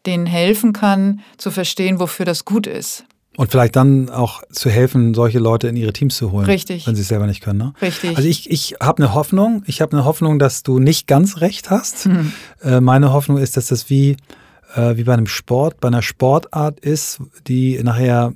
denen 0.07 0.27
helfen 0.27 0.73
kann, 0.73 1.21
zu 1.39 1.51
verstehen, 1.51 2.01
wofür 2.01 2.27
das 2.27 2.45
gut 2.45 2.66
ist. 2.66 3.05
Und 3.39 3.53
vielleicht 3.53 3.76
dann 3.76 4.11
auch 4.11 4.43
zu 4.51 4.68
helfen, 4.68 5.14
solche 5.14 5.39
Leute 5.39 5.68
in 5.68 5.76
ihre 5.76 5.93
Teams 5.93 6.16
zu 6.16 6.32
holen. 6.32 6.47
Richtig. 6.47 6.89
Wenn 6.89 6.97
sie 6.97 7.03
es 7.03 7.09
selber 7.09 7.28
nicht 7.28 7.41
können. 7.41 7.61
Ne? 7.61 7.72
Richtig. 7.80 8.16
Also 8.16 8.28
ich, 8.28 8.51
ich 8.51 8.74
habe 8.82 9.01
eine 9.01 9.14
Hoffnung. 9.14 9.62
Ich 9.66 9.80
habe 9.80 9.97
eine 9.97 10.05
Hoffnung, 10.05 10.41
dass 10.41 10.64
du 10.64 10.80
nicht 10.80 11.07
ganz 11.07 11.41
recht 11.41 11.70
hast. 11.70 12.07
Mhm. 12.07 12.32
Äh, 12.64 12.80
meine 12.80 13.12
Hoffnung 13.12 13.39
ist, 13.39 13.57
dass 13.57 13.68
das 13.68 13.89
wie, 13.91 14.16
äh, 14.74 14.97
wie 14.97 15.05
bei 15.05 15.12
einem 15.12 15.28
Sport, 15.28 15.78
bei 15.78 15.86
einer 15.86 16.03
Sportart 16.03 16.80
ist, 16.80 17.20
die 17.47 17.80
nachher 17.80 18.32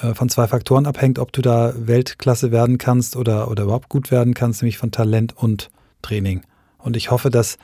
äh, 0.00 0.14
von 0.14 0.30
zwei 0.30 0.48
Faktoren 0.48 0.86
abhängt, 0.86 1.18
ob 1.18 1.32
du 1.32 1.42
da 1.42 1.74
Weltklasse 1.76 2.50
werden 2.50 2.78
kannst 2.78 3.14
oder, 3.14 3.50
oder 3.50 3.64
überhaupt 3.64 3.90
gut 3.90 4.10
werden 4.10 4.32
kannst, 4.32 4.62
nämlich 4.62 4.78
von 4.78 4.90
Talent 4.90 5.36
und 5.36 5.68
Training. 6.00 6.44
Und 6.78 6.96
ich 6.96 7.10
hoffe, 7.10 7.28
dass 7.28 7.58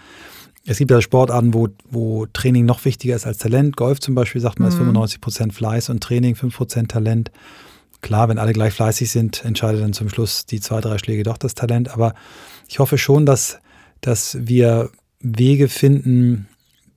es 0.64 0.78
gibt 0.78 0.90
ja 0.90 1.00
Sportarten, 1.00 1.54
wo, 1.54 1.68
wo 1.90 2.26
Training 2.26 2.64
noch 2.64 2.84
wichtiger 2.84 3.16
ist 3.16 3.26
als 3.26 3.38
Talent. 3.38 3.76
Golf 3.76 4.00
zum 4.00 4.14
Beispiel 4.14 4.40
sagt 4.40 4.60
man, 4.60 4.68
ist 4.68 4.76
95 4.76 5.18
mhm. 5.18 5.20
Prozent 5.20 5.54
Fleiß 5.54 5.90
und 5.90 6.02
Training, 6.02 6.36
5 6.36 6.56
Prozent 6.56 6.90
Talent. 6.90 7.30
Klar, 8.00 8.28
wenn 8.28 8.38
alle 8.38 8.52
gleich 8.52 8.72
fleißig 8.72 9.10
sind, 9.10 9.44
entscheidet 9.44 9.82
dann 9.82 9.92
zum 9.92 10.08
Schluss 10.08 10.46
die 10.46 10.60
zwei, 10.60 10.80
drei 10.80 10.98
Schläge 10.98 11.22
doch 11.22 11.38
das 11.38 11.54
Talent. 11.54 11.92
Aber 11.92 12.14
ich 12.68 12.78
hoffe 12.78 12.98
schon, 12.98 13.26
dass, 13.26 13.58
dass 14.00 14.36
wir 14.40 14.90
Wege 15.20 15.68
finden, 15.68 16.48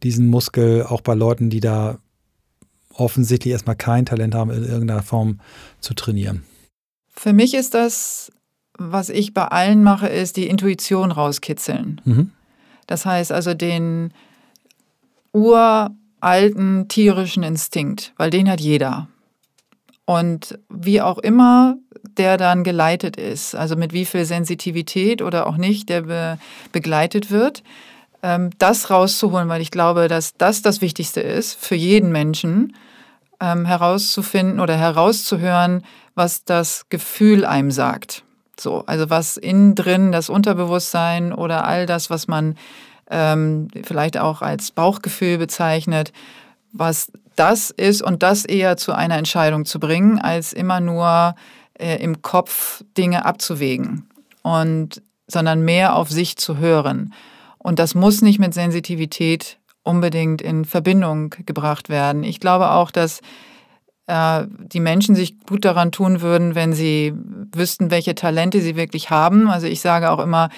diesen 0.04 0.28
Muskel 0.28 0.84
auch 0.84 1.02
bei 1.02 1.14
Leuten, 1.14 1.50
die 1.50 1.60
da 1.60 2.00
offensichtlich 2.94 3.52
erstmal 3.52 3.76
kein 3.76 4.06
Talent 4.06 4.36
haben, 4.36 4.52
in 4.52 4.64
irgendeiner 4.64 5.04
Form 5.04 5.40
zu 5.80 5.94
trainieren. 5.94 6.44
Für 7.10 7.34
mich 7.34 7.54
ist 7.54 7.74
das, 7.74 8.32
was 8.78 9.10
ich 9.10 9.34
bei 9.34 9.46
allen 9.46 9.84
mache, 9.84 10.08
ist 10.08 10.38
die 10.38 10.48
Intuition 10.48 11.12
rauskitzeln. 11.12 12.02
Mhm. 12.06 12.32
Das 12.88 13.06
heißt 13.06 13.32
also 13.32 13.54
den 13.54 14.14
uralten 15.34 16.88
tierischen 16.88 17.44
Instinkt, 17.44 18.14
weil 18.18 18.30
den 18.30 18.50
hat 18.50 18.62
jeder. 18.62 19.08
Und 20.06 20.60
wie 20.70 21.02
auch 21.02 21.18
immer 21.18 21.78
der 22.18 22.38
dann 22.38 22.64
geleitet 22.64 23.18
ist, 23.18 23.56
also 23.56 23.76
mit 23.76 23.92
wie 23.92 24.06
viel 24.06 24.26
Sensitivität 24.26 25.22
oder 25.22 25.48
auch 25.48 25.58
nicht 25.58 25.90
der 25.90 26.04
be 26.04 26.38
begleitet 26.72 27.32
wird, 27.32 27.64
ähm, 28.22 28.52
das 28.58 28.90
rauszuholen, 28.90 29.50
weil 29.50 29.62
ich 29.62 29.72
glaube, 29.72 30.08
dass 30.08 30.36
das 30.38 30.62
das 30.62 30.82
Wichtigste 30.82 31.22
ist 31.22 31.56
für 31.60 31.76
jeden 31.76 32.12
Menschen, 32.12 32.76
ähm, 33.42 33.66
herauszufinden 33.66 34.60
oder 34.60 34.78
herauszuhören, 34.78 35.84
was 36.14 36.44
das 36.46 36.86
Gefühl 36.90 37.46
einem 37.46 37.72
sagt. 37.72 38.25
So, 38.60 38.84
also 38.86 39.10
was 39.10 39.38
innen 39.38 39.76
drin 39.76 40.12
das 40.12 40.30
Unterbewusstsein 40.30 41.34
oder 41.34 41.66
all 41.66 41.86
das, 41.86 42.10
was 42.10 42.28
man 42.28 42.56
ähm, 43.10 43.68
vielleicht 43.84 44.18
auch 44.18 44.42
als 44.42 44.72
Bauchgefühl 44.72 45.38
bezeichnet, 45.38 46.12
was 46.72 47.12
das 47.36 47.70
ist 47.70 48.02
und 48.02 48.24
das 48.24 48.46
eher 48.46 48.78
zu 48.78 48.94
einer 48.94 49.18
Entscheidung 49.18 49.66
zu 49.66 49.80
bringen, 49.80 50.20
als 50.20 50.54
immer 50.54 50.80
nur 50.80 51.36
äh, 51.78 51.98
im 52.02 52.22
Kopf 52.22 52.84
Dinge 52.98 53.26
abzuwägen 53.26 54.08
und 54.42 55.02
sondern 55.28 55.62
mehr 55.66 55.96
auf 55.96 56.10
sich 56.10 56.38
zu 56.38 56.58
hören. 56.58 57.14
Und 57.58 57.80
das 57.80 57.96
muss 57.96 58.22
nicht 58.22 58.40
mit 58.40 58.54
Sensitivität 58.54 59.58
unbedingt 59.84 60.42
in 60.42 60.66
Verbindung 60.66 61.34
gebracht 61.46 61.90
werden. 61.90 62.24
Ich 62.24 62.40
glaube 62.40 62.72
auch, 62.72 62.92
dass 62.92 63.22
die 64.08 64.80
Menschen 64.80 65.16
sich 65.16 65.40
gut 65.48 65.66
daran 65.66 65.92
tun 65.92 66.22
würden, 66.22 66.54
wenn 66.54 66.74
sie 66.74 67.14
wüssten, 67.52 67.90
welche 67.90 68.14
Talente 68.14 68.62
sie 68.62 68.76
wirklich 68.76 69.10
haben. 69.10 69.50
Also 69.50 69.66
ich 69.66 69.82
sage 69.82 70.12
auch 70.12 70.20
immer, 70.20 70.50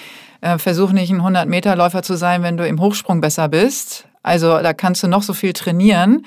äh, 0.41 0.58
versuch 0.58 0.91
nicht 0.91 1.12
ein 1.12 1.22
100-Meter-Läufer 1.22 2.04
zu 2.04 2.16
sein, 2.16 2.43
wenn 2.43 2.58
du 2.58 2.68
im 2.68 2.82
Hochsprung 2.82 3.22
besser 3.22 3.48
bist. 3.48 4.06
Also 4.22 4.60
da 4.60 4.74
kannst 4.74 5.02
du 5.04 5.08
noch 5.08 5.24
so 5.24 5.34
viel 5.34 5.54
trainieren. 5.54 6.26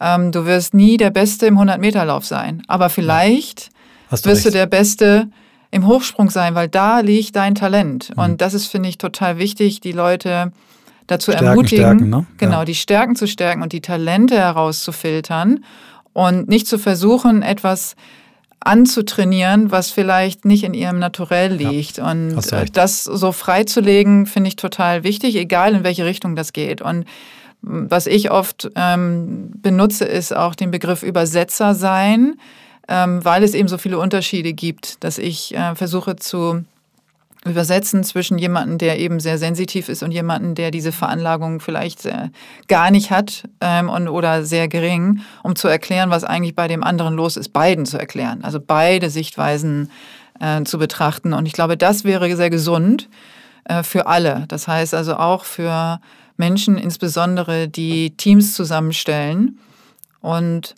Ähm, 0.00 0.32
du 0.32 0.44
wirst 0.44 0.74
nie 0.74 0.96
der 0.96 1.10
Beste 1.10 1.46
im 1.46 1.58
100-Meter-Lauf 1.58 2.26
sein. 2.26 2.62
Aber 2.66 2.90
vielleicht 2.90 3.70
du 4.10 4.12
wirst 4.12 4.26
recht. 4.26 4.46
du 4.46 4.50
der 4.50 4.66
Beste 4.66 5.28
im 5.70 5.86
Hochsprung 5.86 6.30
sein, 6.30 6.54
weil 6.54 6.68
da 6.68 7.00
liegt 7.00 7.36
dein 7.36 7.54
Talent. 7.54 8.10
Mhm. 8.16 8.22
Und 8.22 8.40
das 8.40 8.54
ist, 8.54 8.66
finde 8.66 8.88
ich, 8.88 8.98
total 8.98 9.38
wichtig, 9.38 9.80
die 9.80 9.92
Leute 9.92 10.52
dazu 11.06 11.30
Stärken, 11.30 11.46
ermutigen, 11.46 11.84
stärken, 11.84 12.10
ne? 12.10 12.26
genau, 12.36 12.58
ja. 12.58 12.64
die 12.64 12.74
Stärken 12.74 13.14
zu 13.14 13.28
stärken 13.28 13.62
und 13.62 13.72
die 13.72 13.80
Talente 13.80 14.36
herauszufiltern 14.36 15.64
und 16.16 16.48
nicht 16.48 16.66
zu 16.66 16.78
versuchen, 16.78 17.42
etwas 17.42 17.94
anzutrainieren, 18.60 19.70
was 19.70 19.90
vielleicht 19.90 20.46
nicht 20.46 20.64
in 20.64 20.72
ihrem 20.72 20.98
Naturell 20.98 21.52
liegt. 21.52 21.98
Ja, 21.98 22.10
und 22.10 22.40
das 22.72 23.04
so 23.04 23.32
freizulegen, 23.32 24.24
finde 24.24 24.48
ich 24.48 24.56
total 24.56 25.04
wichtig, 25.04 25.36
egal 25.36 25.74
in 25.74 25.84
welche 25.84 26.06
Richtung 26.06 26.34
das 26.34 26.54
geht. 26.54 26.80
Und 26.80 27.04
was 27.60 28.06
ich 28.06 28.30
oft 28.30 28.70
ähm, 28.76 29.50
benutze, 29.60 30.06
ist 30.06 30.34
auch 30.34 30.54
den 30.54 30.70
Begriff 30.70 31.02
Übersetzer 31.02 31.74
sein, 31.74 32.36
ähm, 32.88 33.22
weil 33.22 33.44
es 33.44 33.52
eben 33.52 33.68
so 33.68 33.76
viele 33.76 33.98
Unterschiede 33.98 34.54
gibt, 34.54 35.04
dass 35.04 35.18
ich 35.18 35.54
äh, 35.54 35.74
versuche 35.74 36.16
zu 36.16 36.64
übersetzen 37.46 38.04
zwischen 38.04 38.38
jemandem, 38.38 38.78
der 38.78 38.98
eben 38.98 39.20
sehr 39.20 39.38
sensitiv 39.38 39.88
ist 39.88 40.02
und 40.02 40.12
jemandem, 40.12 40.54
der 40.54 40.70
diese 40.70 40.92
Veranlagung 40.92 41.60
vielleicht 41.60 42.04
äh, 42.06 42.30
gar 42.68 42.90
nicht 42.90 43.10
hat 43.10 43.44
ähm, 43.60 43.88
und, 43.88 44.08
oder 44.08 44.44
sehr 44.44 44.68
gering, 44.68 45.20
um 45.42 45.56
zu 45.56 45.68
erklären, 45.68 46.10
was 46.10 46.24
eigentlich 46.24 46.54
bei 46.54 46.68
dem 46.68 46.82
anderen 46.82 47.14
los 47.14 47.36
ist, 47.36 47.52
beiden 47.52 47.86
zu 47.86 47.98
erklären. 47.98 48.44
Also 48.44 48.60
beide 48.64 49.10
Sichtweisen 49.10 49.90
äh, 50.40 50.62
zu 50.64 50.78
betrachten. 50.78 51.32
Und 51.32 51.46
ich 51.46 51.52
glaube, 51.52 51.76
das 51.76 52.04
wäre 52.04 52.34
sehr 52.36 52.50
gesund 52.50 53.08
äh, 53.64 53.82
für 53.82 54.06
alle. 54.06 54.44
Das 54.48 54.68
heißt 54.68 54.94
also 54.94 55.16
auch 55.16 55.44
für 55.44 56.00
Menschen, 56.36 56.76
insbesondere 56.76 57.68
die 57.68 58.16
Teams 58.16 58.54
zusammenstellen 58.54 59.58
und 60.20 60.74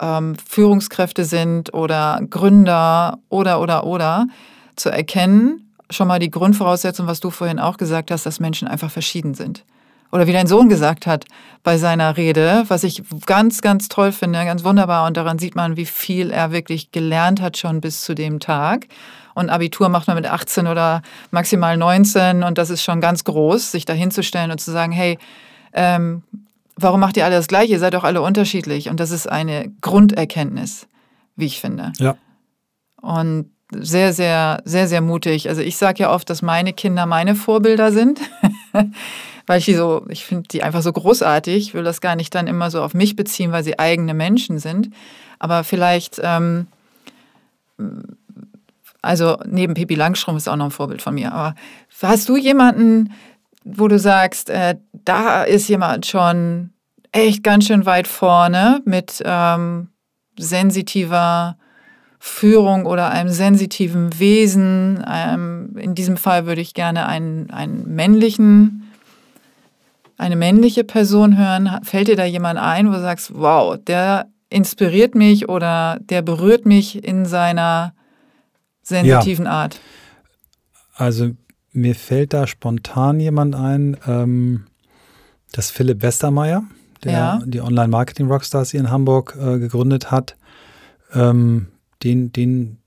ähm, 0.00 0.36
Führungskräfte 0.36 1.24
sind 1.24 1.74
oder 1.74 2.20
Gründer 2.28 3.18
oder 3.28 3.60
oder 3.60 3.84
oder 3.84 4.26
zu 4.76 4.90
erkennen, 4.90 5.71
schon 5.92 6.08
mal 6.08 6.18
die 6.18 6.30
Grundvoraussetzung, 6.30 7.06
was 7.06 7.20
du 7.20 7.30
vorhin 7.30 7.58
auch 7.58 7.76
gesagt 7.76 8.10
hast, 8.10 8.26
dass 8.26 8.40
Menschen 8.40 8.68
einfach 8.68 8.90
verschieden 8.90 9.34
sind. 9.34 9.64
Oder 10.12 10.26
wie 10.26 10.32
dein 10.32 10.46
Sohn 10.46 10.68
gesagt 10.68 11.06
hat 11.06 11.24
bei 11.62 11.78
seiner 11.78 12.18
Rede, 12.18 12.64
was 12.68 12.84
ich 12.84 13.02
ganz, 13.24 13.62
ganz 13.62 13.88
toll 13.88 14.12
finde, 14.12 14.44
ganz 14.44 14.62
wunderbar. 14.62 15.06
Und 15.06 15.16
daran 15.16 15.38
sieht 15.38 15.54
man, 15.54 15.76
wie 15.76 15.86
viel 15.86 16.30
er 16.30 16.52
wirklich 16.52 16.92
gelernt 16.92 17.40
hat 17.40 17.56
schon 17.56 17.80
bis 17.80 18.02
zu 18.02 18.14
dem 18.14 18.38
Tag. 18.38 18.88
Und 19.34 19.48
Abitur 19.48 19.88
macht 19.88 20.08
man 20.08 20.16
mit 20.16 20.26
18 20.26 20.66
oder 20.66 21.00
maximal 21.30 21.78
19 21.78 22.42
und 22.42 22.58
das 22.58 22.68
ist 22.68 22.82
schon 22.82 23.00
ganz 23.00 23.24
groß, 23.24 23.72
sich 23.72 23.86
da 23.86 23.94
hinzustellen 23.94 24.50
und 24.50 24.60
zu 24.60 24.70
sagen, 24.70 24.92
hey, 24.92 25.18
ähm, 25.72 26.22
warum 26.76 27.00
macht 27.00 27.16
ihr 27.16 27.24
alle 27.24 27.36
das 27.36 27.48
Gleiche? 27.48 27.72
Ihr 27.72 27.78
seid 27.78 27.94
doch 27.94 28.04
alle 28.04 28.20
unterschiedlich. 28.20 28.90
Und 28.90 29.00
das 29.00 29.10
ist 29.10 29.26
eine 29.26 29.72
Grunderkenntnis, 29.80 30.86
wie 31.36 31.46
ich 31.46 31.58
finde. 31.58 31.92
Ja. 31.98 32.16
Und 33.00 33.50
sehr, 33.72 34.12
sehr, 34.12 34.62
sehr, 34.64 34.88
sehr 34.88 35.00
mutig. 35.00 35.48
Also 35.48 35.62
ich 35.62 35.76
sage 35.76 36.04
ja 36.04 36.10
oft, 36.10 36.28
dass 36.30 36.42
meine 36.42 36.72
Kinder 36.72 37.06
meine 37.06 37.34
Vorbilder 37.34 37.92
sind, 37.92 38.20
weil 39.46 39.58
ich 39.58 39.64
die 39.64 39.74
so, 39.74 40.04
ich 40.08 40.24
finde 40.24 40.48
die 40.48 40.62
einfach 40.62 40.82
so 40.82 40.92
großartig. 40.92 41.56
Ich 41.56 41.74
will 41.74 41.84
das 41.84 42.00
gar 42.00 42.16
nicht 42.16 42.34
dann 42.34 42.46
immer 42.46 42.70
so 42.70 42.82
auf 42.82 42.94
mich 42.94 43.16
beziehen, 43.16 43.52
weil 43.52 43.64
sie 43.64 43.78
eigene 43.78 44.14
Menschen 44.14 44.58
sind. 44.58 44.90
Aber 45.38 45.64
vielleicht, 45.64 46.20
ähm, 46.22 46.66
also 49.00 49.38
neben 49.46 49.74
Pippi 49.74 49.94
Langstrumpf 49.94 50.38
ist 50.38 50.48
auch 50.48 50.56
noch 50.56 50.66
ein 50.66 50.70
Vorbild 50.70 51.02
von 51.02 51.14
mir. 51.14 51.32
Aber 51.32 51.54
hast 52.02 52.28
du 52.28 52.36
jemanden, 52.36 53.12
wo 53.64 53.88
du 53.88 53.98
sagst, 53.98 54.50
äh, 54.50 54.76
da 54.92 55.42
ist 55.42 55.68
jemand 55.68 56.06
schon 56.06 56.70
echt 57.12 57.42
ganz 57.42 57.66
schön 57.66 57.86
weit 57.86 58.08
vorne 58.08 58.80
mit 58.84 59.22
ähm, 59.24 59.88
sensitiver 60.38 61.56
Führung 62.24 62.86
oder 62.86 63.10
einem 63.10 63.30
sensitiven 63.30 64.20
Wesen. 64.20 65.04
Ähm, 65.12 65.74
in 65.76 65.96
diesem 65.96 66.16
Fall 66.16 66.46
würde 66.46 66.60
ich 66.60 66.72
gerne 66.72 67.06
einen, 67.06 67.50
einen 67.50 67.96
männlichen, 67.96 68.92
eine 70.18 70.36
männliche 70.36 70.84
Person 70.84 71.36
hören. 71.36 71.80
Fällt 71.82 72.06
dir 72.06 72.14
da 72.14 72.24
jemand 72.24 72.60
ein, 72.60 72.86
wo 72.86 72.92
du 72.92 73.00
sagst, 73.00 73.34
wow, 73.34 73.76
der 73.76 74.28
inspiriert 74.50 75.16
mich 75.16 75.48
oder 75.48 75.98
der 76.00 76.22
berührt 76.22 76.64
mich 76.64 77.02
in 77.02 77.26
seiner 77.26 77.92
sensitiven 78.82 79.46
ja. 79.46 79.50
Art? 79.50 79.80
Also 80.94 81.32
mir 81.72 81.96
fällt 81.96 82.34
da 82.34 82.46
spontan 82.46 83.18
jemand 83.18 83.56
ein, 83.56 83.96
ähm, 84.06 84.66
das 85.50 85.72
Philipp 85.72 86.02
Westermeier, 86.02 86.62
der 87.02 87.12
ja. 87.12 87.40
die 87.44 87.62
Online-Marketing-Rockstars 87.62 88.70
hier 88.70 88.78
in 88.78 88.92
Hamburg 88.92 89.36
äh, 89.36 89.58
gegründet 89.58 90.12
hat. 90.12 90.36
Ähm, 91.14 91.66
den, 92.02 92.32
den, 92.32 92.78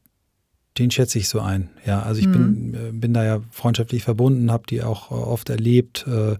den 0.77 0.91
schätze 0.91 1.19
ich 1.19 1.29
so 1.29 1.39
ein. 1.39 1.69
Ja, 1.85 2.01
also 2.01 2.19
ich 2.19 2.27
mhm. 2.27 2.31
bin, 2.31 2.73
äh, 2.73 2.91
bin 2.91 3.13
da 3.13 3.23
ja 3.23 3.41
freundschaftlich 3.51 4.03
verbunden, 4.03 4.51
habe 4.51 4.67
die 4.69 4.83
auch 4.83 5.11
äh, 5.11 5.13
oft 5.13 5.49
erlebt 5.49 6.05
äh, 6.07 6.37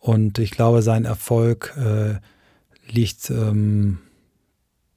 und 0.00 0.38
ich 0.38 0.52
glaube, 0.52 0.82
sein 0.82 1.04
Erfolg 1.04 1.74
äh, 1.76 2.16
liegt, 2.88 3.30
ähm, 3.30 3.98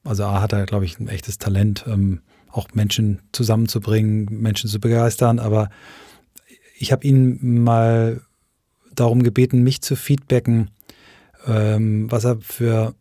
also 0.04 0.24
A 0.24 0.40
hat 0.40 0.52
er, 0.52 0.66
glaube 0.66 0.84
ich, 0.84 1.00
ein 1.00 1.08
echtes 1.08 1.38
Talent, 1.38 1.84
ähm, 1.88 2.20
auch 2.48 2.68
Menschen 2.74 3.20
zusammenzubringen, 3.32 4.26
Menschen 4.40 4.70
zu 4.70 4.80
begeistern, 4.80 5.38
aber 5.38 5.70
ich 6.78 6.92
habe 6.92 7.06
ihn 7.06 7.62
mal 7.62 8.22
darum 8.94 9.22
gebeten, 9.22 9.62
mich 9.62 9.82
zu 9.82 9.96
feedbacken, 9.96 10.70
ähm, 11.46 12.10
was 12.10 12.24
er 12.24 12.40
für 12.40 12.94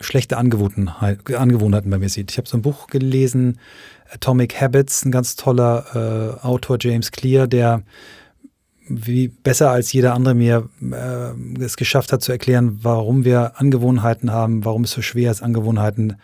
schlechte 0.00 0.36
Angewohnheiten 0.36 1.90
bei 1.90 1.98
mir 1.98 2.08
sieht. 2.08 2.30
Ich 2.30 2.38
habe 2.38 2.48
so 2.48 2.56
ein 2.56 2.62
Buch 2.62 2.86
gelesen, 2.86 3.58
Atomic 4.12 4.60
Habits, 4.60 5.04
ein 5.04 5.12
ganz 5.12 5.36
toller 5.36 6.38
äh, 6.42 6.44
Autor, 6.44 6.78
James 6.80 7.12
Clear, 7.12 7.46
der 7.46 7.82
wie 8.88 9.28
besser 9.28 9.70
als 9.70 9.92
jeder 9.92 10.14
andere 10.14 10.34
mir 10.34 10.68
äh, 10.82 11.62
es 11.62 11.76
geschafft 11.76 12.12
hat 12.12 12.22
zu 12.22 12.32
erklären, 12.32 12.80
warum 12.82 13.24
wir 13.24 13.60
Angewohnheiten 13.60 14.32
haben, 14.32 14.64
warum 14.64 14.84
es 14.84 14.90
so 14.90 15.00
schwer 15.00 15.30
ist, 15.30 15.42
Angewohnheiten 15.42 16.16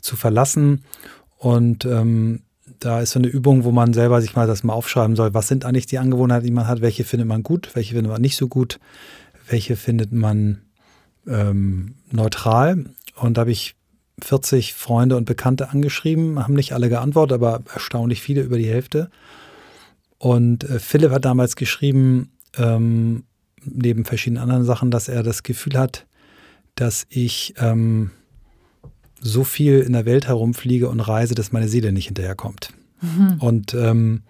zu 0.00 0.14
verlassen. 0.14 0.84
Und 1.38 1.84
ähm, 1.86 2.42
da 2.78 3.00
ist 3.00 3.12
so 3.12 3.18
eine 3.18 3.28
Übung, 3.28 3.64
wo 3.64 3.72
man 3.72 3.92
selber 3.92 4.20
sich 4.20 4.36
mal 4.36 4.46
das 4.46 4.62
mal 4.62 4.74
aufschreiben 4.74 5.16
soll, 5.16 5.34
was 5.34 5.48
sind 5.48 5.64
eigentlich 5.64 5.86
die 5.86 5.98
Angewohnheiten, 5.98 6.46
die 6.46 6.52
man 6.52 6.68
hat, 6.68 6.82
welche 6.82 7.04
findet 7.04 7.28
man 7.28 7.42
gut, 7.42 7.70
welche 7.74 7.94
findet 7.94 8.12
man 8.12 8.22
nicht 8.22 8.36
so 8.36 8.46
gut, 8.46 8.78
welche 9.48 9.74
findet 9.74 10.12
man 10.12 10.60
ähm, 11.26 11.96
neutral. 12.12 12.84
Und 13.14 13.36
da 13.36 13.42
habe 13.42 13.52
ich 13.52 13.76
40 14.22 14.74
Freunde 14.74 15.16
und 15.16 15.24
Bekannte 15.24 15.70
angeschrieben, 15.70 16.38
haben 16.38 16.54
nicht 16.54 16.72
alle 16.72 16.88
geantwortet, 16.88 17.34
aber 17.34 17.62
erstaunlich 17.72 18.20
viele, 18.20 18.42
über 18.42 18.58
die 18.58 18.68
Hälfte. 18.68 19.10
Und 20.18 20.64
äh, 20.64 20.78
Philipp 20.78 21.10
hat 21.10 21.24
damals 21.24 21.56
geschrieben, 21.56 22.32
ähm, 22.56 23.24
neben 23.64 24.04
verschiedenen 24.04 24.42
anderen 24.42 24.64
Sachen, 24.64 24.90
dass 24.90 25.08
er 25.08 25.22
das 25.22 25.42
Gefühl 25.42 25.78
hat, 25.78 26.06
dass 26.74 27.06
ich 27.08 27.54
ähm, 27.58 28.10
so 29.20 29.44
viel 29.44 29.80
in 29.80 29.92
der 29.92 30.06
Welt 30.06 30.26
herumfliege 30.26 30.88
und 30.88 31.00
reise, 31.00 31.34
dass 31.34 31.52
meine 31.52 31.68
Seele 31.68 31.92
nicht 31.92 32.06
hinterherkommt. 32.06 32.70
Mhm. 33.00 33.36
Und 33.40 33.74
ähm, 33.74 34.22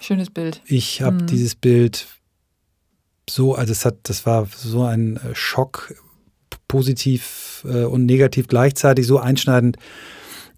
schönes 0.00 0.30
Bild. 0.30 0.62
Ich 0.66 1.02
habe 1.02 1.22
mhm. 1.22 1.26
dieses 1.26 1.54
Bild 1.54 2.06
so, 3.28 3.54
also 3.54 3.72
es 3.72 3.84
hat, 3.84 3.96
das 4.04 4.26
war 4.26 4.46
so 4.46 4.84
ein 4.84 5.16
äh, 5.16 5.34
Schock, 5.34 5.94
positiv 6.70 7.66
äh, 7.68 7.82
und 7.82 8.06
negativ 8.06 8.46
gleichzeitig, 8.46 9.04
so 9.04 9.18
einschneidend. 9.18 9.76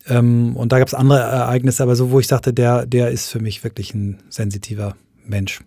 Ähm, 0.06 0.54
und 0.56 0.70
da 0.70 0.78
gab 0.78 0.86
es 0.86 0.94
andere 0.94 1.20
Ereignisse, 1.20 1.82
aber 1.82 1.96
so, 1.96 2.10
wo 2.10 2.20
ich 2.20 2.26
sagte, 2.26 2.52
der, 2.52 2.84
der 2.84 3.10
ist 3.10 3.30
für 3.30 3.40
mich 3.40 3.64
wirklich 3.64 3.94
ein 3.94 4.22
sensitiver 4.28 4.94
Mensch. 5.24 5.60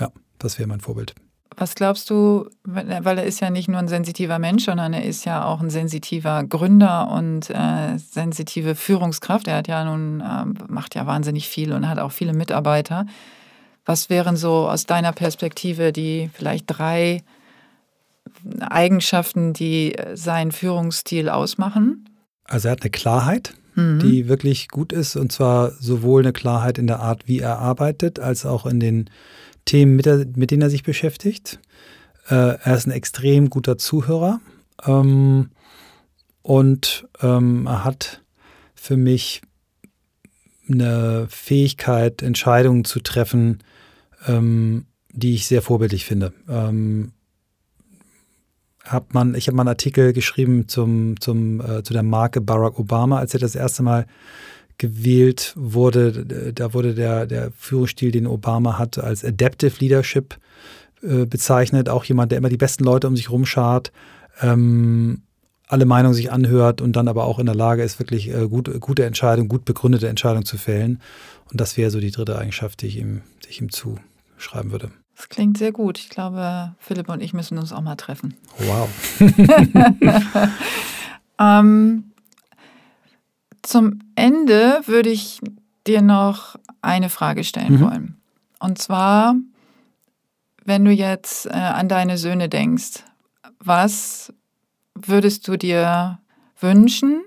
Ja, 0.00 0.10
das 0.38 0.58
wäre 0.58 0.68
mein 0.68 0.80
Vorbild. 0.80 1.14
Was 1.54 1.74
glaubst 1.74 2.08
du, 2.08 2.48
weil 2.64 3.18
er 3.18 3.24
ist 3.24 3.40
ja 3.40 3.50
nicht 3.50 3.68
nur 3.68 3.78
ein 3.78 3.88
sensitiver 3.88 4.38
Mensch, 4.38 4.64
sondern 4.64 4.94
er 4.94 5.04
ist 5.04 5.26
ja 5.26 5.44
auch 5.44 5.60
ein 5.60 5.68
sensitiver 5.68 6.44
Gründer 6.44 7.10
und 7.10 7.50
äh, 7.50 7.98
sensitive 7.98 8.74
Führungskraft. 8.74 9.48
Er 9.48 9.56
hat 9.58 9.68
ja 9.68 9.84
nun, 9.84 10.20
äh, 10.20 10.46
macht 10.68 10.94
ja 10.94 11.04
wahnsinnig 11.06 11.46
viel 11.46 11.74
und 11.74 11.86
hat 11.86 11.98
auch 11.98 12.12
viele 12.12 12.32
Mitarbeiter. 12.32 13.04
Was 13.84 14.08
wären 14.08 14.36
so 14.36 14.66
aus 14.66 14.86
deiner 14.86 15.12
Perspektive 15.12 15.92
die 15.92 16.30
vielleicht 16.32 16.64
drei 16.68 17.22
Eigenschaften, 18.60 19.52
die 19.52 19.96
seinen 20.14 20.52
Führungsstil 20.52 21.28
ausmachen? 21.28 22.08
Also 22.44 22.68
er 22.68 22.72
hat 22.72 22.82
eine 22.82 22.90
Klarheit, 22.90 23.54
mhm. 23.74 24.00
die 24.00 24.28
wirklich 24.28 24.68
gut 24.68 24.92
ist, 24.92 25.16
und 25.16 25.32
zwar 25.32 25.72
sowohl 25.72 26.22
eine 26.22 26.32
Klarheit 26.32 26.78
in 26.78 26.86
der 26.86 27.00
Art, 27.00 27.28
wie 27.28 27.38
er 27.38 27.58
arbeitet, 27.58 28.18
als 28.18 28.44
auch 28.44 28.66
in 28.66 28.80
den 28.80 29.10
Themen, 29.64 29.96
mit, 29.96 30.06
der, 30.06 30.26
mit 30.34 30.50
denen 30.50 30.62
er 30.62 30.70
sich 30.70 30.82
beschäftigt. 30.82 31.60
Äh, 32.28 32.58
er 32.62 32.76
ist 32.76 32.86
ein 32.86 32.92
extrem 32.92 33.50
guter 33.50 33.78
Zuhörer 33.78 34.40
ähm, 34.86 35.50
und 36.42 37.06
ähm, 37.20 37.66
er 37.66 37.84
hat 37.84 38.22
für 38.74 38.96
mich 38.96 39.42
eine 40.68 41.26
Fähigkeit, 41.28 42.22
Entscheidungen 42.22 42.84
zu 42.84 43.00
treffen, 43.00 43.58
ähm, 44.26 44.86
die 45.12 45.34
ich 45.34 45.46
sehr 45.46 45.62
vorbildlich 45.62 46.04
finde. 46.04 46.32
Ähm, 46.48 47.12
hab 48.84 49.14
man, 49.14 49.34
ich 49.34 49.46
habe 49.46 49.56
mal 49.56 49.62
einen 49.62 49.68
Artikel 49.68 50.12
geschrieben 50.12 50.68
zum, 50.68 51.20
zum, 51.20 51.60
äh, 51.60 51.82
zu 51.82 51.92
der 51.92 52.02
Marke 52.02 52.40
Barack 52.40 52.78
Obama, 52.78 53.18
als 53.18 53.34
er 53.34 53.40
das 53.40 53.54
erste 53.54 53.82
Mal 53.82 54.06
gewählt 54.78 55.52
wurde. 55.56 56.52
Da 56.54 56.72
wurde 56.72 56.94
der, 56.94 57.26
der 57.26 57.52
Führungsstil, 57.52 58.10
den 58.10 58.26
Obama 58.26 58.78
hat, 58.78 58.98
als 58.98 59.24
Adaptive 59.24 59.74
Leadership 59.78 60.38
äh, 61.02 61.26
bezeichnet. 61.26 61.88
Auch 61.88 62.04
jemand, 62.04 62.32
der 62.32 62.38
immer 62.38 62.48
die 62.48 62.56
besten 62.56 62.84
Leute 62.84 63.06
um 63.06 63.16
sich 63.16 63.30
rumschart, 63.30 63.92
ähm, 64.40 65.22
alle 65.68 65.84
Meinungen 65.84 66.14
sich 66.14 66.32
anhört 66.32 66.80
und 66.80 66.96
dann 66.96 67.08
aber 67.08 67.24
auch 67.24 67.38
in 67.38 67.46
der 67.46 67.54
Lage 67.54 67.82
ist, 67.82 67.98
wirklich 68.00 68.34
äh, 68.34 68.48
gut, 68.48 68.80
gute 68.80 69.04
Entscheidungen, 69.04 69.48
gut 69.48 69.64
begründete 69.64 70.08
Entscheidungen 70.08 70.46
zu 70.46 70.56
fällen. 70.56 71.00
Und 71.50 71.60
das 71.60 71.76
wäre 71.76 71.90
so 71.90 72.00
die 72.00 72.10
dritte 72.10 72.38
Eigenschaft, 72.38 72.80
die 72.80 72.86
ich 72.86 72.96
ihm, 72.96 73.20
die 73.44 73.50
ich 73.50 73.60
ihm 73.60 73.70
zuschreiben 73.70 74.72
würde. 74.72 74.90
Das 75.20 75.28
klingt 75.28 75.58
sehr 75.58 75.70
gut. 75.70 75.98
Ich 75.98 76.08
glaube, 76.08 76.74
Philipp 76.78 77.10
und 77.10 77.20
ich 77.20 77.34
müssen 77.34 77.58
uns 77.58 77.74
auch 77.74 77.82
mal 77.82 77.96
treffen. 77.96 78.38
Wow. 78.56 78.88
ähm, 81.38 82.12
zum 83.60 83.98
Ende 84.14 84.80
würde 84.86 85.10
ich 85.10 85.40
dir 85.86 86.00
noch 86.00 86.56
eine 86.80 87.10
Frage 87.10 87.44
stellen 87.44 87.74
mhm. 87.74 87.80
wollen. 87.80 88.16
Und 88.60 88.78
zwar, 88.78 89.34
wenn 90.64 90.86
du 90.86 90.90
jetzt 90.90 91.44
äh, 91.44 91.50
an 91.50 91.90
deine 91.90 92.16
Söhne 92.16 92.48
denkst, 92.48 93.04
was 93.58 94.32
würdest 94.94 95.46
du 95.48 95.58
dir 95.58 96.18
wünschen 96.58 97.20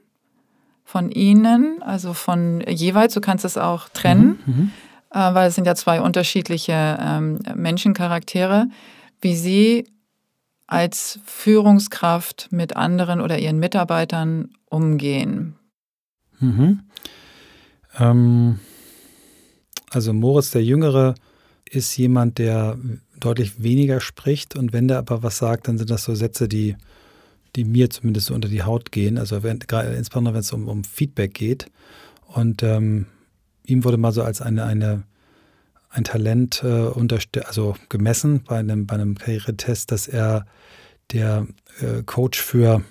von 0.83 1.11
ihnen, 1.11 1.83
also 1.83 2.13
von 2.13 2.61
jeweils, 2.67 3.13
du 3.13 3.21
kannst 3.21 3.45
es 3.45 3.55
auch 3.55 3.87
trennen, 3.89 4.39
mhm. 4.47 4.71
Äh, 5.13 5.33
weil 5.33 5.47
es 5.47 5.55
sind 5.55 5.65
ja 5.65 5.75
zwei 5.75 6.01
unterschiedliche 6.01 6.97
ähm, 6.99 7.39
Menschencharaktere, 7.55 8.67
wie 9.21 9.35
sie 9.35 9.85
als 10.67 11.19
Führungskraft 11.25 12.47
mit 12.51 12.75
anderen 12.75 13.21
oder 13.21 13.37
ihren 13.37 13.59
Mitarbeitern 13.59 14.49
umgehen. 14.65 15.55
Mhm. 16.39 16.81
Ähm, 17.99 18.59
also 19.91 20.13
Moritz 20.13 20.51
der 20.51 20.63
Jüngere 20.63 21.13
ist 21.69 21.95
jemand, 21.95 22.39
der 22.39 22.77
deutlich 23.19 23.61
weniger 23.61 24.01
spricht 24.01 24.55
und 24.55 24.73
wenn 24.73 24.87
der 24.87 24.97
aber 24.97 25.21
was 25.21 25.37
sagt, 25.37 25.67
dann 25.67 25.77
sind 25.77 25.91
das 25.91 26.03
so 26.03 26.15
Sätze, 26.15 26.47
die, 26.47 26.75
die 27.55 27.63
mir 27.65 27.89
zumindest 27.89 28.27
so 28.27 28.33
unter 28.33 28.49
die 28.49 28.63
Haut 28.63 28.91
gehen. 28.91 29.17
Also 29.17 29.43
wenn, 29.43 29.59
insbesondere 29.95 30.33
wenn 30.33 30.41
es 30.41 30.51
um, 30.51 30.67
um 30.67 30.83
Feedback 30.83 31.35
geht. 31.35 31.67
Und 32.25 32.63
ähm, 32.63 33.05
ihm 33.65 33.83
wurde 33.83 33.97
mal 33.97 34.11
so 34.11 34.23
als 34.23 34.41
eine, 34.41 34.63
eine 34.63 35.03
ein 35.93 36.03
Talent 36.03 36.63
äh, 36.63 36.91
also 37.45 37.75
gemessen 37.89 38.43
bei 38.43 38.57
einem, 38.57 38.87
bei 38.87 38.95
einem 38.95 39.15
Karrieretest, 39.15 39.91
dass 39.91 40.07
er 40.07 40.45
der 41.11 41.47
äh, 41.81 42.01
Coach 42.03 42.41
für, 42.41 42.81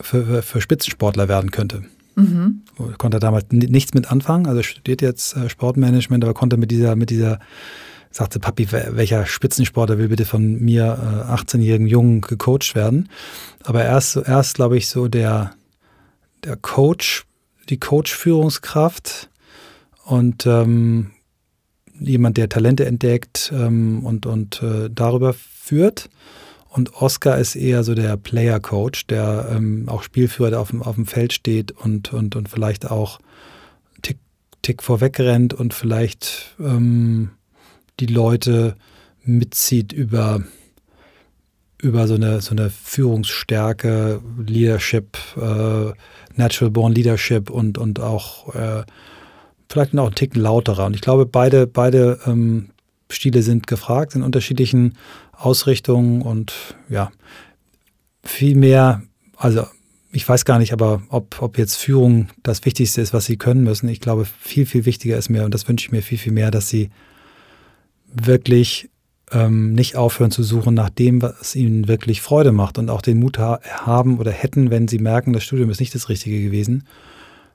für, 0.00 0.42
für 0.42 0.60
Spitzensportler 0.60 1.28
werden 1.28 1.50
könnte. 1.50 1.82
Mhm. 2.14 2.62
Konnte 2.98 3.18
damals 3.18 3.46
nichts 3.50 3.94
mit 3.94 4.10
anfangen, 4.10 4.46
also 4.46 4.62
studiert 4.62 5.02
jetzt 5.02 5.36
äh, 5.36 5.48
Sportmanagement, 5.48 6.22
aber 6.24 6.34
konnte 6.34 6.56
mit 6.56 6.70
dieser, 6.70 6.94
mit 6.94 7.10
dieser, 7.10 7.40
sagte 8.10 8.38
Papi, 8.38 8.70
welcher 8.70 9.26
Spitzensportler 9.26 9.98
will 9.98 10.08
bitte 10.08 10.24
von 10.24 10.60
mir, 10.60 11.26
äh, 11.28 11.32
18-jährigen 11.32 11.86
Jungen, 11.86 12.20
gecoacht 12.20 12.74
werden. 12.74 13.08
Aber 13.64 13.84
erst, 13.84 14.16
erst 14.16 14.54
glaube 14.56 14.76
ich, 14.76 14.88
so 14.88 15.08
der, 15.08 15.52
der 16.44 16.56
Coach, 16.56 17.24
die 17.68 17.80
Coach-Führungskraft 17.80 19.29
und 20.04 20.46
ähm, 20.46 21.12
jemand, 22.00 22.36
der 22.36 22.48
Talente 22.48 22.86
entdeckt 22.86 23.52
ähm, 23.54 24.04
und, 24.04 24.26
und 24.26 24.62
äh, 24.62 24.88
darüber 24.90 25.34
führt. 25.34 26.08
Und 26.68 26.94
Oscar 26.94 27.38
ist 27.38 27.56
eher 27.56 27.82
so 27.82 27.94
der 27.94 28.16
Player-Coach, 28.16 29.08
der 29.08 29.50
ähm, 29.52 29.88
auch 29.88 30.02
Spielführer, 30.02 30.50
der 30.50 30.60
auf 30.60 30.70
dem, 30.70 30.82
auf 30.82 30.94
dem 30.94 31.06
Feld 31.06 31.32
steht 31.32 31.72
und, 31.72 32.12
und, 32.12 32.36
und 32.36 32.48
vielleicht 32.48 32.90
auch 32.90 33.18
Tick, 34.02 34.18
Tick 34.62 34.82
vorweg 34.82 35.18
rennt 35.18 35.52
und 35.52 35.74
vielleicht 35.74 36.54
ähm, 36.60 37.30
die 37.98 38.06
Leute 38.06 38.76
mitzieht 39.24 39.92
über, 39.92 40.42
über 41.78 42.06
so 42.06 42.14
eine, 42.14 42.40
so 42.40 42.52
eine 42.52 42.70
Führungsstärke, 42.70 44.20
Leadership, 44.38 45.18
äh, 45.36 45.92
Natural 46.36 46.70
Born 46.70 46.92
Leadership 46.92 47.50
und, 47.50 47.78
und 47.78 48.00
auch 48.00 48.54
äh, 48.54 48.84
vielleicht 49.70 49.96
auch 49.96 50.06
einen 50.06 50.14
Ticken 50.14 50.42
lauterer. 50.42 50.86
Und 50.86 50.94
ich 50.94 51.00
glaube, 51.00 51.26
beide, 51.26 51.66
beide 51.66 52.18
ähm, 52.26 52.70
Stile 53.08 53.42
sind 53.42 53.66
gefragt 53.66 54.14
in 54.14 54.22
unterschiedlichen 54.22 54.96
Ausrichtungen 55.32 56.22
und 56.22 56.52
ja, 56.88 57.10
viel 58.22 58.56
mehr, 58.56 59.02
also 59.36 59.64
ich 60.12 60.28
weiß 60.28 60.44
gar 60.44 60.58
nicht, 60.58 60.72
aber 60.72 61.02
ob, 61.08 61.40
ob 61.40 61.56
jetzt 61.56 61.76
Führung 61.76 62.28
das 62.42 62.64
Wichtigste 62.64 63.00
ist, 63.00 63.14
was 63.14 63.26
sie 63.26 63.36
können 63.36 63.62
müssen. 63.62 63.88
Ich 63.88 64.00
glaube, 64.00 64.26
viel, 64.40 64.66
viel 64.66 64.84
wichtiger 64.84 65.16
ist 65.16 65.30
mir, 65.30 65.44
und 65.44 65.54
das 65.54 65.68
wünsche 65.68 65.86
ich 65.86 65.92
mir 65.92 66.02
viel, 66.02 66.18
viel 66.18 66.32
mehr, 66.32 66.50
dass 66.50 66.68
sie 66.68 66.90
wirklich 68.12 68.90
ähm, 69.30 69.72
nicht 69.72 69.94
aufhören 69.94 70.32
zu 70.32 70.42
suchen 70.42 70.74
nach 70.74 70.90
dem, 70.90 71.22
was 71.22 71.54
ihnen 71.54 71.86
wirklich 71.86 72.20
Freude 72.22 72.50
macht 72.50 72.76
und 72.76 72.90
auch 72.90 73.02
den 73.02 73.20
Mut 73.20 73.38
ha 73.38 73.60
haben 73.84 74.18
oder 74.18 74.32
hätten, 74.32 74.70
wenn 74.70 74.88
sie 74.88 74.98
merken, 74.98 75.32
das 75.32 75.44
Studium 75.44 75.70
ist 75.70 75.78
nicht 75.78 75.94
das 75.94 76.08
Richtige 76.08 76.42
gewesen, 76.42 76.84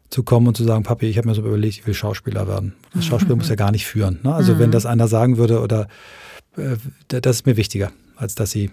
zu 0.09 0.23
kommen 0.23 0.47
und 0.47 0.57
zu 0.57 0.63
sagen, 0.63 0.83
Papi, 0.83 1.07
ich 1.07 1.17
habe 1.17 1.27
mir 1.27 1.35
so 1.35 1.41
überlegt, 1.41 1.79
ich 1.79 1.87
will 1.87 1.93
Schauspieler 1.93 2.47
werden. 2.47 2.73
Das 2.93 3.05
Schauspiel 3.05 3.35
muss 3.35 3.49
ja 3.49 3.55
gar 3.55 3.71
nicht 3.71 3.85
führen. 3.85 4.19
Ne? 4.23 4.33
Also 4.33 4.55
mhm. 4.55 4.59
wenn 4.59 4.71
das 4.71 4.85
einer 4.85 5.07
sagen 5.07 5.37
würde 5.37 5.61
oder 5.61 5.87
äh, 6.57 6.77
das 7.07 7.37
ist 7.37 7.45
mir 7.45 7.57
wichtiger, 7.57 7.91
als 8.15 8.35
dass 8.35 8.51
sie 8.51 8.71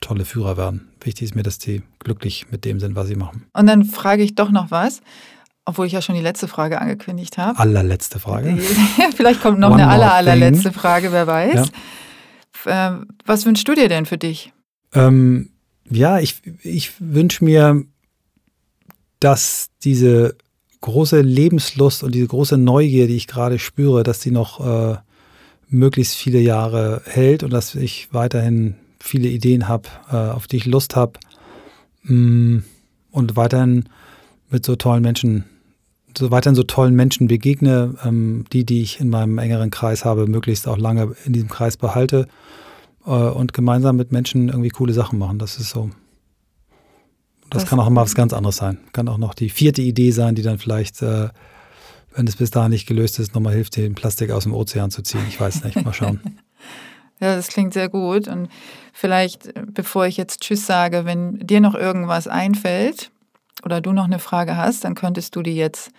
tolle 0.00 0.24
Führer 0.24 0.56
werden. 0.56 0.88
Wichtig 1.00 1.24
ist 1.24 1.34
mir, 1.34 1.42
dass 1.42 1.58
sie 1.60 1.82
glücklich 1.98 2.46
mit 2.50 2.64
dem 2.64 2.80
sind, 2.80 2.94
was 2.94 3.08
sie 3.08 3.16
machen. 3.16 3.46
Und 3.52 3.66
dann 3.66 3.84
frage 3.84 4.22
ich 4.22 4.34
doch 4.34 4.50
noch 4.50 4.70
was, 4.70 5.00
obwohl 5.64 5.86
ich 5.86 5.92
ja 5.92 6.02
schon 6.02 6.14
die 6.14 6.20
letzte 6.20 6.48
Frage 6.48 6.80
angekündigt 6.80 7.38
habe. 7.38 7.58
Allerletzte 7.58 8.18
Frage. 8.18 8.56
Vielleicht 9.16 9.40
kommt 9.40 9.58
noch 9.58 9.72
One 9.72 9.82
eine 9.82 9.92
aller, 9.92 10.14
allerletzte 10.14 10.72
Frage, 10.72 11.12
wer 11.12 11.26
weiß. 11.26 11.54
Ja. 12.66 12.88
Ähm, 12.88 13.06
was 13.24 13.46
wünschst 13.46 13.66
du 13.66 13.74
dir 13.74 13.88
denn 13.88 14.06
für 14.06 14.18
dich? 14.18 14.52
Ähm, 14.92 15.50
ja, 15.88 16.18
ich, 16.18 16.42
ich 16.62 16.92
wünsche 17.00 17.44
mir, 17.44 17.84
dass 19.20 19.70
diese 19.82 20.36
große 20.86 21.20
Lebenslust 21.20 22.04
und 22.04 22.14
diese 22.14 22.28
große 22.28 22.56
Neugier, 22.56 23.08
die 23.08 23.16
ich 23.16 23.26
gerade 23.26 23.58
spüre, 23.58 24.04
dass 24.04 24.20
die 24.20 24.30
noch 24.30 24.60
äh, 24.64 24.96
möglichst 25.68 26.14
viele 26.14 26.38
Jahre 26.38 27.02
hält 27.04 27.42
und 27.42 27.52
dass 27.52 27.74
ich 27.74 28.08
weiterhin 28.12 28.76
viele 29.00 29.28
Ideen 29.28 29.66
habe, 29.66 29.88
äh, 30.10 30.16
auf 30.16 30.46
die 30.46 30.56
ich 30.56 30.66
Lust 30.66 30.94
habe 30.94 31.18
mm, 32.04 32.58
und 33.10 33.36
weiterhin 33.36 33.88
mit 34.48 34.64
so 34.64 34.76
tollen 34.76 35.02
Menschen, 35.02 35.44
so 36.16 36.30
weiterhin 36.30 36.54
so 36.54 36.62
tollen 36.62 36.94
Menschen 36.94 37.26
begegne, 37.26 37.96
ähm, 38.04 38.44
die, 38.52 38.64
die 38.64 38.82
ich 38.82 39.00
in 39.00 39.10
meinem 39.10 39.38
engeren 39.38 39.70
Kreis 39.70 40.04
habe, 40.04 40.28
möglichst 40.28 40.68
auch 40.68 40.78
lange 40.78 41.16
in 41.24 41.32
diesem 41.32 41.48
Kreis 41.48 41.76
behalte 41.76 42.28
äh, 43.04 43.10
und 43.10 43.52
gemeinsam 43.52 43.96
mit 43.96 44.12
Menschen 44.12 44.50
irgendwie 44.50 44.70
coole 44.70 44.92
Sachen 44.92 45.18
machen. 45.18 45.40
Das 45.40 45.58
ist 45.58 45.70
so 45.70 45.90
Das, 47.50 47.62
das 47.62 47.70
kann 47.70 47.78
auch 47.80 47.88
mal 47.88 48.02
was 48.02 48.14
ganz 48.14 48.32
anderes 48.32 48.56
sein. 48.56 48.78
Kann 48.92 49.08
auch 49.08 49.18
noch 49.18 49.34
die 49.34 49.50
vierte 49.50 49.82
Idee 49.82 50.10
sein, 50.10 50.34
die 50.34 50.42
dann 50.42 50.58
vielleicht, 50.58 51.02
äh, 51.02 51.28
wenn 52.14 52.26
es 52.26 52.36
bis 52.36 52.50
dahin 52.50 52.70
nicht 52.70 52.86
gelöst 52.86 53.18
ist, 53.18 53.34
nochmal 53.34 53.54
hilft, 53.54 53.76
den 53.76 53.94
Plastik 53.94 54.30
aus 54.30 54.44
dem 54.44 54.54
Ozean 54.54 54.90
zu 54.90 55.02
ziehen. 55.02 55.24
Ich 55.28 55.40
weiß 55.40 55.64
nicht. 55.64 55.84
Mal 55.84 55.92
schauen. 55.92 56.20
Ja, 57.18 57.34
das 57.34 57.48
klingt 57.48 57.72
sehr 57.72 57.88
gut. 57.88 58.28
Und 58.28 58.50
vielleicht, 58.92 59.50
bevor 59.72 60.06
ich 60.06 60.18
jetzt 60.18 60.42
Tschüss 60.42 60.66
sage, 60.66 61.06
wenn 61.06 61.38
dir 61.38 61.62
noch 61.62 61.74
irgendwas 61.74 62.28
einfällt 62.28 63.10
oder 63.64 63.80
du 63.80 63.92
noch 63.92 64.04
eine 64.04 64.18
Frage 64.18 64.58
hast, 64.58 64.84
dann 64.84 64.94
könntest 64.94 65.34
du 65.34 65.40
die 65.40 65.56
jetzt 65.56 65.92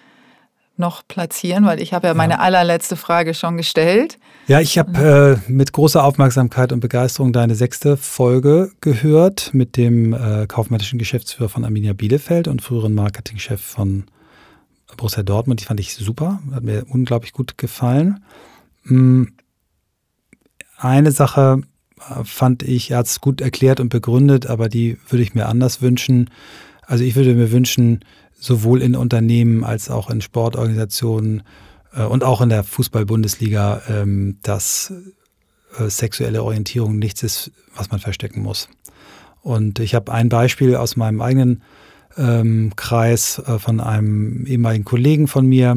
noch 0.80 1.08
platzieren, 1.08 1.66
weil 1.66 1.82
ich 1.82 1.94
habe 1.94 2.08
ja, 2.08 2.14
ja. 2.14 2.18
meine 2.18 2.40
allerletzte 2.40 2.96
Frage 2.96 3.34
schon 3.34 3.58
gestellt. 3.58 4.18
Ja, 4.48 4.60
ich 4.62 4.78
habe 4.78 5.42
äh, 5.48 5.52
mit 5.52 5.74
großer 5.74 6.04
Aufmerksamkeit 6.04 6.72
und 6.72 6.80
Begeisterung 6.80 7.34
deine 7.34 7.56
sechste 7.56 7.98
Folge 7.98 8.72
gehört 8.82 9.54
mit 9.54 9.76
dem 9.78 10.14
äh, 10.14 10.48
kaufmännischen 10.48 11.00
Geschäftsführer 11.00 11.50
von 11.50 11.66
Arminia 11.66 11.94
Bielefeld 11.94 12.48
und 12.48 12.62
früheren 12.62 12.94
Marketingchef 12.94 13.62
von 13.62 14.06
Borussia 14.96 15.24
Dortmund. 15.24 15.62
Die 15.62 15.66
fand 15.66 15.80
ich 15.80 15.94
super, 15.96 16.42
hat 16.54 16.64
mir 16.64 16.86
unglaublich 16.90 17.34
gut 17.34 17.58
gefallen. 17.58 18.24
Hm, 18.84 19.34
eine 20.78 21.12
Sache 21.12 21.62
äh, 22.00 22.24
fand 22.24 22.64
ich, 22.64 22.92
er 22.92 23.00
hat 23.00 23.08
es 23.08 23.22
gut 23.22 23.42
erklärt 23.42 23.80
und 23.80 23.90
begründet, 23.90 24.48
aber 24.48 24.70
die 24.70 24.98
würde 25.10 25.24
ich 25.24 25.36
mir 25.36 25.48
anders 25.48 25.82
wünschen. 25.82 26.30
Also 26.86 27.04
ich 27.04 27.16
würde 27.16 27.34
mir 27.34 27.52
wünschen, 27.52 28.00
sowohl 28.40 28.82
in 28.82 28.96
Unternehmen 28.96 29.64
als 29.64 29.90
auch 29.90 30.10
in 30.10 30.22
Sportorganisationen 30.22 31.44
äh, 31.94 32.04
und 32.04 32.24
auch 32.24 32.42
in 32.42 32.50
der 32.50 32.64
Fußball-Bundesliga, 32.64 33.82
ähm, 33.90 34.38
dass 34.44 34.94
äh, 35.78 35.90
sexuelle 35.90 36.44
Orientierung 36.44 36.98
nichts 36.98 37.24
ist, 37.24 37.52
was 37.76 37.92
man 37.92 38.00
verstecken 38.00 38.42
muss. 38.42 38.70
Und 39.42 39.80
ich 39.80 39.96
habe 39.96 40.12
ein 40.12 40.30
Beispiel 40.30 40.76
aus 40.76 40.96
meinem 40.96 41.22
eigenen 41.22 41.64
ähm, 42.18 42.74
Kreis 42.76 43.40
äh, 43.40 43.60
von 43.60 43.80
einem 43.80 44.46
ehemaligen 44.46 44.86
Kollegen 44.86 45.28
von 45.28 45.46
mir, 45.46 45.76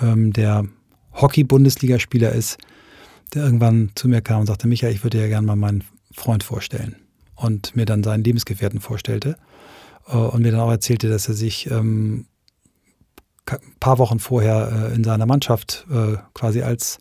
ähm, 0.00 0.32
der 0.32 0.66
Hockey-Bundesligaspieler 1.14 2.32
ist, 2.32 2.58
der 3.34 3.44
irgendwann 3.44 3.90
zu 3.94 4.08
mir 4.08 4.20
kam 4.20 4.40
und 4.40 4.46
sagte, 4.46 4.68
Michael, 4.68 4.94
ich 4.94 5.04
würde 5.04 5.20
ja 5.20 5.28
gerne 5.28 5.46
mal 5.46 5.56
meinen 5.56 5.84
Freund 6.14 6.42
vorstellen. 6.44 6.96
Und 7.34 7.74
mir 7.74 7.86
dann 7.86 8.04
seinen 8.04 8.22
Lebensgefährten 8.22 8.80
vorstellte. 8.80 9.36
Äh, 10.08 10.16
und 10.16 10.42
mir 10.42 10.52
dann 10.52 10.60
auch 10.60 10.70
erzählte, 10.70 11.08
dass 11.08 11.28
er 11.28 11.34
sich 11.34 11.70
ähm, 11.70 12.26
ein 13.46 13.58
paar 13.80 13.98
Wochen 13.98 14.18
vorher 14.18 14.90
äh, 14.90 14.94
in 14.94 15.04
seiner 15.04 15.26
Mannschaft 15.26 15.86
äh, 15.90 16.16
quasi 16.34 16.62
als 16.62 16.98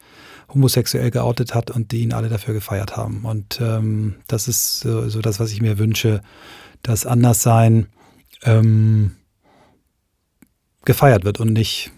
homosexuell 0.54 1.12
geoutet 1.12 1.56
hat 1.56 1.72
und 1.72 1.92
die 1.92 2.02
ihn 2.02 2.14
alle 2.14 2.30
dafür 2.30 2.54
gefeiert 2.54 2.98
haben. 2.98 3.26
Und 3.26 3.60
ähm, 3.62 4.16
das 4.28 4.48
ist 4.48 4.82
so, 4.82 5.08
so, 5.10 5.22
das, 5.22 5.40
was 5.40 5.52
ich 5.52 5.62
mir 5.62 5.78
wünsche, 5.78 6.22
dass 6.84 7.06
Anderssein 7.06 7.88
ähm, 8.44 9.16
gefeiert 10.84 11.24
wird 11.24 11.40
und 11.40 11.54
nicht 11.54 11.92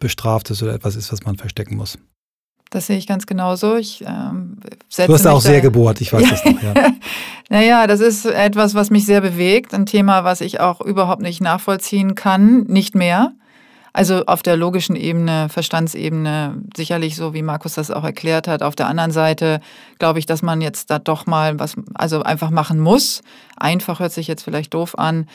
bestraft 0.00 0.50
ist 0.50 0.62
oder 0.62 0.74
etwas 0.74 0.96
ist, 0.96 1.12
was 1.12 1.22
man 1.24 1.36
verstecken 1.36 1.76
muss. 1.76 1.98
Das 2.70 2.88
sehe 2.88 2.98
ich 2.98 3.06
ganz 3.06 3.26
genauso. 3.26 3.76
Ich, 3.76 4.02
ähm, 4.06 4.58
setze 4.88 5.06
du 5.06 5.14
hast 5.14 5.26
auch 5.26 5.40
sehr 5.40 5.60
gebohrt, 5.60 6.00
ich 6.00 6.12
weiß 6.12 6.28
das 6.28 6.44
noch. 6.44 6.62
Ja. 6.62 6.74
Naja, 7.50 7.86
das 7.86 8.00
ist 8.00 8.24
etwas, 8.24 8.74
was 8.74 8.90
mich 8.90 9.04
sehr 9.04 9.20
bewegt, 9.20 9.74
ein 9.74 9.86
Thema, 9.86 10.24
was 10.24 10.40
ich 10.40 10.60
auch 10.60 10.80
überhaupt 10.80 11.22
nicht 11.22 11.40
nachvollziehen 11.40 12.14
kann, 12.14 12.62
nicht 12.62 12.94
mehr. 12.94 13.32
Also 13.96 14.26
auf 14.26 14.42
der 14.42 14.56
logischen 14.56 14.96
Ebene, 14.96 15.48
Verstandsebene, 15.48 16.56
sicherlich 16.76 17.14
so, 17.14 17.32
wie 17.32 17.42
Markus 17.42 17.74
das 17.74 17.92
auch 17.92 18.02
erklärt 18.02 18.48
hat. 18.48 18.60
Auf 18.60 18.74
der 18.74 18.88
anderen 18.88 19.12
Seite 19.12 19.60
glaube 20.00 20.18
ich, 20.18 20.26
dass 20.26 20.42
man 20.42 20.60
jetzt 20.60 20.90
da 20.90 20.98
doch 20.98 21.26
mal 21.26 21.60
was, 21.60 21.76
also 21.94 22.22
einfach 22.24 22.50
machen 22.50 22.80
muss. 22.80 23.22
Einfach 23.56 24.00
hört 24.00 24.10
sich 24.10 24.26
jetzt 24.26 24.42
vielleicht 24.42 24.74
doof 24.74 24.98
an, 24.98 25.28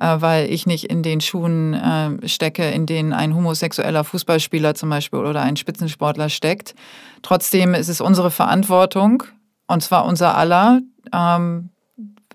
äh, 0.00 0.16
weil 0.20 0.48
ich 0.48 0.64
nicht 0.64 0.84
in 0.84 1.02
den 1.02 1.20
Schuhen 1.20 1.74
äh, 1.74 2.28
stecke, 2.28 2.70
in 2.70 2.86
denen 2.86 3.12
ein 3.12 3.34
homosexueller 3.34 4.04
Fußballspieler 4.04 4.76
zum 4.76 4.90
Beispiel 4.90 5.18
oder 5.18 5.42
ein 5.42 5.56
Spitzensportler 5.56 6.28
steckt. 6.28 6.76
Trotzdem 7.22 7.74
ist 7.74 7.88
es 7.88 8.00
unsere 8.00 8.30
Verantwortung, 8.30 9.24
und 9.66 9.82
zwar 9.82 10.04
unser 10.04 10.36
aller, 10.36 10.80
ähm, 11.12 11.70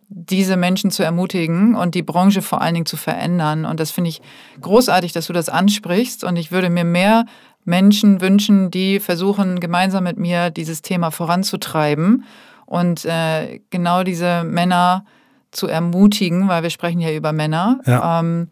diese 0.08 0.58
Menschen 0.58 0.92
zu 0.92 1.04
ermutigen 1.04 1.76
und 1.76 1.96
die 1.96 2.02
Branche 2.02 2.42
vor 2.42 2.62
allen 2.62 2.74
Dingen 2.74 2.86
zu 2.86 2.98
verändern. 2.98 3.66
Und 3.66 3.80
das 3.80 3.92
finde 3.92 4.10
ich 4.10 4.22
großartig, 4.60 5.14
dass 5.14 5.28
du 5.28 5.34
das 5.34 5.50
ansprichst. 5.50 6.24
Und 6.24 6.36
ich 6.36 6.52
würde 6.52 6.70
mir 6.70 6.84
mehr 6.84 7.26
Menschen 7.64 8.20
wünschen, 8.20 8.72
die 8.72 9.00
versuchen, 9.00 9.60
gemeinsam 9.60 10.04
mit 10.04 10.18
mir 10.18 10.50
dieses 10.50 10.82
Thema 10.82 11.12
voranzutreiben 11.12 12.26
und 12.66 13.06
äh, 13.06 13.62
genau 13.70 14.04
diese 14.04 14.44
Männer 14.44 15.06
zu 15.52 15.68
ermutigen, 15.68 16.48
weil 16.48 16.64
wir 16.64 16.70
sprechen 16.70 17.00
ja 17.00 17.12
über 17.12 17.32
Männer. 17.32 17.80
Ja. 17.86 18.20
Ähm, 18.20 18.50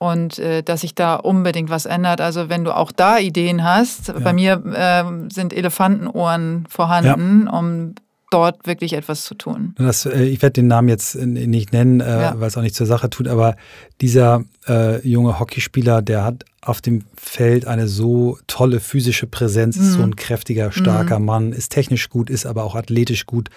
und 0.00 0.38
äh, 0.38 0.62
dass 0.62 0.80
sich 0.80 0.94
da 0.94 1.16
unbedingt 1.16 1.68
was 1.68 1.84
ändert. 1.84 2.22
Also 2.22 2.48
wenn 2.48 2.64
du 2.64 2.74
auch 2.74 2.90
da 2.90 3.18
Ideen 3.18 3.62
hast, 3.62 4.08
ja. 4.08 4.18
bei 4.18 4.32
mir 4.32 4.62
äh, 4.74 5.30
sind 5.30 5.52
Elefantenohren 5.52 6.64
vorhanden, 6.70 7.44
ja. 7.46 7.58
um 7.58 7.94
dort 8.30 8.66
wirklich 8.66 8.94
etwas 8.94 9.24
zu 9.24 9.34
tun. 9.34 9.74
Das, 9.76 10.06
äh, 10.06 10.24
ich 10.24 10.40
werde 10.40 10.54
den 10.54 10.68
Namen 10.68 10.88
jetzt 10.88 11.16
nicht 11.16 11.74
nennen, 11.74 12.00
äh, 12.00 12.22
ja. 12.22 12.34
weil 12.40 12.48
es 12.48 12.56
auch 12.56 12.62
nicht 12.62 12.74
zur 12.74 12.86
Sache 12.86 13.10
tut, 13.10 13.28
aber 13.28 13.56
dieser 14.00 14.44
äh, 14.66 15.06
junge 15.06 15.38
Hockeyspieler, 15.38 16.00
der 16.00 16.24
hat 16.24 16.46
auf 16.62 16.80
dem 16.80 17.04
Feld 17.14 17.66
eine 17.66 17.86
so 17.86 18.38
tolle 18.46 18.80
physische 18.80 19.26
Präsenz, 19.26 19.76
mhm. 19.76 19.82
ist 19.82 19.92
so 19.92 20.02
ein 20.02 20.16
kräftiger, 20.16 20.72
starker 20.72 21.18
mhm. 21.18 21.26
Mann, 21.26 21.52
ist 21.52 21.72
technisch 21.72 22.08
gut, 22.08 22.30
ist 22.30 22.46
aber 22.46 22.64
auch 22.64 22.74
athletisch 22.74 23.26
gut. 23.26 23.50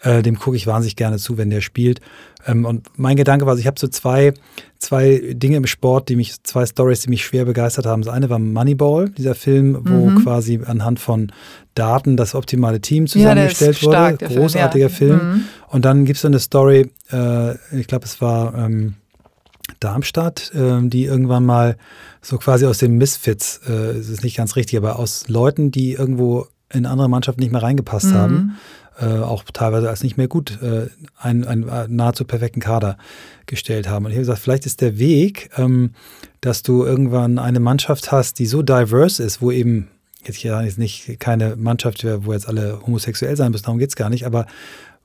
Äh, 0.00 0.22
dem 0.22 0.38
gucke 0.38 0.56
ich 0.56 0.66
wahnsinnig 0.66 0.96
gerne 0.96 1.18
zu, 1.18 1.38
wenn 1.38 1.50
der 1.50 1.60
spielt. 1.60 2.00
Ähm, 2.46 2.64
und 2.64 2.86
mein 2.96 3.16
Gedanke 3.16 3.46
war, 3.46 3.50
also 3.50 3.60
ich 3.60 3.66
habe 3.66 3.80
so 3.80 3.88
zwei, 3.88 4.32
zwei 4.78 5.20
Dinge 5.34 5.56
im 5.56 5.66
Sport, 5.66 6.08
die 6.08 6.16
mich, 6.16 6.42
zwei 6.44 6.66
Stories, 6.66 7.00
die 7.00 7.10
mich 7.10 7.24
schwer 7.24 7.44
begeistert 7.44 7.86
haben. 7.86 8.02
Das 8.02 8.12
eine 8.12 8.30
war 8.30 8.38
Moneyball, 8.38 9.08
dieser 9.10 9.34
Film, 9.34 9.78
wo 9.82 10.10
mhm. 10.10 10.22
quasi 10.22 10.60
anhand 10.64 11.00
von 11.00 11.32
Daten 11.74 12.16
das 12.16 12.34
optimale 12.34 12.80
Team 12.80 13.06
zusammengestellt 13.06 13.80
ja, 13.80 14.12
wurde. 14.12 14.34
Großartiger 14.34 14.88
Film. 14.88 15.12
Ja. 15.12 15.18
Film. 15.18 15.32
Mhm. 15.32 15.44
Und 15.68 15.84
dann 15.84 16.04
gibt 16.04 16.16
es 16.16 16.22
so 16.22 16.28
eine 16.28 16.38
Story, 16.38 16.90
äh, 17.10 17.54
ich 17.76 17.88
glaube, 17.88 18.04
es 18.04 18.20
war 18.20 18.54
ähm, 18.54 18.94
Darmstadt, 19.80 20.52
äh, 20.54 20.80
die 20.82 21.04
irgendwann 21.04 21.44
mal 21.44 21.76
so 22.22 22.38
quasi 22.38 22.66
aus 22.66 22.78
den 22.78 22.96
Misfits, 22.98 23.60
äh, 23.68 23.72
es 23.72 24.08
ist 24.08 24.22
nicht 24.22 24.36
ganz 24.36 24.56
richtig, 24.56 24.78
aber 24.78 24.98
aus 24.98 25.28
Leuten, 25.28 25.70
die 25.70 25.92
irgendwo 25.92 26.46
in 26.72 26.86
andere 26.86 27.08
Mannschaften 27.08 27.40
nicht 27.40 27.52
mehr 27.52 27.62
reingepasst 27.62 28.06
mhm. 28.06 28.14
haben, 28.14 28.58
äh, 29.00 29.18
auch 29.18 29.44
teilweise 29.52 29.88
als 29.88 30.02
nicht 30.02 30.16
mehr 30.16 30.28
gut, 30.28 30.60
äh, 30.62 30.88
einen, 31.16 31.44
einen 31.44 31.68
äh, 31.68 31.86
nahezu 31.88 32.24
perfekten 32.24 32.60
Kader 32.60 32.98
gestellt 33.46 33.88
haben. 33.88 34.04
Und 34.04 34.10
ich 34.10 34.16
habe 34.16 34.22
gesagt, 34.22 34.40
vielleicht 34.40 34.66
ist 34.66 34.80
der 34.80 34.98
Weg, 34.98 35.50
ähm, 35.56 35.92
dass 36.40 36.62
du 36.62 36.84
irgendwann 36.84 37.38
eine 37.38 37.60
Mannschaft 37.60 38.12
hast, 38.12 38.38
die 38.38 38.46
so 38.46 38.62
diverse 38.62 39.22
ist, 39.22 39.40
wo 39.40 39.50
eben, 39.50 39.88
jetzt 40.24 40.36
hier 40.36 40.60
ist 40.62 40.78
nicht 40.78 41.18
keine 41.20 41.56
Mannschaft, 41.56 42.04
wo 42.04 42.32
jetzt 42.32 42.48
alle 42.48 42.80
homosexuell 42.86 43.36
sein 43.36 43.52
müssen, 43.52 43.64
darum 43.64 43.78
geht 43.78 43.90
es 43.90 43.96
gar 43.96 44.10
nicht, 44.10 44.26
aber 44.26 44.46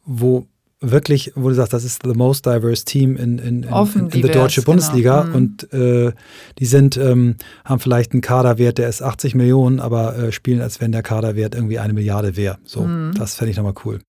wo 0.05 0.47
wirklich, 0.83 1.31
wo 1.35 1.49
du 1.49 1.55
sagst, 1.55 1.73
das 1.73 1.83
ist 1.83 2.03
the 2.03 2.13
most 2.13 2.45
diverse 2.45 2.85
team 2.85 3.15
in, 3.15 3.39
in, 3.39 3.63
in, 3.63 3.73
in, 3.73 4.09
in 4.09 4.21
der 4.21 4.31
deutschen 4.31 4.63
Bundesliga 4.63 5.23
genau. 5.23 5.37
Und 5.37 5.73
äh, 5.73 6.11
die 6.59 6.65
sind, 6.65 6.97
ähm, 6.97 7.37
haben 7.65 7.79
vielleicht 7.79 8.11
einen 8.11 8.21
Kaderwert, 8.21 8.77
der 8.77 8.89
ist 8.89 9.01
80 9.01 9.33
Millionen, 9.33 9.79
aber 9.79 10.17
äh, 10.17 10.31
spielen, 10.31 10.61
als 10.61 10.81
wenn 10.81 10.91
der 10.91 11.01
Kaderwert 11.01 11.55
irgendwie 11.55 11.79
eine 11.79 11.93
Milliarde 11.93 12.35
wäre. 12.35 12.57
So, 12.65 12.81
mhm. 12.81 13.13
das 13.17 13.35
fände 13.35 13.51
ich 13.51 13.57
nochmal 13.57 13.73
cool. 13.85 14.01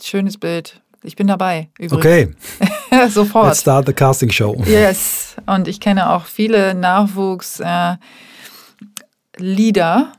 Schönes 0.00 0.38
Bild. 0.38 0.80
Ich 1.04 1.16
bin 1.16 1.26
dabei. 1.26 1.68
Übrigens. 1.78 1.94
Okay. 2.04 3.08
Sofort. 3.08 3.48
Let's 3.48 3.60
start 3.60 3.86
the 3.86 3.92
casting 3.92 4.30
show. 4.30 4.62
Yes. 4.66 5.36
Und 5.46 5.68
ich 5.68 5.80
kenne 5.80 6.10
auch 6.10 6.24
viele 6.26 6.74
Nachwuchs-Leader, 6.74 7.98
äh, 9.38 10.16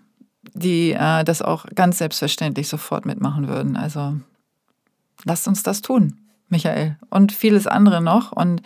die 0.54 0.92
äh, 0.92 1.24
das 1.24 1.42
auch 1.42 1.66
ganz 1.74 1.98
selbstverständlich 2.00 2.68
sofort 2.68 3.06
mitmachen 3.06 3.48
würden. 3.48 3.78
Also 3.78 4.16
lasst 5.26 5.48
uns 5.48 5.64
das 5.64 5.82
tun, 5.82 6.18
Michael. 6.50 6.98
Und 7.10 7.32
vieles 7.32 7.68
andere 7.68 8.02
noch. 8.02 8.32
Und 8.32 8.62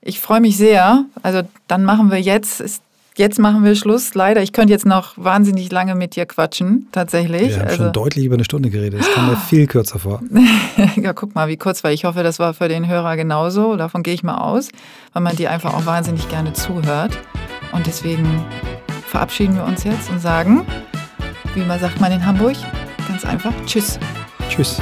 ich 0.00 0.20
freue 0.20 0.40
mich 0.40 0.56
sehr. 0.56 1.04
Also 1.22 1.42
dann 1.66 1.84
machen 1.84 2.10
wir 2.10 2.20
jetzt, 2.20 2.60
ist, 2.60 2.82
jetzt 3.16 3.38
machen 3.38 3.64
wir 3.64 3.74
Schluss. 3.74 4.14
Leider, 4.14 4.42
ich 4.42 4.52
könnte 4.52 4.72
jetzt 4.72 4.86
noch 4.86 5.14
wahnsinnig 5.16 5.70
lange 5.70 5.94
mit 5.94 6.16
dir 6.16 6.26
quatschen, 6.26 6.86
tatsächlich. 6.92 7.48
Wir 7.48 7.58
haben 7.58 7.68
also, 7.68 7.84
schon 7.84 7.92
deutlich 7.92 8.24
über 8.24 8.34
eine 8.34 8.44
Stunde 8.44 8.70
geredet. 8.70 9.00
Das 9.00 9.12
kam 9.12 9.28
mir 9.28 9.36
viel 9.36 9.66
kürzer 9.66 9.98
vor. 9.98 10.22
ja, 10.96 11.12
guck 11.12 11.34
mal, 11.34 11.48
wie 11.48 11.56
kurz 11.56 11.84
war. 11.84 11.92
Ich 11.92 12.04
hoffe, 12.04 12.22
das 12.22 12.38
war 12.38 12.54
für 12.54 12.68
den 12.68 12.86
Hörer 12.86 13.16
genauso. 13.16 13.76
Davon 13.76 14.02
gehe 14.02 14.14
ich 14.14 14.22
mal 14.22 14.38
aus, 14.38 14.70
weil 15.12 15.22
man 15.22 15.36
dir 15.36 15.50
einfach 15.50 15.74
auch 15.74 15.86
wahnsinnig 15.86 16.28
gerne 16.28 16.52
zuhört. 16.52 17.18
Und 17.72 17.86
deswegen 17.86 18.26
verabschieden 19.06 19.56
wir 19.56 19.64
uns 19.64 19.84
jetzt 19.84 20.10
und 20.10 20.20
sagen, 20.20 20.64
wie 21.54 21.64
man 21.64 21.80
sagt 21.80 22.00
man 22.00 22.12
in 22.12 22.24
Hamburg, 22.24 22.56
ganz 23.08 23.24
einfach, 23.24 23.52
Tschüss. 23.66 23.98
Tschüss. 24.48 24.80